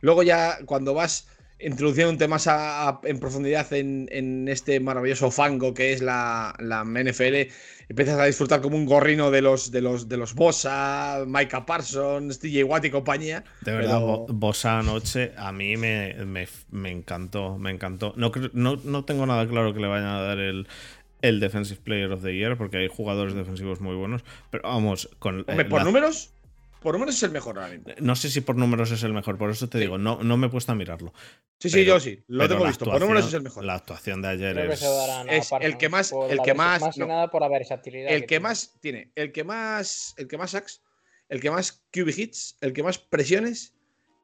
Luego 0.00 0.22
ya 0.24 0.58
cuando 0.66 0.94
vas 0.94 1.28
introduciéndote 1.60 2.28
más 2.28 2.46
a- 2.46 2.88
a- 2.88 3.00
en 3.04 3.18
profundidad 3.18 3.72
en, 3.72 4.08
en 4.12 4.48
este 4.48 4.78
maravilloso 4.80 5.30
fango 5.30 5.72
que 5.74 5.92
es 5.92 6.02
la, 6.02 6.54
la 6.58 6.84
NFL, 6.84 7.50
empiezas 7.88 8.18
a 8.18 8.24
disfrutar 8.26 8.60
como 8.60 8.76
un 8.76 8.84
gorrino 8.84 9.30
de 9.30 9.42
los 9.42 9.70
de 9.70 9.80
los 9.80 10.08
de 10.08 10.16
los 10.16 10.34
Bosa, 10.34 11.24
Micah 11.26 11.64
Parsons, 11.64 12.38
TJ 12.40 12.64
Watt 12.64 12.84
y 12.84 12.90
compañía. 12.90 13.44
De 13.62 13.72
verdad, 13.72 13.98
pero- 14.00 14.26
Bosa 14.28 14.78
anoche 14.80 15.32
a 15.36 15.52
mí 15.52 15.76
me, 15.76 16.14
me, 16.24 16.46
me 16.70 16.90
encantó, 16.90 17.56
me 17.58 17.70
encantó. 17.70 18.12
No, 18.16 18.30
no, 18.52 18.76
no 18.84 19.04
tengo 19.04 19.24
nada 19.26 19.48
claro 19.48 19.72
que 19.72 19.80
le 19.80 19.86
vayan 19.86 20.08
a 20.08 20.20
dar 20.20 20.38
el, 20.38 20.66
el 21.22 21.40
Defensive 21.40 21.80
Player 21.82 22.12
of 22.12 22.22
the 22.22 22.36
Year, 22.36 22.56
porque 22.58 22.76
hay 22.76 22.88
jugadores 22.88 23.34
defensivos 23.34 23.80
muy 23.80 23.94
buenos, 23.96 24.22
pero 24.50 24.64
vamos, 24.64 25.08
con... 25.18 25.40
Hombre, 25.40 25.62
eh, 25.62 25.64
por 25.64 25.78
la- 25.80 25.84
números, 25.84 26.32
por 26.82 26.94
números 26.94 27.16
es 27.16 27.22
el 27.22 27.30
mejor 27.30 27.58
ahora 27.58 27.70
mismo. 27.72 27.92
no 28.00 28.16
sé 28.16 28.30
si 28.30 28.40
por 28.40 28.56
números 28.56 28.90
es 28.90 29.02
el 29.02 29.12
mejor, 29.12 29.36
por 29.38 29.50
eso 29.50 29.68
te 29.68 29.78
digo, 29.78 29.98
no, 29.98 30.22
no 30.22 30.36
me 30.36 30.46
he 30.46 30.50
puesto 30.50 30.72
a 30.72 30.74
mirarlo. 30.74 31.12
Sí, 31.58 31.68
sí, 31.70 31.76
Pero- 31.76 31.86
yo 31.94 32.00
sí, 32.00 32.22
lo 32.28 32.48
tengo 32.48 32.64
visto. 32.66 32.84
Por 32.84 33.00
números 33.00 33.26
es 33.26 33.34
el 33.34 33.42
mejor. 33.42 33.64
La 33.64 33.74
actuación 33.74 34.22
de 34.22 34.28
ayer 34.28 34.58
es... 34.58 34.82
el 35.60 35.76
que 35.78 35.88
más- 35.88 36.10
por 36.10 36.30
el 36.30 36.40
que 36.42 36.54
más- 36.54 36.80
Más 36.80 36.94
que 36.94 37.00
no. 37.00 37.06
nada 37.08 37.30
por 37.30 37.40
la 37.42 37.48
versatilidad. 37.48 38.10
El 38.10 38.22
que 38.22 38.26
tiene. 38.28 38.42
más 38.42 38.74
tiene, 38.80 39.12
el 39.14 39.32
que 39.32 39.44
más, 39.44 40.14
el 40.16 40.28
que 40.28 40.38
más 40.38 40.50
sacks, 40.52 40.82
el 41.28 41.40
que 41.40 41.50
más 41.50 41.84
QB 41.92 42.08
hits, 42.18 42.56
el 42.60 42.72
que 42.72 42.82
más 42.82 42.98
presiones 42.98 43.74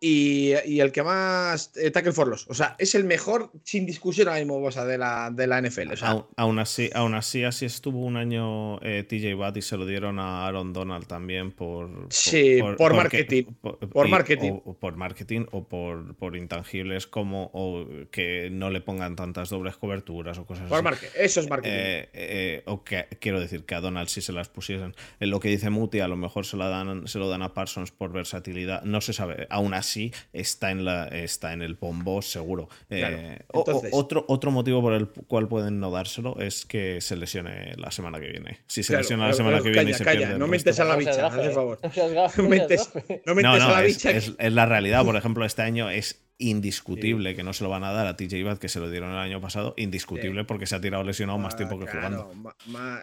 y, 0.03 0.53
y 0.67 0.81
el 0.81 0.91
que 0.91 1.03
más 1.05 1.71
eh, 1.77 1.91
tackle 1.93 2.13
for 2.13 2.27
loss. 2.27 2.47
O 2.49 2.55
sea, 2.55 2.75
es 2.79 2.95
el 2.97 3.05
mejor 3.05 3.53
sin 3.63 3.87
discusión 3.87 4.27
ahora 4.27 4.41
mismo 4.41 4.59
Bosa, 4.59 4.85
de 4.85 4.99
la, 4.99 5.31
de 5.31 5.47
la 5.47 5.63
NFL. 5.63 5.93
O 5.93 5.97
sea, 5.97 6.09
Aún, 6.11 6.25
aún 6.37 6.59
así, 6.59 6.91
aún 6.93 7.15
así, 7.15 7.45
así 7.45 7.67
estuvo 7.67 8.01
un 8.05 8.17
año 8.17 8.81
eh, 8.83 9.05
TJ 9.05 9.35
Watt 9.37 9.57
y 9.59 9.63
se 9.63 9.77
lo 9.77 9.87
dieron 9.87 10.19
a 10.19 10.45
Aaron 10.47 10.73
Donald 10.73 11.07
también 11.07 11.53
por. 11.53 11.89
por- 11.93 12.13
Sí, 12.13 12.59
por 12.77 12.95
marketing. 12.95 13.45
Por, 13.61 13.79
Por 13.79 14.09
y- 14.09 14.11
marketing. 14.11 14.53
O, 14.65 14.71
o 14.73 14.75
por 14.75 14.97
marketing 14.97 15.47
o 15.53 15.69
por, 15.69 16.17
por 16.17 16.37
intangibles 16.37 17.07
como 17.07 17.51
o 17.55 17.87
que 18.11 18.49
no 18.51 18.71
le 18.71 18.81
pongan 18.81 19.15
tantas 19.15 19.51
dobles 19.51 19.77
coberturas 19.77 20.37
o 20.39 20.47
cosas 20.47 20.69
por 20.69 20.79
así. 20.79 20.85
marketing. 20.85 21.13
Eso 21.17 21.39
es 21.41 21.49
marketing. 21.49 21.75
Eh, 21.77 22.09
eh, 22.13 22.63
o 22.67 22.83
que 22.83 23.07
quiero 23.21 23.39
decir 23.39 23.65
que 23.65 23.77
a 23.77 23.81
Donald 23.81 24.09
sí 24.09 24.21
se 24.21 24.33
las 24.33 24.49
pusiesen. 24.49 24.95
En 25.21 25.31
lo 25.31 25.39
que 25.39 25.49
dice 25.49 25.71
Muti, 25.71 26.01
a 26.01 26.09
lo 26.09 26.17
mejor 26.17 26.45
se, 26.45 26.57
la 26.57 26.69
dan, 26.69 27.07
se 27.07 27.21
lo 27.21 27.29
dan 27.29 27.43
a 27.43 27.55
Parsons 27.55 27.93
por 27.93 28.11
versatilidad. 28.13 28.83
No 28.83 29.01
se 29.01 29.13
sabe. 29.13 29.47
Aún 29.49 29.75
así, 29.75 29.92
está 30.33 30.71
en, 30.71 30.85
la, 30.85 31.09
está 31.09 31.53
en 31.53 31.63
el 31.63 31.75
bombo 31.75 32.23
seguro. 32.23 32.69
Claro. 32.89 33.17
Eh, 33.17 33.39
o- 33.53 33.59
o- 33.61 33.65
Entonces- 33.67 33.91
otro, 33.93 34.25
otro 34.29 34.51
motivo 34.51 34.81
por 34.81 34.93
el 34.95 35.09
cual 35.09 35.49
pueden 35.49 35.81
no 35.81 35.91
dárselo 35.91 36.39
es 36.41 36.65
que 36.67 37.01
se 37.01 37.17
lesione 37.17 37.75
la 37.77 37.91
semana 37.91 38.19
que 38.21 38.29
viene. 38.29 38.61
Si 38.67 38.83
se 38.83 38.89
Claro, 38.93 39.03
lesiona 39.03 39.29
la 39.29 39.35
semana 39.35 39.59
que 39.63 39.71
viene 39.71 39.83
y 39.83 39.85
calla, 39.93 39.99
se 39.99 40.05
calla, 40.05 40.19
pierde 40.21 40.39
no 40.39 40.47
mentes 40.47 40.81
a 40.81 40.85
la 40.85 40.97
bicha, 40.97 41.27
haz 41.27 41.55
favor. 41.55 41.79
No 42.37 42.49
mentes, 42.49 42.91
no 43.27 43.35
No, 43.35 43.53
a 43.53 43.59
la 43.59 43.81
bicha. 43.83 44.11
es 44.11 44.33
la 44.39 44.67
realidad. 44.67 45.05
Por 45.05 45.17
ejemplo, 45.17 45.45
este 45.45 45.63
año 45.63 45.91
es 45.91 46.21
indiscutible 46.43 47.35
que 47.35 47.43
no 47.43 47.53
se 47.53 47.65
lo 47.65 47.71
van 47.71 47.85
a 47.85 47.93
dar 47.93 48.07
a 48.07 48.17
TJ 48.17 48.45
Watt, 48.45 48.59
que 48.59 48.69
se 48.69 48.81
lo 48.81 48.91
dieron 48.91 49.11
el 49.11 49.17
año 49.19 49.41
pasado. 49.41 49.75
Indiscutible 49.77 50.45
porque 50.45 50.67
se 50.67 50.75
ha 50.77 50.81
tirado 50.81 51.05
lesionado 51.05 51.39
más 51.39 51.55
Ah, 51.55 51.57
tiempo 51.57 51.79
que 51.79 51.87
claro, 51.87 52.31
jugando. 52.33 52.55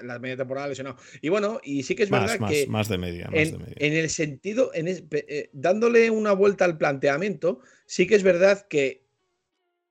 la 0.03 0.19
media 0.19 0.37
temporada 0.37 0.67
lesionado. 0.67 0.97
Y 1.21 1.29
bueno, 1.29 1.59
y 1.63 1.83
sí 1.83 1.95
que 1.95 2.03
es 2.03 2.11
Más, 2.11 2.21
verdad 2.21 2.39
más, 2.39 2.51
que 2.51 2.67
más 2.67 2.87
de 2.89 2.97
media. 2.97 3.27
De 3.31 3.41
en, 3.41 3.57
media. 3.57 3.75
en 3.77 3.93
el 3.93 4.09
sentido, 4.09 4.71
en 4.73 4.87
es- 4.87 5.03
eh, 5.11 5.49
dándole 5.53 6.09
una 6.11 6.33
vuelta 6.33 6.65
al 6.65 6.77
planteamiento, 6.77 7.59
sí 7.85 8.05
que 8.07 8.15
es 8.15 8.23
verdad 8.23 8.67
que 8.67 9.05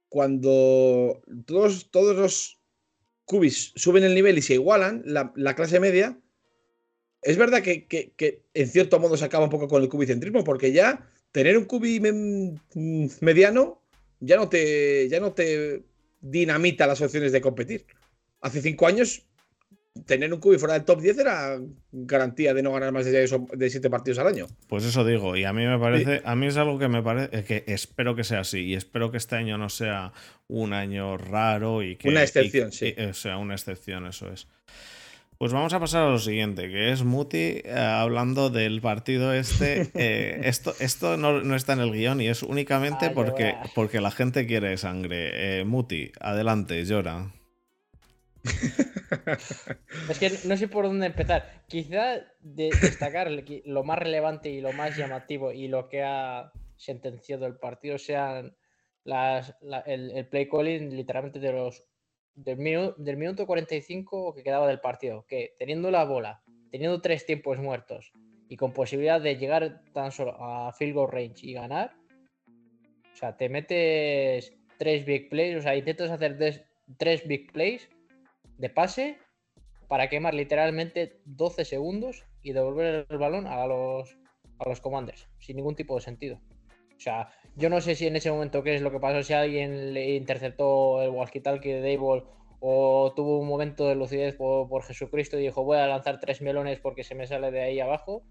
cuando 0.09 1.23
todos, 1.47 1.91
todos 1.91 2.17
los 2.17 2.59
cubis 3.25 3.73
suben 3.77 4.05
el 4.05 4.15
nivel 4.15 4.39
y 4.39 4.43
se 4.43 4.55
igualan, 4.55 5.03
la, 5.05 5.33
la 5.37 5.55
clase 5.55 5.81
media, 5.81 6.19
es 7.23 7.37
verdad 7.37 7.63
que, 7.63 7.87
que- 7.87 8.13
que 8.17 8.45
en 8.55 8.69
cierto 8.69 8.99
modo 9.01 9.17
se 9.17 9.25
acaba 9.25 9.45
un 9.45 9.51
poco 9.51 9.69
con 9.69 9.83
el 9.83 9.89
cubicentrismo, 9.89 10.45
porque 10.45 10.73
ya 10.73 11.11
tener 11.33 11.57
un 11.59 11.65
cubi 11.65 12.01
me- 12.01 12.13
mm, 12.13 13.09
mediano 13.21 13.83
ya 14.21 14.37
no 14.37 14.49
te, 14.49 15.09
ya 15.09 15.21
no 15.21 15.33
te 15.33 15.83
dinamita 16.21 16.87
las 16.87 17.01
opciones 17.01 17.33
de 17.33 17.41
competir. 17.41 17.87
Hace 18.41 18.61
cinco 18.63 18.87
años 18.87 19.23
tener 20.07 20.33
un 20.33 20.39
cubi 20.41 20.59
fuera 20.59 20.75
del 20.75 20.85
top 20.85 21.01
10 21.01 21.19
era 21.19 21.59
garantía 21.91 22.55
de 22.55 22.63
no 22.63 22.73
ganar 22.73 22.93
más 22.93 23.05
de 23.05 23.71
7 23.71 23.91
partidos 23.91 24.19
al 24.21 24.29
año. 24.29 24.47
Pues 24.69 24.85
eso 24.85 25.05
digo, 25.05 25.37
y 25.37 25.45
a 25.45 25.53
mí 25.53 25.67
me 25.67 25.79
parece, 25.79 26.23
a 26.25 26.37
mí 26.37 26.47
es 26.47 26.57
algo 26.57 26.79
que 26.79 26.87
me 26.89 27.03
parece, 27.03 27.43
que 27.45 27.65
espero 27.67 28.15
que 28.15 28.23
sea 28.25 28.41
así, 28.41 28.61
y 28.61 28.75
espero 28.75 29.11
que 29.11 29.17
este 29.17 29.35
año 29.37 29.59
no 29.59 29.69
sea 29.69 30.13
un 30.47 30.73
año 30.73 31.17
raro 31.17 31.83
y 31.83 31.97
que... 31.97 32.09
Una 32.09 32.23
excepción, 32.23 32.69
y- 32.69 32.73
sí. 32.73 32.95
y- 32.97 33.03
o 33.07 33.15
sea, 33.15 33.39
una 33.39 33.55
excepción, 33.55 34.07
eso 34.07 34.31
es. 34.33 34.47
Pues 35.39 35.53
vamos 35.53 35.73
a 35.73 35.79
pasar 35.79 36.03
a 36.03 36.11
lo 36.11 36.19
siguiente, 36.19 36.69
que 36.69 36.91
es 36.91 37.05
Muti 37.05 37.63
eh, 37.65 37.71
hablando 37.73 38.51
del 38.51 38.81
partido 38.81 39.33
este. 39.33 39.89
eh, 39.95 40.41
esto 40.45 40.75
esto 40.81 41.17
no, 41.17 41.43
no 41.43 41.55
está 41.55 41.75
en 41.75 41.81
el 41.81 41.93
guion 41.93 42.21
y 42.21 42.27
es 42.27 42.43
únicamente 42.43 43.05
Ay, 43.05 43.09
qué 43.11 43.15
porque, 43.15 43.55
porque 43.75 44.01
la 44.01 44.11
gente 44.11 44.47
quiere 44.49 44.77
sangre. 44.77 45.61
Eh, 45.61 45.65
Muti, 45.65 46.11
adelante, 46.21 46.85
llora. 46.85 47.33
Es 50.11 50.19
que 50.19 50.31
no 50.45 50.57
sé 50.57 50.69
por 50.69 50.85
dónde 50.87 51.07
empezar. 51.07 51.63
Quizá 51.69 52.17
de- 52.41 52.71
destacar 52.81 53.31
lo 53.65 53.85
más 53.85 53.99
relevante 53.99 54.51
y 54.51 54.61
lo 54.61 54.73
más 54.73 54.97
llamativo 54.97 55.53
y 55.53 55.69
lo 55.69 55.89
que 55.89 56.03
ha 56.03 56.53
sentenciado 56.77 57.47
el 57.47 57.57
partido 57.57 57.97
sean 57.99 58.57
las, 59.05 59.55
la- 59.63 59.81
el, 59.81 60.11
el 60.11 60.27
play 60.27 60.49
calling 60.49 60.95
literalmente 60.97 61.39
de 61.41 61.53
los 61.53 61.85
del, 62.45 62.59
minu- 62.59 62.95
del 62.97 63.17
minuto 63.17 63.47
45 63.47 64.35
que 64.35 64.43
quedaba 64.43 64.67
del 64.67 64.81
partido. 64.81 65.25
Que 65.27 65.55
teniendo 65.59 65.91
la 65.91 66.05
bola, 66.05 66.43
teniendo 66.71 67.01
tres 67.01 67.27
tiempos 67.27 67.59
muertos 67.59 68.13
y 68.49 68.57
con 68.57 68.73
posibilidad 68.73 69.21
de 69.21 69.37
llegar 69.37 69.83
tan 69.93 70.13
solo 70.13 70.37
a 70.39 70.73
field 70.73 70.95
goal 70.95 71.11
range 71.11 71.47
y 71.47 71.53
ganar, 71.55 71.95
o 73.13 73.17
sea, 73.17 73.37
te 73.37 73.49
metes 73.49 74.53
tres 74.79 75.05
big 75.05 75.29
plays, 75.29 75.57
o 75.57 75.63
sea, 75.63 75.77
intentas 75.77 76.11
hacer 76.11 76.39
tres 76.97 77.27
big 77.27 77.53
plays 77.53 77.89
de 78.59 78.71
pase 78.71 79.19
para 79.89 80.09
quemar 80.09 80.35
literalmente 80.35 81.21
12 81.25 81.65
segundos 81.65 82.25
y 82.43 82.53
devolver 82.53 83.07
el 83.09 83.19
balón 83.19 83.47
a 83.47 83.67
los, 83.67 84.17
a 84.59 84.69
los 84.69 84.81
commanders, 84.81 85.29
sin 85.39 85.57
ningún 85.57 85.75
tipo 85.75 85.95
de 85.97 86.01
sentido. 86.03 86.41
O 86.99 87.01
sea, 87.01 87.29
yo 87.55 87.71
no 87.71 87.81
sé 87.81 87.95
si 87.95 88.09
en 88.09 88.17
ese 88.17 88.31
momento 88.31 88.63
qué 88.65 88.75
es 88.75 88.83
lo 88.83 88.91
que 88.91 88.99
pasó, 88.99 89.23
si 89.23 89.33
alguien 89.33 89.95
le 89.95 90.17
interceptó 90.17 91.01
el 91.01 91.11
walkie-talkie 91.11 91.81
de 91.81 91.95
Dable 91.97 92.25
o 92.61 93.13
tuvo 93.15 93.39
un 93.39 93.47
momento 93.47 93.87
de 93.87 93.95
lucidez 93.95 94.35
por, 94.35 94.83
Jesucristo 94.83 95.39
y 95.39 95.43
dijo 95.43 95.63
voy 95.63 95.79
a 95.79 95.87
lanzar 95.87 96.19
tres 96.19 96.43
melones 96.43 96.81
porque 96.81 97.05
se 97.05 97.15
me 97.15 97.27
sale 97.29 97.53
de 97.53 97.63
ahí 97.63 97.79
abajo. 97.81 98.23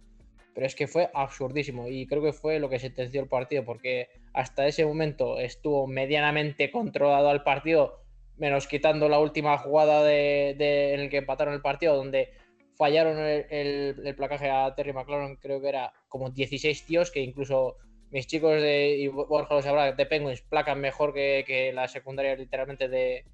Pero 0.53 0.65
es 0.65 0.75
que 0.75 0.87
fue 0.87 1.09
absurdísimo 1.13 1.87
y 1.87 2.07
creo 2.07 2.21
que 2.21 2.33
fue 2.33 2.59
lo 2.59 2.67
que 2.67 2.79
sentenció 2.79 3.21
el 3.21 3.29
partido 3.29 3.63
porque 3.63 4.09
hasta 4.33 4.67
ese 4.67 4.85
momento 4.85 5.39
estuvo 5.39 5.87
medianamente 5.87 6.69
controlado 6.71 7.29
al 7.29 7.43
partido, 7.43 8.01
menos 8.37 8.67
quitando 8.67 9.07
la 9.07 9.19
última 9.19 9.57
jugada 9.59 10.01
en 10.11 10.99
el 10.99 11.09
que 11.09 11.17
empataron 11.17 11.53
el 11.53 11.61
partido, 11.61 11.95
donde 11.95 12.31
fallaron 12.75 13.17
el, 13.19 13.45
el- 13.49 14.01
el 14.07 14.15
placaje 14.15 14.49
a 14.49 14.73
Terry 14.75 14.93
McLaurin, 14.93 15.37
creo 15.37 15.61
que 15.61 15.69
era 15.69 15.93
como 16.09 16.31
16 16.31 16.85
tíos 16.85 17.11
que 17.11 17.21
incluso 17.21 17.77
mis 18.11 18.27
chicos 18.27 18.61
de, 18.61 18.95
y 18.97 19.07
Borja 19.07 19.53
lo 19.55 19.61
sabrá, 19.61 19.91
de 19.91 20.05
Penguins 20.05 20.41
placan 20.41 20.79
mejor 20.79 21.13
que, 21.13 21.43
que 21.45 21.73
la 21.73 21.87
secundaria 21.87 22.35
literalmente 22.35 22.87
de, 22.87 23.25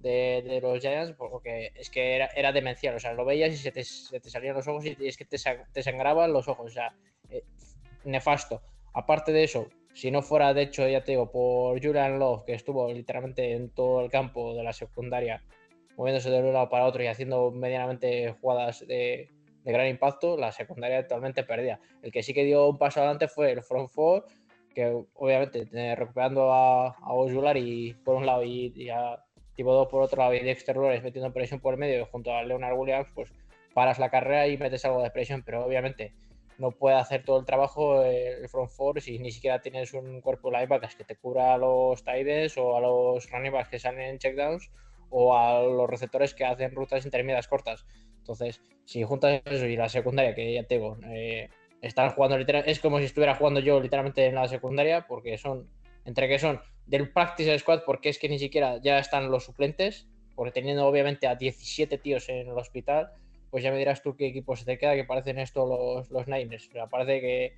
de, 0.00 0.60
los 0.62 0.80
Giants, 0.80 1.14
porque 1.16 1.72
es 1.74 1.90
que 1.90 2.16
era, 2.16 2.26
era, 2.34 2.52
demencial, 2.52 2.96
o 2.96 3.00
sea, 3.00 3.12
lo 3.12 3.24
veías 3.24 3.52
y 3.52 3.56
se 3.56 3.72
te, 3.72 3.84
se 3.84 4.20
te 4.20 4.30
salían 4.30 4.54
los 4.54 4.66
ojos 4.68 4.84
y 4.84 4.96
es 5.00 5.16
que 5.16 5.24
te, 5.24 5.36
te 5.72 5.82
sangraban 5.82 6.32
los 6.32 6.48
ojos, 6.48 6.66
o 6.66 6.74
sea, 6.74 6.94
eh, 7.30 7.44
nefasto. 8.04 8.62
Aparte 8.92 9.32
de 9.32 9.44
eso, 9.44 9.68
si 9.92 10.10
no 10.10 10.22
fuera, 10.22 10.54
de 10.54 10.62
hecho, 10.62 10.88
ya 10.88 11.04
te 11.04 11.12
digo, 11.12 11.30
por 11.30 11.82
Julian 11.82 12.18
Love, 12.18 12.44
que 12.44 12.54
estuvo 12.54 12.92
literalmente 12.92 13.52
en 13.52 13.70
todo 13.70 14.00
el 14.00 14.10
campo 14.10 14.54
de 14.54 14.62
la 14.62 14.72
secundaria, 14.72 15.42
moviéndose 15.96 16.30
de 16.30 16.40
un 16.40 16.52
lado 16.52 16.68
para 16.68 16.86
otro 16.86 17.02
y 17.02 17.06
haciendo 17.06 17.50
medianamente 17.50 18.32
jugadas 18.40 18.86
de, 18.86 19.28
de 19.68 19.74
gran 19.74 19.86
impacto, 19.86 20.38
la 20.38 20.50
secundaria 20.50 21.02
totalmente 21.02 21.44
perdida. 21.44 21.78
El 22.00 22.10
que 22.10 22.22
sí 22.22 22.32
que 22.32 22.42
dio 22.42 22.70
un 22.70 22.78
paso 22.78 23.00
adelante 23.00 23.28
fue 23.28 23.52
el 23.52 23.62
front 23.62 23.90
four, 23.90 24.24
que 24.74 24.98
obviamente 25.12 25.68
eh, 25.74 25.94
recuperando 25.94 26.50
a, 26.50 26.86
a 26.88 27.58
y 27.58 27.92
por 27.92 28.16
un 28.16 28.24
lado 28.24 28.42
y, 28.44 28.72
y 28.74 28.88
a 28.88 29.22
Thibodeau 29.56 29.86
por 29.86 30.00
otro 30.00 30.22
lado 30.22 30.32
y 30.32 30.40
Dexter 30.40 30.74
Lawrence 30.74 31.04
metiendo 31.04 31.34
presión 31.34 31.60
por 31.60 31.74
el 31.74 31.80
medio 31.80 32.06
junto 32.06 32.32
a 32.32 32.42
Leonard 32.44 32.78
Williams, 32.78 33.08
pues 33.14 33.30
paras 33.74 33.98
la 33.98 34.08
carrera 34.08 34.46
y 34.46 34.56
metes 34.56 34.86
algo 34.86 35.02
de 35.02 35.10
presión, 35.10 35.42
pero 35.44 35.66
obviamente 35.66 36.14
no 36.56 36.70
puede 36.70 36.96
hacer 36.96 37.22
todo 37.22 37.38
el 37.38 37.44
trabajo 37.44 38.02
el 38.02 38.48
front 38.48 38.70
four 38.70 39.02
si 39.02 39.18
ni 39.18 39.30
siquiera 39.30 39.60
tienes 39.60 39.92
un 39.92 40.22
cuerpo 40.22 40.50
linebackers 40.50 40.96
que 40.96 41.04
te 41.04 41.16
cubra 41.16 41.52
a 41.52 41.58
los 41.58 42.02
tides 42.02 42.56
o 42.56 42.74
a 42.74 42.80
los 42.80 43.30
running 43.30 43.52
backs 43.52 43.68
que 43.68 43.78
salen 43.78 44.00
en 44.00 44.18
checkdowns 44.18 44.70
o 45.10 45.36
a 45.36 45.62
los 45.62 45.88
receptores 45.88 46.34
que 46.34 46.44
hacen 46.44 46.74
rutas 46.74 47.04
intermedias 47.04 47.48
cortas. 47.48 47.86
Entonces, 48.18 48.60
si 48.84 49.02
juntas 49.02 49.40
eso 49.44 49.66
y 49.66 49.76
la 49.76 49.88
secundaria, 49.88 50.34
que 50.34 50.52
ya 50.52 50.64
tengo, 50.64 50.98
eh, 51.06 51.48
están 51.80 52.10
jugando 52.10 52.36
literalmente, 52.36 52.70
es 52.70 52.80
como 52.80 52.98
si 52.98 53.04
estuviera 53.04 53.34
jugando 53.34 53.60
yo 53.60 53.80
literalmente 53.80 54.26
en 54.26 54.34
la 54.34 54.48
secundaria, 54.48 55.06
porque 55.06 55.38
son, 55.38 55.68
entre 56.04 56.28
que 56.28 56.38
son 56.38 56.60
del 56.86 57.10
practice 57.10 57.58
squad, 57.58 57.82
porque 57.84 58.08
es 58.08 58.18
que 58.18 58.28
ni 58.28 58.38
siquiera 58.38 58.80
ya 58.82 58.98
están 58.98 59.30
los 59.30 59.44
suplentes, 59.44 60.08
porque 60.34 60.52
teniendo 60.52 60.86
obviamente 60.86 61.26
a 61.26 61.34
17 61.34 61.98
tíos 61.98 62.28
en 62.28 62.48
el 62.48 62.58
hospital, 62.58 63.10
pues 63.50 63.64
ya 63.64 63.70
me 63.70 63.78
dirás 63.78 64.02
tú 64.02 64.14
qué 64.16 64.26
equipo 64.26 64.56
se 64.56 64.64
te 64.64 64.78
queda, 64.78 64.94
que 64.94 65.04
parecen 65.04 65.38
esto 65.38 65.66
los, 65.66 66.10
los 66.10 66.28
Niners. 66.28 66.68
O 66.68 66.72
sea, 66.72 66.86
parece 66.86 67.20
que 67.20 67.54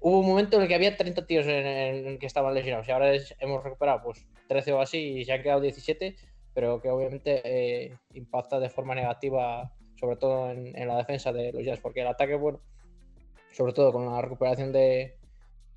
hubo 0.00 0.20
un 0.20 0.26
momento 0.26 0.56
en 0.56 0.62
el 0.62 0.68
que 0.68 0.74
había 0.74 0.96
30 0.96 1.26
tíos 1.26 1.46
en, 1.46 2.18
que 2.18 2.26
estaban 2.26 2.54
lesionados 2.54 2.88
y 2.88 2.92
ahora 2.92 3.12
hemos 3.40 3.62
recuperado 3.62 4.02
pues 4.02 4.26
13 4.48 4.72
o 4.72 4.80
así 4.80 4.98
y 4.98 5.24
se 5.24 5.32
han 5.32 5.42
quedado 5.42 5.60
17, 5.60 6.16
pero 6.54 6.80
que 6.80 6.88
obviamente 6.88 7.42
eh, 7.44 7.96
impacta 8.14 8.60
de 8.60 8.70
forma 8.70 8.94
negativa 8.94 9.72
sobre 9.96 10.16
todo 10.16 10.50
en, 10.50 10.88
la 10.88 10.96
defensa 10.96 11.32
de 11.32 11.52
los 11.52 11.64
Jazz, 11.64 11.80
porque 11.80 12.00
el 12.00 12.06
ataque, 12.08 12.34
bueno, 12.34 12.60
sobre 13.52 13.72
todo 13.72 13.92
con 13.92 14.06
la 14.06 14.20
recuperación 14.20 14.72
de, 14.72 15.16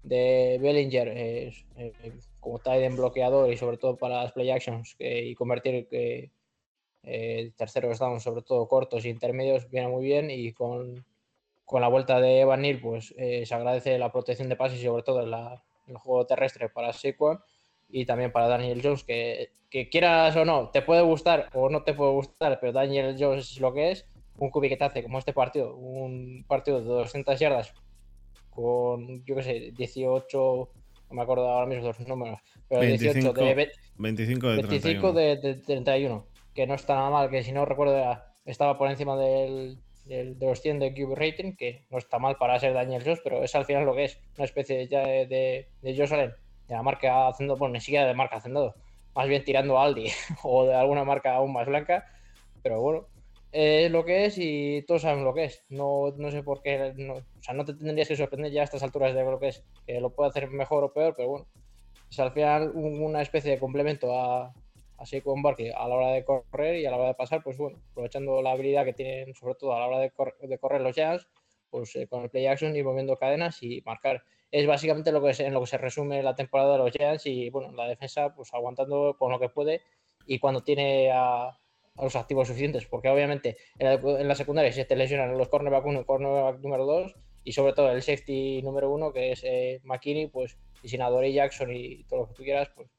de 0.03 0.57
Bellinger 0.61 1.07
eh, 1.15 1.53
como 2.39 2.59
tight 2.59 2.95
bloqueador 2.95 3.51
y 3.51 3.57
sobre 3.57 3.77
todo 3.77 3.95
para 3.95 4.23
las 4.23 4.31
play 4.31 4.49
actions 4.49 4.95
y 4.99 5.35
convertir 5.35 5.87
que 5.87 6.31
eh, 7.09 7.53
terceros 7.55 7.99
downs, 7.99 8.23
sobre 8.23 8.41
todo 8.41 8.67
cortos 8.67 9.05
e 9.05 9.09
intermedios, 9.09 9.69
viene 9.69 9.87
muy 9.87 10.03
bien 10.03 10.29
y 10.29 10.51
con, 10.51 11.05
con 11.63 11.81
la 11.81 11.87
vuelta 11.87 12.19
de 12.19 12.41
Evan 12.41 12.61
Neal, 12.61 12.81
pues 12.81 13.13
eh, 13.17 13.45
se 13.45 13.55
agradece 13.55 13.97
la 13.97 14.11
protección 14.11 14.49
de 14.49 14.57
pases 14.57 14.79
y 14.79 14.83
sobre 14.83 15.03
todo 15.03 15.21
en, 15.21 15.33
el 15.87 15.97
juego 15.97 16.25
terrestre 16.25 16.67
para 16.67 16.91
Saquon 16.91 17.39
y 17.89 18.05
también 18.05 18.31
para 18.31 18.47
Daniel 18.47 18.81
Jones, 18.83 19.03
que, 19.03 19.51
que, 19.69 19.89
quieras 19.89 20.35
o 20.35 20.45
no, 20.45 20.69
te 20.69 20.81
puede 20.81 21.01
gustar 21.01 21.49
o 21.53 21.69
no 21.69 21.83
te 21.83 21.93
puede 21.93 22.11
gustar, 22.11 22.59
pero 22.59 22.73
Daniel 22.73 23.15
Jones 23.17 23.51
es 23.51 23.59
lo 23.59 23.73
que 23.73 23.91
es, 23.91 24.05
un 24.37 24.49
cubi 24.49 24.69
que 24.69 24.77
te 24.77 24.83
hace 24.83 25.03
como 25.03 25.19
este 25.19 25.33
partido, 25.33 25.75
un 25.75 26.45
partido 26.47 26.79
de 26.79 26.85
200 26.85 27.39
yardas 27.39 27.73
con, 28.49 29.23
yo 29.23 29.35
qué 29.35 29.43
sé, 29.43 29.71
18, 29.77 30.69
no 31.09 31.15
me 31.15 31.21
acuerdo 31.21 31.47
ahora 31.47 31.67
mismo 31.67 31.87
los 31.87 31.99
números, 32.07 32.39
pero 32.67 32.81
18 32.81 33.33
de, 33.33 33.71
25 33.97 34.49
de 34.49 34.55
25 34.57 35.13
de, 35.13 35.55
31, 35.65 36.25
que 36.53 36.67
no 36.67 36.73
está 36.73 36.95
nada 36.95 37.09
mal, 37.09 37.29
que 37.29 37.43
si 37.43 37.51
no 37.51 37.65
recuerdo 37.65 38.19
estaba 38.45 38.77
por 38.77 38.89
encima 38.89 39.15
del, 39.17 39.77
del, 40.05 40.39
de 40.39 40.45
los 40.45 40.61
100 40.61 40.79
de 40.79 40.93
QB 40.93 41.15
rating, 41.15 41.55
que 41.55 41.85
no 41.91 41.97
está 41.97 42.17
mal 42.17 42.37
para 42.37 42.59
ser 42.59 42.73
Daniel 42.73 43.03
Jones, 43.03 43.21
pero 43.23 43.43
es 43.43 43.53
al 43.55 43.65
final 43.65 43.85
lo 43.85 43.93
que 43.93 44.05
es, 44.05 44.19
una 44.37 44.45
especie 44.45 44.87
de, 44.87 45.27
de, 45.27 45.67
de 45.81 45.97
Josh 45.97 46.13
Allen, 46.13 46.33
de 46.67 46.75
la 46.75 46.83
marca 46.83 47.27
haciendo, 47.27 47.57
bueno, 47.57 47.73
ni 47.73 47.81
siquiera 47.81 48.05
de 48.05 48.13
marca 48.13 48.37
haciendo, 48.37 48.75
más 49.15 49.27
bien 49.27 49.43
tirando 49.43 49.77
a 49.79 49.83
Aldi 49.83 50.07
o 50.43 50.65
de 50.65 50.75
alguna 50.75 51.03
marca 51.03 51.35
aún 51.35 51.53
más 51.53 51.67
blanca, 51.67 52.05
pero 52.61 52.81
bueno, 52.81 53.07
es 53.51 53.89
lo 53.91 54.05
que 54.05 54.25
es 54.25 54.37
y 54.37 54.83
todos 54.83 55.03
saben 55.03 55.23
lo 55.23 55.33
que 55.33 55.45
es. 55.45 55.63
No, 55.69 56.13
no 56.17 56.31
sé 56.31 56.43
por 56.43 56.61
qué, 56.61 56.93
no, 56.97 57.13
o 57.13 57.41
sea, 57.41 57.53
no 57.53 57.65
te 57.65 57.73
tendrías 57.73 58.07
que 58.07 58.15
sorprender 58.15 58.51
ya 58.51 58.61
a 58.61 58.65
estas 58.65 58.83
alturas 58.83 59.15
de 59.15 59.23
lo 59.23 59.39
que 59.39 59.49
es, 59.49 59.63
que 59.85 59.99
lo 59.99 60.11
puede 60.11 60.29
hacer 60.29 60.49
mejor 60.49 60.83
o 60.83 60.93
peor, 60.93 61.13
pero 61.15 61.29
bueno, 61.29 61.47
es 62.09 62.19
al 62.19 62.31
final 62.31 62.71
una 62.75 63.21
especie 63.21 63.51
de 63.51 63.59
complemento 63.59 64.13
a, 64.13 64.53
así 64.97 65.21
con 65.21 65.41
Barkley 65.41 65.71
a 65.71 65.87
la 65.87 65.95
hora 65.95 66.07
de 66.11 66.25
correr 66.25 66.79
y 66.79 66.85
a 66.85 66.91
la 66.91 66.97
hora 66.97 67.07
de 67.07 67.13
pasar, 67.13 67.43
pues 67.43 67.57
bueno, 67.57 67.79
aprovechando 67.91 68.41
la 68.41 68.51
habilidad 68.51 68.85
que 68.85 68.93
tienen 68.93 69.33
sobre 69.35 69.55
todo 69.55 69.73
a 69.73 69.79
la 69.79 69.87
hora 69.87 69.99
de, 69.99 70.11
de 70.41 70.57
correr 70.57 70.81
los 70.81 70.93
Giants, 70.93 71.27
pues 71.69 71.95
eh, 71.95 72.07
con 72.07 72.23
el 72.23 72.29
play 72.29 72.47
action 72.47 72.75
y 72.75 72.83
moviendo 72.83 73.17
cadenas 73.17 73.61
y 73.61 73.81
marcar. 73.85 74.23
Es 74.51 74.65
básicamente 74.65 75.11
lo 75.11 75.21
que 75.21 75.31
es, 75.31 75.39
en 75.39 75.53
lo 75.53 75.61
que 75.61 75.67
se 75.67 75.77
resume 75.77 76.23
la 76.23 76.35
temporada 76.35 76.73
de 76.73 76.77
los 76.79 76.91
Giants 76.91 77.25
y 77.25 77.49
bueno, 77.49 77.71
la 77.73 77.87
defensa 77.87 78.33
pues 78.33 78.53
aguantando 78.53 79.15
con 79.17 79.31
lo 79.31 79.39
que 79.39 79.49
puede 79.49 79.81
y 80.25 80.39
cuando 80.39 80.63
tiene 80.63 81.11
a, 81.11 81.57
los 82.01 82.15
activos 82.15 82.47
suficientes, 82.47 82.85
porque 82.85 83.09
obviamente 83.09 83.57
en 83.79 84.27
la, 84.27 84.35
secundaria 84.35 84.71
si 84.71 84.85
te 84.85 84.95
lesionan 84.95 85.37
los 85.37 85.47
cornerback 85.47 85.85
1 85.85 86.01
y 86.01 86.05
cornerback 86.05 86.59
número 86.59 86.85
2, 86.85 87.15
y 87.43 87.53
sobre 87.53 87.73
todo 87.73 87.91
el 87.91 88.03
safety 88.03 88.61
número 88.61 88.91
1, 88.91 89.13
que 89.13 89.31
es 89.31 89.43
eh, 89.43 89.79
McKinney, 89.83 90.27
pues, 90.27 90.57
y 90.83 90.89
sin 90.89 91.01
Adore 91.01 91.31
Jackson 91.31 91.73
y 91.73 92.03
todo 92.03 92.19
lo 92.19 92.27
que 92.27 92.33
tú 92.33 92.43
quieras, 92.43 92.69
pues 92.75 92.89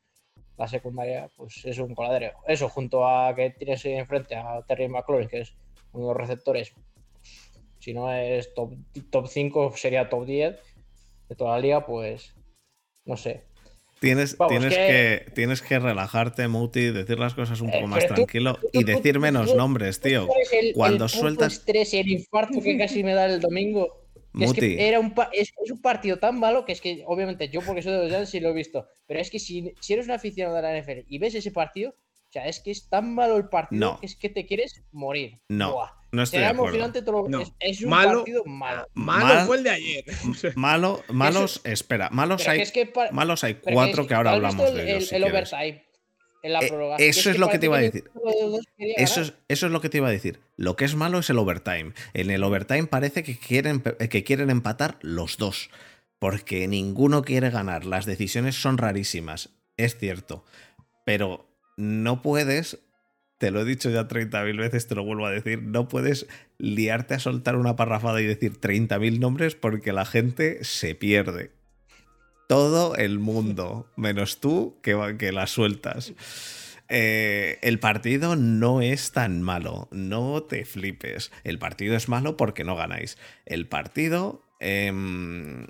la 0.56 0.66
secundaria 0.66 1.28
pues 1.36 1.64
es 1.64 1.78
un 1.78 1.94
coladero. 1.94 2.32
Eso, 2.46 2.68
junto 2.68 3.06
a 3.06 3.34
que 3.34 3.50
tienes 3.50 3.84
enfrente 3.84 4.34
a 4.34 4.62
Terry 4.66 4.88
McLaurin, 4.88 5.28
que 5.28 5.40
es 5.42 5.54
uno 5.92 6.08
de 6.08 6.14
los 6.14 6.16
receptores, 6.16 6.72
si 7.78 7.94
no 7.94 8.12
es 8.12 8.52
top, 8.54 8.72
top 9.10 9.28
5, 9.28 9.72
sería 9.76 10.08
top 10.08 10.24
10 10.24 10.60
de 11.28 11.36
toda 11.36 11.56
la 11.56 11.60
liga, 11.60 11.86
pues 11.86 12.34
no 13.04 13.16
sé. 13.16 13.44
Tienes, 14.00 14.36
tienes, 14.48 14.76
que... 14.76 15.26
tienes 15.34 15.60
que 15.60 15.78
relajarte, 15.78 16.46
Muti, 16.46 16.92
decir 16.92 17.18
las 17.18 17.34
cosas 17.34 17.60
un 17.60 17.70
eh, 17.70 17.72
poco 17.72 17.88
más 17.88 18.06
tranquilo 18.06 18.58
y 18.72 18.84
decir 18.84 19.18
menos 19.18 19.54
nombres, 19.56 20.00
tío. 20.00 20.28
Cuando 20.74 21.08
sueltas. 21.08 21.54
estrés 21.54 21.94
y 21.94 21.98
el 21.98 22.08
infarto 22.10 22.60
que 22.60 22.78
casi 22.78 23.02
me 23.02 23.14
da 23.14 23.26
el 23.26 23.40
domingo. 23.40 24.04
Es 24.38 24.52
que 24.52 24.86
era 24.86 25.00
un 25.00 25.12
es, 25.32 25.52
un 25.68 25.80
partido 25.80 26.18
tan 26.18 26.38
malo 26.38 26.64
que 26.64 26.72
es 26.72 26.80
que, 26.80 27.02
obviamente, 27.06 27.48
yo 27.48 27.60
porque 27.60 27.82
soy 27.82 27.92
de 27.92 27.98
los 27.98 28.08
Giants 28.08 28.30
sí 28.30 28.38
lo 28.38 28.50
he 28.50 28.52
visto. 28.52 28.86
Pero 29.06 29.18
es 29.18 29.30
que 29.30 29.40
si, 29.40 29.74
si 29.80 29.94
eres 29.94 30.06
un 30.06 30.12
aficionado 30.12 30.54
de 30.54 30.62
la 30.62 30.80
NFL 30.80 31.06
y 31.08 31.18
ves 31.18 31.34
ese 31.34 31.50
partido, 31.50 31.90
o 31.90 32.32
sea, 32.32 32.46
es 32.46 32.60
que 32.60 32.70
es 32.70 32.88
tan 32.88 33.14
malo 33.14 33.36
el 33.36 33.48
partido 33.48 33.98
que 33.98 34.06
es 34.06 34.14
que 34.14 34.28
te 34.28 34.46
quieres 34.46 34.84
morir. 34.92 35.40
No. 35.48 35.76
No 36.10 36.22
estoy 36.22 36.40
de 36.40 36.46
acuerdo. 36.46 36.92
Es, 37.60 37.82
un 37.82 37.90
malo, 37.90 38.18
partido 38.18 38.44
malo. 38.46 38.88
Malo 38.94 39.46
fue 39.46 39.58
el 39.58 39.64
de 39.64 39.70
ayer. 39.70 40.04
Malo, 40.56 41.02
malos, 41.08 41.60
espera, 41.64 42.08
malos 42.10 42.48
hay, 42.48 42.64
malos 43.12 43.44
hay 43.44 43.54
cuatro 43.54 44.06
que, 44.06 44.14
ahora 44.14 44.32
hablamos 44.32 44.72
de 44.74 44.90
ellos. 44.90 45.12
El, 45.12 45.24
overtime. 45.24 45.84
En 46.42 46.52
la 46.52 46.60
eh, 46.60 47.08
eso 47.08 47.30
es, 47.30 47.38
lo 47.38 47.48
que 47.48 47.58
te 47.58 47.66
iba 47.66 47.78
a 47.78 47.80
decir. 47.80 48.10
Eso 48.96 49.22
es, 49.22 49.34
eso 49.48 49.66
es 49.66 49.72
lo 49.72 49.80
que 49.80 49.88
te 49.88 49.98
iba 49.98 50.08
a 50.08 50.12
decir. 50.12 50.40
Lo 50.56 50.76
que 50.76 50.84
es 50.84 50.94
malo 50.94 51.18
es 51.18 51.28
el 51.30 51.38
overtime. 51.38 51.92
En 52.14 52.30
el 52.30 52.44
overtime 52.44 52.86
parece 52.86 53.24
que 53.24 53.36
quieren, 53.36 53.80
que 53.80 54.24
quieren 54.24 54.48
empatar 54.48 54.98
los 55.02 55.36
dos. 55.36 55.68
Porque 56.20 56.68
ninguno 56.68 57.22
quiere 57.22 57.50
ganar. 57.50 57.84
Las 57.84 58.06
decisiones 58.06 58.54
son 58.54 58.78
rarísimas. 58.78 59.50
Es 59.76 59.98
cierto. 59.98 60.44
Pero 61.04 61.48
no 61.76 62.22
puedes 62.22 62.78
te 63.38 63.52
lo 63.52 63.60
he 63.60 63.64
dicho 63.64 63.88
ya 63.88 64.08
30.000 64.08 64.58
veces, 64.58 64.86
te 64.86 64.94
lo 64.94 65.04
vuelvo 65.04 65.26
a 65.26 65.30
decir, 65.30 65.62
no 65.62 65.88
puedes 65.88 66.26
liarte 66.58 67.14
a 67.14 67.18
soltar 67.20 67.56
una 67.56 67.76
parrafada 67.76 68.20
y 68.20 68.26
decir 68.26 68.60
30.000 68.60 69.20
nombres 69.20 69.54
porque 69.54 69.92
la 69.92 70.04
gente 70.04 70.64
se 70.64 70.94
pierde. 70.94 71.52
Todo 72.48 72.96
el 72.96 73.18
mundo, 73.18 73.90
menos 73.96 74.40
tú 74.40 74.78
que, 74.82 75.16
que 75.18 75.32
la 75.32 75.46
sueltas. 75.46 76.14
Eh, 76.88 77.58
el 77.60 77.78
partido 77.78 78.34
no 78.34 78.80
es 78.80 79.12
tan 79.12 79.42
malo, 79.42 79.88
no 79.92 80.42
te 80.42 80.64
flipes. 80.64 81.30
El 81.44 81.58
partido 81.58 81.94
es 81.94 82.08
malo 82.08 82.36
porque 82.36 82.64
no 82.64 82.74
ganáis. 82.74 83.18
El 83.44 83.68
partido 83.68 84.42
em, 84.58 85.66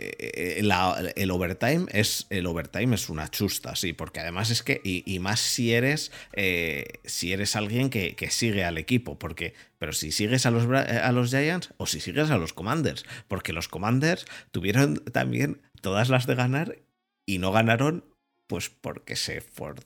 el 0.00 1.30
overtime 1.30 1.86
es 1.90 2.26
el 2.30 2.46
overtime 2.46 2.94
es 2.94 3.08
una 3.08 3.30
chusta, 3.30 3.76
sí, 3.76 3.92
porque 3.92 4.20
además 4.20 4.50
es 4.50 4.62
que, 4.62 4.80
y, 4.84 5.18
más 5.18 5.40
si 5.40 5.72
eres 5.72 6.12
eh, 6.32 7.00
si 7.04 7.32
eres 7.32 7.56
alguien 7.56 7.90
que, 7.90 8.14
sigue 8.30 8.64
al 8.64 8.78
equipo, 8.78 9.18
porque, 9.18 9.54
pero 9.78 9.92
si 9.92 10.12
sigues 10.12 10.46
a 10.46 10.50
los, 10.50 10.64
a 10.70 11.12
los 11.12 11.30
Giants 11.30 11.74
o 11.76 11.86
si 11.86 12.00
sigues 12.00 12.30
a 12.30 12.38
los 12.38 12.52
Commanders, 12.52 13.04
porque 13.28 13.52
los 13.52 13.68
Commanders 13.68 14.26
tuvieron 14.50 14.96
también 14.96 15.60
todas 15.80 16.08
las 16.08 16.26
de 16.26 16.34
ganar 16.34 16.78
y 17.26 17.38
no 17.38 17.52
ganaron 17.52 18.04
pues 18.46 18.68
porque 18.68 19.14
se, 19.14 19.44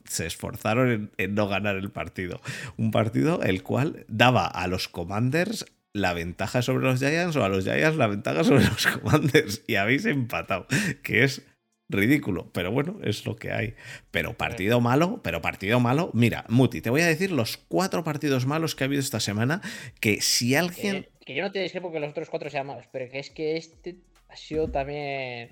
se 0.09 0.27
esforzaron 0.27 1.11
en, 1.19 1.35
no 1.35 1.49
ganar 1.49 1.77
el 1.77 1.91
partido. 1.91 2.41
Un 2.79 2.93
partido 2.93 3.43
el 3.43 3.63
cual 3.63 4.07
daba 4.09 4.47
a 4.47 4.67
los 4.69 4.89
Commanders 4.89 5.67
la 5.95 6.13
ventaja 6.13 6.61
sobre 6.61 6.85
los 6.85 6.99
Giants 6.99 7.37
o 7.37 7.45
a 7.45 7.49
los 7.49 7.65
Giants 7.65 7.97
la 7.97 8.09
ventaja 8.09 8.45
sobre 8.45 8.65
los 8.65 8.87
Commanders 8.99 9.63
y 9.67 9.77
habéis 9.77 10.05
empatado, 10.05 10.67
que 11.03 11.25
es 11.25 11.47
ridículo, 11.89 12.51
pero 12.53 12.73
bueno, 12.73 12.99
es 13.05 13.25
lo 13.27 13.37
que 13.37 13.53
hay. 13.53 13.75
Pero 14.11 14.37
partido 14.37 14.81
malo, 14.81 15.21
pero 15.23 15.41
partido 15.41 15.79
malo. 15.81 16.11
Mira, 16.13 16.45
Muti, 16.49 16.81
te 16.81 16.91
voy 16.91 17.03
a 17.03 17.07
decir 17.07 17.31
los 17.31 17.57
cuatro 17.57 18.03
partidos 18.05 18.45
malos 18.45 18.75
que 18.75 18.85
ha 18.85 18.87
habido 18.87 19.01
esta 19.01 19.21
semana, 19.21 19.61
que 20.01 20.21
si 20.21 20.55
alguien... 20.57 20.97
Eh, 20.97 21.09
que 21.25 21.35
yo 21.35 21.43
no 21.43 21.53
te 21.53 21.61
discrepo 21.61 21.93
que 21.93 22.01
los 22.01 22.11
otros 22.11 22.29
cuatro 22.29 22.51
sean 22.51 22.67
malos, 22.67 22.87
pero 22.93 23.09
que 23.11 23.19
es 23.21 23.31
que 23.31 23.57
este 23.57 23.97
ha 24.29 24.37
sido 24.37 24.69
también... 24.71 25.49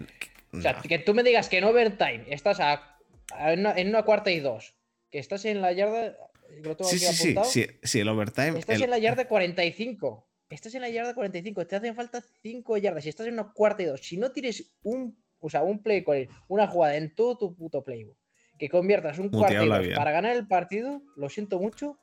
O 0.53 0.61
sea, 0.61 0.75
que 0.75 0.99
tú 0.99 1.15
me 1.15 1.23
digas 1.23 1.49
que 1.49 1.59
en 1.59 1.65
overtime 1.65 2.25
estás 2.29 2.61
a, 2.61 2.99
a 3.31 3.53
una- 3.53 3.75
en 3.77 3.89
una 3.89 4.03
cuarta 4.03 4.31
y 4.31 4.41
dos, 4.41 4.75
que 5.11 5.19
estás 5.21 5.45
en 5.45 5.61
la 5.63 5.73
yarda... 5.73 6.17
Lo 6.63 6.77
tengo 6.77 6.91
Sí, 6.91 6.97
aquí 7.07 7.15
sí, 7.15 7.35
sí, 7.45 7.65
sí, 7.65 7.67
sí, 7.83 8.01
el 8.01 8.09
overtime... 8.09 8.59
Estás 8.59 8.77
el- 8.77 8.83
en 8.85 8.91
la 8.91 8.99
yarda 8.99 9.27
45. 9.29 10.29
Estás 10.53 10.75
en 10.75 10.83
la 10.83 10.91
yarda 10.91 11.15
45. 11.15 11.67
Te 11.67 11.77
hacen 11.77 11.95
falta 11.95 12.23
5 12.43 12.77
yardas. 12.77 13.07
Y 13.07 13.09
estás 13.09 13.27
en 13.27 13.35
una 13.35 13.53
cuarta 13.53 13.83
y 13.83 13.87
dos. 13.87 14.01
Si 14.03 14.17
no 14.19 14.33
tienes 14.33 14.73
un, 14.83 15.17
o 15.41 15.49
sea, 15.49 15.63
un 15.63 15.83
play 15.83 16.05
call, 16.05 16.29
una 16.49 16.67
jugada 16.67 16.97
en 16.97 17.15
todo 17.15 17.39
tu 17.39 17.55
puto 17.55 17.83
playbook, 17.83 18.17
que 18.59 18.69
conviertas 18.69 19.19
un 19.19 19.31
cuarto 19.39 19.55
y 19.65 19.69
dos 19.69 19.97
para 19.97 20.11
ganar 20.13 20.37
el 20.37 20.47
partido, 20.47 21.01
lo 21.17 21.29
siento 21.31 21.59
mucho, 21.59 21.97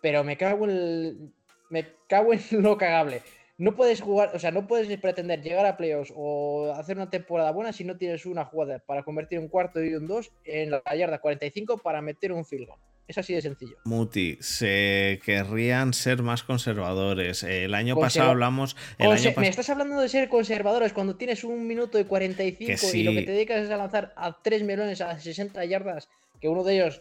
pero 0.00 0.22
me 0.22 0.36
cago 0.36 0.64
en 0.66 0.70
el- 0.70 1.32
me 1.68 1.86
cago 2.08 2.32
en 2.32 2.40
lo 2.62 2.78
cagable. 2.78 3.22
No 3.58 3.74
puedes 3.74 4.00
jugar, 4.02 4.30
o 4.36 4.38
sea, 4.38 4.50
no 4.52 4.66
puedes 4.66 4.86
pretender 5.00 5.42
llegar 5.42 5.64
a 5.66 5.76
playoffs 5.76 6.12
o 6.14 6.72
hacer 6.72 6.96
una 6.96 7.08
temporada 7.10 7.50
buena 7.50 7.72
si 7.72 7.84
no 7.84 7.96
tienes 7.96 8.26
una 8.26 8.44
jugada 8.44 8.78
para 8.78 9.02
convertir 9.02 9.38
un 9.40 9.48
cuarto 9.48 9.82
y 9.82 9.94
un 9.94 10.06
dos 10.06 10.30
en 10.44 10.70
la 10.70 10.82
yarda 10.94 11.18
45 11.20 11.78
para 11.78 12.00
meter 12.02 12.32
un 12.32 12.44
field 12.44 12.68
goal. 12.68 12.78
Es 13.08 13.18
así 13.18 13.34
de 13.34 13.40
sencillo. 13.42 13.76
Muti, 13.84 14.36
se 14.40 15.20
querrían 15.24 15.92
ser 15.94 16.22
más 16.22 16.42
conservadores. 16.42 17.44
El 17.44 17.74
año 17.74 17.94
Conserva- 17.94 18.00
pasado 18.06 18.30
hablamos. 18.30 18.76
El 18.98 19.06
Conse- 19.08 19.26
año 19.28 19.36
pas- 19.36 19.40
Me 19.42 19.48
estás 19.48 19.70
hablando 19.70 20.00
de 20.00 20.08
ser 20.08 20.28
conservadores 20.28 20.92
cuando 20.92 21.16
tienes 21.16 21.44
un 21.44 21.66
minuto 21.68 22.00
y 22.00 22.04
45 22.04 22.90
Que 22.90 22.98
y 22.98 23.04
lo 23.04 23.12
que 23.12 23.20
sí. 23.20 23.24
te 23.26 23.32
dedicas 23.32 23.62
es 23.62 23.70
a 23.70 23.76
lanzar 23.76 24.12
a 24.16 24.42
tres 24.42 24.64
melones 24.64 25.00
a 25.00 25.18
60 25.18 25.64
yardas, 25.64 26.08
que 26.40 26.48
uno 26.48 26.64
de 26.64 26.74
ellos 26.74 27.00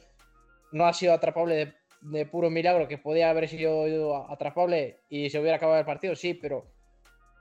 no 0.72 0.86
ha 0.86 0.94
sido 0.94 1.14
atrapable 1.14 1.56
de, 1.56 1.74
de 2.02 2.26
puro 2.28 2.52
milagro, 2.52 2.88
que 2.88 3.00
podía 3.00 3.32
haber 3.32 3.48
sido 3.50 4.32
atrapable 4.32 5.00
y 5.10 5.30
se 5.32 5.40
hubiera 5.40 5.58
acabado 5.58 5.80
el 5.80 5.86
partido, 5.86 6.16
sí, 6.16 6.36
pero 6.36 6.72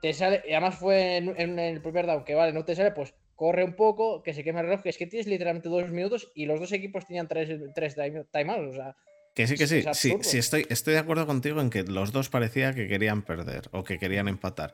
te 0.01 0.11
sale, 0.13 0.41
y 0.47 0.53
además 0.53 0.75
fue 0.75 1.17
en, 1.17 1.39
en 1.39 1.59
el 1.59 1.81
primer 1.81 2.07
down, 2.07 2.23
que 2.25 2.33
vale, 2.33 2.51
no 2.51 2.65
te 2.65 2.75
sale, 2.75 2.91
pues 2.91 3.13
corre 3.35 3.63
un 3.63 3.73
poco, 3.75 4.23
que 4.23 4.33
se 4.33 4.43
queme 4.43 4.61
el 4.61 4.67
reloj, 4.67 4.81
que 4.81 4.89
es 4.89 4.97
que 4.97 5.07
tienes 5.07 5.27
literalmente 5.27 5.69
dos 5.69 5.89
minutos 5.89 6.31
y 6.35 6.45
los 6.45 6.59
dos 6.59 6.71
equipos 6.71 7.05
tenían 7.05 7.27
tres, 7.27 7.49
tres 7.73 7.95
time- 7.95 8.25
timeouts, 8.31 8.69
o 8.69 8.73
sea, 8.73 8.95
Que 9.33 9.47
sí, 9.47 9.55
que 9.55 9.67
sí. 9.67 9.83
sí, 10.21 10.37
estoy, 10.37 10.65
estoy 10.69 10.93
de 10.93 10.99
acuerdo 10.99 11.27
contigo 11.27 11.59
en 11.61 11.69
que 11.69 11.83
los 11.83 12.11
dos 12.13 12.29
parecía 12.29 12.73
que 12.73 12.87
querían 12.87 13.21
perder 13.23 13.69
o 13.71 13.83
que 13.83 13.99
querían 13.99 14.27
empatar. 14.29 14.73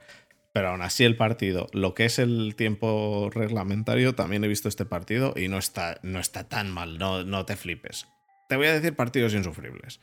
Pero 0.54 0.68
aún 0.68 0.82
así 0.82 1.06
el 1.06 1.16
partido, 1.16 1.68
lo 1.72 1.94
que 1.94 2.06
es 2.06 2.20
el 2.20 2.56
tiempo 2.58 3.30
reglamentario, 3.34 4.16
también 4.16 4.44
he 4.44 4.48
visto 4.50 4.68
este 4.68 4.86
partido 4.86 5.34
y 5.36 5.48
no 5.48 5.58
está, 5.58 5.98
no 6.04 6.20
está 6.20 6.48
tan 6.50 6.70
mal, 6.70 6.98
no, 7.00 7.24
no 7.24 7.46
te 7.46 7.56
flipes. 7.56 8.06
Te 8.50 8.58
voy 8.58 8.68
a 8.68 8.74
decir 8.74 8.94
partidos 8.96 9.34
insufribles. 9.34 10.02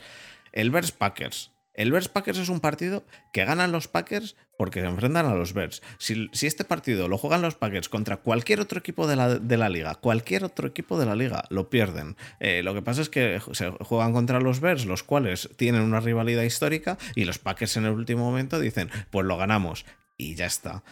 El 0.53 0.71
Bears 0.71 0.91
Packers. 0.91 1.53
El 1.79 1.93
Bears 1.93 2.09
Packers 2.09 2.39
es 2.39 2.49
un 2.49 2.59
partido 2.59 3.05
que 3.33 3.45
ganan 3.45 3.71
los 3.71 3.87
Packers 3.87 4.35
porque 4.57 4.81
se 4.81 4.87
enfrentan 4.87 5.27
a 5.27 5.35
los 5.37 5.53
Bears. 5.53 5.81
Si, 5.99 6.29
este 6.33 6.65
partido 6.65 7.07
lo 7.07 7.19
juegan 7.19 7.41
los 7.41 7.55
Packers 7.55 7.89
contra 7.89 8.17
cualquier 8.17 8.59
otro 8.59 8.81
equipo 8.81 9.07
de 9.07 9.15
la, 9.15 9.39
de 9.39 9.57
la 9.57 9.69
liga, 9.69 9.95
cualquier 9.95 10.43
otro 10.43 10.67
equipo 10.67 10.99
de 10.99 11.07
la 11.07 11.15
liga, 11.15 11.45
lo 11.51 11.71
pierden. 11.71 12.17
Eh, 12.41 12.65
lo 12.65 12.75
que 12.75 12.83
pasa 12.83 13.01
es 13.01 13.09
que 13.09 13.41
se 13.53 13.71
juegan 13.71 14.13
contra 14.13 14.41
los 14.41 14.59
Bears, 14.59 14.87
los 14.87 15.05
cuales 15.05 15.51
tienen 15.55 15.83
una 15.83 16.01
rivalidad 16.01 16.43
histórica, 16.43 16.99
y 17.15 17.27
los 17.27 17.39
Packers 17.39 17.77
en 17.77 17.85
el 17.85 17.93
último 17.93 18.25
momento 18.25 18.59
dicen, 18.59 18.91
pues 19.13 19.25
lo 19.25 19.37
ganamos. 19.37 19.87
Y 20.17 20.35
ya 20.35 20.47
está. 20.47 20.83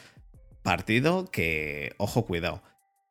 Partido 0.63 1.29
que, 1.33 1.95
ojo, 1.99 2.27
cuidado. 2.27 2.63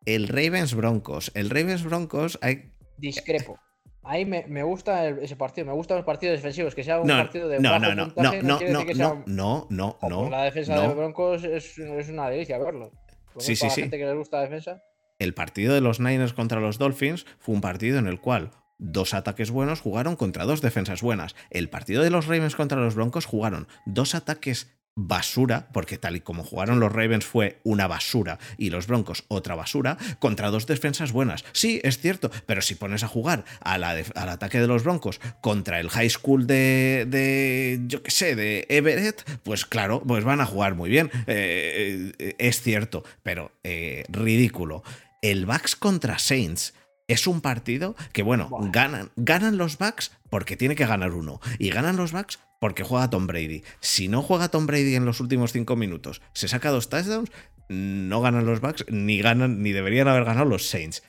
El 0.06 0.30
Ravens 0.30 0.76
Broncos. 0.76 1.30
El 1.35 1.49
Ravens 1.49 1.84
Broncos 1.84 2.39
hay 2.41 2.72
discrepo. 2.97 3.60
Ahí 4.07 4.26
me, 4.26 4.45
me 4.48 4.61
gusta 4.64 5.07
el- 5.07 5.19
ese 5.19 5.36
partido, 5.36 5.65
me 5.68 5.73
gustan 5.73 5.98
los 5.98 6.06
partidos 6.06 6.38
defensivos, 6.38 6.76
que 6.76 6.84
sea 6.84 6.99
un 6.99 7.07
No, 7.07 7.18
partido 7.18 7.48
de 7.49 7.60
no, 7.60 7.69
bajo 7.72 7.82
no, 7.82 7.90
no, 7.90 7.95
no, 7.95 8.14
puntaje, 8.14 8.44
no, 8.44 8.53
no, 8.53 8.60
sea 8.60 8.69
no, 8.95 9.23
no, 9.26 9.68
no, 9.69 9.88
Ojo, 10.02 10.10
no, 10.10 10.30
la 10.30 10.44
defensa 10.44 10.76
no. 10.76 10.82
de 10.84 10.94
Broncos 10.94 11.44
es, 11.44 11.77
es 11.80 12.10
una 12.10 12.30
delicia 12.30 12.57
verlo. 12.60 12.91
Por 13.34 13.36
lo 13.36 13.41
Sí, 13.41 13.56
sí, 13.56 13.69
sí. 13.69 13.82
la 13.82 13.86
gente 13.86 13.98
que 13.98 14.06
les 14.06 14.15
gusta 14.15 14.38
la 14.38 14.44
defensa. 14.44 14.82
El 15.18 15.34
partido 15.34 15.73
de 15.73 15.82
los 15.82 15.99
Niners 15.99 16.34
contra 16.34 16.60
los 16.60 16.77
Dolphins 16.77 17.26
fue 17.40 17.56
un 17.56 17.61
partido 17.61 17.98
en 17.99 18.07
el 18.07 18.19
cual 18.22 18.52
dos 18.77 19.14
ataques 19.14 19.49
buenos 19.49 19.80
jugaron 19.82 20.15
contra 20.18 20.44
dos 20.45 20.61
defensas 20.61 21.02
buenas. 21.02 21.36
El 21.49 21.69
partido 21.69 22.03
de 22.03 22.10
los 22.10 22.27
Ravens 22.27 22.56
contra 22.56 22.80
los 22.80 22.95
Broncos 22.95 23.26
jugaron 23.26 23.68
dos 23.86 24.14
ataques 24.14 24.76
basura, 24.96 25.68
porque 25.74 25.98
tal 25.98 26.16
y 26.16 26.22
como 26.22 26.44
jugaron 26.44 26.80
los 26.80 26.92
Ravens 26.92 27.26
fue 27.26 27.60
una 27.64 27.88
basura 27.88 28.40
y 28.58 28.70
los 28.70 28.88
Broncos 28.88 29.26
otra 29.28 29.54
basura, 29.56 29.98
contra 30.20 30.50
dos 30.52 30.68
defensas 30.68 31.12
buenas. 31.12 31.44
Sí, 31.52 31.82
es 31.84 32.00
cierto, 32.00 32.32
pero 32.46 32.62
si 32.62 32.76
pones 32.76 33.04
a 33.04 33.08
jugar 33.08 33.44
a 33.60 33.78
la 33.78 33.94
def- 33.94 34.16
al 34.16 34.30
ataque 34.30 34.60
de 34.60 34.68
los 34.68 34.84
Broncos 34.84 35.20
contra 35.42 35.80
el 35.80 35.90
high 35.90 36.10
school 36.10 36.48
de, 36.48 37.06
de 37.10 37.82
yo 37.88 38.02
qué 38.04 38.12
sé, 38.12 38.36
de 38.36 38.66
Everett, 38.70 39.24
pues 39.44 39.66
claro, 39.66 40.02
pues 40.02 40.24
van 40.24 40.40
a 40.42 40.46
jugar 40.46 40.76
muy 40.76 40.90
bien. 40.90 41.12
Eh, 41.28 42.14
eh, 42.18 42.36
es 42.40 42.62
cierto, 42.62 43.04
pero 43.22 43.52
eh, 43.64 44.06
ridículo. 44.10 44.84
El 45.22 45.46
Bucks 45.46 45.76
contra 45.76 46.20
Saints. 46.20 46.74
Es 47.08 47.28
un 47.28 47.40
partido 47.42 47.96
que, 48.14 48.24
bueno, 48.24 48.50
ganan, 48.72 49.12
ganan 49.16 49.58
los 49.58 49.78
Bucks 49.78 50.12
porque 50.32 50.58
tiene 50.58 50.74
que 50.74 50.88
ganar 50.88 51.12
uno. 51.12 51.40
Y 51.60 51.70
ganan 51.70 51.98
los 51.98 52.14
Bucks 52.14 52.40
porque 52.60 52.84
juega 52.84 53.10
Tom 53.10 53.27
Brady. 53.27 53.64
Si 53.80 54.07
no 54.07 54.22
juega 54.22 54.49
Tom 54.49 54.65
Brady 54.65 54.95
en 54.95 55.06
los 55.06 55.19
últimos 55.19 55.52
cinco 55.52 55.76
minutos, 55.76 56.22
se 56.34 56.48
saca 56.48 56.72
dos 56.72 56.90
touchdowns, 56.90 57.32
no 57.69 58.22
ganan 58.22 58.45
los 58.45 58.61
Bucks, 58.61 58.86
ni 58.90 59.19
ganan, 59.19 59.61
ni 59.61 59.72
deberían 59.72 60.07
haber 60.07 60.26
ganado 60.26 60.45
los 60.45 60.68
Saints. 60.68 61.03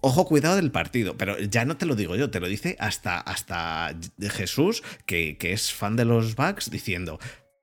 Ojo, 0.00 0.26
cuidado 0.26 0.56
del 0.56 0.70
partido, 0.70 1.16
pero 1.16 1.38
ya 1.40 1.64
no 1.64 1.76
te 1.76 1.86
lo 1.86 1.96
digo 1.96 2.14
yo, 2.14 2.30
te 2.30 2.38
lo 2.38 2.46
dice 2.46 2.76
hasta, 2.78 3.18
hasta 3.18 3.96
Jesús, 4.20 4.84
que, 5.06 5.36
que 5.38 5.52
es 5.52 5.72
fan 5.72 5.96
de 5.96 6.04
los 6.04 6.36
Bucks, 6.36 6.70
diciendo. 6.70 7.18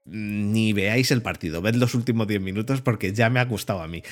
Ni 0.05 0.71
veáis 0.71 1.09
el 1.09 1.23
partido, 1.23 1.63
ved 1.63 1.75
los 1.75 1.95
últimos 1.95 2.27
10 2.27 2.39
minutos 2.39 2.81
porque 2.81 3.11
ya 3.11 3.31
me 3.31 3.39
ha 3.39 3.45
gustado 3.45 3.81
a 3.81 3.87
mí. 3.87 4.03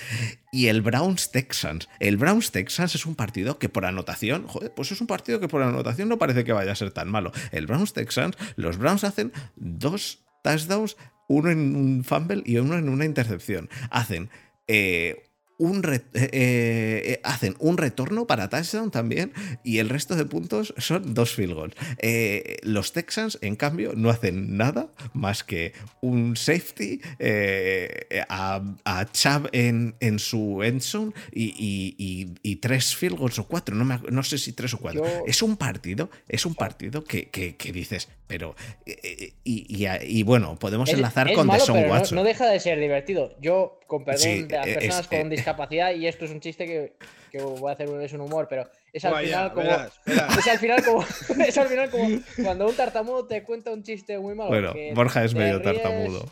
Y 0.51 0.67
el 0.67 0.81
Browns 0.81 1.31
Texans. 1.31 1.87
El 1.99 2.17
Browns 2.17 2.51
Texans 2.51 2.95
es 2.95 3.05
un 3.05 3.15
partido 3.15 3.59
que 3.59 3.69
por 3.69 3.85
anotación, 3.85 4.47
joder, 4.47 4.73
pues 4.73 4.91
es 4.91 5.01
un 5.01 5.07
partido 5.07 5.39
que 5.39 5.47
por 5.47 5.61
anotación 5.61 6.09
no 6.09 6.17
parece 6.17 6.43
que 6.43 6.51
vaya 6.51 6.71
a 6.71 6.75
ser 6.75 6.91
tan 6.91 7.11
malo. 7.11 7.31
El 7.51 7.67
Browns 7.67 7.93
Texans, 7.93 8.35
los 8.55 8.77
Browns 8.77 9.03
hacen 9.03 9.31
dos 9.55 10.23
touchdowns, 10.43 10.97
uno 11.27 11.51
en 11.51 11.75
un 11.75 12.03
fumble 12.03 12.41
y 12.43 12.57
uno 12.57 12.75
en 12.75 12.89
una 12.89 13.05
intercepción. 13.05 13.69
Hacen 13.91 14.29
eh, 14.67 15.23
un 15.65 15.83
re- 15.83 16.03
eh, 16.13 16.29
eh, 16.33 17.19
hacen 17.23 17.55
un 17.59 17.77
retorno 17.77 18.27
para 18.27 18.49
touchdown 18.49 18.91
también 18.91 19.31
y 19.63 19.77
el 19.79 19.89
resto 19.89 20.15
de 20.15 20.25
puntos 20.25 20.73
son 20.77 21.13
dos 21.13 21.33
field 21.33 21.53
goals. 21.53 21.75
Eh, 21.99 22.57
los 22.63 22.91
Texans, 22.93 23.37
en 23.41 23.55
cambio, 23.55 23.93
no 23.95 24.09
hacen 24.09 24.57
nada 24.57 24.89
más 25.13 25.43
que 25.43 25.73
un 26.01 26.35
safety 26.35 26.99
eh, 27.19 28.23
a, 28.29 28.61
a 28.85 29.05
Chubb 29.11 29.49
en, 29.51 29.95
en 29.99 30.19
su 30.19 30.61
end 30.63 30.81
zone 30.81 31.11
y, 31.31 31.45
y- 31.57 31.95
y- 31.97 32.33
y 32.51 32.55
tres 32.57 32.95
field 32.95 33.17
goals 33.17 33.39
o 33.39 33.47
cuatro, 33.47 33.75
no, 33.75 33.85
me 33.85 33.99
no 34.11 34.23
sé 34.23 34.37
si 34.37 34.53
tres 34.53 34.73
o 34.73 34.77
cuatro. 34.79 35.03
Yo- 35.05 35.23
Es 35.27 35.41
un 35.41 35.57
partido, 35.57 36.09
es 36.27 36.45
un 36.45 36.55
partido 36.55 37.03
que, 37.03 37.29
que- 37.29 37.55
que 37.55 37.71
dices, 37.71 38.09
pero... 38.27 38.55
eh, 38.85 38.99
eh, 39.03 39.33
y, 39.45 40.23
bueno, 40.23 40.57
podemos 40.57 40.89
Es- 40.89 40.95
enlazar 40.95 41.29
es 41.29 41.35
con 41.35 41.47
malo, 41.47 41.63
no- 41.67 41.73
Watson. 41.91 42.15
No, 42.17 42.23
deja 42.23 42.47
de 42.49 42.59
ser 42.59 42.79
divertido. 42.79 43.35
Yo, 43.41 43.79
con 43.87 44.03
perdón 44.05 44.21
Sí, 44.23 44.43
de 44.43 44.55
las 44.57 44.65
personas 44.67 45.07
eh, 45.11 45.17
con 45.19 45.29
discapacidad, 45.29 45.52
y 45.95 46.07
esto 46.07 46.25
es 46.25 46.31
un 46.31 46.39
chiste 46.39 46.65
que, 46.65 46.93
que 47.31 47.41
voy 47.41 47.69
a 47.69 47.73
hacer 47.73 47.89
un, 47.89 48.01
es 48.01 48.13
un 48.13 48.21
humor, 48.21 48.47
pero 48.49 48.69
es 48.91 49.03
al 49.05 49.13
Vaya, 49.13 49.27
final 49.27 49.53
como. 49.53 49.63
verás, 49.63 49.99
verás. 50.05 50.37
Es 50.37 50.47
al 50.47 50.57
final 50.59 50.83
como. 50.83 51.03
es 51.47 51.57
al 51.57 51.67
final 51.67 51.89
como 51.89 52.09
cuando 52.43 52.67
un 52.67 52.75
tartamudo 52.75 53.25
te 53.25 53.43
cuenta 53.43 53.71
un 53.71 53.83
chiste 53.83 54.19
muy 54.19 54.35
malo. 54.35 54.49
Bueno, 54.49 54.73
Borja 54.93 55.23
es 55.23 55.33
medio 55.33 55.59
ríes, 55.59 55.81
tartamudo. 55.81 56.25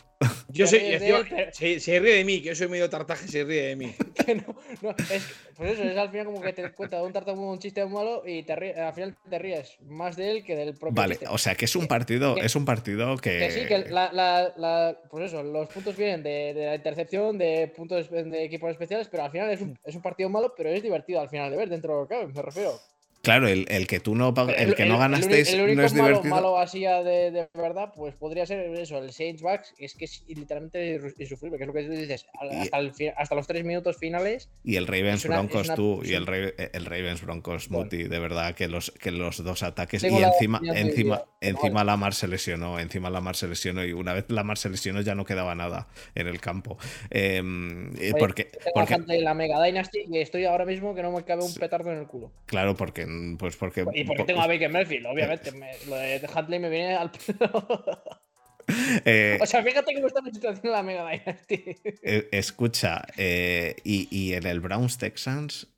Yo 0.48 0.66
soy. 0.66 0.78
ríes 0.80 1.00
de 1.00 1.08
encima- 1.08 1.18
él, 1.20 1.26
pero- 1.28 1.52
se, 1.54 1.80
se 1.80 2.00
ríe 2.00 2.14
de 2.16 2.24
mí, 2.24 2.40
que 2.42 2.48
yo 2.48 2.54
soy 2.54 2.68
medio 2.68 2.88
tartaje, 2.90 3.26
se 3.28 3.44
ríe 3.44 3.62
de 3.68 3.76
mí. 3.76 3.94
que 4.26 4.34
no, 4.34 4.56
no, 4.82 4.90
es, 4.90 5.26
pues 5.56 5.72
eso, 5.72 5.82
es 5.84 5.96
al 5.96 6.10
final 6.10 6.26
como 6.26 6.40
que 6.40 6.52
te 6.52 6.70
cuenta 6.72 6.96
de 6.98 7.02
un 7.04 7.12
tartamudo 7.12 7.52
un 7.52 7.58
chiste 7.58 7.84
malo 7.86 8.22
y 8.26 8.42
te 8.42 8.54
ríes- 8.56 8.76
al 8.78 8.92
final 8.94 9.16
te 9.28 9.38
ríes 9.38 9.76
más 9.82 10.16
de 10.16 10.30
él 10.30 10.44
que 10.44 10.56
del 10.56 10.74
propio 10.74 10.94
Vale, 11.02 11.14
chiste. 11.14 11.26
o 11.30 11.38
sea 11.38 11.54
que 11.54 11.64
es 11.66 11.76
un 11.76 11.86
partido, 11.86 12.34
que- 12.34 12.44
es 12.46 12.54
un 12.56 12.64
partido 12.64 13.16
que... 13.16 13.38
Que 13.38 13.50
sí, 13.50 13.66
que 13.66 13.78
la, 13.90 14.12
la- 14.12 14.52
la- 14.56 14.98
pues 15.10 15.26
eso, 15.26 15.42
los 15.42 15.68
puntos 15.68 15.96
vienen 15.96 16.22
de, 16.22 16.52
de 16.54 16.66
la 16.66 16.74
intercepción, 16.74 17.38
de 17.38 17.72
puntos 17.74 18.10
de 18.10 18.44
equipos 18.44 18.70
especiales, 18.70 19.08
pero 19.08 19.24
al 19.24 19.30
final 19.30 19.50
es 19.50 19.60
un, 19.60 19.78
es 19.84 19.94
un 19.94 20.02
partido 20.02 20.28
malo, 20.28 20.54
pero 20.56 20.68
es 20.70 20.82
divertido 20.82 21.20
al 21.20 21.28
final 21.28 21.50
de 21.50 21.56
ver 21.56 21.68
dentro 21.68 21.94
de 21.94 22.00
lo 22.02 22.08
que 22.08 22.14
cabe, 22.14 22.26
me 22.32 22.42
refiero. 22.42 22.78
Claro, 23.22 23.46
el, 23.46 23.66
el 23.68 23.86
que 23.86 24.00
tú 24.00 24.16
no 24.16 24.34
el, 24.56 24.74
que 24.74 24.84
no 24.84 24.94
uni- 24.94 24.98
ganasteis 25.00 25.52
el 25.52 25.60
único 25.62 25.80
no 25.80 25.86
es 25.86 25.94
malo, 25.94 26.08
divertido. 26.08 26.34
malo 26.34 26.58
así 26.58 26.80
de, 26.80 27.30
de 27.30 27.48
verdad, 27.54 27.92
pues 27.94 28.14
podría 28.16 28.44
ser 28.46 28.60
eso, 28.74 28.98
el 28.98 29.12
Saints 29.12 29.42
Bucks, 29.42 29.74
es 29.78 29.94
que 29.94 30.06
es 30.06 30.24
literalmente 30.26 31.00
insufrible, 31.18 31.56
que 31.56 31.62
es 31.62 31.68
lo 31.68 31.72
que 31.72 31.84
tú 31.84 31.90
dices, 31.92 32.26
Y- 32.50 32.56
hasta, 32.58 32.78
el 32.78 32.92
hasta 33.16 33.34
los 33.36 33.46
tres 33.46 33.64
minutos 33.64 33.96
finales, 33.96 34.50
Y 34.64 34.74
el 34.74 34.88
Ravens 34.88 35.24
una- 35.24 35.36
Broncos 35.36 35.66
una- 35.68 35.76
tú 35.76 36.02
y 36.04 36.14
el, 36.14 36.26
Ra- 36.26 36.36
el 36.72 36.84
Ravens 36.84 37.22
Broncos 37.22 37.68
Bueno. 37.68 37.84
Muti, 37.84 38.02
de 38.02 38.18
verdad 38.18 38.56
que 38.56 38.66
los, 38.66 38.90
que 38.90 39.12
los 39.12 39.42
dos 39.44 39.62
ataques 39.62 40.02
Tengo 40.02 40.18
y 40.18 40.24
encima, 40.24 40.60
encima, 40.74 41.24
encima 41.40 41.84
Lamar 41.84 42.14
se 42.14 42.26
lesionó, 42.26 42.80
encima 42.80 43.08
Lamar 43.08 43.36
se 43.36 43.46
lesionó 43.46 43.84
y 43.84 43.92
una 43.92 44.14
vez 44.14 44.24
Lamar 44.30 44.58
se 44.58 44.68
lesionó 44.68 45.00
ya 45.00 45.14
no 45.14 45.24
quedaba 45.24 45.54
nada 45.54 45.86
en 46.16 46.26
el 46.26 46.40
campo. 46.40 46.76
Em, 47.10 47.90
eh, 47.98 48.10
Oye, 48.10 48.14
porque, 48.18 48.50
porque 48.74 48.98
la 49.20 49.34
Mega 49.34 49.62
Dynasty 49.62 50.06
y 50.10 50.18
estoy 50.18 50.44
ahora 50.44 50.64
mismo 50.64 50.92
que 50.94 51.02
no 51.02 51.12
me 51.12 51.22
cabe 51.22 51.44
un 51.44 51.54
petardo 51.54 51.92
en 51.92 51.98
el 51.98 52.06
culo. 52.08 52.32
claro, 52.46 52.74
porque 52.76 53.11
pues 53.38 53.56
porque, 53.56 53.84
Y 53.94 54.04
porque 54.04 54.24
tengo 54.24 54.40
a 54.42 54.46
Baker 54.46 54.70
Mayfield, 54.70 55.06
obviamente, 55.06 55.52
me- 55.52 55.72
lo 55.86 55.96
de 55.96 56.20
Huntley 56.34 56.58
me 56.60 56.68
viene 56.68 56.94
al 56.96 57.10
eh, 59.04 59.38
O 59.40 59.46
sea, 59.46 59.62
fíjate 59.62 59.94
cómo 59.94 60.06
está 60.06 60.20
la 60.22 60.30
situación 60.32 60.66
en 60.66 60.72
la 60.72 60.82
Mega 60.82 61.08
Dynasty. 61.10 61.64
Eh, 62.02 62.28
escucha, 62.32 63.02
eh, 63.16 63.76
y, 63.84 64.08
y 64.10 64.34
en 64.34 64.46
el 64.46 64.60
Browns 64.60 64.98
Texans, 64.98 65.68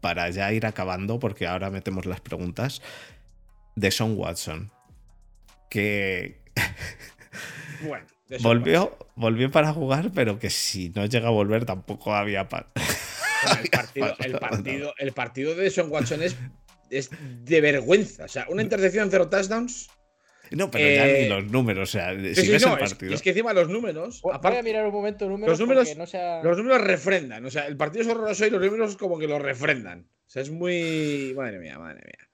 para 0.00 0.30
ya 0.30 0.52
ir 0.52 0.66
acabando, 0.66 1.18
porque 1.18 1.46
ahora 1.46 1.70
metemos 1.70 2.06
las 2.06 2.20
preguntas, 2.20 2.80
de 3.76 3.90
Sean 3.90 4.16
Watson, 4.16 4.70
que 5.68 6.38
Bueno, 7.86 8.06
de 8.28 8.38
volvió, 8.38 8.96
volvió 9.16 9.50
para 9.50 9.72
jugar, 9.72 10.12
pero 10.14 10.38
que 10.38 10.48
si 10.50 10.90
no 10.90 11.04
llega 11.06 11.28
a 11.28 11.32
volver 11.32 11.64
tampoco 11.64 12.14
había... 12.14 12.48
Bueno, 13.46 13.62
el, 13.62 13.70
partido, 13.70 14.16
el, 14.18 14.32
partido, 14.38 14.94
el 14.98 15.12
partido 15.12 15.54
de 15.54 15.70
Son 15.70 15.90
Watson 15.90 16.22
es, 16.22 16.36
es 16.90 17.10
de 17.44 17.60
vergüenza. 17.60 18.24
O 18.24 18.28
sea, 18.28 18.46
una 18.48 18.62
intercepción, 18.62 19.08
cero 19.10 19.28
touchdowns. 19.28 19.88
No, 20.50 20.70
pero 20.70 20.84
ya 20.84 21.08
Eh, 21.08 21.22
ni 21.22 21.28
los 21.30 21.44
números, 21.50 21.88
o 21.88 21.92
sea, 21.92 22.12
si 22.14 22.34
Sí, 22.34 22.42
sí, 22.42 22.52
ves 22.52 22.66
no, 22.66 22.76
el 22.76 22.82
es, 22.84 22.90
partido... 22.90 23.14
es 23.14 23.22
que 23.22 23.30
encima 23.30 23.52
los 23.54 23.68
números, 23.70 24.20
Voy 24.20 24.30
voy 24.30 24.38
aparte, 24.38 24.58
a 24.58 24.62
mirar 24.62 24.86
un 24.86 24.92
momento 24.92 25.26
números, 25.26 25.58
los 25.58 25.60
números- 25.66 25.96
no 25.96 26.06
sea... 26.06 26.42
los 26.42 26.56
números 26.58 26.82
refrendan. 26.82 27.44
O 27.46 27.50
sea, 27.50 27.66
el 27.66 27.76
partido 27.78 28.02
es 28.02 28.08
horroroso 28.08 28.46
y 28.46 28.50
los 28.50 28.60
números 28.60 28.96
como 28.96 29.18
que 29.18 29.26
lo 29.26 29.38
refrendan. 29.38 30.06
O 30.26 30.30
sea, 30.30 30.42
es 30.42 30.50
muy. 30.50 31.32
Madre 31.36 31.58
mía, 31.58 31.78
madre 31.78 32.00
mía. 32.04 32.28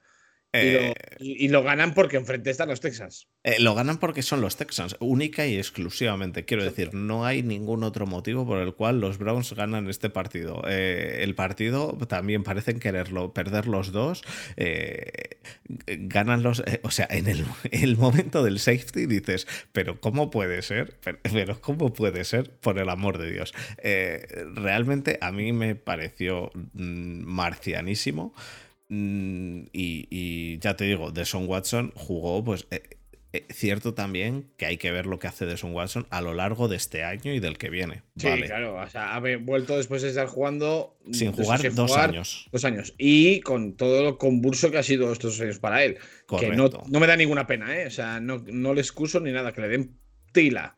Y, 0.52 0.58
eh, 0.58 0.94
lo, 1.18 1.24
y- 1.24 1.48
lo 1.48 1.62
ganan 1.62 1.94
porque 1.94 2.16
enfrente 2.16 2.50
están 2.50 2.68
los 2.68 2.80
Texans. 2.80 3.28
Eh, 3.44 3.60
lo 3.60 3.74
ganan 3.74 3.98
porque 3.98 4.22
son 4.22 4.40
los 4.40 4.56
Texans, 4.56 4.96
única 4.98 5.46
y 5.46 5.56
exclusivamente. 5.56 6.44
Quiero 6.44 6.64
decir, 6.64 6.92
no 6.92 7.24
hay 7.24 7.42
ningún 7.42 7.84
otro 7.84 8.06
motivo 8.06 8.44
por 8.46 8.58
el 8.58 8.74
cual 8.74 9.00
los 9.00 9.18
Browns 9.18 9.52
ganan 9.52 9.88
este 9.88 10.10
partido. 10.10 10.62
Eh, 10.68 11.20
el 11.22 11.34
partido 11.36 11.96
también 12.08 12.42
parecen 12.42 12.80
quererlo 12.80 13.32
perder 13.32 13.66
los 13.68 13.92
dos. 13.92 14.22
ganan 15.86 16.42
los. 16.42 16.62
o 16.82 16.90
sea, 16.90 17.06
en 17.10 17.28
el, 17.28 17.44
el 17.70 17.96
momento 17.96 18.42
del 18.42 18.58
safety 18.58 19.06
dices, 19.06 19.46
pero 19.72 20.00
¿cómo 20.00 20.30
puede 20.30 20.62
ser? 20.62 20.98
Pero, 21.04 21.18
pero 21.32 21.60
¿cómo 21.60 21.92
puede 21.92 22.24
ser? 22.24 22.50
Por 22.50 22.78
el 22.78 22.88
amor 22.88 23.18
de 23.18 23.30
Dios. 23.30 23.54
Realmente 24.54 25.18
a 25.20 25.30
mí 25.32 25.52
me 25.52 25.74
pareció 25.76 26.50
mm, 26.72 27.22
marcianísimo. 27.24 28.34
Mm, 28.90 29.66
y, 29.72 30.08
y 30.10 30.58
ya 30.58 30.76
te 30.76 30.84
digo, 30.84 31.12
Deson 31.12 31.46
Watson 31.48 31.92
jugó, 31.94 32.42
pues 32.42 32.66
eh, 32.72 32.82
eh, 33.32 33.46
cierto 33.50 33.94
también 33.94 34.50
que 34.56 34.66
hay 34.66 34.76
que 34.78 34.90
ver 34.90 35.06
lo 35.06 35.20
que 35.20 35.28
hace 35.28 35.46
Deson 35.46 35.72
Watson 35.72 36.08
a 36.10 36.20
lo 36.20 36.34
largo 36.34 36.66
de 36.66 36.74
este 36.74 37.04
año 37.04 37.32
y 37.32 37.38
del 37.38 37.56
que 37.56 37.70
viene. 37.70 38.02
Sí, 38.16 38.26
vale. 38.26 38.46
claro. 38.46 38.74
O 38.74 38.88
sea, 38.88 39.14
ha 39.14 39.20
vuelto 39.20 39.76
después 39.76 40.02
de 40.02 40.08
estar 40.08 40.26
jugando. 40.26 40.98
Sin 41.12 41.30
jugar 41.30 41.62
dos 41.72 41.90
jugar 41.92 42.10
años. 42.10 42.48
Dos 42.50 42.64
años. 42.64 42.92
Y 42.98 43.40
con 43.42 43.76
todo 43.76 44.02
lo 44.02 44.18
convulso 44.18 44.72
que 44.72 44.78
ha 44.78 44.82
sido 44.82 45.12
estos 45.12 45.40
años 45.40 45.60
para 45.60 45.84
él. 45.84 45.98
Que 46.40 46.48
no 46.50 46.68
me 47.00 47.06
da 47.06 47.14
ninguna 47.16 47.46
pena, 47.46 47.80
¿eh? 47.80 47.86
O 47.86 47.90
sea, 47.90 48.18
no, 48.18 48.44
no 48.48 48.74
le 48.74 48.80
excuso 48.80 49.20
ni 49.20 49.30
nada, 49.30 49.52
que 49.52 49.60
le 49.60 49.68
den 49.68 49.96
tila 50.32 50.76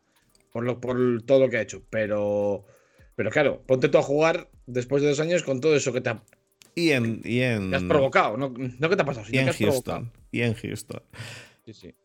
por, 0.51 0.63
lo, 0.63 0.79
por 0.79 1.23
todo 1.23 1.39
lo 1.39 1.49
que 1.49 1.57
ha 1.57 1.61
hecho. 1.61 1.81
Pero, 1.89 2.63
pero 3.15 3.31
claro, 3.31 3.63
ponte 3.65 3.89
tú 3.89 3.97
a 3.97 4.03
jugar 4.03 4.51
después 4.67 5.01
de 5.01 5.09
dos 5.09 5.19
años 5.19 5.41
con 5.41 5.59
todo 5.59 5.75
eso 5.75 5.91
que 5.91 6.01
te, 6.01 6.11
ha- 6.11 6.23
Y 6.75 6.91
en, 6.91 7.21
y 7.23 7.41
en, 7.41 7.69
que 7.69 7.75
has 7.75 7.83
provocado. 7.83 8.37
No, 8.37 8.53
no 8.57 8.89
que 8.89 8.95
te 8.95 9.01
ha 9.01 9.05
pasado, 9.05 9.25
y 9.27 9.31
sino 9.31 9.39
en 9.39 9.45
que 9.45 9.49
has 9.51 9.57
provocado. 9.57 9.97
Houston. 9.99 10.23
Y 10.31 10.41
en 10.41 10.53
Houston. 10.55 11.01
Sí, 11.65 11.73
sí. 11.73 11.95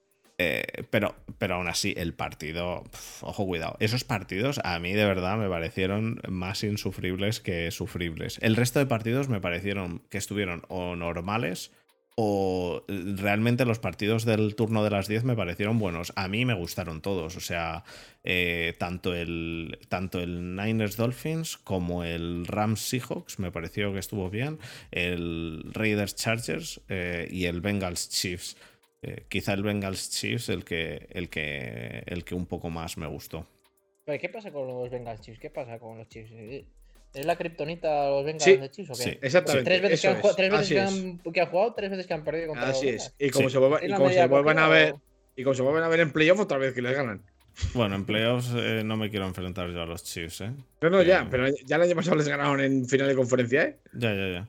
Eh, 0.41 0.85
pero, 0.91 1.17
pero 1.39 1.57
aún 1.57 1.67
así, 1.67 1.95
el 1.97 2.15
partido, 2.15 2.85
pf, 2.85 3.27
ojo, 3.27 3.45
cuidado. 3.45 3.77
Esos 3.81 4.05
partidos 4.05 4.61
a 4.63 4.79
mí 4.79 4.93
de 4.93 5.05
verdad 5.05 5.37
me 5.37 5.49
parecieron 5.49 6.21
más 6.29 6.63
insufribles 6.63 7.41
que 7.41 7.73
sufribles. 7.73 8.39
El 8.41 8.55
resto 8.55 8.79
de 8.79 8.87
partidos 8.87 9.29
me 9.29 9.41
parecieron 9.41 10.01
que 10.11 10.19
estuvieron 10.19 10.63
o 10.69 10.95
normales 10.95 11.73
o 12.21 12.85
realmente 12.89 13.65
los 13.65 13.79
partidos 13.79 14.25
del 14.25 14.57
turno 14.57 14.83
de 14.83 14.91
las 14.91 15.07
10 15.07 15.23
me 15.23 15.37
parecieron 15.37 15.79
buenos. 15.79 16.13
A 16.17 16.27
mí 16.27 16.45
me 16.45 16.55
gustaron 16.55 17.01
todos. 17.01 17.37
O 17.37 17.41
sea, 17.41 17.85
eh, 18.31 18.75
tanto, 18.79 19.15
el, 19.15 19.79
tanto 19.89 20.21
el 20.21 20.55
Niners 20.55 20.99
Dolphins 20.99 21.57
como 21.57 22.05
el 22.05 22.47
Rams 22.47 22.81
Seahawks 22.81 23.39
me 23.39 23.51
pareció 23.51 23.91
que 23.95 24.01
estuvo 24.01 24.29
bien. 24.29 24.59
El 24.91 25.63
Raiders 25.73 26.15
Chargers 26.15 26.81
eh, 26.91 27.27
y 27.31 27.47
el 27.47 27.63
Bengals 27.63 28.11
Chiefs. 28.11 28.59
Eh, 29.01 29.25
quizá 29.31 29.55
el 29.55 29.63
Bengals 29.63 30.11
Chiefs 30.11 30.51
el 30.51 30.65
que, 30.65 31.07
el, 31.11 31.31
que, 31.31 32.03
el 32.05 32.25
que 32.25 32.35
un 32.35 32.45
poco 32.45 32.69
más 32.69 32.99
me 32.99 33.07
gustó. 33.07 33.47
Pero, 34.05 34.21
¿Qué 34.21 34.29
pasa 34.29 34.51
con 34.53 34.67
los 34.69 34.91
Bengals 34.91 35.23
Chiefs? 35.23 35.39
¿Qué 35.41 35.49
pasa 35.49 35.79
con 35.79 35.97
los 35.97 36.07
Chiefs? 36.09 36.31
¿Es 37.15 37.25
la 37.25 37.37
kriptonita 37.37 38.11
los 38.11 38.27
Bengals 38.27 38.45
Sí, 38.45 38.57
de 38.59 38.71
Chiefs 38.71 38.91
o 38.91 38.93
qué? 38.95 39.03
sí, 39.05 39.19
exactamente, 39.23 39.65
Tres 39.71 39.81
veces, 39.83 40.01
que 40.03 40.09
han, 40.09 40.15
jugado- 40.17 40.31
es, 40.31 40.37
tres 40.37 40.51
veces 40.51 40.69
que, 40.69 40.81
han, 40.81 41.19
que 41.33 41.41
han 41.41 41.47
jugado, 41.49 41.73
tres 41.75 41.91
veces 41.91 42.07
que 42.07 42.13
han 42.15 42.25
perdido 42.25 42.49
contra 42.49 42.69
Así 42.69 42.93
los 42.93 42.95
es. 43.07 43.15
Y 43.19 43.31
como, 43.31 43.49
Sí. 43.49 43.53
se, 43.55 43.59
vuelva- 43.59 43.81
y 43.81 43.85
¿Es 43.87 43.91
la 43.91 43.97
como 43.97 44.09
se 44.11 44.15
media 44.17 44.27
vuelvan 44.27 44.59
a 44.59 44.69
ver. 44.69 44.93
o- 44.93 45.01
Y 45.35 45.43
como 45.45 45.55
se 45.55 45.63
vuelven 45.63 45.83
a 45.85 45.89
ver 45.89 46.01
en 46.01 46.13
playoff 46.13 46.41
otra 46.41 46.59
vez 46.59 46.75
que 46.75 46.83
les 46.83 46.95
ganan. 46.95 47.23
Bueno, 47.75 47.97
en 47.97 48.05
playoffs 48.05 48.53
eh, 48.57 48.83
no 48.85 48.97
me 48.97 49.11
quiero 49.11 49.27
enfrentar 49.27 49.69
yo 49.71 49.83
a 49.83 49.87
los 49.87 50.05
Chiefs, 50.05 50.43
¿eh? 50.43 50.53
No, 50.81 50.91
no, 50.91 51.03
ya, 51.03 51.23
Eh, 51.23 51.27
pero 51.31 51.49
ya 51.67 51.77
el 51.77 51.83
año 51.83 51.95
pasado 51.97 52.17
les 52.17 52.29
ganaron 52.29 52.61
en 52.61 52.87
final 52.87 53.09
de 53.09 53.15
conferencia, 53.17 53.63
¿eh? 53.65 53.77
Ya, 53.95 54.15
ya, 54.15 54.29
ya. 54.29 54.49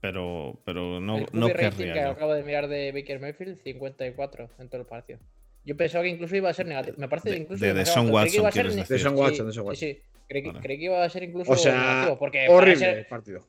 Pero, 0.00 0.60
pero 0.64 1.00
no, 1.00 1.18
el 1.18 1.26
no 1.32 1.46
que 1.48 1.92
yo. 1.94 2.10
acabo 2.10 2.34
de 2.34 2.42
mirar 2.42 2.68
de 2.68 2.92
Baker 2.92 3.20
Mayfield, 3.20 3.58
54 3.62 4.50
en 4.58 4.68
todo 4.68 4.80
el 4.82 4.86
partido. 4.86 5.18
Yo 5.64 5.76
pensaba 5.76 6.04
que 6.04 6.10
incluso 6.10 6.36
iba 6.36 6.50
a 6.50 6.54
ser 6.54 6.66
negativo. 6.66 6.96
Me 6.98 7.08
parece 7.08 7.30
De- 7.30 7.36
que 7.36 7.42
incluso 7.42 7.64
de 7.64 7.70
iba 7.70 7.80
a 7.80 7.84
Watson, 8.12 8.52
ser 8.52 8.66
decir. 8.66 8.86
De 8.86 8.98
Sean 8.98 9.14
sí, 9.14 9.20
Watson, 9.20 9.46
de 9.46 9.52
Sean 9.52 9.64
sí, 9.64 9.68
Watson. 9.68 9.76
sí. 9.88 9.98
Creí, 10.28 10.42
que- 10.42 10.48
Vale. 10.48 10.60
creí 10.60 10.78
que 10.78 10.84
iba 10.84 11.02
a 11.04 11.08
ser 11.08 11.22
incluso 11.22 11.52
O 11.52 11.56
sea, 11.56 11.72
negativo. 11.72 12.18
Porque 12.18 12.38
para 12.46 12.52
horrible 12.58 12.76
ser- 12.78 12.98
el 12.98 13.06
partido. 13.06 13.46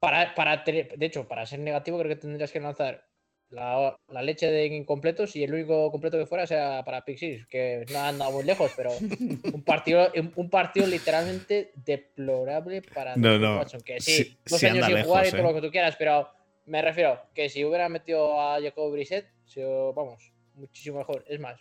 Para, 0.00 0.34
para 0.34 0.56
de 0.64 0.88
hecho, 1.00 1.28
para 1.28 1.44
ser 1.44 1.58
negativo, 1.60 1.98
creo 1.98 2.08
que 2.08 2.16
tendrías 2.16 2.50
que 2.50 2.60
lanzar 2.60 3.04
la, 3.50 3.96
la 4.08 4.22
leche 4.22 4.50
de 4.50 4.66
incompletos 4.66 5.34
y 5.36 5.42
el 5.44 5.52
único 5.52 5.90
completo 5.90 6.16
que 6.18 6.26
fuera 6.26 6.46
sea 6.46 6.84
para 6.84 7.04
Pixis, 7.04 7.46
que 7.48 7.84
no 7.92 7.98
han 7.98 8.06
andado 8.06 8.32
muy 8.32 8.44
lejos, 8.44 8.72
pero 8.76 8.90
un 9.52 9.62
partido, 9.64 10.10
un- 10.36 10.50
partido 10.50 10.86
literalmente 10.86 11.72
deplorable 11.84 12.82
para 12.82 13.16
No, 13.16 13.38
no, 13.38 13.58
Watson. 13.58 13.80
Que 13.80 14.00
sí, 14.00 14.12
sí- 14.24 14.38
dos 14.48 14.60
sí 14.60 14.66
años 14.66 14.86
sin 14.86 15.02
jugar 15.02 15.26
y 15.26 15.30
todo 15.30 15.40
¿eh? 15.40 15.44
lo 15.44 15.54
que 15.54 15.60
tú 15.66 15.70
quieras, 15.70 15.96
pero 15.98 16.28
me 16.66 16.80
refiero 16.82 17.20
que 17.34 17.48
si 17.48 17.64
hubiera 17.64 17.88
metido 17.88 18.40
a 18.40 18.60
Jacob 18.60 18.92
Brissett, 18.92 19.26
se- 19.44 19.64
vamos, 19.64 20.32
muchísimo 20.54 20.98
mejor. 20.98 21.24
Es 21.26 21.40
más, 21.40 21.60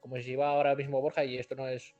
como 0.00 0.16
si 0.20 0.34
va 0.34 0.48
ahora 0.50 0.74
mismo 0.74 1.00
Borja 1.00 1.24
y 1.24 1.38
esto 1.38 1.54
no 1.54 1.68
es 1.68 1.94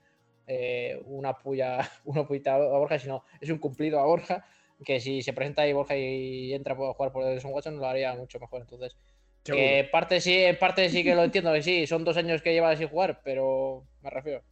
eh, 0.48 1.00
una 1.04 1.34
puya, 1.38 1.78
una 2.04 2.26
puita 2.26 2.54
a 2.54 2.58
Borja, 2.58 2.98
sino 2.98 3.22
es 3.40 3.50
un 3.50 3.58
cumplido 3.58 4.00
a 4.00 4.04
Borja, 4.06 4.44
que 4.84 4.98
si 4.98 5.22
se 5.22 5.32
presenta 5.32 5.62
ahí 5.62 5.72
Borja 5.72 5.96
y 5.96 6.52
entra 6.54 6.74
a 6.74 6.76
jugar 6.76 7.12
por 7.12 7.24
Edson 7.24 7.52
Watson 7.52 7.76
lo 7.78 7.86
haría 7.86 8.14
mucho 8.14 8.40
mejor. 8.40 8.62
Entonces. 8.62 8.96
Que 9.44 9.78
en 9.80 9.90
parte 9.90 10.20
sí, 10.20 10.34
en 10.36 10.58
parte 10.58 10.88
sí 10.90 11.02
que 11.04 11.14
lo 11.14 11.24
entiendo, 11.24 11.52
que 11.52 11.62
sí, 11.62 11.86
son 11.86 12.04
dos 12.04 12.16
años 12.16 12.42
que 12.42 12.52
lleva 12.52 12.76
sin 12.76 12.88
jugar, 12.88 13.20
pero 13.24 13.84
me 14.02 14.10
refiero. 14.10 14.42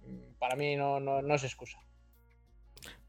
mm, 0.00 0.34
Para 0.38 0.56
mí 0.56 0.76
no, 0.76 1.00
no, 1.00 1.22
no 1.22 1.34
es 1.34 1.44
excusa. 1.44 1.78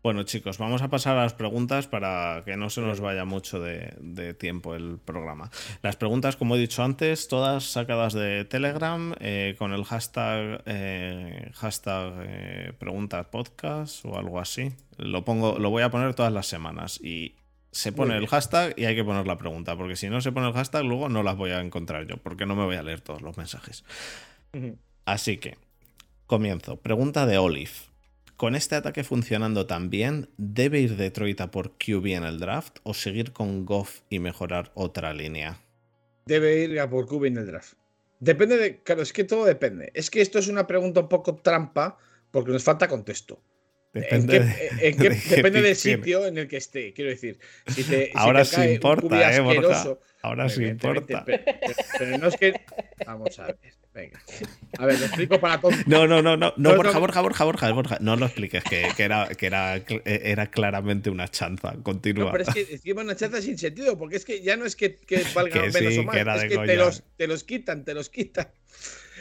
Bueno, 0.02 0.22
chicos, 0.22 0.60
vamos 0.60 0.84
a 0.84 0.88
pasar 0.90 1.18
a 1.18 1.24
las 1.24 1.34
preguntas 1.34 1.88
para 1.88 2.44
que 2.46 2.56
no 2.58 2.70
se 2.70 2.80
nos 2.80 3.00
vaya 3.00 3.26
mucho 3.26 3.60
de, 3.60 3.92
de 4.00 4.36
tiempo 4.36 4.76
el 4.76 5.00
programa. 5.00 5.50
Las 5.82 5.96
preguntas, 5.96 6.36
como 6.36 6.56
he 6.56 6.60
dicho 6.60 6.84
antes, 6.84 7.28
todas 7.28 7.64
sacadas 7.64 8.14
de 8.14 8.46
Telegram 8.46 9.16
eh, 9.20 9.56
con 9.58 9.74
el 9.74 9.84
hashtag, 9.84 10.62
eh, 10.68 11.50
hashtag 11.56 12.14
eh, 12.20 12.74
preguntas 12.78 13.26
podcast 13.28 14.06
o 14.06 14.20
algo 14.20 14.40
así. 14.40 14.74
Lo, 14.98 15.26
pongo, 15.26 15.58
lo 15.58 15.72
voy 15.72 15.82
a 15.82 15.90
poner 15.90 16.14
todas 16.14 16.32
las 16.32 16.46
semanas 16.46 17.00
y 17.04 17.34
se 17.76 17.92
pone 17.92 18.16
el 18.16 18.28
hashtag 18.28 18.74
y 18.78 18.86
hay 18.86 18.96
que 18.96 19.04
poner 19.04 19.28
la 19.28 19.38
pregunta, 19.38 19.76
porque 19.76 19.98
si 19.98 20.10
no 20.10 20.22
se 20.22 20.32
pone 20.32 20.48
el 20.48 20.54
hashtag, 20.54 20.86
luego 20.86 21.10
no 21.10 21.24
las 21.24 21.36
voy 21.36 21.52
a 21.52 21.60
encontrar 21.60 22.08
yo, 22.08 22.16
porque 22.16 22.46
no 22.46 22.56
me 22.56 22.64
voy 22.64 22.78
a 22.78 22.84
leer 22.84 23.02
todos 23.02 23.22
los 23.22 23.36
mensajes. 23.36 23.84
Así 25.04 25.38
que, 25.38 25.58
comienzo. 26.26 26.78
Pregunta 26.78 27.26
de 27.26 27.38
Olive. 27.38 27.72
Con 28.38 28.56
este 28.56 28.76
ataque 28.76 29.04
funcionando 29.04 29.66
tan 29.66 29.90
bien, 29.90 30.30
¿debe 30.38 30.80
ir 30.80 30.96
Detroit 30.96 31.42
a 31.42 31.52
por 31.52 31.78
QB 31.78 32.06
en 32.14 32.24
el 32.24 32.40
draft 32.40 32.80
o 32.84 32.94
seguir 32.94 33.34
con 33.34 33.66
Goff 33.66 34.04
y 34.10 34.20
mejorar 34.20 34.72
otra 34.74 35.14
línea? 35.14 35.60
Debe 36.28 36.64
ir 36.64 36.80
a 36.80 36.90
por 36.90 37.08
QB 37.08 37.26
en 37.26 37.38
el 37.38 37.48
draft. 37.48 37.74
Depende 38.22 38.56
de. 38.56 38.82
Claro, 38.84 39.02
es 39.02 39.12
que 39.12 39.26
todo 39.26 39.44
depende. 39.44 39.92
Es 39.94 40.10
que 40.10 40.22
esto 40.22 40.40
es 40.40 40.48
una 40.48 40.66
pregunta 40.66 41.02
un 41.02 41.10
poco 41.10 41.36
trampa 41.36 41.98
porque 42.32 42.52
nos 42.52 42.64
falta 42.64 42.88
contexto. 42.88 43.42
Depende, 43.96 44.70
¿En 44.82 44.98
de- 44.98 45.10
qué 45.10 45.36
depende 45.38 45.62
del 45.62 45.76
sitio 45.78 46.28
en 46.28 46.38
el 46.38 46.50
que 46.50 46.58
esté, 46.58 46.92
quiero 46.92 47.12
decir. 47.12 47.40
Si 47.68 47.84
te, 47.86 48.12
Ahora 48.14 48.44
sí 48.44 48.62
importa, 48.62 49.34
¿eh, 49.34 49.40
Borja? 49.40 49.98
Ahora 50.22 50.50
sí 50.50 50.60
evidentemente, 50.62 51.14
importa. 51.14 51.24
Pero, 51.26 51.76
pero- 51.98 52.18
no 52.18 52.28
es 52.28 52.36
que. 52.36 52.62
Vamos 53.06 53.40
a 53.40 53.46
ver. 53.48 53.58
Venga. 53.94 54.22
A 54.78 54.86
ver, 54.86 55.00
lo 55.00 55.06
explico 55.06 55.40
para 55.40 55.62
todos. 55.62 55.88
No, 55.88 56.06
no, 56.06 56.22
no, 56.22 56.36
no, 56.36 56.54
no, 56.58 56.76
Borja. 56.76 57.00
Borja, 57.00 57.22
Borja, 57.22 57.44
Borja, 57.46 57.72
Borja, 57.72 57.98
no 58.02 58.18
lo 58.18 58.26
expliques, 58.26 58.62
que, 58.66 58.90
que 58.98 59.04
era, 59.04 59.30
que 59.30 59.46
era, 59.46 59.82
era 60.04 60.48
claramente 60.48 61.10
una 61.10 61.30
chanza. 61.30 61.76
Continúa. 61.82 62.26
No, 62.26 62.32
pero 62.34 62.44
es 62.44 62.54
que 62.54 62.74
encima 62.74 63.04
una 63.04 63.16
chaza 63.16 63.42
sin 63.42 63.58
sentido, 63.58 63.98
porque 63.98 64.18
es 64.18 64.26
que 64.26 64.42
ya 64.42 64.58
no 64.58 64.66
es 64.66 64.76
que, 64.76 64.98
que 64.98 65.24
valgan 65.34 65.64
Que 65.72 65.80
menos 65.80 65.94
sí, 65.94 66.00
o 66.00 66.04
más, 66.04 66.16
que 66.16 66.22
es 66.22 66.52
que 66.52 66.58
te 66.66 66.76
los, 66.76 67.04
te 67.16 67.28
los 67.28 67.44
quitan, 67.46 67.86
te 67.86 67.94
los 67.94 68.10
quitan. 68.10 68.50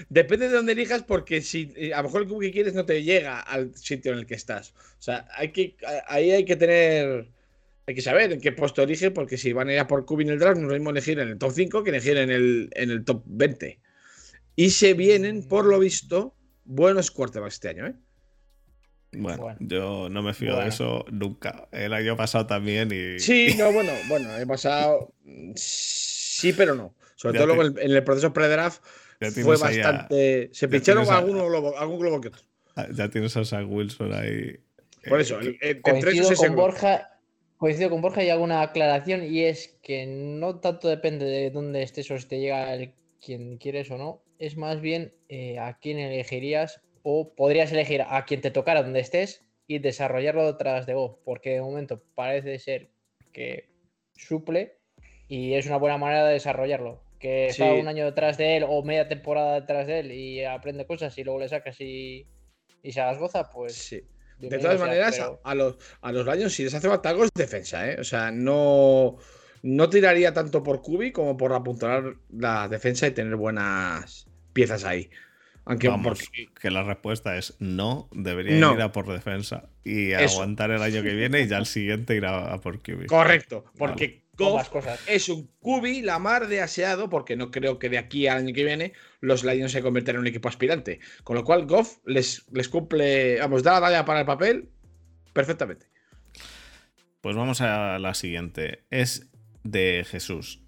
Depende 0.08 0.48
de 0.48 0.54
dónde 0.56 0.72
elijas, 0.72 1.02
porque 1.02 1.40
si 1.40 1.72
eh, 1.76 1.94
a 1.94 1.98
lo 1.98 2.04
mejor 2.04 2.22
el 2.22 2.28
cubo 2.28 2.40
que 2.40 2.50
quieres 2.52 2.74
no 2.74 2.84
te 2.84 3.02
llega 3.02 3.40
al 3.40 3.74
sitio 3.76 4.12
en 4.12 4.18
el 4.18 4.26
que 4.26 4.34
estás. 4.34 4.74
O 4.98 5.02
sea, 5.02 5.26
hay 5.36 5.52
que, 5.52 5.76
ahí 6.08 6.30
hay 6.32 6.44
que 6.44 6.56
tener. 6.56 7.28
Hay 7.86 7.94
que 7.94 8.00
saber 8.02 8.32
en 8.32 8.40
qué 8.40 8.50
puesto 8.52 8.82
elige, 8.82 9.10
porque 9.10 9.36
si 9.36 9.52
van 9.52 9.68
a 9.68 9.74
ir 9.74 9.78
a 9.78 9.86
por 9.86 10.06
cubi 10.06 10.24
en 10.24 10.30
el 10.30 10.38
draft, 10.38 10.56
no 10.56 10.62
es 10.64 10.68
lo 10.68 10.74
mismo 10.74 10.90
elegir 10.90 11.18
en 11.18 11.28
el 11.28 11.38
top 11.38 11.52
5 11.52 11.84
que 11.84 11.90
elegir 11.90 12.16
en 12.16 12.30
el, 12.30 12.70
en 12.72 12.90
el 12.90 13.04
top 13.04 13.22
20. 13.26 13.78
Y 14.56 14.70
se 14.70 14.94
vienen, 14.94 15.46
por 15.46 15.66
lo 15.66 15.78
visto, 15.78 16.34
buenos 16.64 17.10
quarterbacks 17.10 17.54
este 17.56 17.68
año, 17.68 17.86
¿eh? 17.88 17.94
Bueno, 19.12 19.42
Bueno. 19.42 19.58
yo 19.60 20.08
no 20.08 20.22
me 20.22 20.32
fío 20.34 20.58
de 20.58 20.68
eso 20.68 21.04
nunca. 21.12 21.68
El 21.70 21.92
año 21.92 22.16
pasado 22.16 22.46
también 22.46 22.90
y. 22.90 23.18
Sí, 23.20 23.54
no, 23.58 23.70
bueno, 23.72 23.92
bueno, 24.08 24.34
he 24.38 24.46
pasado. 24.46 25.12
mm, 25.24 25.52
Sí, 25.54 26.52
pero 26.52 26.74
no. 26.74 26.94
Sobre 27.16 27.34
Ya 27.38 27.44
todo 27.44 27.52
te- 27.52 27.54
luego 27.64 27.78
en, 27.80 27.90
el 27.92 28.02
proceso 28.04 28.32
pre-draft 28.32 28.82
fue 29.30 29.54
a- 29.54 29.58
bastante. 29.58 30.50
se 30.52 30.68
pincharon 30.68 31.08
a- 31.08 31.18
algún 31.18 31.38
globo, 31.38 31.76
algún 31.78 31.98
globo 31.98 32.20
que 32.20 32.28
otro. 32.28 32.42
Ya 32.94 33.08
tienes 33.08 33.36
a 33.36 33.44
Zach 33.44 33.66
Wilson 33.68 34.12
ahí. 34.12 34.56
Por 35.08 35.18
eh, 35.18 35.22
eso, 35.22 35.38
el- 35.40 35.58
el- 35.60 35.76
entre 35.76 35.80
Coincido 35.82 36.12
esos 36.24 36.32
ese 36.32 36.46
con. 36.48 36.56
Borja. 36.56 37.10
Coincido 37.56 37.88
con 37.90 38.00
Borja 38.02 38.22
y 38.24 38.30
hago 38.30 38.42
una 38.42 38.62
aclaración 38.62 39.24
y 39.24 39.44
es 39.44 39.78
que 39.82 40.06
no 40.06 40.58
tanto 40.60 40.88
depende 40.88 41.24
de 41.24 41.50
dónde 41.50 41.82
estés 41.82 42.10
o 42.10 42.18
si 42.18 42.26
te 42.26 42.40
llega 42.40 42.74
el 42.74 42.92
quien 43.24 43.56
quieres 43.58 43.90
o 43.90 43.96
no, 43.96 44.22
es 44.38 44.56
más 44.56 44.80
bien 44.80 45.14
eh, 45.28 45.58
a 45.58 45.78
quién 45.78 45.98
elegirías 45.98 46.82
o 47.04 47.32
podrías 47.34 47.72
elegir 47.72 48.02
a 48.06 48.24
quien 48.26 48.40
te 48.42 48.50
tocara 48.50 48.82
donde 48.82 49.00
estés 49.00 49.40
y 49.66 49.78
desarrollarlo 49.78 50.44
detrás 50.46 50.84
de 50.84 50.94
Go, 50.94 51.20
porque 51.24 51.50
de 51.54 51.60
momento 51.62 52.02
parece 52.14 52.58
ser 52.58 52.90
que 53.32 53.70
suple 54.14 54.76
y 55.28 55.54
es 55.54 55.66
una 55.66 55.78
buena 55.78 55.96
manera 55.96 56.26
de 56.26 56.34
desarrollarlo. 56.34 57.02
Que 57.24 57.46
está 57.46 57.72
Sí. 57.72 57.80
un 57.80 57.88
año 57.88 58.04
detrás 58.04 58.36
de 58.36 58.58
él 58.58 58.66
o 58.68 58.82
media 58.82 59.08
temporada 59.08 59.54
detrás 59.58 59.86
de 59.86 60.00
él 60.00 60.12
y 60.12 60.44
aprende 60.44 60.84
cosas 60.84 61.16
y 61.16 61.24
luego 61.24 61.40
le 61.40 61.48
sacas 61.48 61.80
y, 61.80 62.26
y 62.82 62.92
se 62.92 63.00
las 63.00 63.16
goza, 63.16 63.48
pues 63.48 63.72
Sí. 63.74 64.02
De 64.38 64.58
todas 64.58 64.76
sea, 64.76 64.86
maneras, 64.86 65.16
pero- 65.16 65.40
a, 65.42 65.54
los, 65.54 65.76
a 66.02 66.12
los 66.12 66.26
Lions, 66.26 66.52
si 66.52 66.64
les 66.64 66.74
hace 66.74 66.86
falta 66.86 67.08
algo, 67.08 67.24
es 67.24 67.30
defensa, 67.34 67.90
¿eh? 67.90 67.96
O 67.98 68.04
sea, 68.04 68.30
no, 68.30 69.16
no 69.62 69.88
tiraría 69.88 70.34
tanto 70.34 70.62
por 70.62 70.82
Kubi 70.82 71.12
como 71.12 71.34
por 71.38 71.54
apuntalar 71.54 72.16
la 72.30 72.68
defensa 72.68 73.06
y 73.06 73.12
tener 73.12 73.36
buenas 73.36 74.26
piezas 74.52 74.84
ahí. 74.84 75.08
Aunque 75.64 75.88
Vamos, 75.88 76.18
porque- 76.18 76.48
que 76.60 76.70
la 76.70 76.82
respuesta 76.82 77.38
es 77.38 77.56
no, 77.58 78.10
debería 78.12 78.58
No. 78.58 78.74
ir 78.74 78.82
a 78.82 78.92
por 78.92 79.10
defensa 79.10 79.70
y 79.82 80.10
Eso. 80.12 80.34
aguantar 80.42 80.70
el 80.72 80.82
año 80.82 81.02
que 81.02 81.14
viene 81.14 81.40
y 81.40 81.46
ya 81.48 81.56
el 81.56 81.64
siguiente 81.64 82.14
ir 82.16 82.26
a, 82.26 82.52
a 82.52 82.60
por 82.60 82.82
QB. 82.82 83.06
correcto, 83.06 83.64
porque 83.78 84.23
Goff 84.36 84.56
más 84.56 84.68
cosas. 84.68 85.00
es 85.06 85.28
un 85.28 85.50
cubi 85.58 86.02
la 86.02 86.18
mar 86.18 86.48
de 86.48 86.60
aseado, 86.60 87.08
porque 87.08 87.36
no 87.36 87.50
creo 87.50 87.78
que 87.78 87.88
de 87.88 87.98
aquí 87.98 88.26
al 88.26 88.38
año 88.38 88.54
que 88.54 88.64
viene 88.64 88.92
los 89.20 89.44
Lions 89.44 89.72
se 89.72 89.82
conviertan 89.82 90.16
en 90.16 90.20
un 90.22 90.26
equipo 90.26 90.48
aspirante. 90.48 91.00
Con 91.22 91.36
lo 91.36 91.44
cual, 91.44 91.66
Goff 91.66 91.98
les, 92.04 92.44
les 92.52 92.68
cumple, 92.68 93.38
vamos, 93.38 93.62
da 93.62 93.80
la 93.80 93.86
talla 93.86 94.04
para 94.04 94.20
el 94.20 94.26
papel 94.26 94.68
perfectamente. 95.32 95.86
Pues 97.20 97.36
vamos 97.36 97.60
a 97.60 97.98
la 97.98 98.14
siguiente. 98.14 98.84
Es 98.90 99.30
de 99.62 100.04
Jesús 100.08 100.62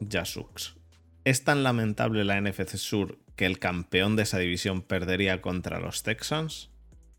Yasux. 0.00 0.76
¿Es 1.24 1.44
tan 1.44 1.62
lamentable 1.62 2.24
la 2.24 2.40
NFC 2.40 2.76
Sur 2.76 3.18
que 3.36 3.46
el 3.46 3.58
campeón 3.58 4.16
de 4.16 4.24
esa 4.24 4.38
división 4.38 4.82
perdería 4.82 5.40
contra 5.40 5.80
los 5.80 6.02
Texans? 6.02 6.70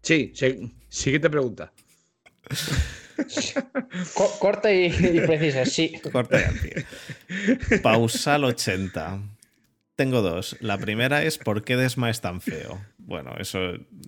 Sí, 0.01 0.31
sí 0.35 0.75
siguiente 0.87 1.29
pregunta. 1.29 1.73
Co- 4.13 4.39
corta 4.39 4.71
y, 4.73 4.85
y 4.87 5.19
precisa, 5.21 5.65
sí. 5.65 5.99
Corta 6.11 6.39
y 6.39 6.43
al 6.43 6.55
pie. 6.59 7.79
Pausal 7.81 8.43
80. 8.43 9.21
Tengo 9.95 10.21
dos. 10.21 10.57
La 10.59 10.77
primera 10.77 11.23
es 11.23 11.37
¿por 11.37 11.63
qué 11.63 11.77
Desma 11.77 12.09
es 12.09 12.19
tan 12.19 12.41
feo? 12.41 12.81
Bueno, 12.97 13.33
eso 13.39 13.59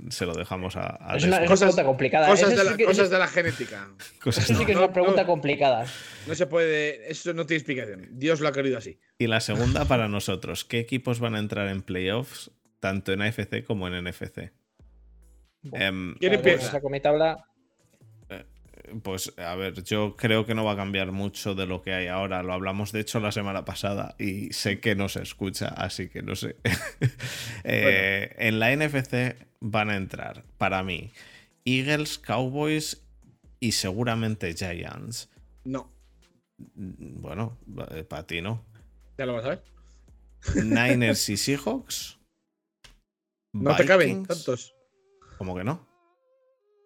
se 0.09 0.25
lo 0.25 0.34
dejamos 0.34 0.75
a, 0.75 0.97
a 0.99 1.15
Es 1.15 1.23
una, 1.23 1.38
es 1.38 1.47
Cosas- 1.49 1.59
pregunta 1.67 1.85
complicada. 1.85 2.27
Cosas, 2.27 2.49
Eso 2.51 2.57
de 2.57 2.63
sí 2.65 2.69
la, 2.71 2.77
que- 2.77 2.84
cosas 2.85 3.03
eso- 3.05 3.13
de 3.13 3.19
la 3.19 3.27
genética. 3.27 3.88
Cosas 4.21 4.43
eso 4.43 4.53
sí 4.55 4.59
no. 4.59 4.65
que 4.65 4.71
es 4.73 4.77
una 4.77 4.91
pregunta 4.91 5.21
no. 5.21 5.27
complicada. 5.27 5.85
No 6.27 6.35
se 6.35 6.45
puede. 6.45 7.09
Eso 7.09 7.34
no 7.34 7.45
tiene 7.45 7.59
explicación. 7.59 8.09
Dios 8.11 8.41
lo 8.41 8.49
ha 8.49 8.51
querido 8.51 8.77
así. 8.77 8.99
Y 9.17 9.27
la 9.27 9.39
segunda 9.39 9.85
para 9.85 10.09
nosotros. 10.09 10.65
¿Qué 10.65 10.79
equipos 10.79 11.19
van 11.21 11.35
a 11.35 11.39
entrar 11.39 11.69
en 11.69 11.81
playoffs 11.81 12.51
tanto 12.81 13.13
en 13.13 13.21
AFC 13.21 13.63
como 13.65 13.88
en 13.88 14.03
NFC? 14.03 14.51
Em, 15.73 16.15
¿Quién 16.17 16.31
Vale, 16.31 16.35
empieza? 16.35 16.67
esa 16.67 16.81
con 16.81 16.91
mi 16.91 16.99
tabla. 16.99 17.45
Pues 19.03 19.34
a 19.38 19.55
ver, 19.55 19.84
yo 19.84 20.15
creo 20.15 20.45
que 20.45 20.55
no 20.55 20.64
va 20.64 20.73
a 20.73 20.76
cambiar 20.76 21.11
mucho 21.11 21.55
de 21.55 21.65
lo 21.65 21.81
que 21.81 21.93
hay 21.93 22.07
ahora. 22.07 22.43
Lo 22.43 22.53
hablamos 22.53 22.91
de 22.91 23.01
hecho 23.01 23.19
la 23.19 23.31
semana 23.31 23.65
pasada 23.65 24.15
y 24.18 24.51
sé 24.53 24.80
que 24.80 24.95
no 24.95 25.09
se 25.09 25.22
escucha, 25.22 25.68
así 25.69 26.09
que 26.09 26.22
no 26.22 26.35
sé. 26.35 26.55
Eh, 27.64 28.34
En 28.38 28.59
la 28.59 28.72
NFC 28.76 29.35
van 29.59 29.89
a 29.89 29.95
entrar, 29.97 30.43
para 30.57 30.84
mí, 30.84 31.11
Eagles, 31.65 32.18
Cowboys 32.18 33.03
y 33.59 33.73
seguramente 33.73 34.53
Giants. 34.53 35.30
No. 35.65 35.91
Mm, 36.76 37.22
Bueno, 37.22 37.57
eh, 37.91 38.03
para 38.03 38.26
ti 38.26 38.41
no. 38.41 38.64
Ya 39.18 39.26
lo 39.26 39.34
vas 39.34 39.45
a 39.45 39.49
ver. 39.49 39.64
Niners 40.64 41.27
y 41.30 41.38
Seahawks. 41.38 42.19
No 43.53 43.76
te 43.76 43.85
caben 43.85 44.26
tantos. 44.26 44.73
¿Cómo 45.38 45.55
que 45.55 45.64
no? 45.64 45.86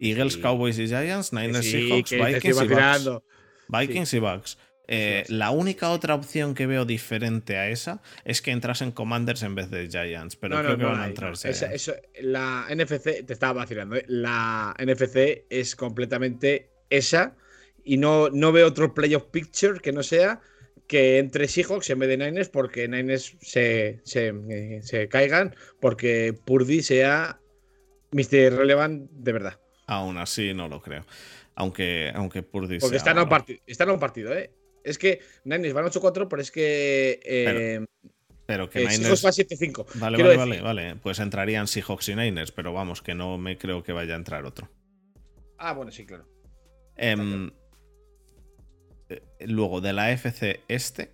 Eagles, 0.02 0.34
Sí. 0.34 0.41
Cowboys 0.41 0.78
y 0.80 0.88
Giants, 0.88 1.32
Niners, 1.32 1.65
Sí, 1.65 1.88
Seahawks, 1.88 2.11
Vikings 2.11 2.61
y 2.61 2.68
Bucks. 2.68 3.23
Vikings 3.69 4.14
y 4.15 4.19
Bucks. 4.19 4.57
Eh, 4.94 5.23
la 5.30 5.52
única 5.52 5.90
otra 5.91 6.15
opción 6.15 6.53
que 6.53 6.68
veo 6.68 6.84
diferente 6.84 7.56
a 7.56 7.69
esa 7.69 8.02
es 8.26 8.41
que 8.41 8.52
entrasen 8.52 8.91
Commanders 8.91 9.41
en 9.44 9.56
vez 9.56 9.69
de 9.69 9.88
Giants, 9.88 10.36
pero 10.36 10.56
no, 10.56 10.61
creo 10.64 10.72
no, 10.73 10.78
que 10.78 10.84
no, 10.84 10.90
van 10.91 10.99
a 11.02 11.07
entrar 11.07 11.30
no. 11.32 11.38
Giants. 11.38 11.61
Esa- 11.61 11.73
eso- 11.73 11.95
la 12.22 12.65
NFC, 12.69 13.23
te 13.26 13.32
estaba 13.32 13.53
vacilando, 13.53 13.95
¿eh? 13.95 14.03
la 14.07 14.76
NFC 14.78 15.45
es 15.49 15.78
completamente 15.78 16.72
esa 16.90 17.38
y 17.86 17.95
no, 17.98 18.30
no 18.32 18.52
veo 18.52 18.68
otro 18.68 18.94
playoff 18.94 19.23
picture 19.32 19.80
que 19.80 19.94
no 19.94 20.03
sea 20.03 20.41
que 20.88 21.19
entre 21.19 21.48
Seahawks 21.48 21.90
en 21.90 21.99
vez 21.99 22.10
de 22.10 22.18
Niners 22.18 22.49
porque 22.49 22.86
Niners 22.90 23.38
se, 23.40 24.02
se, 24.03 24.34
eh, 24.49 24.82
se 24.84 25.07
caigan 25.07 25.56
porque 25.80 26.34
Purdy 26.45 26.82
sea 26.82 27.40
Mr. 28.11 28.57
Relevant 28.57 29.10
de 29.11 29.32
verdad. 29.32 29.60
Aún 29.91 30.18
así 30.18 30.53
no 30.53 30.69
lo 30.69 30.81
creo. 30.81 31.05
Aunque, 31.53 32.13
aunque 32.15 32.43
Purdy 32.43 32.80
Porque 32.80 32.95
están 32.95 33.18
a, 33.18 33.23
un 33.23 33.59
están 33.68 33.89
a 33.89 33.93
un 33.93 33.99
partido, 33.99 34.34
¿eh? 34.34 34.49
Es 34.85 34.97
que 34.97 35.19
Niners 35.43 35.73
van 35.73 35.84
8-4, 35.84 36.27
pero 36.30 36.41
es 36.41 36.49
que 36.49 37.19
eh, 37.26 37.85
Pero 38.45 38.69
que 38.69 38.84
eh, 38.84 38.88
Niners... 38.88 39.26
Va 39.26 39.31
7-5. 39.31 39.85
Vale, 39.95 40.15
Quiero 40.15 40.30
vale, 40.38 40.51
decir- 40.51 40.63
vale, 40.63 40.84
vale. 40.84 40.95
Pues 40.95 41.19
entrarían 41.19 41.68
Seahawks 41.68 42.07
y 42.07 42.15
Niners, 42.15 42.53
pero 42.53 42.72
vamos, 42.72 43.01
que 43.01 43.15
no 43.15 43.38
me 43.38 43.57
creo 43.57 43.84
que 43.84 43.91
vaya 43.91 44.13
a 44.13 44.18
entrar 44.18 44.45
otro. 44.45 44.69
Ah, 45.57 45.73
bueno, 45.73 45.91
sí, 45.91 46.05
claro. 46.05 46.26
Em, 46.95 47.51
eh, 49.09 49.22
luego, 49.41 49.81
de 49.81 49.91
la 49.91 50.11
FC 50.11 50.61
este, 50.69 51.11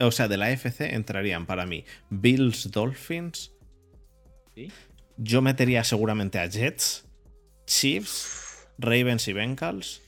o 0.00 0.10
sea, 0.10 0.28
de 0.28 0.38
la 0.38 0.50
FC 0.50 0.94
entrarían 0.94 1.44
para 1.44 1.66
mí 1.66 1.84
Bills 2.08 2.70
Dolphins. 2.70 3.52
¿Sí? 4.54 4.72
Yo 5.18 5.42
metería 5.42 5.84
seguramente 5.84 6.38
a 6.38 6.48
Jets, 6.48 7.07
Chiefs, 7.68 8.66
Ravens 8.78 9.28
y 9.28 9.32
Bengals 9.34 10.00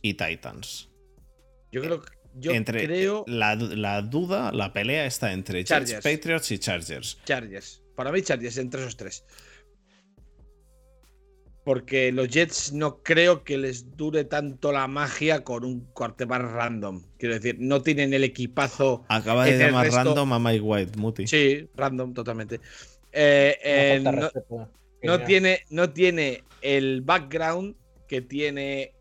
y 0.00 0.14
Titans. 0.14 0.88
Yo 1.72 1.82
creo 1.82 2.00
que. 2.00 2.10
Yo 2.36 2.52
entre 2.52 2.86
creo. 2.86 3.24
la, 3.26 3.56
la 3.56 4.02
duda, 4.02 4.52
la 4.52 4.72
pelea 4.72 5.04
está 5.04 5.32
entre 5.32 5.58
Jets, 5.64 5.68
Chargers. 5.68 6.04
Patriots 6.04 6.50
y 6.52 6.58
Chargers. 6.60 7.18
Chargers. 7.24 7.82
Para 7.96 8.12
mí, 8.12 8.22
Chargers 8.22 8.56
entre 8.58 8.80
esos 8.82 8.96
tres. 8.96 9.24
Porque 11.64 12.10
los 12.12 12.28
Jets 12.28 12.72
no 12.72 13.02
creo 13.02 13.44
que 13.44 13.58
les 13.58 13.96
dure 13.96 14.24
tanto 14.24 14.72
la 14.72 14.86
magia 14.86 15.44
con 15.44 15.64
un 15.64 15.80
quarterback 15.92 16.42
random. 16.42 17.02
Quiero 17.18 17.34
decir, 17.34 17.56
no 17.58 17.82
tienen 17.82 18.14
el 18.14 18.24
equipazo. 18.24 19.04
Acaba 19.08 19.44
de 19.44 19.58
llamar 19.58 19.86
resto- 19.86 19.96
random 20.04 20.32
a 20.32 20.38
Mike 20.38 20.60
White, 20.62 20.98
Muti. 20.98 21.26
Sí, 21.26 21.68
random, 21.74 22.14
totalmente. 22.14 22.60
Eh, 23.12 23.58
eh, 23.62 24.00
no, 24.02 24.30
genial. 25.02 25.24
tiene, 25.26 25.60
no 25.70 25.90
tiene 25.90 26.44
el 26.62 27.02
background 27.02 27.76
que 28.08 28.20
tiene. 28.20 28.94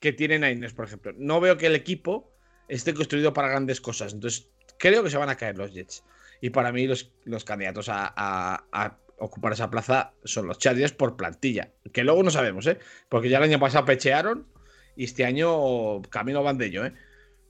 Que 0.00 0.12
tiene 0.12 0.38
Niners, 0.38 0.74
por 0.74 0.84
ejemplo. 0.86 1.12
No 1.16 1.40
veo 1.40 1.56
que 1.58 1.66
el 1.66 1.74
equipo 1.74 2.32
esté 2.68 2.94
construido 2.94 3.32
para 3.32 3.48
grandes 3.48 3.80
cosas. 3.80 4.12
Entonces, 4.12 4.48
creo 4.78 5.02
que 5.02 5.10
se 5.10 5.16
van 5.16 5.28
a 5.28 5.36
caer 5.36 5.58
los 5.58 5.72
Jets. 5.72 6.04
Y 6.40 6.50
para 6.50 6.70
mí, 6.70 6.86
los, 6.86 7.12
los 7.24 7.44
candidatos 7.44 7.88
a, 7.88 8.12
a- 8.16 8.64
a 8.72 8.98
ocupar 9.18 9.52
esa 9.52 9.68
plaza 9.70 10.12
son 10.22 10.46
los 10.46 10.58
Chargers 10.58 10.92
por 10.92 11.16
plantilla. 11.16 11.72
Que 11.92 12.04
luego 12.04 12.22
no 12.22 12.30
sabemos, 12.30 12.66
¿eh? 12.68 12.78
Porque 13.08 13.28
ya 13.28 13.38
el 13.38 13.44
año 13.44 13.58
pasado 13.58 13.84
pechearon 13.86 14.46
y 14.94 15.04
este 15.04 15.24
año 15.24 16.00
camino 16.02 16.44
van 16.44 16.58
de 16.58 16.66
ello, 16.66 16.86
¿eh? 16.86 16.92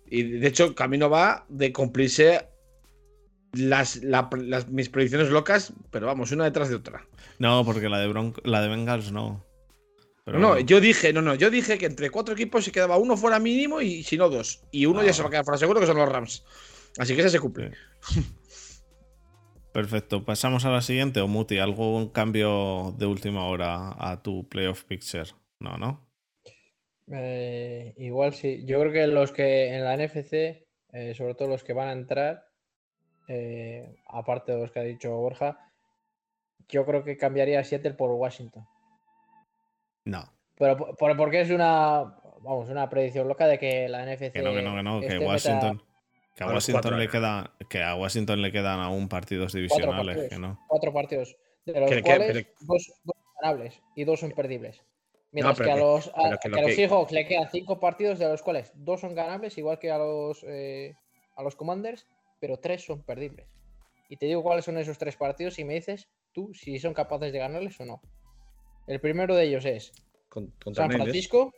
Y 0.06 0.22
de 0.22 0.48
hecho, 0.48 0.74
camino 0.74 1.10
va 1.10 1.44
de 1.50 1.70
cumplirse 1.70 2.48
las, 3.52 4.00
mis 4.68 4.88
predicciones 4.88 5.30
locas, 5.30 5.72
pero 5.90 6.06
vamos, 6.06 6.32
una 6.32 6.44
detrás 6.44 6.68
de 6.68 6.76
otra. 6.76 7.06
No, 7.38 7.64
porque 7.64 7.88
la 7.88 7.98
de, 7.98 8.32
la 8.44 8.60
de 8.60 8.68
Bengals 8.68 9.12
no. 9.12 9.44
no, 10.26 10.58
yo 10.58 10.80
dije, 10.80 11.12
no, 11.12 11.22
no, 11.22 11.34
yo 11.34 11.50
dije 11.50 11.78
que 11.78 11.86
entre 11.86 12.10
cuatro 12.10 12.34
equipos 12.34 12.64
se 12.64 12.72
quedaba 12.72 12.98
uno 12.98 13.16
fuera 13.16 13.38
mínimo 13.38 13.80
y 13.80 14.02
si 14.02 14.16
no 14.16 14.28
dos. 14.28 14.62
Y 14.70 14.86
uno 14.86 15.02
ya 15.02 15.12
se 15.12 15.22
va 15.22 15.28
a 15.28 15.30
quedar 15.30 15.44
fuera 15.44 15.58
seguro 15.58 15.80
que 15.80 15.86
son 15.86 15.96
los 15.96 16.08
Rams. 16.08 16.44
Así 16.98 17.14
que 17.14 17.20
ese 17.20 17.30
se 17.30 17.40
cumple. 17.40 17.72
Perfecto, 19.72 20.24
pasamos 20.24 20.64
a 20.64 20.70
la 20.70 20.82
siguiente. 20.82 21.20
O 21.20 21.28
Muti, 21.28 21.58
¿algún 21.58 22.08
cambio 22.08 22.94
de 22.98 23.06
última 23.06 23.44
hora 23.46 23.94
a 23.96 24.22
tu 24.22 24.48
playoff 24.48 24.84
picture? 24.84 25.30
No, 25.60 25.76
¿no? 25.76 26.08
Eh, 27.12 27.94
igual 27.96 28.34
sí. 28.34 28.64
Yo 28.66 28.80
creo 28.80 28.92
que 28.92 29.06
los 29.06 29.32
que 29.32 29.74
en 29.74 29.84
la 29.84 29.96
NFC, 29.96 30.66
eh, 30.92 31.14
sobre 31.14 31.34
todo 31.34 31.48
los 31.48 31.62
que 31.62 31.74
van 31.74 31.88
a 31.88 31.92
entrar, 31.92 32.47
eh, 33.28 33.96
aparte 34.06 34.52
de 34.52 34.58
los 34.58 34.72
que 34.72 34.80
ha 34.80 34.84
dicho 34.84 35.14
Borja, 35.16 35.58
yo 36.68 36.84
creo 36.84 37.04
que 37.04 37.16
cambiaría 37.16 37.62
Seattle 37.62 37.94
por 37.94 38.10
Washington. 38.10 38.66
No. 40.04 40.32
Pero 40.56 40.96
porque 40.96 41.42
es 41.42 41.50
una, 41.50 42.16
vamos, 42.40 42.68
una 42.68 42.88
predicción 42.88 43.28
loca 43.28 43.46
de 43.46 43.58
que 43.58 43.88
la 43.88 44.04
NFC. 44.04 44.32
Que 44.32 44.42
no, 44.42 44.52
que 44.52 44.62
no, 44.62 44.74
que 44.74 44.82
no, 44.82 45.00
que 45.00 45.18
Washington. 45.18 45.82
Que 46.34 46.44
a, 46.44 46.48
Washington 46.48 46.98
le 46.98 47.08
queda, 47.08 47.52
que 47.68 47.82
a 47.82 47.94
Washington 47.96 48.42
le 48.42 48.52
quedan 48.52 48.80
aún 48.80 49.08
partidos 49.08 49.52
divisionales. 49.52 50.16
Cuatro 50.16 50.22
partidos, 50.22 50.28
que 50.28 50.38
no. 50.38 50.60
cuatro 50.68 50.92
partidos 50.92 51.36
de 51.64 51.80
los 51.80 52.02
cuales 52.02 52.46
dos, 52.60 52.92
dos, 53.04 53.16
ganables 53.40 53.82
y 53.94 54.04
dos 54.04 54.20
son 54.20 54.30
perdibles. 54.32 54.82
Mientras 55.32 55.60
que 55.60 55.70
a 55.70 55.76
los, 55.76 56.10
a, 56.14 56.30
los 56.30 56.74
Seahawks 56.74 57.12
le 57.12 57.26
quedan 57.26 57.50
cinco 57.50 57.78
partidos, 57.78 58.18
de 58.18 58.28
los 58.28 58.42
cuales 58.42 58.72
dos 58.74 59.00
son 59.00 59.14
ganables, 59.14 59.58
igual 59.58 59.78
que 59.78 59.90
a 59.90 59.98
los, 59.98 60.42
eh, 60.48 60.94
a 61.36 61.42
los 61.42 61.54
Commanders, 61.54 62.06
pero 62.40 62.58
tres 62.58 62.84
son 62.84 63.02
perdibles. 63.02 63.46
Y 64.08 64.16
te 64.16 64.26
digo 64.26 64.42
cuáles 64.42 64.64
son 64.64 64.78
esos 64.78 64.98
tres 64.98 65.16
partidos 65.16 65.58
y 65.58 65.64
me 65.64 65.74
dices 65.74 66.08
tú 66.32 66.52
si 66.54 66.78
son 66.78 66.94
capaces 66.94 67.32
de 67.32 67.38
ganarles 67.38 67.78
o 67.80 67.84
no. 67.84 68.00
El 68.86 69.00
primero 69.00 69.34
de 69.34 69.44
ellos 69.44 69.64
es 69.64 69.92
San 70.72 70.90
Francisco, 70.90 71.52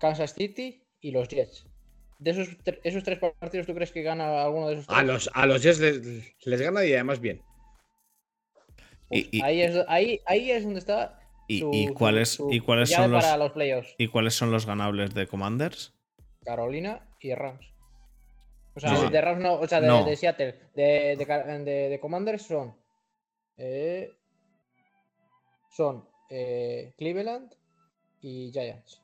Kansas 0.00 0.34
City 0.34 0.82
y 1.00 1.12
los 1.12 1.28
Jets. 1.28 1.66
De 2.18 2.30
esos, 2.30 2.48
esos 2.82 3.04
tres 3.04 3.18
partidos, 3.18 3.66
¿tú 3.66 3.74
crees 3.74 3.92
que 3.92 4.02
gana 4.02 4.42
alguno 4.42 4.68
de 4.68 4.74
esos 4.74 4.86
tres? 4.86 4.98
A 4.98 5.02
los, 5.02 5.30
a 5.32 5.46
los 5.46 5.62
Jets 5.62 5.78
les, 5.80 6.60
gana 6.60 6.84
y 6.84 6.94
además 6.94 7.20
bien. 7.20 7.42
ahí, 9.10 9.60
es, 9.62 9.76
ahí, 9.88 10.20
ahí 10.26 10.50
es 10.50 10.64
donde 10.64 10.78
está 10.78 11.20
¿Y, 11.46 11.88
cuáles, 11.88 12.40
¿y 12.50 12.60
cuáles 12.60 12.90
son 12.90 13.10
los, 13.10 13.52
playoffs. 13.52 13.94
¿Y 13.98 14.08
cuáles 14.08 14.34
son 14.34 14.50
los 14.50 14.66
ganables 14.66 15.14
de 15.14 15.26
Commanders? 15.26 15.94
Carolina 16.44 17.06
y 17.20 17.34
Rams. 17.34 17.73
O 18.76 18.80
sea, 18.80 19.08
de 19.08 19.20
Rams 19.20 19.42
no, 19.42 19.54
o 19.54 19.68
sea, 19.68 19.80
de, 19.80 20.16
Seattle. 20.16 20.54
De, 20.74 21.16
de, 21.16 21.98
Commanders 22.00 22.42
son. 22.42 22.74
Eh, 23.56 24.12
son 25.70 26.04
eh, 26.30 26.92
Cleveland 26.98 27.52
y 28.20 28.50
Giants. 28.52 29.00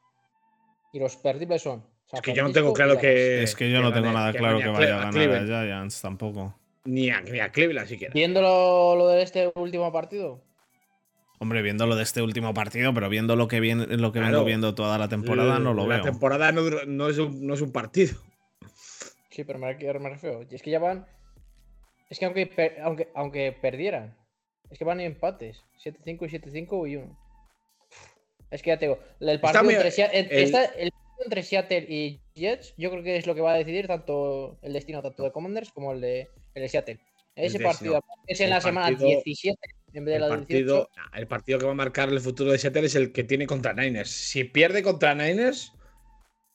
Y 0.92 0.98
los 0.98 1.16
perdibles 1.16 1.62
son. 1.62 1.84
es 2.12 2.20
que 2.20 2.34
yo 2.34 2.42
no 2.42 2.52
tengo 2.52 2.72
claro 2.72 2.98
que. 2.98 3.42
Es 3.42 3.54
que 3.54 3.70
yo 3.70 3.80
no 3.80 3.92
tengo 3.92 4.10
nada 4.10 4.32
claro 4.32 4.58
que, 4.58 4.68
vaya 4.68 4.96
a 4.96 5.10
ganar 5.10 5.36
a, 5.36 5.64
Giants 5.64 6.00
tampoco. 6.00 6.54
Ni 6.84 7.10
a, 7.10 7.20
ni 7.20 7.38
a 7.38 7.52
Cleveland 7.52 7.88
siquiera. 7.88 8.12
Viendo 8.12 8.40
lo 8.40 9.06
de 9.08 9.22
este 9.22 9.52
último 9.54 9.92
partido, 9.92 10.42
Hombre, 11.42 11.62
viendo 11.62 11.86
lo 11.86 11.96
de 11.96 12.02
este 12.02 12.20
último 12.20 12.52
partido, 12.52 12.92
pero 12.92 13.08
viendo 13.08 13.34
lo 13.34 13.48
que, 13.48 13.60
viene, 13.60 13.86
lo 13.96 14.12
que 14.12 14.20
vengo 14.20 14.44
viendo 14.44 14.74
toda 14.74 14.98
la 14.98 15.08
temporada, 15.08 15.58
no 15.58 15.72
lo 15.72 15.86
veo. 15.86 15.96
La 15.96 16.02
temporada 16.04 16.52
no, 16.52 17.08
es 17.08 17.18
un, 17.18 17.72
partido. 17.72 18.14
Sí, 19.30 19.44
pero 19.44 19.58
me, 19.58 19.74
me 19.74 20.10
refiero. 20.10 20.46
Y 20.48 20.54
es 20.54 20.62
que 20.62 20.70
ya 20.70 20.78
van. 20.78 21.06
Es 22.08 22.18
que 22.18 22.24
aunque, 22.24 22.76
aunque, 22.82 23.08
aunque 23.14 23.52
perdieran, 23.52 24.16
es 24.70 24.78
que 24.78 24.84
van 24.84 25.00
en 25.00 25.06
empates. 25.12 25.64
7-5 25.84 26.04
y 26.04 26.66
7-5 26.66 26.90
y 26.90 26.96
1. 26.96 27.18
Es 28.50 28.62
que 28.62 28.70
ya 28.70 28.78
te 28.78 28.86
digo, 28.86 28.98
el 29.20 29.40
partido, 29.40 29.70
entre, 31.22 31.42
Seattle 31.42 31.86
y 31.88 32.20
Jets, 32.34 32.74
yo 32.76 32.90
creo 32.90 33.02
que 33.02 33.16
es 33.16 33.26
lo 33.26 33.34
que 33.34 33.40
va 33.40 33.52
a 33.52 33.56
decidir 33.56 33.86
tanto 33.86 34.58
el 34.62 34.72
destino 34.72 35.02
tanto 35.02 35.22
de 35.22 35.30
Commanders 35.30 35.70
como 35.70 35.92
el 35.92 36.00
de, 36.00 36.28
el 36.54 36.62
de 36.62 36.68
Seattle. 36.68 36.98
Ese 37.36 37.60
partido 37.60 38.02
es 38.26 38.40
en 38.40 38.50
la 38.50 38.60
semana 38.60 38.90
17 38.90 39.56
en 39.92 40.04
vez 40.04 40.12
de 40.12 40.16
el 40.16 40.20
la 40.22 40.28
partido, 40.28 40.90
El 41.12 41.26
partido 41.26 41.58
que 41.58 41.66
va 41.66 41.72
a 41.72 41.76
marcar 41.76 42.08
el 42.08 42.20
futuro 42.20 42.52
de 42.52 42.58
Seattle 42.58 42.86
es 42.86 42.94
el 42.94 43.12
que 43.12 43.24
tiene 43.24 43.46
contra 43.46 43.72
Niners. 43.72 44.10
Si 44.10 44.44
pierde 44.44 44.82
contra 44.82 45.14
Niners, 45.14 45.72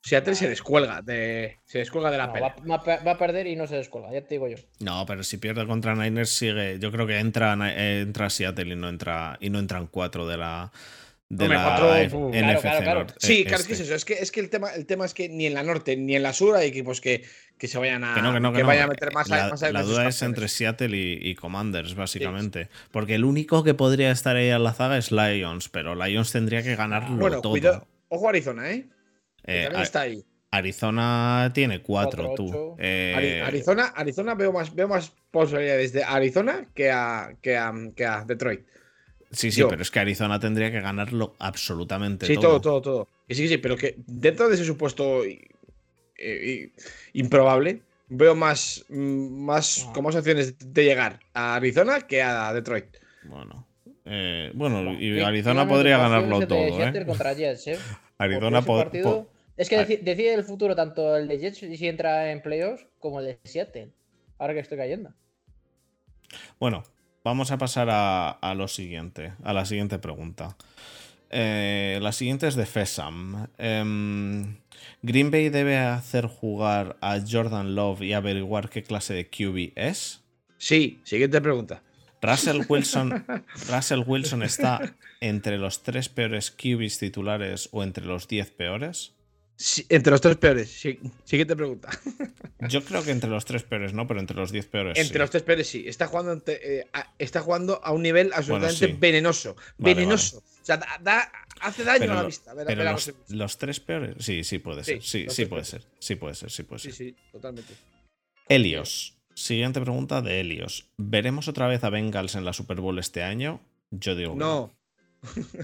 Seattle 0.06 0.36
se 0.36 0.48
descuelga 0.48 1.02
de, 1.02 1.58
se 1.66 1.80
descuelga 1.80 2.12
de 2.12 2.18
la 2.20 2.32
pelea. 2.32 2.56
Va, 2.70 3.12
a 3.12 3.18
perder 3.18 3.48
y 3.48 3.56
no 3.56 3.66
se 3.66 3.76
descuelga, 3.78 4.14
ya 4.14 4.22
te 4.22 4.36
digo 4.36 4.48
yo. 4.48 4.58
No, 4.80 5.04
pero 5.08 5.24
si 5.24 5.38
pierde 5.38 5.66
contra 5.66 5.96
Niners 5.96 6.30
sigue. 6.30 6.78
Yo 6.78 6.92
creo 6.92 7.08
que 7.08 7.18
entra, 7.18 7.56
entra 8.00 8.30
Seattle 8.30 8.72
y 8.72 8.76
no 8.76 8.88
entra 8.88 9.36
y 9.40 9.50
no 9.50 9.58
entran 9.58 9.88
cuatro 9.88 10.28
de 10.28 10.38
la 10.38 10.72
de 11.28 11.48
la 11.48 12.08
NFC 12.08 13.16
Sí, 13.18 13.46
claro, 13.46 13.62
es 13.62 13.68
que 13.68 13.74
es 13.74 13.80
eso. 13.80 13.96
Es 13.96 14.06
que, 14.06 14.14
es 14.14 14.32
que 14.32 14.42
el, 14.42 14.52
tema, 14.52 14.70
el 14.76 14.86
tema 14.86 15.06
es 15.06 15.16
que 15.16 15.28
ni 15.28 15.48
en 15.48 15.56
la 15.56 15.64
norte 15.64 15.98
ni 15.98 16.16
en 16.16 16.22
la 16.22 16.34
sur 16.34 16.56
hay 16.56 16.68
equipos 16.68 17.02
que, 17.02 17.26
que 17.58 17.68
se 17.68 17.80
vayan 17.80 18.04
a, 18.04 18.14
que, 18.54 18.62
vayan 18.62 18.84
a 18.84 18.88
meter 18.88 19.12
más 19.12 19.28
La, 19.28 19.56
la 19.72 19.82
duda 19.82 20.08
es 20.08 20.22
entre 20.22 20.48
Seattle 20.50 20.96
y, 20.96 21.34
Commanders, 21.34 21.96
básicamente. 21.96 22.70
Porque 22.92 23.16
el 23.16 23.26
único 23.26 23.64
que 23.64 23.74
podría 23.74 24.12
estar 24.12 24.36
ahí 24.36 24.50
en 24.50 24.64
la 24.64 24.74
zaga 24.74 25.00
es 25.00 25.12
Lions, 25.12 25.68
pero 25.70 25.96
Lions 25.96 26.32
tendría 26.32 26.62
que 26.62 26.76
ganarlo 26.76 27.18
bueno, 27.18 27.42
todo. 27.42 27.54
Cuidado. 27.54 27.88
Ojo 28.10 28.30
Arizona, 28.30 28.70
¿eh? 28.70 28.86
Eh 29.48 29.70
está 29.82 30.02
ahí. 30.02 30.24
Arizona 30.52 31.52
tiene 31.54 31.82
cuatro, 31.82 32.34
tú. 32.36 32.76
Eh, 32.80 33.42
Arizona, 33.46 33.88
Arizona 33.96 34.36
veo 34.36 34.54
más, 34.54 34.74
veo 34.74 34.88
más 34.88 35.12
posibilidades 35.32 35.92
de 35.92 36.04
Arizona 36.04 36.66
que 36.74 36.92
a, 36.92 37.36
que 37.42 37.58
a, 37.58 37.74
que 37.96 38.06
a 38.06 38.24
Detroit. 38.24 38.62
Sí, 39.32 39.52
sí, 39.52 39.64
pero 39.68 39.82
es 39.82 39.92
que 39.92 40.00
Arizona 40.00 40.40
tendría 40.40 40.72
que 40.72 40.80
ganarlo 40.80 41.36
absolutamente 41.40 42.26
sí, 42.26 42.36
todo. 42.36 42.62
todo, 42.62 42.82
todo, 42.82 43.08
Sí, 43.28 43.36
sí, 43.36 43.48
sí, 43.50 43.58
pero 43.58 43.76
que 43.76 43.96
dentro 44.08 44.48
de 44.48 44.56
ese 44.56 44.64
supuesto 44.64 45.24
improbable, 47.14 47.82
veo 48.08 48.36
más, 48.36 48.86
más 48.90 49.90
como 49.94 50.10
opciones 50.10 50.56
de 50.60 50.84
llegar 50.84 51.20
a 51.34 51.56
Arizona 51.56 52.02
que 52.02 52.22
a 52.22 52.54
Detroit. 52.54 52.98
Bueno. 53.24 53.68
Eh, 54.06 54.52
bueno, 54.54 54.94
y 54.94 55.20
Arizona 55.20 55.68
podría 55.68 55.98
ganarlo 55.98 56.48
todo. 56.48 56.60
¿eh? 56.60 57.06
Jets, 57.36 57.68
¿eh? 57.68 57.80
Arizona 58.20 58.62
podría. 58.62 59.26
Es 59.58 59.70
que 59.70 59.78
decide 59.78 60.34
el 60.34 60.44
futuro 60.44 60.76
tanto 60.76 61.16
el 61.16 61.28
de 61.28 61.40
Jets 61.40 61.60
si 61.60 61.88
entra 61.88 62.32
en 62.32 62.42
playoffs 62.42 62.86
como 63.00 63.20
el 63.20 63.28
de 63.28 63.40
Seattle. 63.44 63.92
Ahora 64.38 64.54
que 64.54 64.60
estoy 64.60 64.78
cayendo. 64.78 65.14
Bueno, 66.60 66.84
vamos 67.24 67.52
a 67.52 67.58
pasar 67.58 67.88
a, 67.90 68.54
lo 68.56 68.68
siguiente, 68.68 69.34
a 69.44 69.54
la 69.54 69.66
siguiente 69.66 69.98
pregunta. 69.98 70.58
Eh, 71.30 72.00
la 72.02 72.12
siguiente 72.12 72.48
es 72.48 72.56
de 72.56 72.66
Fesam. 72.66 73.48
Em, 73.58 74.58
¿Green 75.02 75.32
Bay 75.32 75.50
debe 75.50 75.78
hacer 75.78 76.28
jugar 76.28 76.98
a 77.00 77.20
Jordan 77.26 77.76
Love 77.76 78.02
y 78.02 78.14
averiguar 78.14 78.70
qué 78.70 78.84
clase 78.84 79.14
de 79.14 79.30
QB 79.30 79.72
es? 79.76 80.22
Sí, 80.58 81.00
siguiente 81.04 81.40
pregunta. 81.40 81.82
Russell 82.22 82.62
Wilson, 82.70 83.26
Russell 83.70 84.04
Wilson 84.06 84.44
está 84.44 84.96
entre 85.22 85.58
los 85.58 85.84
tres 85.84 86.10
peores 86.10 86.52
QBs 86.52 87.00
titulares 87.00 87.70
o 87.72 87.84
entre 87.84 88.06
los 88.06 88.28
diez 88.28 88.52
peores 88.52 89.16
entre 89.90 90.12
los 90.12 90.22
tres 90.22 90.36
peores. 90.38 90.70
Sí. 90.70 91.00
Siguiente 91.24 91.56
pregunta. 91.56 91.90
Yo 92.68 92.84
creo 92.84 93.04
que 93.04 93.12
entre 93.12 93.30
los 93.30 93.46
tres 93.46 93.64
peores, 93.64 93.94
¿no? 93.94 94.08
Pero 94.08 94.20
entre 94.20 94.36
los 94.36 94.52
diez 94.52 94.66
peores. 94.66 94.98
Entre 94.98 95.20
los 95.20 95.30
tres 95.30 95.44
peores, 95.44 95.68
sí. 95.68 95.86
Está 95.88 96.08
jugando, 96.08 96.42
eh, 96.48 96.88
a, 96.94 97.14
está 97.20 97.42
jugando 97.42 97.80
a 97.84 97.92
un 97.92 98.02
nivel 98.02 98.32
absolutamente 98.34 98.88
venenoso. 99.00 99.56
venenoso. 99.78 100.40
O 100.40 100.66
sea, 100.66 100.80
hace 101.62 101.84
daño 101.84 102.12
a 102.12 102.16
la 102.16 102.24
vista. 102.24 102.54
pero 102.66 102.84
los, 103.30 103.58
tres 103.58 103.80
peores. 103.80 104.16
Sí, 104.20 104.44
sí 104.44 104.60
puede 104.60 104.84
ser. 104.84 105.02
Sí, 105.02 105.28
sí, 105.30 105.46
puede 105.46 105.64
ser. 105.64 105.84
Sí 106.00 106.16
puede 106.16 106.36
ser. 106.36 106.52
Sí 106.52 106.64
puede 106.64 106.80
ser. 106.80 106.92
Sí, 106.92 107.12
sí, 107.12 107.16
totalmente. 107.32 107.74
Helios. 108.50 109.18
Siguiente 109.36 109.82
pregunta 109.82 110.22
de 110.22 110.40
Helios. 110.40 110.90
¿Veremos 110.98 111.48
otra 111.48 111.68
vez 111.68 111.84
a 111.84 111.90
Bengals 111.90 112.36
en 112.36 112.46
la 112.46 112.54
Super 112.54 112.80
Bowl 112.80 112.98
este 113.00 113.22
año? 113.22 113.62
Yo 113.92 114.16
digo 114.16 114.34
no. 114.36 114.74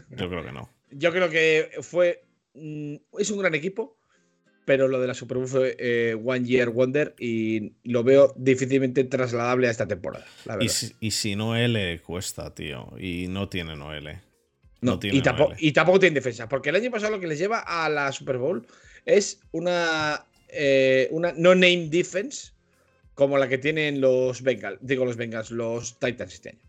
Yo 0.09 0.29
creo 0.29 0.43
que 0.43 0.51
no. 0.51 0.69
Yo 0.91 1.11
creo 1.11 1.29
que 1.29 1.71
fue 1.81 2.25
es 2.53 3.31
un 3.31 3.39
gran 3.39 3.55
equipo, 3.55 3.97
pero 4.65 4.87
lo 4.87 4.99
de 4.99 5.07
la 5.07 5.13
Super 5.13 5.37
Bowl 5.37 5.47
fue 5.47 5.75
eh, 5.79 6.15
One 6.23 6.45
Year 6.45 6.69
Wonder 6.69 7.15
y 7.19 7.73
lo 7.83 8.03
veo 8.03 8.33
difícilmente 8.37 9.03
trasladable 9.03 9.67
a 9.67 9.71
esta 9.71 9.87
temporada. 9.87 10.25
y, 10.59 10.69
si, 10.69 10.93
y, 10.99 11.11
si, 11.11 11.35
no 11.35 11.55
L 11.55 11.99
cuesta, 12.01 12.53
tío, 12.53 12.93
y 12.99 13.27
no 13.27 13.49
tiene 13.49 13.75
no 13.75 13.93
L. 13.93 14.19
No, 14.81 14.97
tiene 14.97 15.17
y, 15.17 15.21
tampoco, 15.21 15.53
y, 15.59 15.71
tampoco, 15.71 15.99
tiene 15.99 16.15
defensa, 16.15 16.49
porque 16.49 16.69
el 16.69 16.75
año 16.75 16.89
pasado 16.89 17.11
lo 17.11 17.19
que 17.19 17.27
les 17.27 17.37
lleva 17.37 17.59
a 17.59 17.87
la 17.89 18.11
Super 18.11 18.37
Bowl 18.37 18.65
es 19.05 19.41
una, 19.51 20.25
eh, 20.49 21.07
una 21.11 21.33
no-name 21.33 21.87
defense 21.89 22.51
como 23.13 23.37
la 23.37 23.47
que 23.47 23.57
tienen 23.57 24.01
los 24.01 24.41
Bengals, 24.41 24.79
digo 24.81 25.05
los 25.05 25.17
Bengals, 25.17 25.51
los 25.51 25.99
Titans 25.99 26.33
este 26.33 26.49
año. 26.49 26.61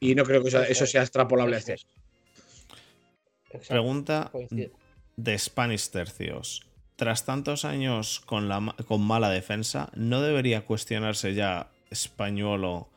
Y 0.00 0.14
no 0.14 0.24
creo 0.24 0.42
que 0.42 0.48
eso, 0.48 0.62
eso 0.62 0.86
sea 0.86 1.02
extrapolable 1.02 1.56
a 1.56 1.58
este. 1.58 1.76
Exacto, 3.54 3.72
Pregunta 3.72 4.30
de 5.16 5.38
Spanish 5.38 5.90
Tercios. 5.90 6.66
Tras 6.96 7.24
tantos 7.24 7.64
años 7.64 8.20
con, 8.20 8.48
la, 8.48 8.74
con 8.86 9.00
mala 9.00 9.30
defensa, 9.30 9.90
¿no 9.94 10.20
debería 10.20 10.64
cuestionarse 10.64 11.34
ya 11.34 11.68
Españolo 11.90 12.88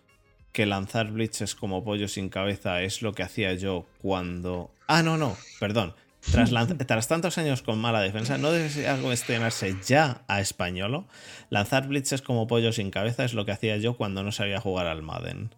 que 0.51 0.65
lanzar 0.65 1.11
blitzes 1.11 1.55
como 1.55 1.83
pollo 1.83 2.07
sin 2.07 2.29
cabeza 2.29 2.81
es 2.81 3.01
lo 3.01 3.13
que 3.13 3.23
hacía 3.23 3.53
yo 3.53 3.85
cuando... 4.01 4.71
Ah, 4.87 5.03
no, 5.03 5.17
no, 5.17 5.37
perdón. 5.59 5.93
Tras, 6.31 6.51
tras 6.87 7.07
tantos 7.07 7.37
años 7.37 7.61
con 7.61 7.79
mala 7.79 8.01
defensa, 8.01 8.37
¿no 8.37 8.51
debería 8.51 8.97
cuestionarse 8.97 9.75
ya 9.85 10.23
a 10.27 10.41
Españolo? 10.41 11.07
Lanzar 11.49 11.87
blitzes 11.87 12.21
como 12.21 12.47
pollo 12.47 12.71
sin 12.71 12.91
cabeza 12.91 13.23
es 13.23 13.33
lo 13.33 13.45
que 13.45 13.51
hacía 13.51 13.77
yo 13.77 13.97
cuando 13.97 14.23
no 14.23 14.31
sabía 14.31 14.59
jugar 14.59 14.87
al 14.87 15.03
Madden. 15.03 15.53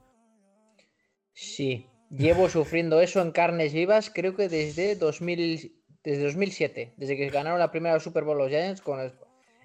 Sí, 1.33 1.87
llevo 2.09 2.49
sufriendo 2.49 3.01
eso 3.01 3.21
en 3.21 3.31
carnes 3.31 3.73
vivas, 3.73 4.09
creo 4.13 4.35
que 4.35 4.49
desde 4.49 4.95
2000, 4.95 5.73
desde 6.03 6.23
2007, 6.23 6.93
desde 6.97 7.17
que 7.17 7.29
ganaron 7.29 7.59
la 7.59 7.71
primera 7.71 7.99
Super 7.99 8.23
Bowl 8.23 8.37
los 8.37 8.49
Giants. 8.49 8.81
Con 8.81 8.99
el- 8.99 9.13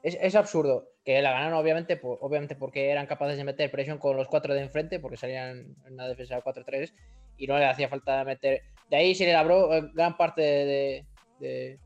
es, 0.03 0.19
es 0.21 0.35
absurdo 0.35 0.89
que 1.05 1.21
la 1.23 1.33
ganaron, 1.33 1.59
obviamente, 1.59 1.97
por- 1.97 2.19
obviamente 2.21 2.55
porque 2.57 2.91
eran 2.91 3.07
capaces 3.07 3.37
de 3.37 3.45
meter 3.45 3.71
presión 3.71 3.99
con 3.99 4.17
los 4.17 4.29
cuatro 4.29 4.53
de 4.55 4.61
enfrente, 4.61 5.01
porque 5.01 5.17
salían 5.17 5.75
en 5.87 5.93
una 5.95 6.09
defensa 6.09 6.41
4-3 6.43 6.93
y 7.39 7.47
no 7.47 7.59
le 7.59 7.65
hacía 7.67 7.89
falta 7.89 8.25
meter. 8.25 8.63
De 8.91 8.97
ahí 8.97 9.15
se 9.15 9.25
le 9.27 9.33
labró 9.33 9.73
eh, 9.75 9.91
gran 9.95 10.17
parte 10.17 10.43
de, 10.43 11.05
de- 11.41 11.79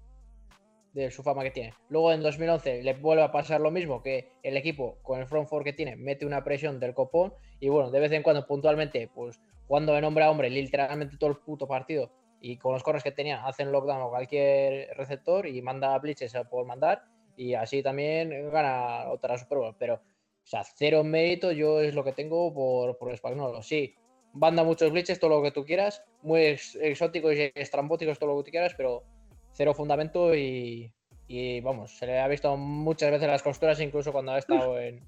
su 1.13 1.23
fama 1.23 1.45
que 1.45 1.53
tiene. 1.53 1.75
Luego 1.91 2.13
en 2.13 2.23
2011 2.23 2.83
le 2.83 2.95
vuelve 2.95 3.23
a 3.23 3.31
pasar 3.31 3.61
lo 3.61 3.71
mismo, 3.71 4.03
que 4.03 4.33
el 4.43 4.57
equipo 4.57 4.99
con 5.03 5.21
el 5.21 5.29
front 5.29 5.49
four 5.49 5.63
que 5.63 5.73
tiene 5.73 5.95
mete 5.95 6.27
una 6.27 6.43
presión 6.43 6.81
del 6.81 6.93
copón 6.93 7.33
y 7.61 7.69
bueno, 7.69 7.93
de 7.93 8.01
vez 8.01 8.11
en 8.11 8.25
cuando 8.25 8.45
puntualmente, 8.49 9.09
pues 9.15 9.39
jugando 9.69 9.93
de 9.93 10.05
hombre 10.05 10.25
a 10.25 10.31
hombre 10.31 10.51
literalmente 10.51 11.17
todo 11.19 11.31
el 11.31 11.37
puto 11.37 11.69
partido 11.69 12.11
y 12.41 12.57
con 12.57 12.73
los 12.73 12.83
corners 12.83 13.05
que 13.05 13.13
tenía 13.13 13.45
hacen 13.47 13.71
lockdown 13.71 14.03
a 14.03 14.09
cualquier 14.09 14.97
receptor 14.97 15.47
y 15.47 15.61
manda 15.63 15.99
blitzes 15.99 16.33
por 16.51 16.67
mandar 16.67 17.05
y 17.37 17.55
así 17.55 17.83
también 17.83 18.51
gana 18.51 19.11
otra 19.11 19.39
Super 19.39 19.59
Bowl. 19.59 19.77
Pero, 19.79 19.95
o 19.95 20.47
sea, 20.47 20.65
cero 20.65 21.05
mérito 21.05 21.53
yo 21.53 21.81
es 21.81 21.95
lo 21.95 22.03
que 22.03 22.13
tengo 22.13 22.53
por, 22.53 22.97
por 22.99 23.17
Spagnolo. 23.17 23.63
Sí, 23.63 23.95
manda 24.33 24.65
muchos 24.65 24.91
blitzes, 24.91 25.21
todo 25.21 25.31
lo 25.31 25.43
que 25.43 25.53
tú 25.53 25.65
quieras, 25.65 26.03
muy 26.23 26.43
ex- 26.43 26.77
exóticos 26.77 27.35
y 27.35 27.53
estrambóticos, 27.55 28.19
todo 28.19 28.31
lo 28.31 28.39
que 28.39 28.45
tú 28.47 28.51
quieras, 28.53 28.75
pero 28.77 29.05
cero 29.53 29.75
fundamento 29.75 30.35
y, 30.35 30.93
y, 31.27 31.61
vamos, 31.61 31.97
se 31.97 32.07
le 32.07 32.19
ha 32.19 32.29
visto 32.29 32.57
muchas 32.57 33.11
veces 33.11 33.29
las 33.29 33.43
costuras 33.43 33.81
incluso 33.81 34.13
cuando 34.13 34.33
ha 34.33 34.39
estado 34.39 34.79
en, 34.81 35.07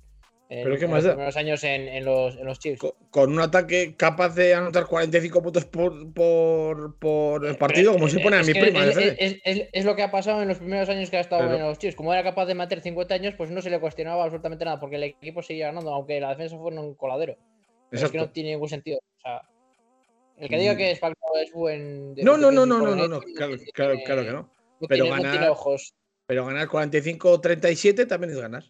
en- 0.50 0.64
¿Pero 0.64 0.76
qué 0.78 0.84
en 0.84 0.90
más 0.90 0.98
los 0.98 1.04
da? 1.04 1.10
primeros 1.12 1.36
años 1.36 1.64
en, 1.64 1.88
en 1.88 2.04
los, 2.04 2.36
en 2.36 2.44
los 2.44 2.58
Chiefs. 2.58 2.80
Co- 2.80 2.96
Con 3.10 3.32
un 3.32 3.40
ataque 3.40 3.94
capaz 3.96 4.34
de 4.34 4.52
anotar 4.54 4.86
45 4.86 5.42
puntos 5.42 5.64
por, 5.64 6.12
por, 6.12 6.98
por 6.98 7.44
el 7.46 7.52
Pero, 7.52 7.58
partido, 7.58 7.92
como 7.92 8.08
eh, 8.08 8.10
se 8.10 8.20
pone 8.20 8.36
a 8.36 8.40
es 8.40 8.46
mi 8.48 8.52
que 8.52 8.60
prima. 8.60 8.80
Es, 8.84 8.94
defender. 8.96 9.16
es- 9.20 9.40
es- 9.44 9.68
es 9.72 9.84
lo 9.84 9.96
que 9.96 10.02
ha 10.02 10.10
pasado 10.10 10.42
en 10.42 10.48
los 10.48 10.58
primeros 10.58 10.88
años 10.88 11.08
que 11.08 11.16
ha 11.16 11.20
estado 11.20 11.42
Pero- 11.42 11.54
en 11.54 11.62
los 11.62 11.78
Chiefs. 11.78 11.96
Como 11.96 12.12
era 12.12 12.22
capaz 12.22 12.46
de 12.46 12.54
meter 12.54 12.80
50 12.80 13.14
años, 13.14 13.34
pues 13.36 13.50
no 13.50 13.62
se 13.62 13.70
le 13.70 13.78
cuestionaba 13.80 14.24
absolutamente 14.24 14.64
nada, 14.64 14.78
porque 14.80 14.96
el 14.96 15.04
equipo 15.04 15.40
seguía 15.42 15.66
ganando, 15.68 15.94
aunque 15.94 16.20
la 16.20 16.30
defensa 16.30 16.58
fuera 16.58 16.80
un 16.80 16.94
coladero. 16.94 17.36
Es 17.92 18.04
que 18.10 18.18
no 18.18 18.28
tiene 18.30 18.50
ningún 18.50 18.68
sentido. 18.68 18.98
O 18.98 19.20
sea, 19.22 19.42
el 20.36 20.48
que 20.48 20.58
diga 20.58 20.74
Mm. 20.74 20.76
que 20.76 20.96
Spagnolo 20.96 21.36
es 21.44 21.52
buen. 21.52 22.14
No, 22.14 22.36
no, 22.36 22.50
no, 22.50 22.66
no, 22.66 22.78
no, 22.78 22.96
no, 22.96 23.06
no, 23.08 23.20
claro, 23.20 23.54
claro, 23.72 23.94
claro 24.04 24.22
que 24.24 24.30
no. 24.32 24.50
Pero 24.88 25.06
ganar-. 25.06 25.54
Pero 26.26 26.46
ganar 26.46 26.68
45-37 26.68 28.06
también 28.06 28.32
es 28.32 28.38
ganar. 28.40 28.64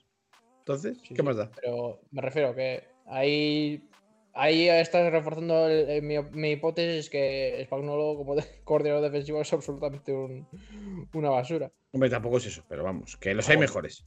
Entonces, 0.74 0.98
Sí, 1.02 1.08
¿qué 1.10 1.16
sí, 1.16 1.22
más 1.22 1.36
da? 1.36 1.50
Pero 1.60 2.00
me 2.10 2.22
refiero 2.22 2.54
que 2.54 2.84
ahí. 3.06 3.86
Ahí 4.32 4.68
estás 4.68 5.10
reforzando 5.10 5.66
el- 5.68 5.90
el- 5.90 6.02
mi, 6.02 6.16
mi 6.32 6.52
hipótesis 6.52 7.10
que 7.10 7.60
Spagnolo 7.66 8.16
como 8.16 8.36
de- 8.36 8.44
coordinador 8.64 9.02
defensivo 9.02 9.40
es 9.40 9.52
absolutamente 9.52 10.12
un- 10.12 10.46
una 11.12 11.30
basura. 11.30 11.70
Hombre, 11.92 12.08
tampoco 12.10 12.36
es 12.36 12.46
eso, 12.46 12.62
pero 12.68 12.84
vamos, 12.84 13.16
que 13.16 13.34
los 13.34 13.48
hay 13.48 13.56
Joder. 13.56 13.68
mejores. 13.68 14.06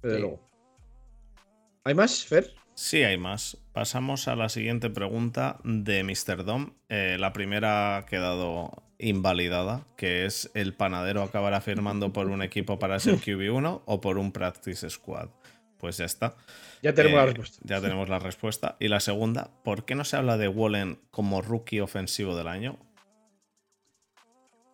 Desde 0.00 0.16
Sí. 0.16 0.20
luego. 0.22 0.48
¿Hay 1.82 1.94
más, 1.94 2.24
Fer? 2.24 2.54
Sí, 2.74 3.02
hay 3.02 3.18
más. 3.18 3.58
Pasamos 3.72 4.28
a 4.28 4.36
la 4.36 4.48
siguiente 4.48 4.90
pregunta 4.90 5.58
de 5.64 6.04
Mr. 6.04 6.44
Dom. 6.44 6.74
Eh, 6.88 7.16
la 7.18 7.32
primera 7.32 7.96
ha 7.96 8.06
quedado 8.06 8.70
invalidada, 8.98 9.86
que 9.96 10.24
es 10.24 10.50
¿el 10.54 10.74
panadero 10.74 11.22
acabará 11.22 11.60
firmando 11.60 12.12
por 12.12 12.28
un 12.28 12.42
equipo 12.42 12.78
para 12.78 13.00
ser 13.00 13.14
QB1 13.20 13.82
o 13.86 14.00
por 14.00 14.18
un 14.18 14.30
practice 14.32 14.88
squad? 14.88 15.30
Pues 15.84 15.98
ya 15.98 16.06
está. 16.06 16.34
Ya 16.80 16.94
tenemos 16.94 17.18
la 17.18 17.24
Eh, 17.24 17.26
respuesta. 17.26 17.60
Ya 17.62 17.80
tenemos 17.82 18.08
la 18.08 18.18
respuesta. 18.18 18.76
Y 18.80 18.88
la 18.88 19.00
segunda, 19.00 19.50
¿por 19.64 19.84
qué 19.84 19.94
no 19.94 20.06
se 20.06 20.16
habla 20.16 20.38
de 20.38 20.48
Wallen 20.48 20.98
como 21.10 21.42
rookie 21.42 21.80
ofensivo 21.80 22.34
del 22.34 22.48
año? 22.48 22.78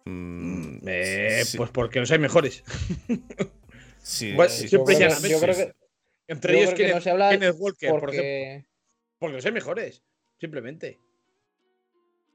Mm, 0.04 0.78
Eh, 0.86 1.42
sí, 1.44 1.56
Pues 1.56 1.70
porque 1.70 1.98
los 1.98 2.12
hay 2.12 2.20
mejores. 2.20 2.62
sí, 3.98 4.34
bueno, 4.34 4.52
sí, 4.52 4.68
siempre 4.68 4.94
yo 5.00 5.40
creo 5.40 5.56
que, 5.56 5.72
Entre 6.28 6.52
yo 6.52 6.58
ellos, 6.60 6.74
creo 6.74 6.86
que 6.88 6.94
no 6.94 7.00
se 7.00 7.10
habla 7.10 7.30
Kenneth 7.30 7.56
Walker, 7.58 7.90
por 7.90 7.98
ejemplo. 8.10 8.22
porque 8.22 8.66
Porque 9.18 9.34
los 9.36 9.46
hay 9.46 9.52
mejores. 9.52 10.04
Simplemente. 10.38 11.00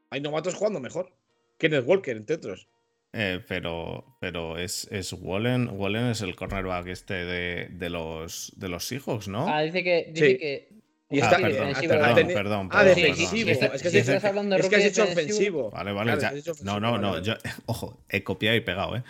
Hay 0.09 0.19
novatos 0.19 0.53
jugando 0.55 0.81
mejor. 0.81 1.15
Kenneth 1.57 1.85
Walker, 1.87 2.17
entre 2.17 2.35
otros. 2.35 2.67
Eh, 3.17 3.39
pero 3.47 4.17
pero 4.19 4.57
es, 4.57 4.89
es 4.91 5.13
Wallen. 5.13 5.69
Wallen 5.71 6.07
es 6.07 6.19
el 6.21 6.35
cornerback 6.35 6.87
este 6.87 7.13
de, 7.13 7.67
de 7.71 7.89
los 7.89 8.51
de 8.57 8.67
los 8.67 8.85
Seahawks, 8.85 9.29
¿no? 9.29 9.47
ah, 9.47 9.61
dice 9.61 9.83
que 9.85 10.07
dice 10.11 10.27
Sí. 10.31 10.37
que 10.37 10.69
Y 11.09 11.21
Ah, 11.21 11.25
está- 11.25 11.37
perdón, 11.37 11.67
defensivo, 11.69 11.93
perdón, 11.93 12.09
ha 12.09 12.15
teni- 12.15 12.33
perdón, 12.33 12.69
Ah, 12.71 12.83
defensivo. 12.83 13.47
perdón. 13.59 13.75
Es 13.75 13.81
que 13.83 13.89
si 13.91 13.97
estás 13.99 14.25
hablando 14.25 14.55
de 14.55 14.61
es 14.63 14.69
que 14.69 14.75
has 14.75 14.83
hecho 14.85 15.05
defensivo, 15.05 15.67
ofensivo. 15.67 15.71
Vale, 15.71 15.91
vale, 15.93 16.17
Claro, 16.17 16.35
ya. 16.37 16.53
No, 16.63 16.79
no, 16.79 16.91
vale, 16.93 17.01
no. 17.03 17.21
Yo, 17.21 17.33
ojo, 17.67 18.03
he 18.09 18.23
copiado 18.23 18.57
y 18.57 18.61
pegado, 18.61 18.97
¿eh? 18.97 19.03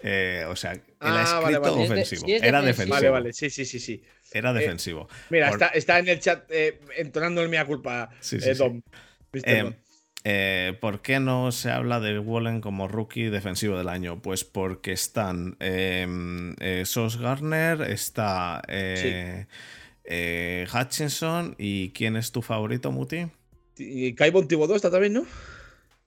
Eh, 0.00 0.44
o 0.48 0.56
sea, 0.56 0.72
él 0.72 0.82
Ah, 1.00 1.36
ha 1.36 1.40
vale, 1.40 1.56
escrito 1.58 1.60
vale. 1.60 1.74
Si 1.76 1.82
es 1.82 1.88
de- 1.88 1.94
ofensivo. 1.94 2.26
si 2.26 2.32
es 2.34 2.42
Era 2.42 2.60
defensivo. 2.62 2.66
defensivo. 2.66 2.94
Vale, 2.94 3.08
vale. 3.10 3.32
Sí, 3.32 3.50
sí, 3.50 3.64
sí, 3.64 3.78
sí. 3.80 4.02
Era 4.32 4.50
Eh, 4.50 4.54
defensivo. 4.54 5.08
Mira, 5.30 5.48
Por- 5.50 5.62
está, 5.62 5.68
está 5.78 5.98
en 6.00 6.08
el 6.08 6.20
chat 6.20 6.50
eh, 6.50 6.80
entonando 6.96 7.42
el 7.42 7.48
mea 7.48 7.64
culpa, 7.64 8.10
Sí, 8.20 8.40
sí, 8.40 8.48
eh, 8.50 8.54
sí. 8.54 8.58
Dom. 8.58 8.80
Mr. 9.32 9.42
Eh, 9.48 9.62
Dom. 9.62 9.74
Eh, 10.28 10.76
¿Por 10.80 11.02
qué 11.02 11.20
no 11.20 11.52
se 11.52 11.70
habla 11.70 12.00
de 12.00 12.18
Wallen 12.18 12.60
como 12.60 12.88
rookie 12.88 13.30
defensivo 13.30 13.78
del 13.78 13.88
año? 13.88 14.20
Pues 14.20 14.42
porque 14.42 14.90
están 14.90 15.56
eh, 15.60 16.04
eh, 16.58 16.82
Sos 16.84 17.18
Garner, 17.18 17.82
está 17.82 18.60
eh, 18.66 19.46
eh, 20.02 20.66
Hutchinson 20.74 21.54
y 21.58 21.90
¿quién 21.90 22.16
es 22.16 22.32
tu 22.32 22.42
favorito, 22.42 22.90
Muti? 22.90 23.28
Y 23.78 24.14
Kaibon 24.14 24.48
Thibodeau 24.48 24.74
está 24.74 24.90
también, 24.90 25.12
¿no? 25.12 25.26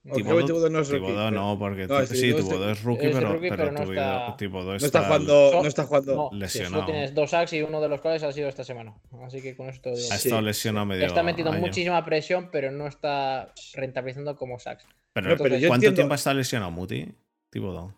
No 0.01 0.15
es 0.15 0.89
rookie, 0.89 1.11
no, 1.31 1.59
porque 1.59 1.85
No, 1.87 2.05
sí, 2.05 2.29
es 2.29 2.83
rookie, 2.83 3.07
es 3.07 3.15
pero, 3.15 3.33
rookie, 3.33 3.49
pero 3.49 3.63
pero 3.63 3.71
no 3.73 3.83
está- 3.83 4.35
está 4.37 4.85
está 4.85 5.03
jugando. 5.03 5.51
No, 5.61 5.65
está 5.67 5.83
jugando. 5.83 6.15
no, 6.15 6.29
lesionado. 6.37 6.73
solo 6.75 6.85
tienes 6.85 7.13
dos 7.13 7.29
sacks 7.31 7.53
y 7.53 7.61
uno 7.61 7.81
de 7.81 7.89
los 7.89 7.99
cuales 7.99 8.23
ha 8.23 8.31
sido 8.31 8.47
esta 8.47 8.63
semana. 8.63 8.95
Así 9.25 9.41
que 9.41 9.55
con 9.57 9.67
esto 9.69 9.89
digo. 9.89 10.07
Ha 10.11 10.17
Sí, 10.17 10.29
estado 10.29 10.41
lesionado 10.41 10.85
medio 10.85 11.05
está 11.05 11.21
metiendo 11.21 11.51
año. 11.51 11.59
muchísima 11.61 12.03
presión, 12.05 12.49
pero 12.49 12.71
no 12.71 12.87
está 12.87 13.53
rentabilizando 13.75 14.35
como 14.37 14.57
sacks. 14.57 14.85
Pero, 15.11 15.31
No, 15.31 15.37
pero 15.37 15.49
¿Cuánto 15.49 15.75
entiendo- 15.75 15.95
tiempo 15.95 16.13
ha 16.13 16.15
estado 16.15 16.37
lesionado 16.37 16.71
Muti? 16.71 17.05
Thibodeau. 17.49 17.93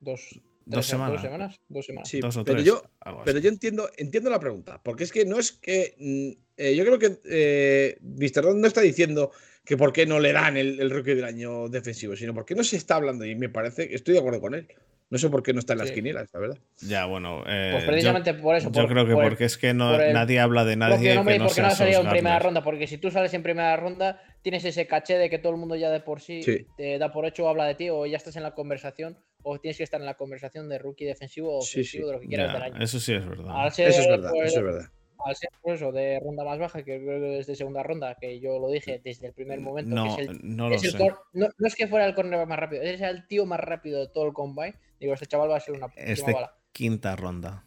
Dos, 0.00 0.40
Dos 0.66 0.86
semanas. 0.86 1.12
Dos 1.14 1.22
semanas. 1.22 1.60
Dos 1.68 1.86
semanas. 1.86 2.08
Sí, 2.08 2.20
Dos 2.20 2.36
o 2.38 2.44
pero 2.44 2.56
tres. 2.56 2.66
yo, 2.66 2.82
pero 3.24 3.38
yo 3.38 3.50
entiendo, 3.50 3.88
entiendo 3.98 4.30
la 4.30 4.40
pregunta. 4.40 4.80
Porque 4.82 5.04
es 5.04 5.12
que 5.12 5.24
no 5.26 5.38
es 5.38 5.52
que. 5.52 5.94
mm, 5.98 6.42
eh, 6.56 6.74
yo 6.74 6.84
creo 6.84 6.98
que 6.98 7.18
eh, 7.26 7.98
Mr. 8.00 8.42
Don 8.42 8.60
no 8.60 8.66
está 8.66 8.80
diciendo 8.80 9.30
que 9.64 9.76
por 9.76 9.92
qué 9.92 10.04
no 10.06 10.20
le 10.20 10.32
dan 10.32 10.56
el, 10.56 10.78
el 10.80 10.90
rookie 10.90 11.14
del 11.14 11.24
año 11.24 11.68
defensivo, 11.68 12.14
sino 12.16 12.34
porque 12.34 12.54
no 12.54 12.64
se 12.64 12.76
está 12.76 12.96
hablando. 12.96 13.24
Y 13.24 13.34
me 13.34 13.48
parece 13.48 13.88
que 13.88 13.94
estoy 13.94 14.14
de 14.14 14.20
acuerdo 14.20 14.40
con 14.40 14.54
él. 14.54 14.68
No 15.10 15.18
sé 15.18 15.28
por 15.30 15.42
qué 15.42 15.52
no 15.52 15.60
está 15.60 15.74
en 15.74 15.80
las 15.80 15.88
Sí. 15.88 15.94
quinielas, 15.94 16.28
la 16.32 16.40
verdad. 16.40 16.58
Ya, 16.80 17.04
bueno. 17.04 17.44
eh, 17.46 17.68
Pues 17.72 17.84
yo- 17.84 17.90
precisamente 17.90 18.34
por 18.34 18.56
eso. 18.56 18.68
Yo, 18.72 18.82
por- 18.82 18.90
creo 18.90 19.06
que 19.06 19.12
por 19.12 19.22
el 19.22 19.28
porque 19.30 19.44
es 19.44 19.58
que 19.58 19.72
no, 19.74 19.94
el 20.00 20.12
nadie 20.12 20.40
habla 20.40 20.64
de 20.64 20.76
nadie 20.76 21.10
que 21.10 21.14
no 21.14 21.22
porque 21.22 21.38
no 21.38 21.48
sea 21.50 21.66
ha 21.68 21.70
salido 21.70 22.00
en 22.00 22.08
primera 22.08 22.38
ronda. 22.38 22.62
Porque 22.64 22.86
si 22.86 22.98
tú 22.98 23.10
sales 23.10 23.32
en 23.34 23.42
primera 23.42 23.76
ronda, 23.76 24.20
tienes 24.42 24.64
ese 24.64 24.86
caché 24.86 25.16
de 25.18 25.30
que 25.30 25.38
todo 25.38 25.52
el 25.52 25.58
mundo 25.58 25.76
ya 25.76 25.90
de 25.90 26.00
por 26.00 26.20
sí, 26.20 26.42
Sí. 26.42 26.66
te 26.76 26.98
da 26.98 27.12
por 27.12 27.26
hecho 27.26 27.44
o 27.44 27.48
habla 27.48 27.66
de 27.66 27.74
ti, 27.74 27.90
o 27.90 28.06
ya 28.06 28.16
estás 28.16 28.34
en 28.36 28.42
la 28.42 28.54
conversación, 28.54 29.16
o 29.42 29.60
tienes 29.60 29.76
que 29.76 29.84
estar 29.84 30.00
en 30.00 30.06
la 30.06 30.14
conversación 30.14 30.68
de 30.70 30.78
rookie 30.78 31.04
defensivo 31.04 31.54
o 31.54 31.58
ofensivo 31.58 31.84
sí. 32.04 32.06
de 32.08 32.12
lo 32.12 32.20
que 32.20 32.26
quieras 32.26 32.48
Ya, 32.48 32.52
del 32.54 32.62
año. 32.62 32.82
eso 32.84 32.98
sí 32.98 33.12
es 33.14 33.28
verdad. 33.28 33.70
Ser, 33.72 33.88
Eso 33.88 34.00
es 34.00 34.08
verdad, 34.08 34.30
pues, 34.30 34.50
eso 34.50 34.58
es 34.60 34.64
verdad. 34.64 34.88
Al 35.24 35.36
ser 35.36 35.50
por 35.62 35.74
eso 35.74 35.92
de 35.92 36.20
ronda 36.20 36.44
más 36.44 36.58
baja, 36.58 36.82
que 36.82 36.98
creo 37.02 37.20
que 37.20 37.26
desde 37.36 37.54
segunda 37.56 37.82
ronda, 37.82 38.16
que 38.20 38.40
yo 38.40 38.58
lo 38.58 38.68
dije 38.70 39.00
desde 39.02 39.28
el 39.28 39.32
primer 39.32 39.60
momento, 39.60 39.94
no, 39.94 40.16
que 40.16 40.22
es 40.22 40.28
el 40.28 40.56
no 40.56 40.68
lo 40.68 40.74
es 40.74 40.84
el 40.84 40.90
sé. 40.92 40.98
cor- 40.98 41.18
no, 41.32 41.48
no 41.56 41.66
es 41.66 41.74
que 41.74 41.86
fuera 41.88 42.06
el 42.06 42.14
cornerback 42.14 42.48
más 42.48 42.58
rápido, 42.58 42.82
es 42.82 43.00
el 43.00 43.26
tío 43.26 43.46
más 43.46 43.60
rápido 43.60 44.00
de 44.00 44.08
todo 44.08 44.26
el 44.26 44.32
combine. 44.32 44.74
Digo, 45.00 45.14
este 45.14 45.26
chaval 45.26 45.50
va 45.50 45.56
a 45.56 45.60
ser 45.60 45.74
una 45.74 45.86
Es 45.96 46.18
última 46.20 46.26
de 46.28 46.32
bala. 46.34 46.56
quinta 46.72 47.16
ronda. 47.16 47.64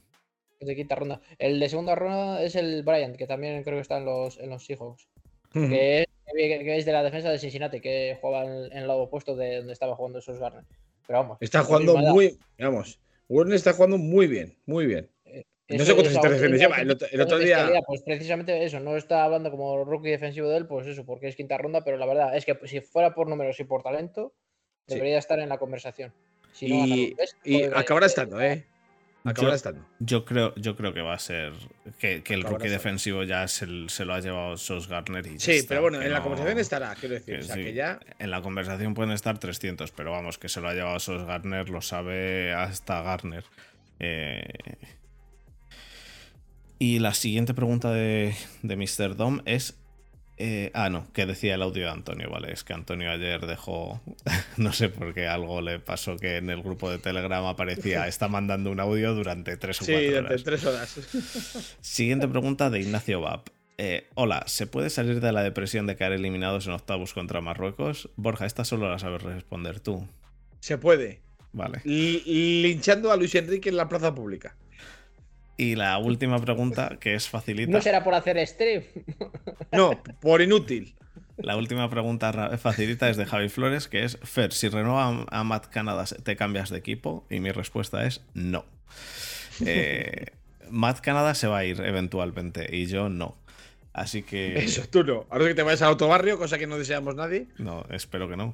Es 0.60 0.68
de 0.68 0.76
quinta 0.76 0.96
ronda. 0.96 1.22
El 1.38 1.60
de 1.60 1.70
segunda 1.70 1.94
ronda 1.96 2.42
es 2.42 2.56
el 2.56 2.82
Bryant, 2.84 3.16
que 3.16 3.28
también 3.28 3.64
creo 3.64 3.76
que 3.78 3.82
está 3.82 3.98
en 3.98 4.06
los, 4.06 4.40
en 4.40 4.50
los 4.50 4.66
Seahawks. 4.66 5.08
Que 5.54 6.02
es, 6.02 6.08
que 6.36 6.78
es 6.78 6.86
de 6.86 6.92
la 6.92 7.04
defensa 7.04 7.30
de 7.30 7.40
Cincinnati, 7.40 7.80
que 7.80 8.18
jugaba 8.22 8.46
en, 8.46 8.72
en 8.72 8.78
el 8.80 8.88
lado 8.88 9.02
opuesto 9.04 9.36
de 9.36 9.58
donde 9.58 9.74
estaba 9.74 9.96
jugando 9.96 10.20
esos 10.20 10.38
Garner. 10.40 10.66
Pero 11.06 11.20
vamos. 11.20 11.38
Está 11.42 11.64
jugando 11.64 11.96
muy. 11.98 12.38
Vamos. 12.60 13.00
Warner 13.30 13.56
está 13.56 13.74
jugando 13.74 13.98
muy 13.98 14.28
bien, 14.28 14.58
muy 14.66 14.86
bien. 14.86 15.10
No 15.70 15.84
sé 15.84 15.94
cuántas 15.94 16.16
intercepciones 16.16 16.60
lleva. 16.60 16.78
El 16.78 16.92
otro, 16.92 17.08
el 17.12 17.22
otro 17.22 17.40
día. 17.40 17.70
Pues 17.86 18.02
precisamente 18.02 18.64
eso, 18.64 18.80
no 18.80 18.96
está 18.96 19.24
hablando 19.24 19.52
como 19.52 19.84
rookie 19.84 20.10
defensivo 20.10 20.48
de 20.50 20.58
él, 20.58 20.66
pues 20.66 20.88
eso, 20.88 21.06
porque 21.06 21.28
es 21.28 21.36
quinta 21.36 21.58
ronda, 21.58 21.84
pero 21.84 21.98
la 21.98 22.06
verdad 22.06 22.36
es 22.36 22.46
que 22.46 22.58
si 22.66 22.80
fuera 22.82 23.14
por 23.14 23.28
números 23.28 23.60
y 23.60 23.66
por 23.66 23.84
talento, 23.84 24.34
debería 24.88 25.18
estar 25.18 25.40
en 25.40 25.50
la 25.50 25.58
conversación. 25.58 26.14
Si 26.54 26.70
no, 26.70 26.86
y, 26.86 27.16
y 27.44 27.64
acabará 27.64 28.06
estando, 28.06 28.42
¿eh? 28.42 28.66
Acabará 29.26 29.56
estando. 29.56 29.86
Yo 30.00 30.24
creo, 30.24 30.56
yo 30.56 30.78
creo 30.78 30.94
que 30.94 31.02
va 31.02 31.14
a 31.14 31.20
ser 31.20 31.52
que, 32.00 32.24
que 32.24 32.34
el 32.34 32.44
rookie 32.44 32.70
defensivo 32.70 33.24
ya 33.24 33.48
se, 33.50 33.68
se, 33.90 34.06
lo 34.06 34.14
ha 34.14 34.22
llevado 34.22 34.56
Sos 34.56 34.88
Garner. 34.88 35.28
Y 35.28 35.38
sí, 35.38 35.66
pero 35.68 35.82
bueno, 35.82 36.02
en 36.02 36.14
la 36.14 36.24
conversación 36.24 36.58
estará, 36.60 36.96
quiero 36.96 37.16
decir. 37.16 37.40
o 37.40 37.44
sea, 37.44 37.56
que 37.56 37.74
ya... 37.74 38.00
En 38.20 38.32
la 38.32 38.42
conversación 38.42 38.94
pueden 38.94 39.12
estar 39.12 39.38
300, 39.38 39.92
pero 39.92 40.12
vamos, 40.12 40.38
que 40.38 40.48
se 40.48 40.62
lo 40.62 40.70
ha 40.70 40.74
llevado 40.74 41.00
Sos 41.00 41.26
Garner, 41.26 41.70
lo 41.70 41.82
sabe 41.82 42.54
hasta 42.54 43.02
Garner. 43.02 43.44
Eh, 44.00 44.46
y 46.80 47.00
la 47.00 47.14
siguiente 47.14 47.54
pregunta 47.54 47.92
de, 47.92 48.36
de 48.62 48.76
Mr. 48.76 49.16
Dom 49.16 49.42
es. 49.46 49.76
Eh, 50.40 50.70
ah, 50.76 50.92
no, 50.92 51.12
que 51.14 51.26
decía 51.26 51.56
el 51.56 51.64
audio 51.64 51.86
de 51.86 51.92
Antonio, 51.92 52.30
vale. 52.30 52.54
Es 52.54 52.64
que 52.64 52.74
Antonio 52.74 53.12
ayer 53.12 53.46
dejó. 53.48 54.02
No 54.58 54.74
sé 54.74 54.90
por 54.90 55.14
qué 55.14 55.28
algo 55.28 55.62
le 55.62 55.80
pasó 55.80 56.18
que 56.18 56.38
en 56.38 56.50
el 56.50 56.62
grupo 56.62 56.90
de 56.90 57.00
Telegram 57.00 57.46
aparecía. 57.46 58.08
Está 58.08 58.28
mandando 58.28 58.72
un 58.72 58.80
audio 58.80 59.14
durante 59.14 59.58
tres 59.58 59.82
o 59.82 59.86
cuatro 59.86 59.96
horas. 59.96 60.08
Sí, 60.08 60.16
durante 60.16 60.44
tres 60.44 60.66
horas. 60.66 61.78
Siguiente 61.82 62.28
pregunta 62.28 62.70
de 62.70 62.82
Ignacio 62.82 63.22
Bap. 63.22 63.50
Eh, 63.80 64.08
hola, 64.16 64.44
¿se 64.48 64.66
puede 64.66 64.90
salir 64.90 65.22
de 65.22 65.32
la 65.32 65.44
depresión 65.44 65.86
de 65.86 65.96
quedar 65.96 66.12
eliminados 66.12 66.66
en 66.66 66.74
octavos 66.74 67.14
contra 67.14 67.42
Marruecos? 67.42 68.10
Borja, 68.16 68.48
esta 68.48 68.66
solo 68.66 68.90
la 68.90 68.98
sabes 68.98 69.22
responder 69.22 69.80
tú. 69.80 70.08
Se 70.60 70.78
puede. 70.80 71.22
Vale. 71.54 71.82
linchando 71.86 73.12
a 73.12 73.16
Luis 73.18 73.34
Enrique 73.36 73.70
en 73.70 73.78
la 73.78 73.88
plaza 73.88 74.14
pública. 74.14 74.56
Y 75.58 75.76
la 75.76 75.98
última 75.98 76.40
pregunta, 76.40 76.98
que 77.00 77.16
es 77.16 77.28
facilita. 77.28 77.72
¿No 77.72 77.82
será 77.82 78.04
por 78.04 78.14
hacer 78.14 78.46
stream? 78.48 78.84
No, 79.72 80.00
por 80.22 80.42
inútil. 80.42 80.96
La 81.38 81.56
última 81.56 81.90
pregunta 81.90 82.58
facilita 82.58 83.10
es 83.10 83.18
de 83.18 83.26
Javi 83.26 83.50
Flores, 83.50 83.88
que 83.88 84.04
es, 84.04 84.18
Fer, 84.24 84.54
si 84.54 84.70
renueva 84.70 85.26
a 85.30 85.44
Matt 85.44 85.68
Canada, 85.68 86.06
¿te 86.06 86.36
cambias 86.36 86.70
de 86.70 86.78
equipo? 86.78 87.26
Y 87.30 87.40
mi 87.40 87.52
respuesta 87.52 88.06
es 88.06 88.22
no. 88.34 88.66
Eh, 89.66 90.28
Matt 90.70 91.00
Canada 91.00 91.34
se 91.34 91.48
va 91.48 91.58
a 91.58 91.66
ir 91.66 91.82
eventualmente 91.82 92.76
y 92.76 92.86
yo 92.86 93.10
no. 93.10 93.36
Así 93.92 94.22
que... 94.22 94.60
Eso, 94.60 94.84
tú 94.88 95.04
no. 95.04 95.26
Ahora 95.32 95.48
que 95.48 95.56
te 95.56 95.64
vayas 95.64 95.82
al 95.82 95.88
autobarrio, 95.88 96.38
cosa 96.38 96.60
que 96.60 96.68
no 96.68 96.78
deseamos 96.78 97.16
nadie. 97.16 97.48
No, 97.58 97.84
espero 97.90 98.30
que 98.30 98.38
no. 98.38 98.54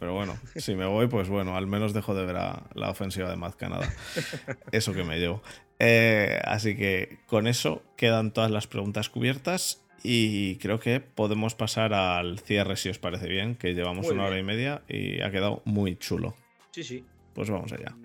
Pero 0.00 0.12
bueno, 0.12 0.36
si 0.56 0.74
me 0.74 0.86
voy, 0.86 1.06
pues 1.06 1.28
bueno, 1.28 1.56
al 1.56 1.68
menos 1.68 1.92
dejo 1.92 2.16
de 2.16 2.26
ver 2.26 2.34
la 2.34 2.90
ofensiva 2.90 3.30
de 3.30 3.36
Matt 3.36 3.54
Canada. 3.54 3.88
Eso 4.72 4.92
que 4.92 5.04
me 5.04 5.20
llevo. 5.20 5.40
Eh, 5.82 6.38
así 6.44 6.76
que 6.76 7.18
con 7.26 7.46
eso 7.46 7.82
quedan 7.96 8.32
todas 8.32 8.50
las 8.50 8.66
preguntas 8.66 9.08
cubiertas 9.08 9.82
y 10.02 10.56
creo 10.56 10.78
que 10.78 11.00
podemos 11.00 11.54
pasar 11.54 11.94
al 11.94 12.38
cierre 12.38 12.76
si 12.76 12.90
os 12.90 12.98
parece 12.98 13.28
bien, 13.28 13.54
que 13.54 13.74
llevamos 13.74 14.08
una 14.08 14.24
hora 14.24 14.38
y 14.38 14.42
media 14.42 14.82
y 14.88 15.22
ha 15.22 15.30
quedado 15.30 15.62
muy 15.64 15.96
chulo. 15.96 16.34
Sí, 16.70 16.84
sí. 16.84 17.04
Pues 17.34 17.48
vamos 17.48 17.72
allá. 17.72 17.96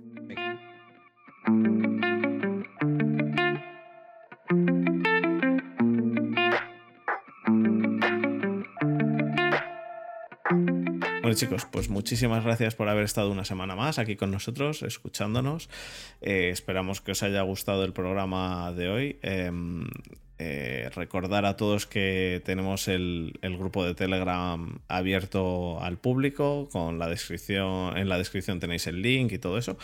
Bueno 11.25 11.39
chicos, 11.39 11.65
pues 11.71 11.89
muchísimas 11.89 12.43
gracias 12.43 12.75
por 12.75 12.87
haber 12.87 13.03
estado 13.03 13.31
una 13.31 13.45
semana 13.45 13.75
más 13.75 13.97
aquí 13.97 14.15
con 14.15 14.29
nosotros, 14.29 14.83
escuchándonos. 14.83 15.71
Eh, 16.21 16.49
esperamos 16.51 17.01
que 17.01 17.13
os 17.13 17.23
haya 17.23 17.41
gustado 17.41 17.83
el 17.83 17.93
programa 17.93 18.71
de 18.73 18.89
hoy. 18.89 19.19
Em, 19.23 19.87
eh, 20.37 20.87
recordar 20.93 21.47
a 21.47 21.57
todos 21.57 21.87
que 21.87 22.43
tenemos 22.45 22.87
el, 22.87 23.39
grupo 23.41 23.83
de 23.83 23.95
Telegram 23.95 24.77
abierto 24.87 25.81
al 25.81 25.97
público, 25.97 26.69
con 26.71 26.99
la 26.99 27.09
descripción, 27.09 27.97
en 27.97 28.07
la 28.07 28.19
descripción 28.19 28.59
tenéis 28.59 28.85
el 28.85 29.01
link 29.01 29.31
y 29.31 29.39
todo 29.39 29.57
eso. 29.57 29.79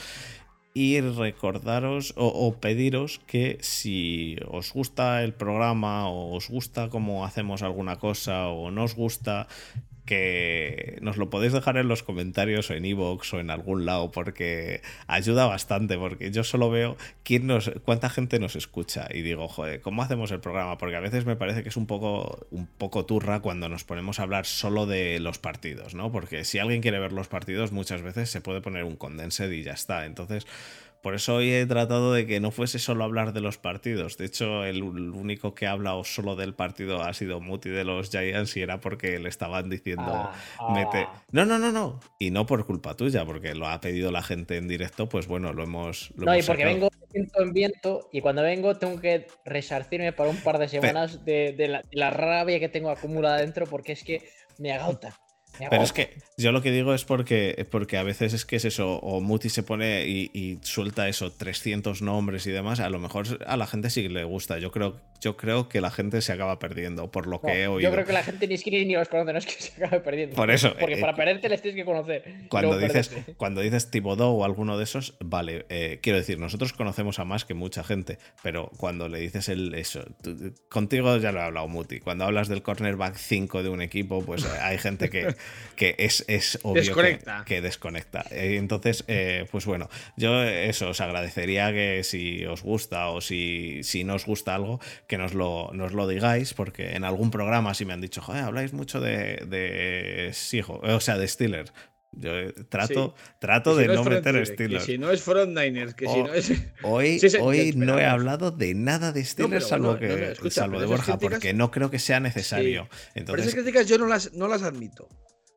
Y 0.76 1.02
recordaros 1.02 2.14
o, 2.18 2.28
o, 2.28 2.60
pediros 2.60 3.20
que 3.26 3.58
si 3.62 4.38
os 4.48 4.72
gusta 4.74 5.24
el 5.24 5.34
programa 5.34 6.08
o 6.08 6.36
os 6.36 6.50
gusta 6.50 6.90
cómo 6.90 7.26
hacemos 7.26 7.64
alguna 7.64 7.96
cosa 7.96 8.50
o 8.50 8.70
no 8.70 8.84
os 8.84 8.94
gusta, 8.94 9.48
que 10.06 10.98
nos 11.02 11.18
lo 11.18 11.30
podéis 11.30 11.54
dejar 11.54 11.78
en 11.78 11.88
los 11.88 12.04
comentarios 12.04 12.70
o 12.70 12.74
en 12.74 12.86
iVoox 12.86 13.34
o 13.34 13.40
en 13.40 13.52
algún 13.52 13.86
lado 13.86 14.12
porque 14.12 14.82
ayuda 15.08 15.46
bastante 15.46 15.98
porque 15.98 16.32
yo 16.32 16.44
solo 16.44 16.70
veo 16.70 16.98
quién 17.24 17.48
nos, 17.48 17.72
cuánta 17.86 18.10
gente 18.10 18.40
nos 18.40 18.56
escucha 18.56 19.08
y 19.14 19.22
digo, 19.22 19.48
joder, 19.48 19.82
¿cómo 19.82 20.02
hacemos 20.02 20.32
el 20.32 20.40
programa? 20.40 20.78
Porque 20.78 20.96
a 20.96 21.00
veces 21.00 21.26
me 21.26 21.36
parece 21.36 21.64
que 21.64 21.70
es 21.70 21.78
un 21.78 21.86
poco, 21.86 22.48
un 22.52 22.66
poco 22.66 23.06
turra 23.06 23.42
cuando 23.42 23.70
nos 23.70 23.84
ponemos 23.84 24.20
a 24.20 24.24
hablar 24.24 24.46
solo 24.46 24.86
de 24.86 25.20
los 25.20 25.38
partidos, 25.38 25.94
¿no? 25.94 26.12
Porque 26.12 26.46
si 26.46 26.60
alguien 26.60 26.82
quiere 26.82 27.00
ver 27.00 27.14
los 27.14 27.28
partidos 27.28 27.72
muchas 27.72 28.02
veces 28.02 28.30
se 28.30 28.42
puede 28.42 28.62
poner 28.62 28.84
un 28.84 28.96
condensed 28.96 29.52
y 29.52 29.64
ya 29.64 29.74
está. 29.74 30.06
Entonces 30.06 30.48
por 31.02 31.16
eso 31.16 31.36
hoy 31.36 31.52
he 31.52 31.66
tratado 31.66 32.14
de 32.14 32.28
que 32.28 32.40
no 32.40 32.52
fuese 32.52 32.80
solo 32.80 33.04
hablar 33.04 33.34
de 33.34 33.42
los 33.42 33.58
partidos. 33.58 34.18
De 34.18 34.26
hecho, 34.26 34.64
el 34.64 34.84
único 34.84 35.56
que 35.56 35.68
ha 35.68 35.72
hablado 35.72 36.04
solo 36.04 36.36
del 36.36 36.54
partido 36.54 37.02
ha 37.02 37.14
sido 37.14 37.40
Muti 37.40 37.70
de 37.70 37.84
los 37.84 38.10
Giants 38.10 38.56
y 38.58 38.62
era 38.62 38.80
porque 38.80 39.20
le 39.20 39.30
estaban 39.30 39.70
diciendo 39.70 40.06
ah, 40.08 40.34
mete. 40.74 41.08
Ah. 41.08 41.24
No, 41.32 41.46
no, 41.46 41.58
no, 41.58 41.72
no. 41.72 42.00
Y 42.20 42.32
no 42.32 42.46
por 42.46 42.66
culpa 42.66 42.96
tuya, 42.96 43.26
porque 43.26 43.56
lo 43.56 43.68
ha 43.68 43.82
pedido 43.82 44.12
la 44.12 44.22
gente 44.22 44.58
en 44.58 44.68
directo, 44.68 45.10
pues 45.10 45.28
bueno, 45.28 45.54
lo 45.54 45.64
hemos. 45.64 46.12
no, 46.16 46.36
y 46.36 46.44
porque 46.44 46.66
vengo 46.66 46.90
viento 47.12 47.42
en 47.42 47.54
viento 47.54 48.10
y 48.12 48.22
cuando 48.22 48.42
vengo 48.42 48.78
tengo 48.78 49.00
que 49.00 49.28
resarcirme 49.46 50.14
para 50.14 50.30
un 50.30 50.38
par 50.38 50.58
de 50.60 50.68
semanas 50.68 51.26
de, 51.26 51.84
la, 51.92 52.10
rabia 52.10 52.60
que 52.60 52.70
tengo 52.70 52.90
acumulada 52.90 53.38
dentro 53.38 53.66
porque 53.66 53.94
es 53.94 54.04
que 54.04 54.30
me 54.58 54.72
agota. 54.72 55.18
Pero 55.58 55.84
es 55.84 55.94
que 55.94 56.16
yo 56.38 56.52
lo 56.52 56.62
que 56.62 56.72
digo 56.72 56.94
es 56.94 57.06
porque, 57.06 57.68
porque 57.70 57.98
a 57.98 58.04
veces 58.04 58.34
es 58.34 58.46
que 58.46 58.56
es 58.56 58.66
eso, 58.66 58.98
o 58.98 59.22
Muti 59.22 59.50
se 59.50 59.64
pone 59.64 60.06
y, 60.08 60.60
suelta 60.62 61.08
eso, 61.08 61.32
300 61.32 62.02
nombres 62.02 62.48
y 62.48 62.52
demás, 62.52 62.80
a 62.80 62.90
lo 62.90 63.00
mejor 63.00 63.26
a 63.46 63.58
la 63.58 63.68
gente 63.68 63.90
sí 63.90 64.08
le 64.10 64.24
gusta. 64.24 64.58
Yo 64.58 64.72
creo, 64.72 65.00
yo 65.20 65.38
creo 65.38 65.70
que 65.70 65.82
la 65.82 65.92
gente 65.92 66.22
se 66.22 66.34
acaba 66.34 66.58
perdiendo, 66.60 67.12
por 67.12 67.28
lo 67.28 67.42
que 67.42 67.64
he 67.64 67.68
oído. 67.68 67.90
Yo 67.90 67.94
creo 67.94 68.06
que 68.06 68.14
la 68.14 68.24
gente 68.24 68.48
ni 68.48 68.58
siquiera 68.58 68.86
ni 68.86 68.94
los 68.94 69.08
conoce, 69.08 69.34
no 69.34 69.40
es 69.40 69.46
que 69.46 69.52
se 69.54 69.84
acabe 69.84 70.02
perdiendo. 70.02 70.36
Por 70.36 70.50
eso. 70.50 70.74
Porque 70.80 70.96
eh, 70.96 71.02
para 71.02 71.16
perderte 71.16 71.50
les 71.50 71.62
tienes 71.62 71.76
que 71.76 71.86
conocer. 71.86 72.24
Cuando 72.50 72.78
dices, 72.78 73.12
cuando 73.38 73.62
dices 73.62 73.92
Thibodeau 73.92 74.40
o 74.40 74.46
alguno 74.46 74.78
de 74.78 74.84
esos, 74.84 75.16
vale, 75.20 75.66
eh, 75.70 76.00
quiero 76.02 76.18
decir, 76.18 76.40
nosotros 76.40 76.74
conocemos 76.74 77.20
a 77.20 77.26
más 77.26 77.46
que 77.46 77.54
mucha 77.54 77.84
gente, 77.84 78.18
pero 78.42 78.72
cuando 78.78 79.10
le 79.10 79.20
dices 79.20 79.50
el 79.50 79.76
eso, 79.76 80.04
contigo 80.70 81.18
ya 81.18 81.32
lo 81.32 81.40
he 81.40 81.44
hablado 81.44 81.68
Muti, 81.68 82.00
cuando 82.00 82.26
hablas 82.26 82.48
del 82.48 82.62
cornerback 82.62 83.16
5 83.16 83.64
de 83.64 83.70
un 83.70 83.82
equipo, 83.82 84.24
pues 84.24 84.46
hay 84.46 84.78
gente 84.78 85.10
que 85.10 85.36
que 85.76 85.96
es, 85.98 86.24
es 86.28 86.60
obvio 86.62 86.96
Que, 87.44 87.60
desconecta. 87.60 88.26
Eh, 88.30 88.58
entonces, 88.58 89.04
eh, 89.08 89.48
pues 89.52 89.66
bueno, 89.66 89.90
yo 90.16 90.44
eso 90.44 90.90
os 90.90 91.02
agradecería 91.02 91.72
que 91.72 92.04
si 92.04 92.46
os 92.46 92.62
gusta 92.62 93.08
o 93.08 93.20
si, 93.20 93.82
si 93.82 94.04
no 94.04 94.14
os 94.14 94.28
gusta 94.28 94.54
algo, 94.54 94.80
que 95.08 95.18
nos 95.18 95.34
lo, 95.34 95.72
nos 95.74 95.94
lo 95.94 96.08
digáis, 96.08 96.54
porque 96.54 96.92
en 96.92 97.04
algún 97.04 97.32
programa 97.32 97.74
sí 97.74 97.86
me 97.86 97.94
han 97.94 98.02
dicho, 98.02 98.22
joder, 98.22 98.44
habláis 98.44 98.74
mucho 98.74 99.02
de, 99.02 99.44
de 99.48 100.32
o 100.84 101.00
sea, 101.00 101.18
de 101.18 101.28
Steelers. 101.28 101.74
Yo 102.14 102.54
trato, 102.70 103.16
trato 103.40 103.76
de 103.76 103.88
no, 103.88 104.04
meter 104.04 104.46
Steelers. 104.46 104.86
Que 104.86 104.92
si 104.92 104.98
no 104.98 105.12
es 105.12 105.24
Front 105.24 105.58
Niners, 105.58 105.96
que 105.96 106.08
si 106.08 106.22
no 106.22 106.34
es. 106.34 106.52
Hoy, 106.84 107.20
hoy 107.42 107.74
no 107.76 107.98
he 107.98 108.06
hablado 108.06 108.52
de 108.52 108.76
nada 108.76 109.14
de 109.14 109.24
Steelers, 109.24 109.68
salvo, 109.68 109.98
que, 109.98 110.36
salvo 110.52 110.80
de 110.80 110.86
Borja, 110.86 111.18
porque 111.18 111.54
no 111.54 111.72
creo 111.72 111.90
que 111.90 112.00
sea 112.00 112.20
necesario. 112.20 112.90
Entonces, 113.16 113.26
pero 113.26 113.42
esas 113.42 113.54
críticas 113.56 113.88
yo 113.88 113.98
no 113.98 114.08
las, 114.08 114.34
no 114.34 114.48
las 114.48 114.62
admito. 114.62 115.08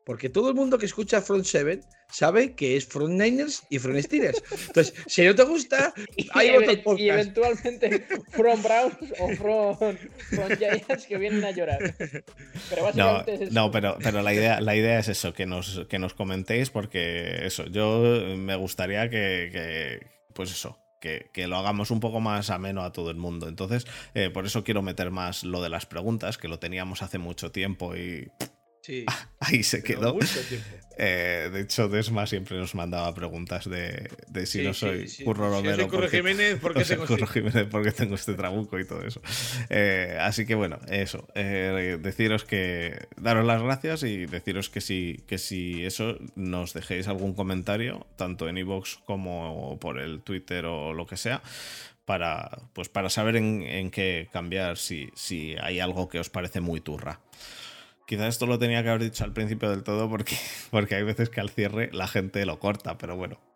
Porque 0.05 0.29
todo 0.29 0.49
el 0.49 0.55
mundo 0.55 0.77
que 0.77 0.85
escucha 0.85 1.19
Front 1.19 1.45
7 1.45 1.81
sabe 2.11 2.53
que 2.53 2.77
es 2.77 2.85
Front 2.85 3.19
Niners 3.19 3.63
y 3.71 3.79
Front 3.79 3.99
Steelers. 4.01 4.43
Entonces, 4.67 4.93
si 5.07 5.23
no 5.23 5.33
te 5.33 5.43
gusta, 5.43 5.93
hay 6.33 6.49
y, 6.49 7.03
y 7.03 7.09
eventualmente 7.09 8.05
Front 8.29 8.63
Browns 8.63 8.97
o 9.19 9.29
Front, 9.35 9.99
Giants 10.59 11.07
que 11.07 11.17
vienen 11.17 11.43
a 11.43 11.49
llorar. 11.49 11.79
Pero 12.69 12.83
básicamente 12.83 13.31
no, 13.31 13.35
es 13.35 13.41
eso. 13.41 13.53
No, 13.53 13.71
pero, 13.71 13.97
pero 14.01 14.21
la, 14.21 14.33
idea, 14.33 14.61
la 14.61 14.75
idea 14.75 14.99
es 14.99 15.07
eso, 15.07 15.33
que 15.33 15.47
nos, 15.47 15.85
que 15.89 15.97
nos 15.97 16.13
comentéis, 16.13 16.69
porque 16.69 17.43
eso, 17.43 17.65
yo 17.65 18.03
me 18.37 18.55
gustaría 18.55 19.09
que, 19.09 20.05
pues 20.33 20.51
eso, 20.51 20.77
que, 21.01 21.31
que, 21.33 21.47
lo 21.47 21.57
hagamos 21.57 21.89
un 21.89 21.99
poco 21.99 22.19
más 22.19 22.51
ameno 22.51 22.83
a 22.83 22.91
todo 22.91 23.09
el 23.09 23.17
mundo. 23.17 23.47
Entonces, 23.47 23.87
eh, 24.13 24.29
por 24.29 24.45
eso 24.45 24.63
quiero 24.63 24.83
meter 24.83 25.09
más 25.09 25.43
lo 25.43 25.63
de 25.63 25.69
las 25.69 25.87
preguntas, 25.87 26.37
que 26.37 26.47
lo 26.47 26.59
teníamos 26.59 27.01
hace 27.01 27.17
mucho 27.17 27.51
tiempo 27.51 27.95
y 27.95 28.31
Ahí 29.39 29.63
se 29.63 29.83
quedó. 29.83 30.17
Eh, 30.97 31.49
de 31.51 31.61
hecho, 31.61 31.89
Desma 31.89 32.25
siempre 32.25 32.57
nos 32.57 32.73
mandaba 32.73 33.13
preguntas 33.13 33.69
de, 33.69 34.09
si 34.45 34.63
no 34.63 34.73
soy 34.73 35.09
Curro 35.23 35.49
Romero. 35.49 35.89
Si 35.89 35.89
soy 35.89 36.09
Jiménez, 36.09 36.59
¿por 36.59 36.73
qué 36.73 36.85
tengo 36.85 37.05
Jiménez, 37.27 37.67
porque 37.69 37.91
tengo 37.91 38.15
este 38.15 38.33
trabuco 38.33 38.79
y 38.79 38.85
todo 38.85 39.01
eso. 39.05 39.21
Eh, 39.69 40.17
así 40.21 40.45
que 40.45 40.55
bueno, 40.55 40.79
eso. 40.89 41.27
Eh, 41.35 41.97
deciros 42.01 42.45
que. 42.45 43.07
Daros 43.17 43.45
las 43.45 43.61
gracias 43.61 44.03
y 44.03 44.25
deciros 44.25 44.69
que 44.69 44.81
si, 44.81 45.23
que 45.27 45.37
si 45.37 45.85
eso 45.85 46.17
nos 46.35 46.73
dejéis 46.73 47.07
algún 47.07 47.33
comentario, 47.33 48.07
tanto 48.15 48.47
en 48.47 48.57
iVoox 48.57 48.97
como 49.05 49.77
por 49.79 49.99
el 49.99 50.21
Twitter 50.21 50.65
o 50.65 50.93
lo 50.93 51.05
que 51.05 51.17
sea 51.17 51.41
para, 52.05 52.49
pues 52.73 52.87
para 52.87 53.09
saber 53.09 53.35
en, 53.35 53.91
qué 53.91 54.29
cambiar 54.31 54.77
si, 54.77 55.09
si 55.15 55.55
hay 55.59 55.79
algo 55.79 56.07
que 56.07 56.19
os 56.19 56.29
parece 56.29 56.61
muy 56.61 56.79
turra. 56.79 57.19
Quizás 58.05 58.29
esto 58.29 58.45
lo 58.45 58.59
tenía 58.59 58.83
que 58.83 58.89
haber 58.89 59.03
dicho 59.03 59.23
al 59.23 59.33
principio 59.33 59.69
del 59.69 59.83
todo 59.83 60.09
porque, 60.09 60.35
porque 60.71 60.95
hay 60.95 61.03
veces 61.03 61.29
que 61.29 61.41
al 61.41 61.49
cierre 61.49 61.89
la 61.91 62.07
gente 62.07 62.45
lo 62.45 62.59
corta, 62.59 62.97
pero 62.97 63.15
bueno. 63.15 63.39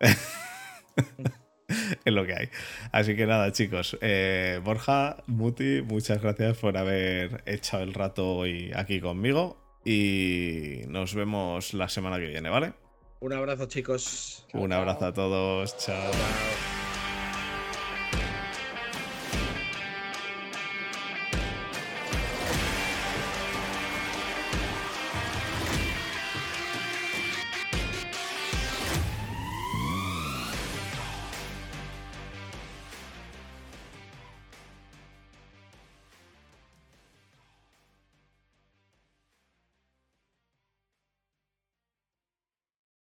es 2.04 2.12
lo 2.12 2.26
que 2.26 2.34
hay. 2.34 2.48
Así 2.92 3.16
que 3.16 3.26
nada, 3.26 3.52
chicos. 3.52 3.96
Eh, 4.00 4.60
Borja, 4.64 5.22
Muti, 5.26 5.82
muchas 5.82 6.20
gracias 6.20 6.56
por 6.58 6.76
haber 6.76 7.42
echado 7.46 7.82
el 7.82 7.94
rato 7.94 8.34
hoy 8.34 8.72
aquí 8.74 9.00
conmigo. 9.00 9.58
Y 9.84 10.82
nos 10.88 11.14
vemos 11.14 11.72
la 11.72 11.88
semana 11.88 12.18
que 12.18 12.26
viene, 12.26 12.50
¿vale? 12.50 12.74
Un 13.20 13.32
abrazo, 13.32 13.66
chicos. 13.66 14.46
Un 14.52 14.72
abrazo 14.72 15.06
a 15.06 15.14
todos. 15.14 15.76
chao. 15.78 16.10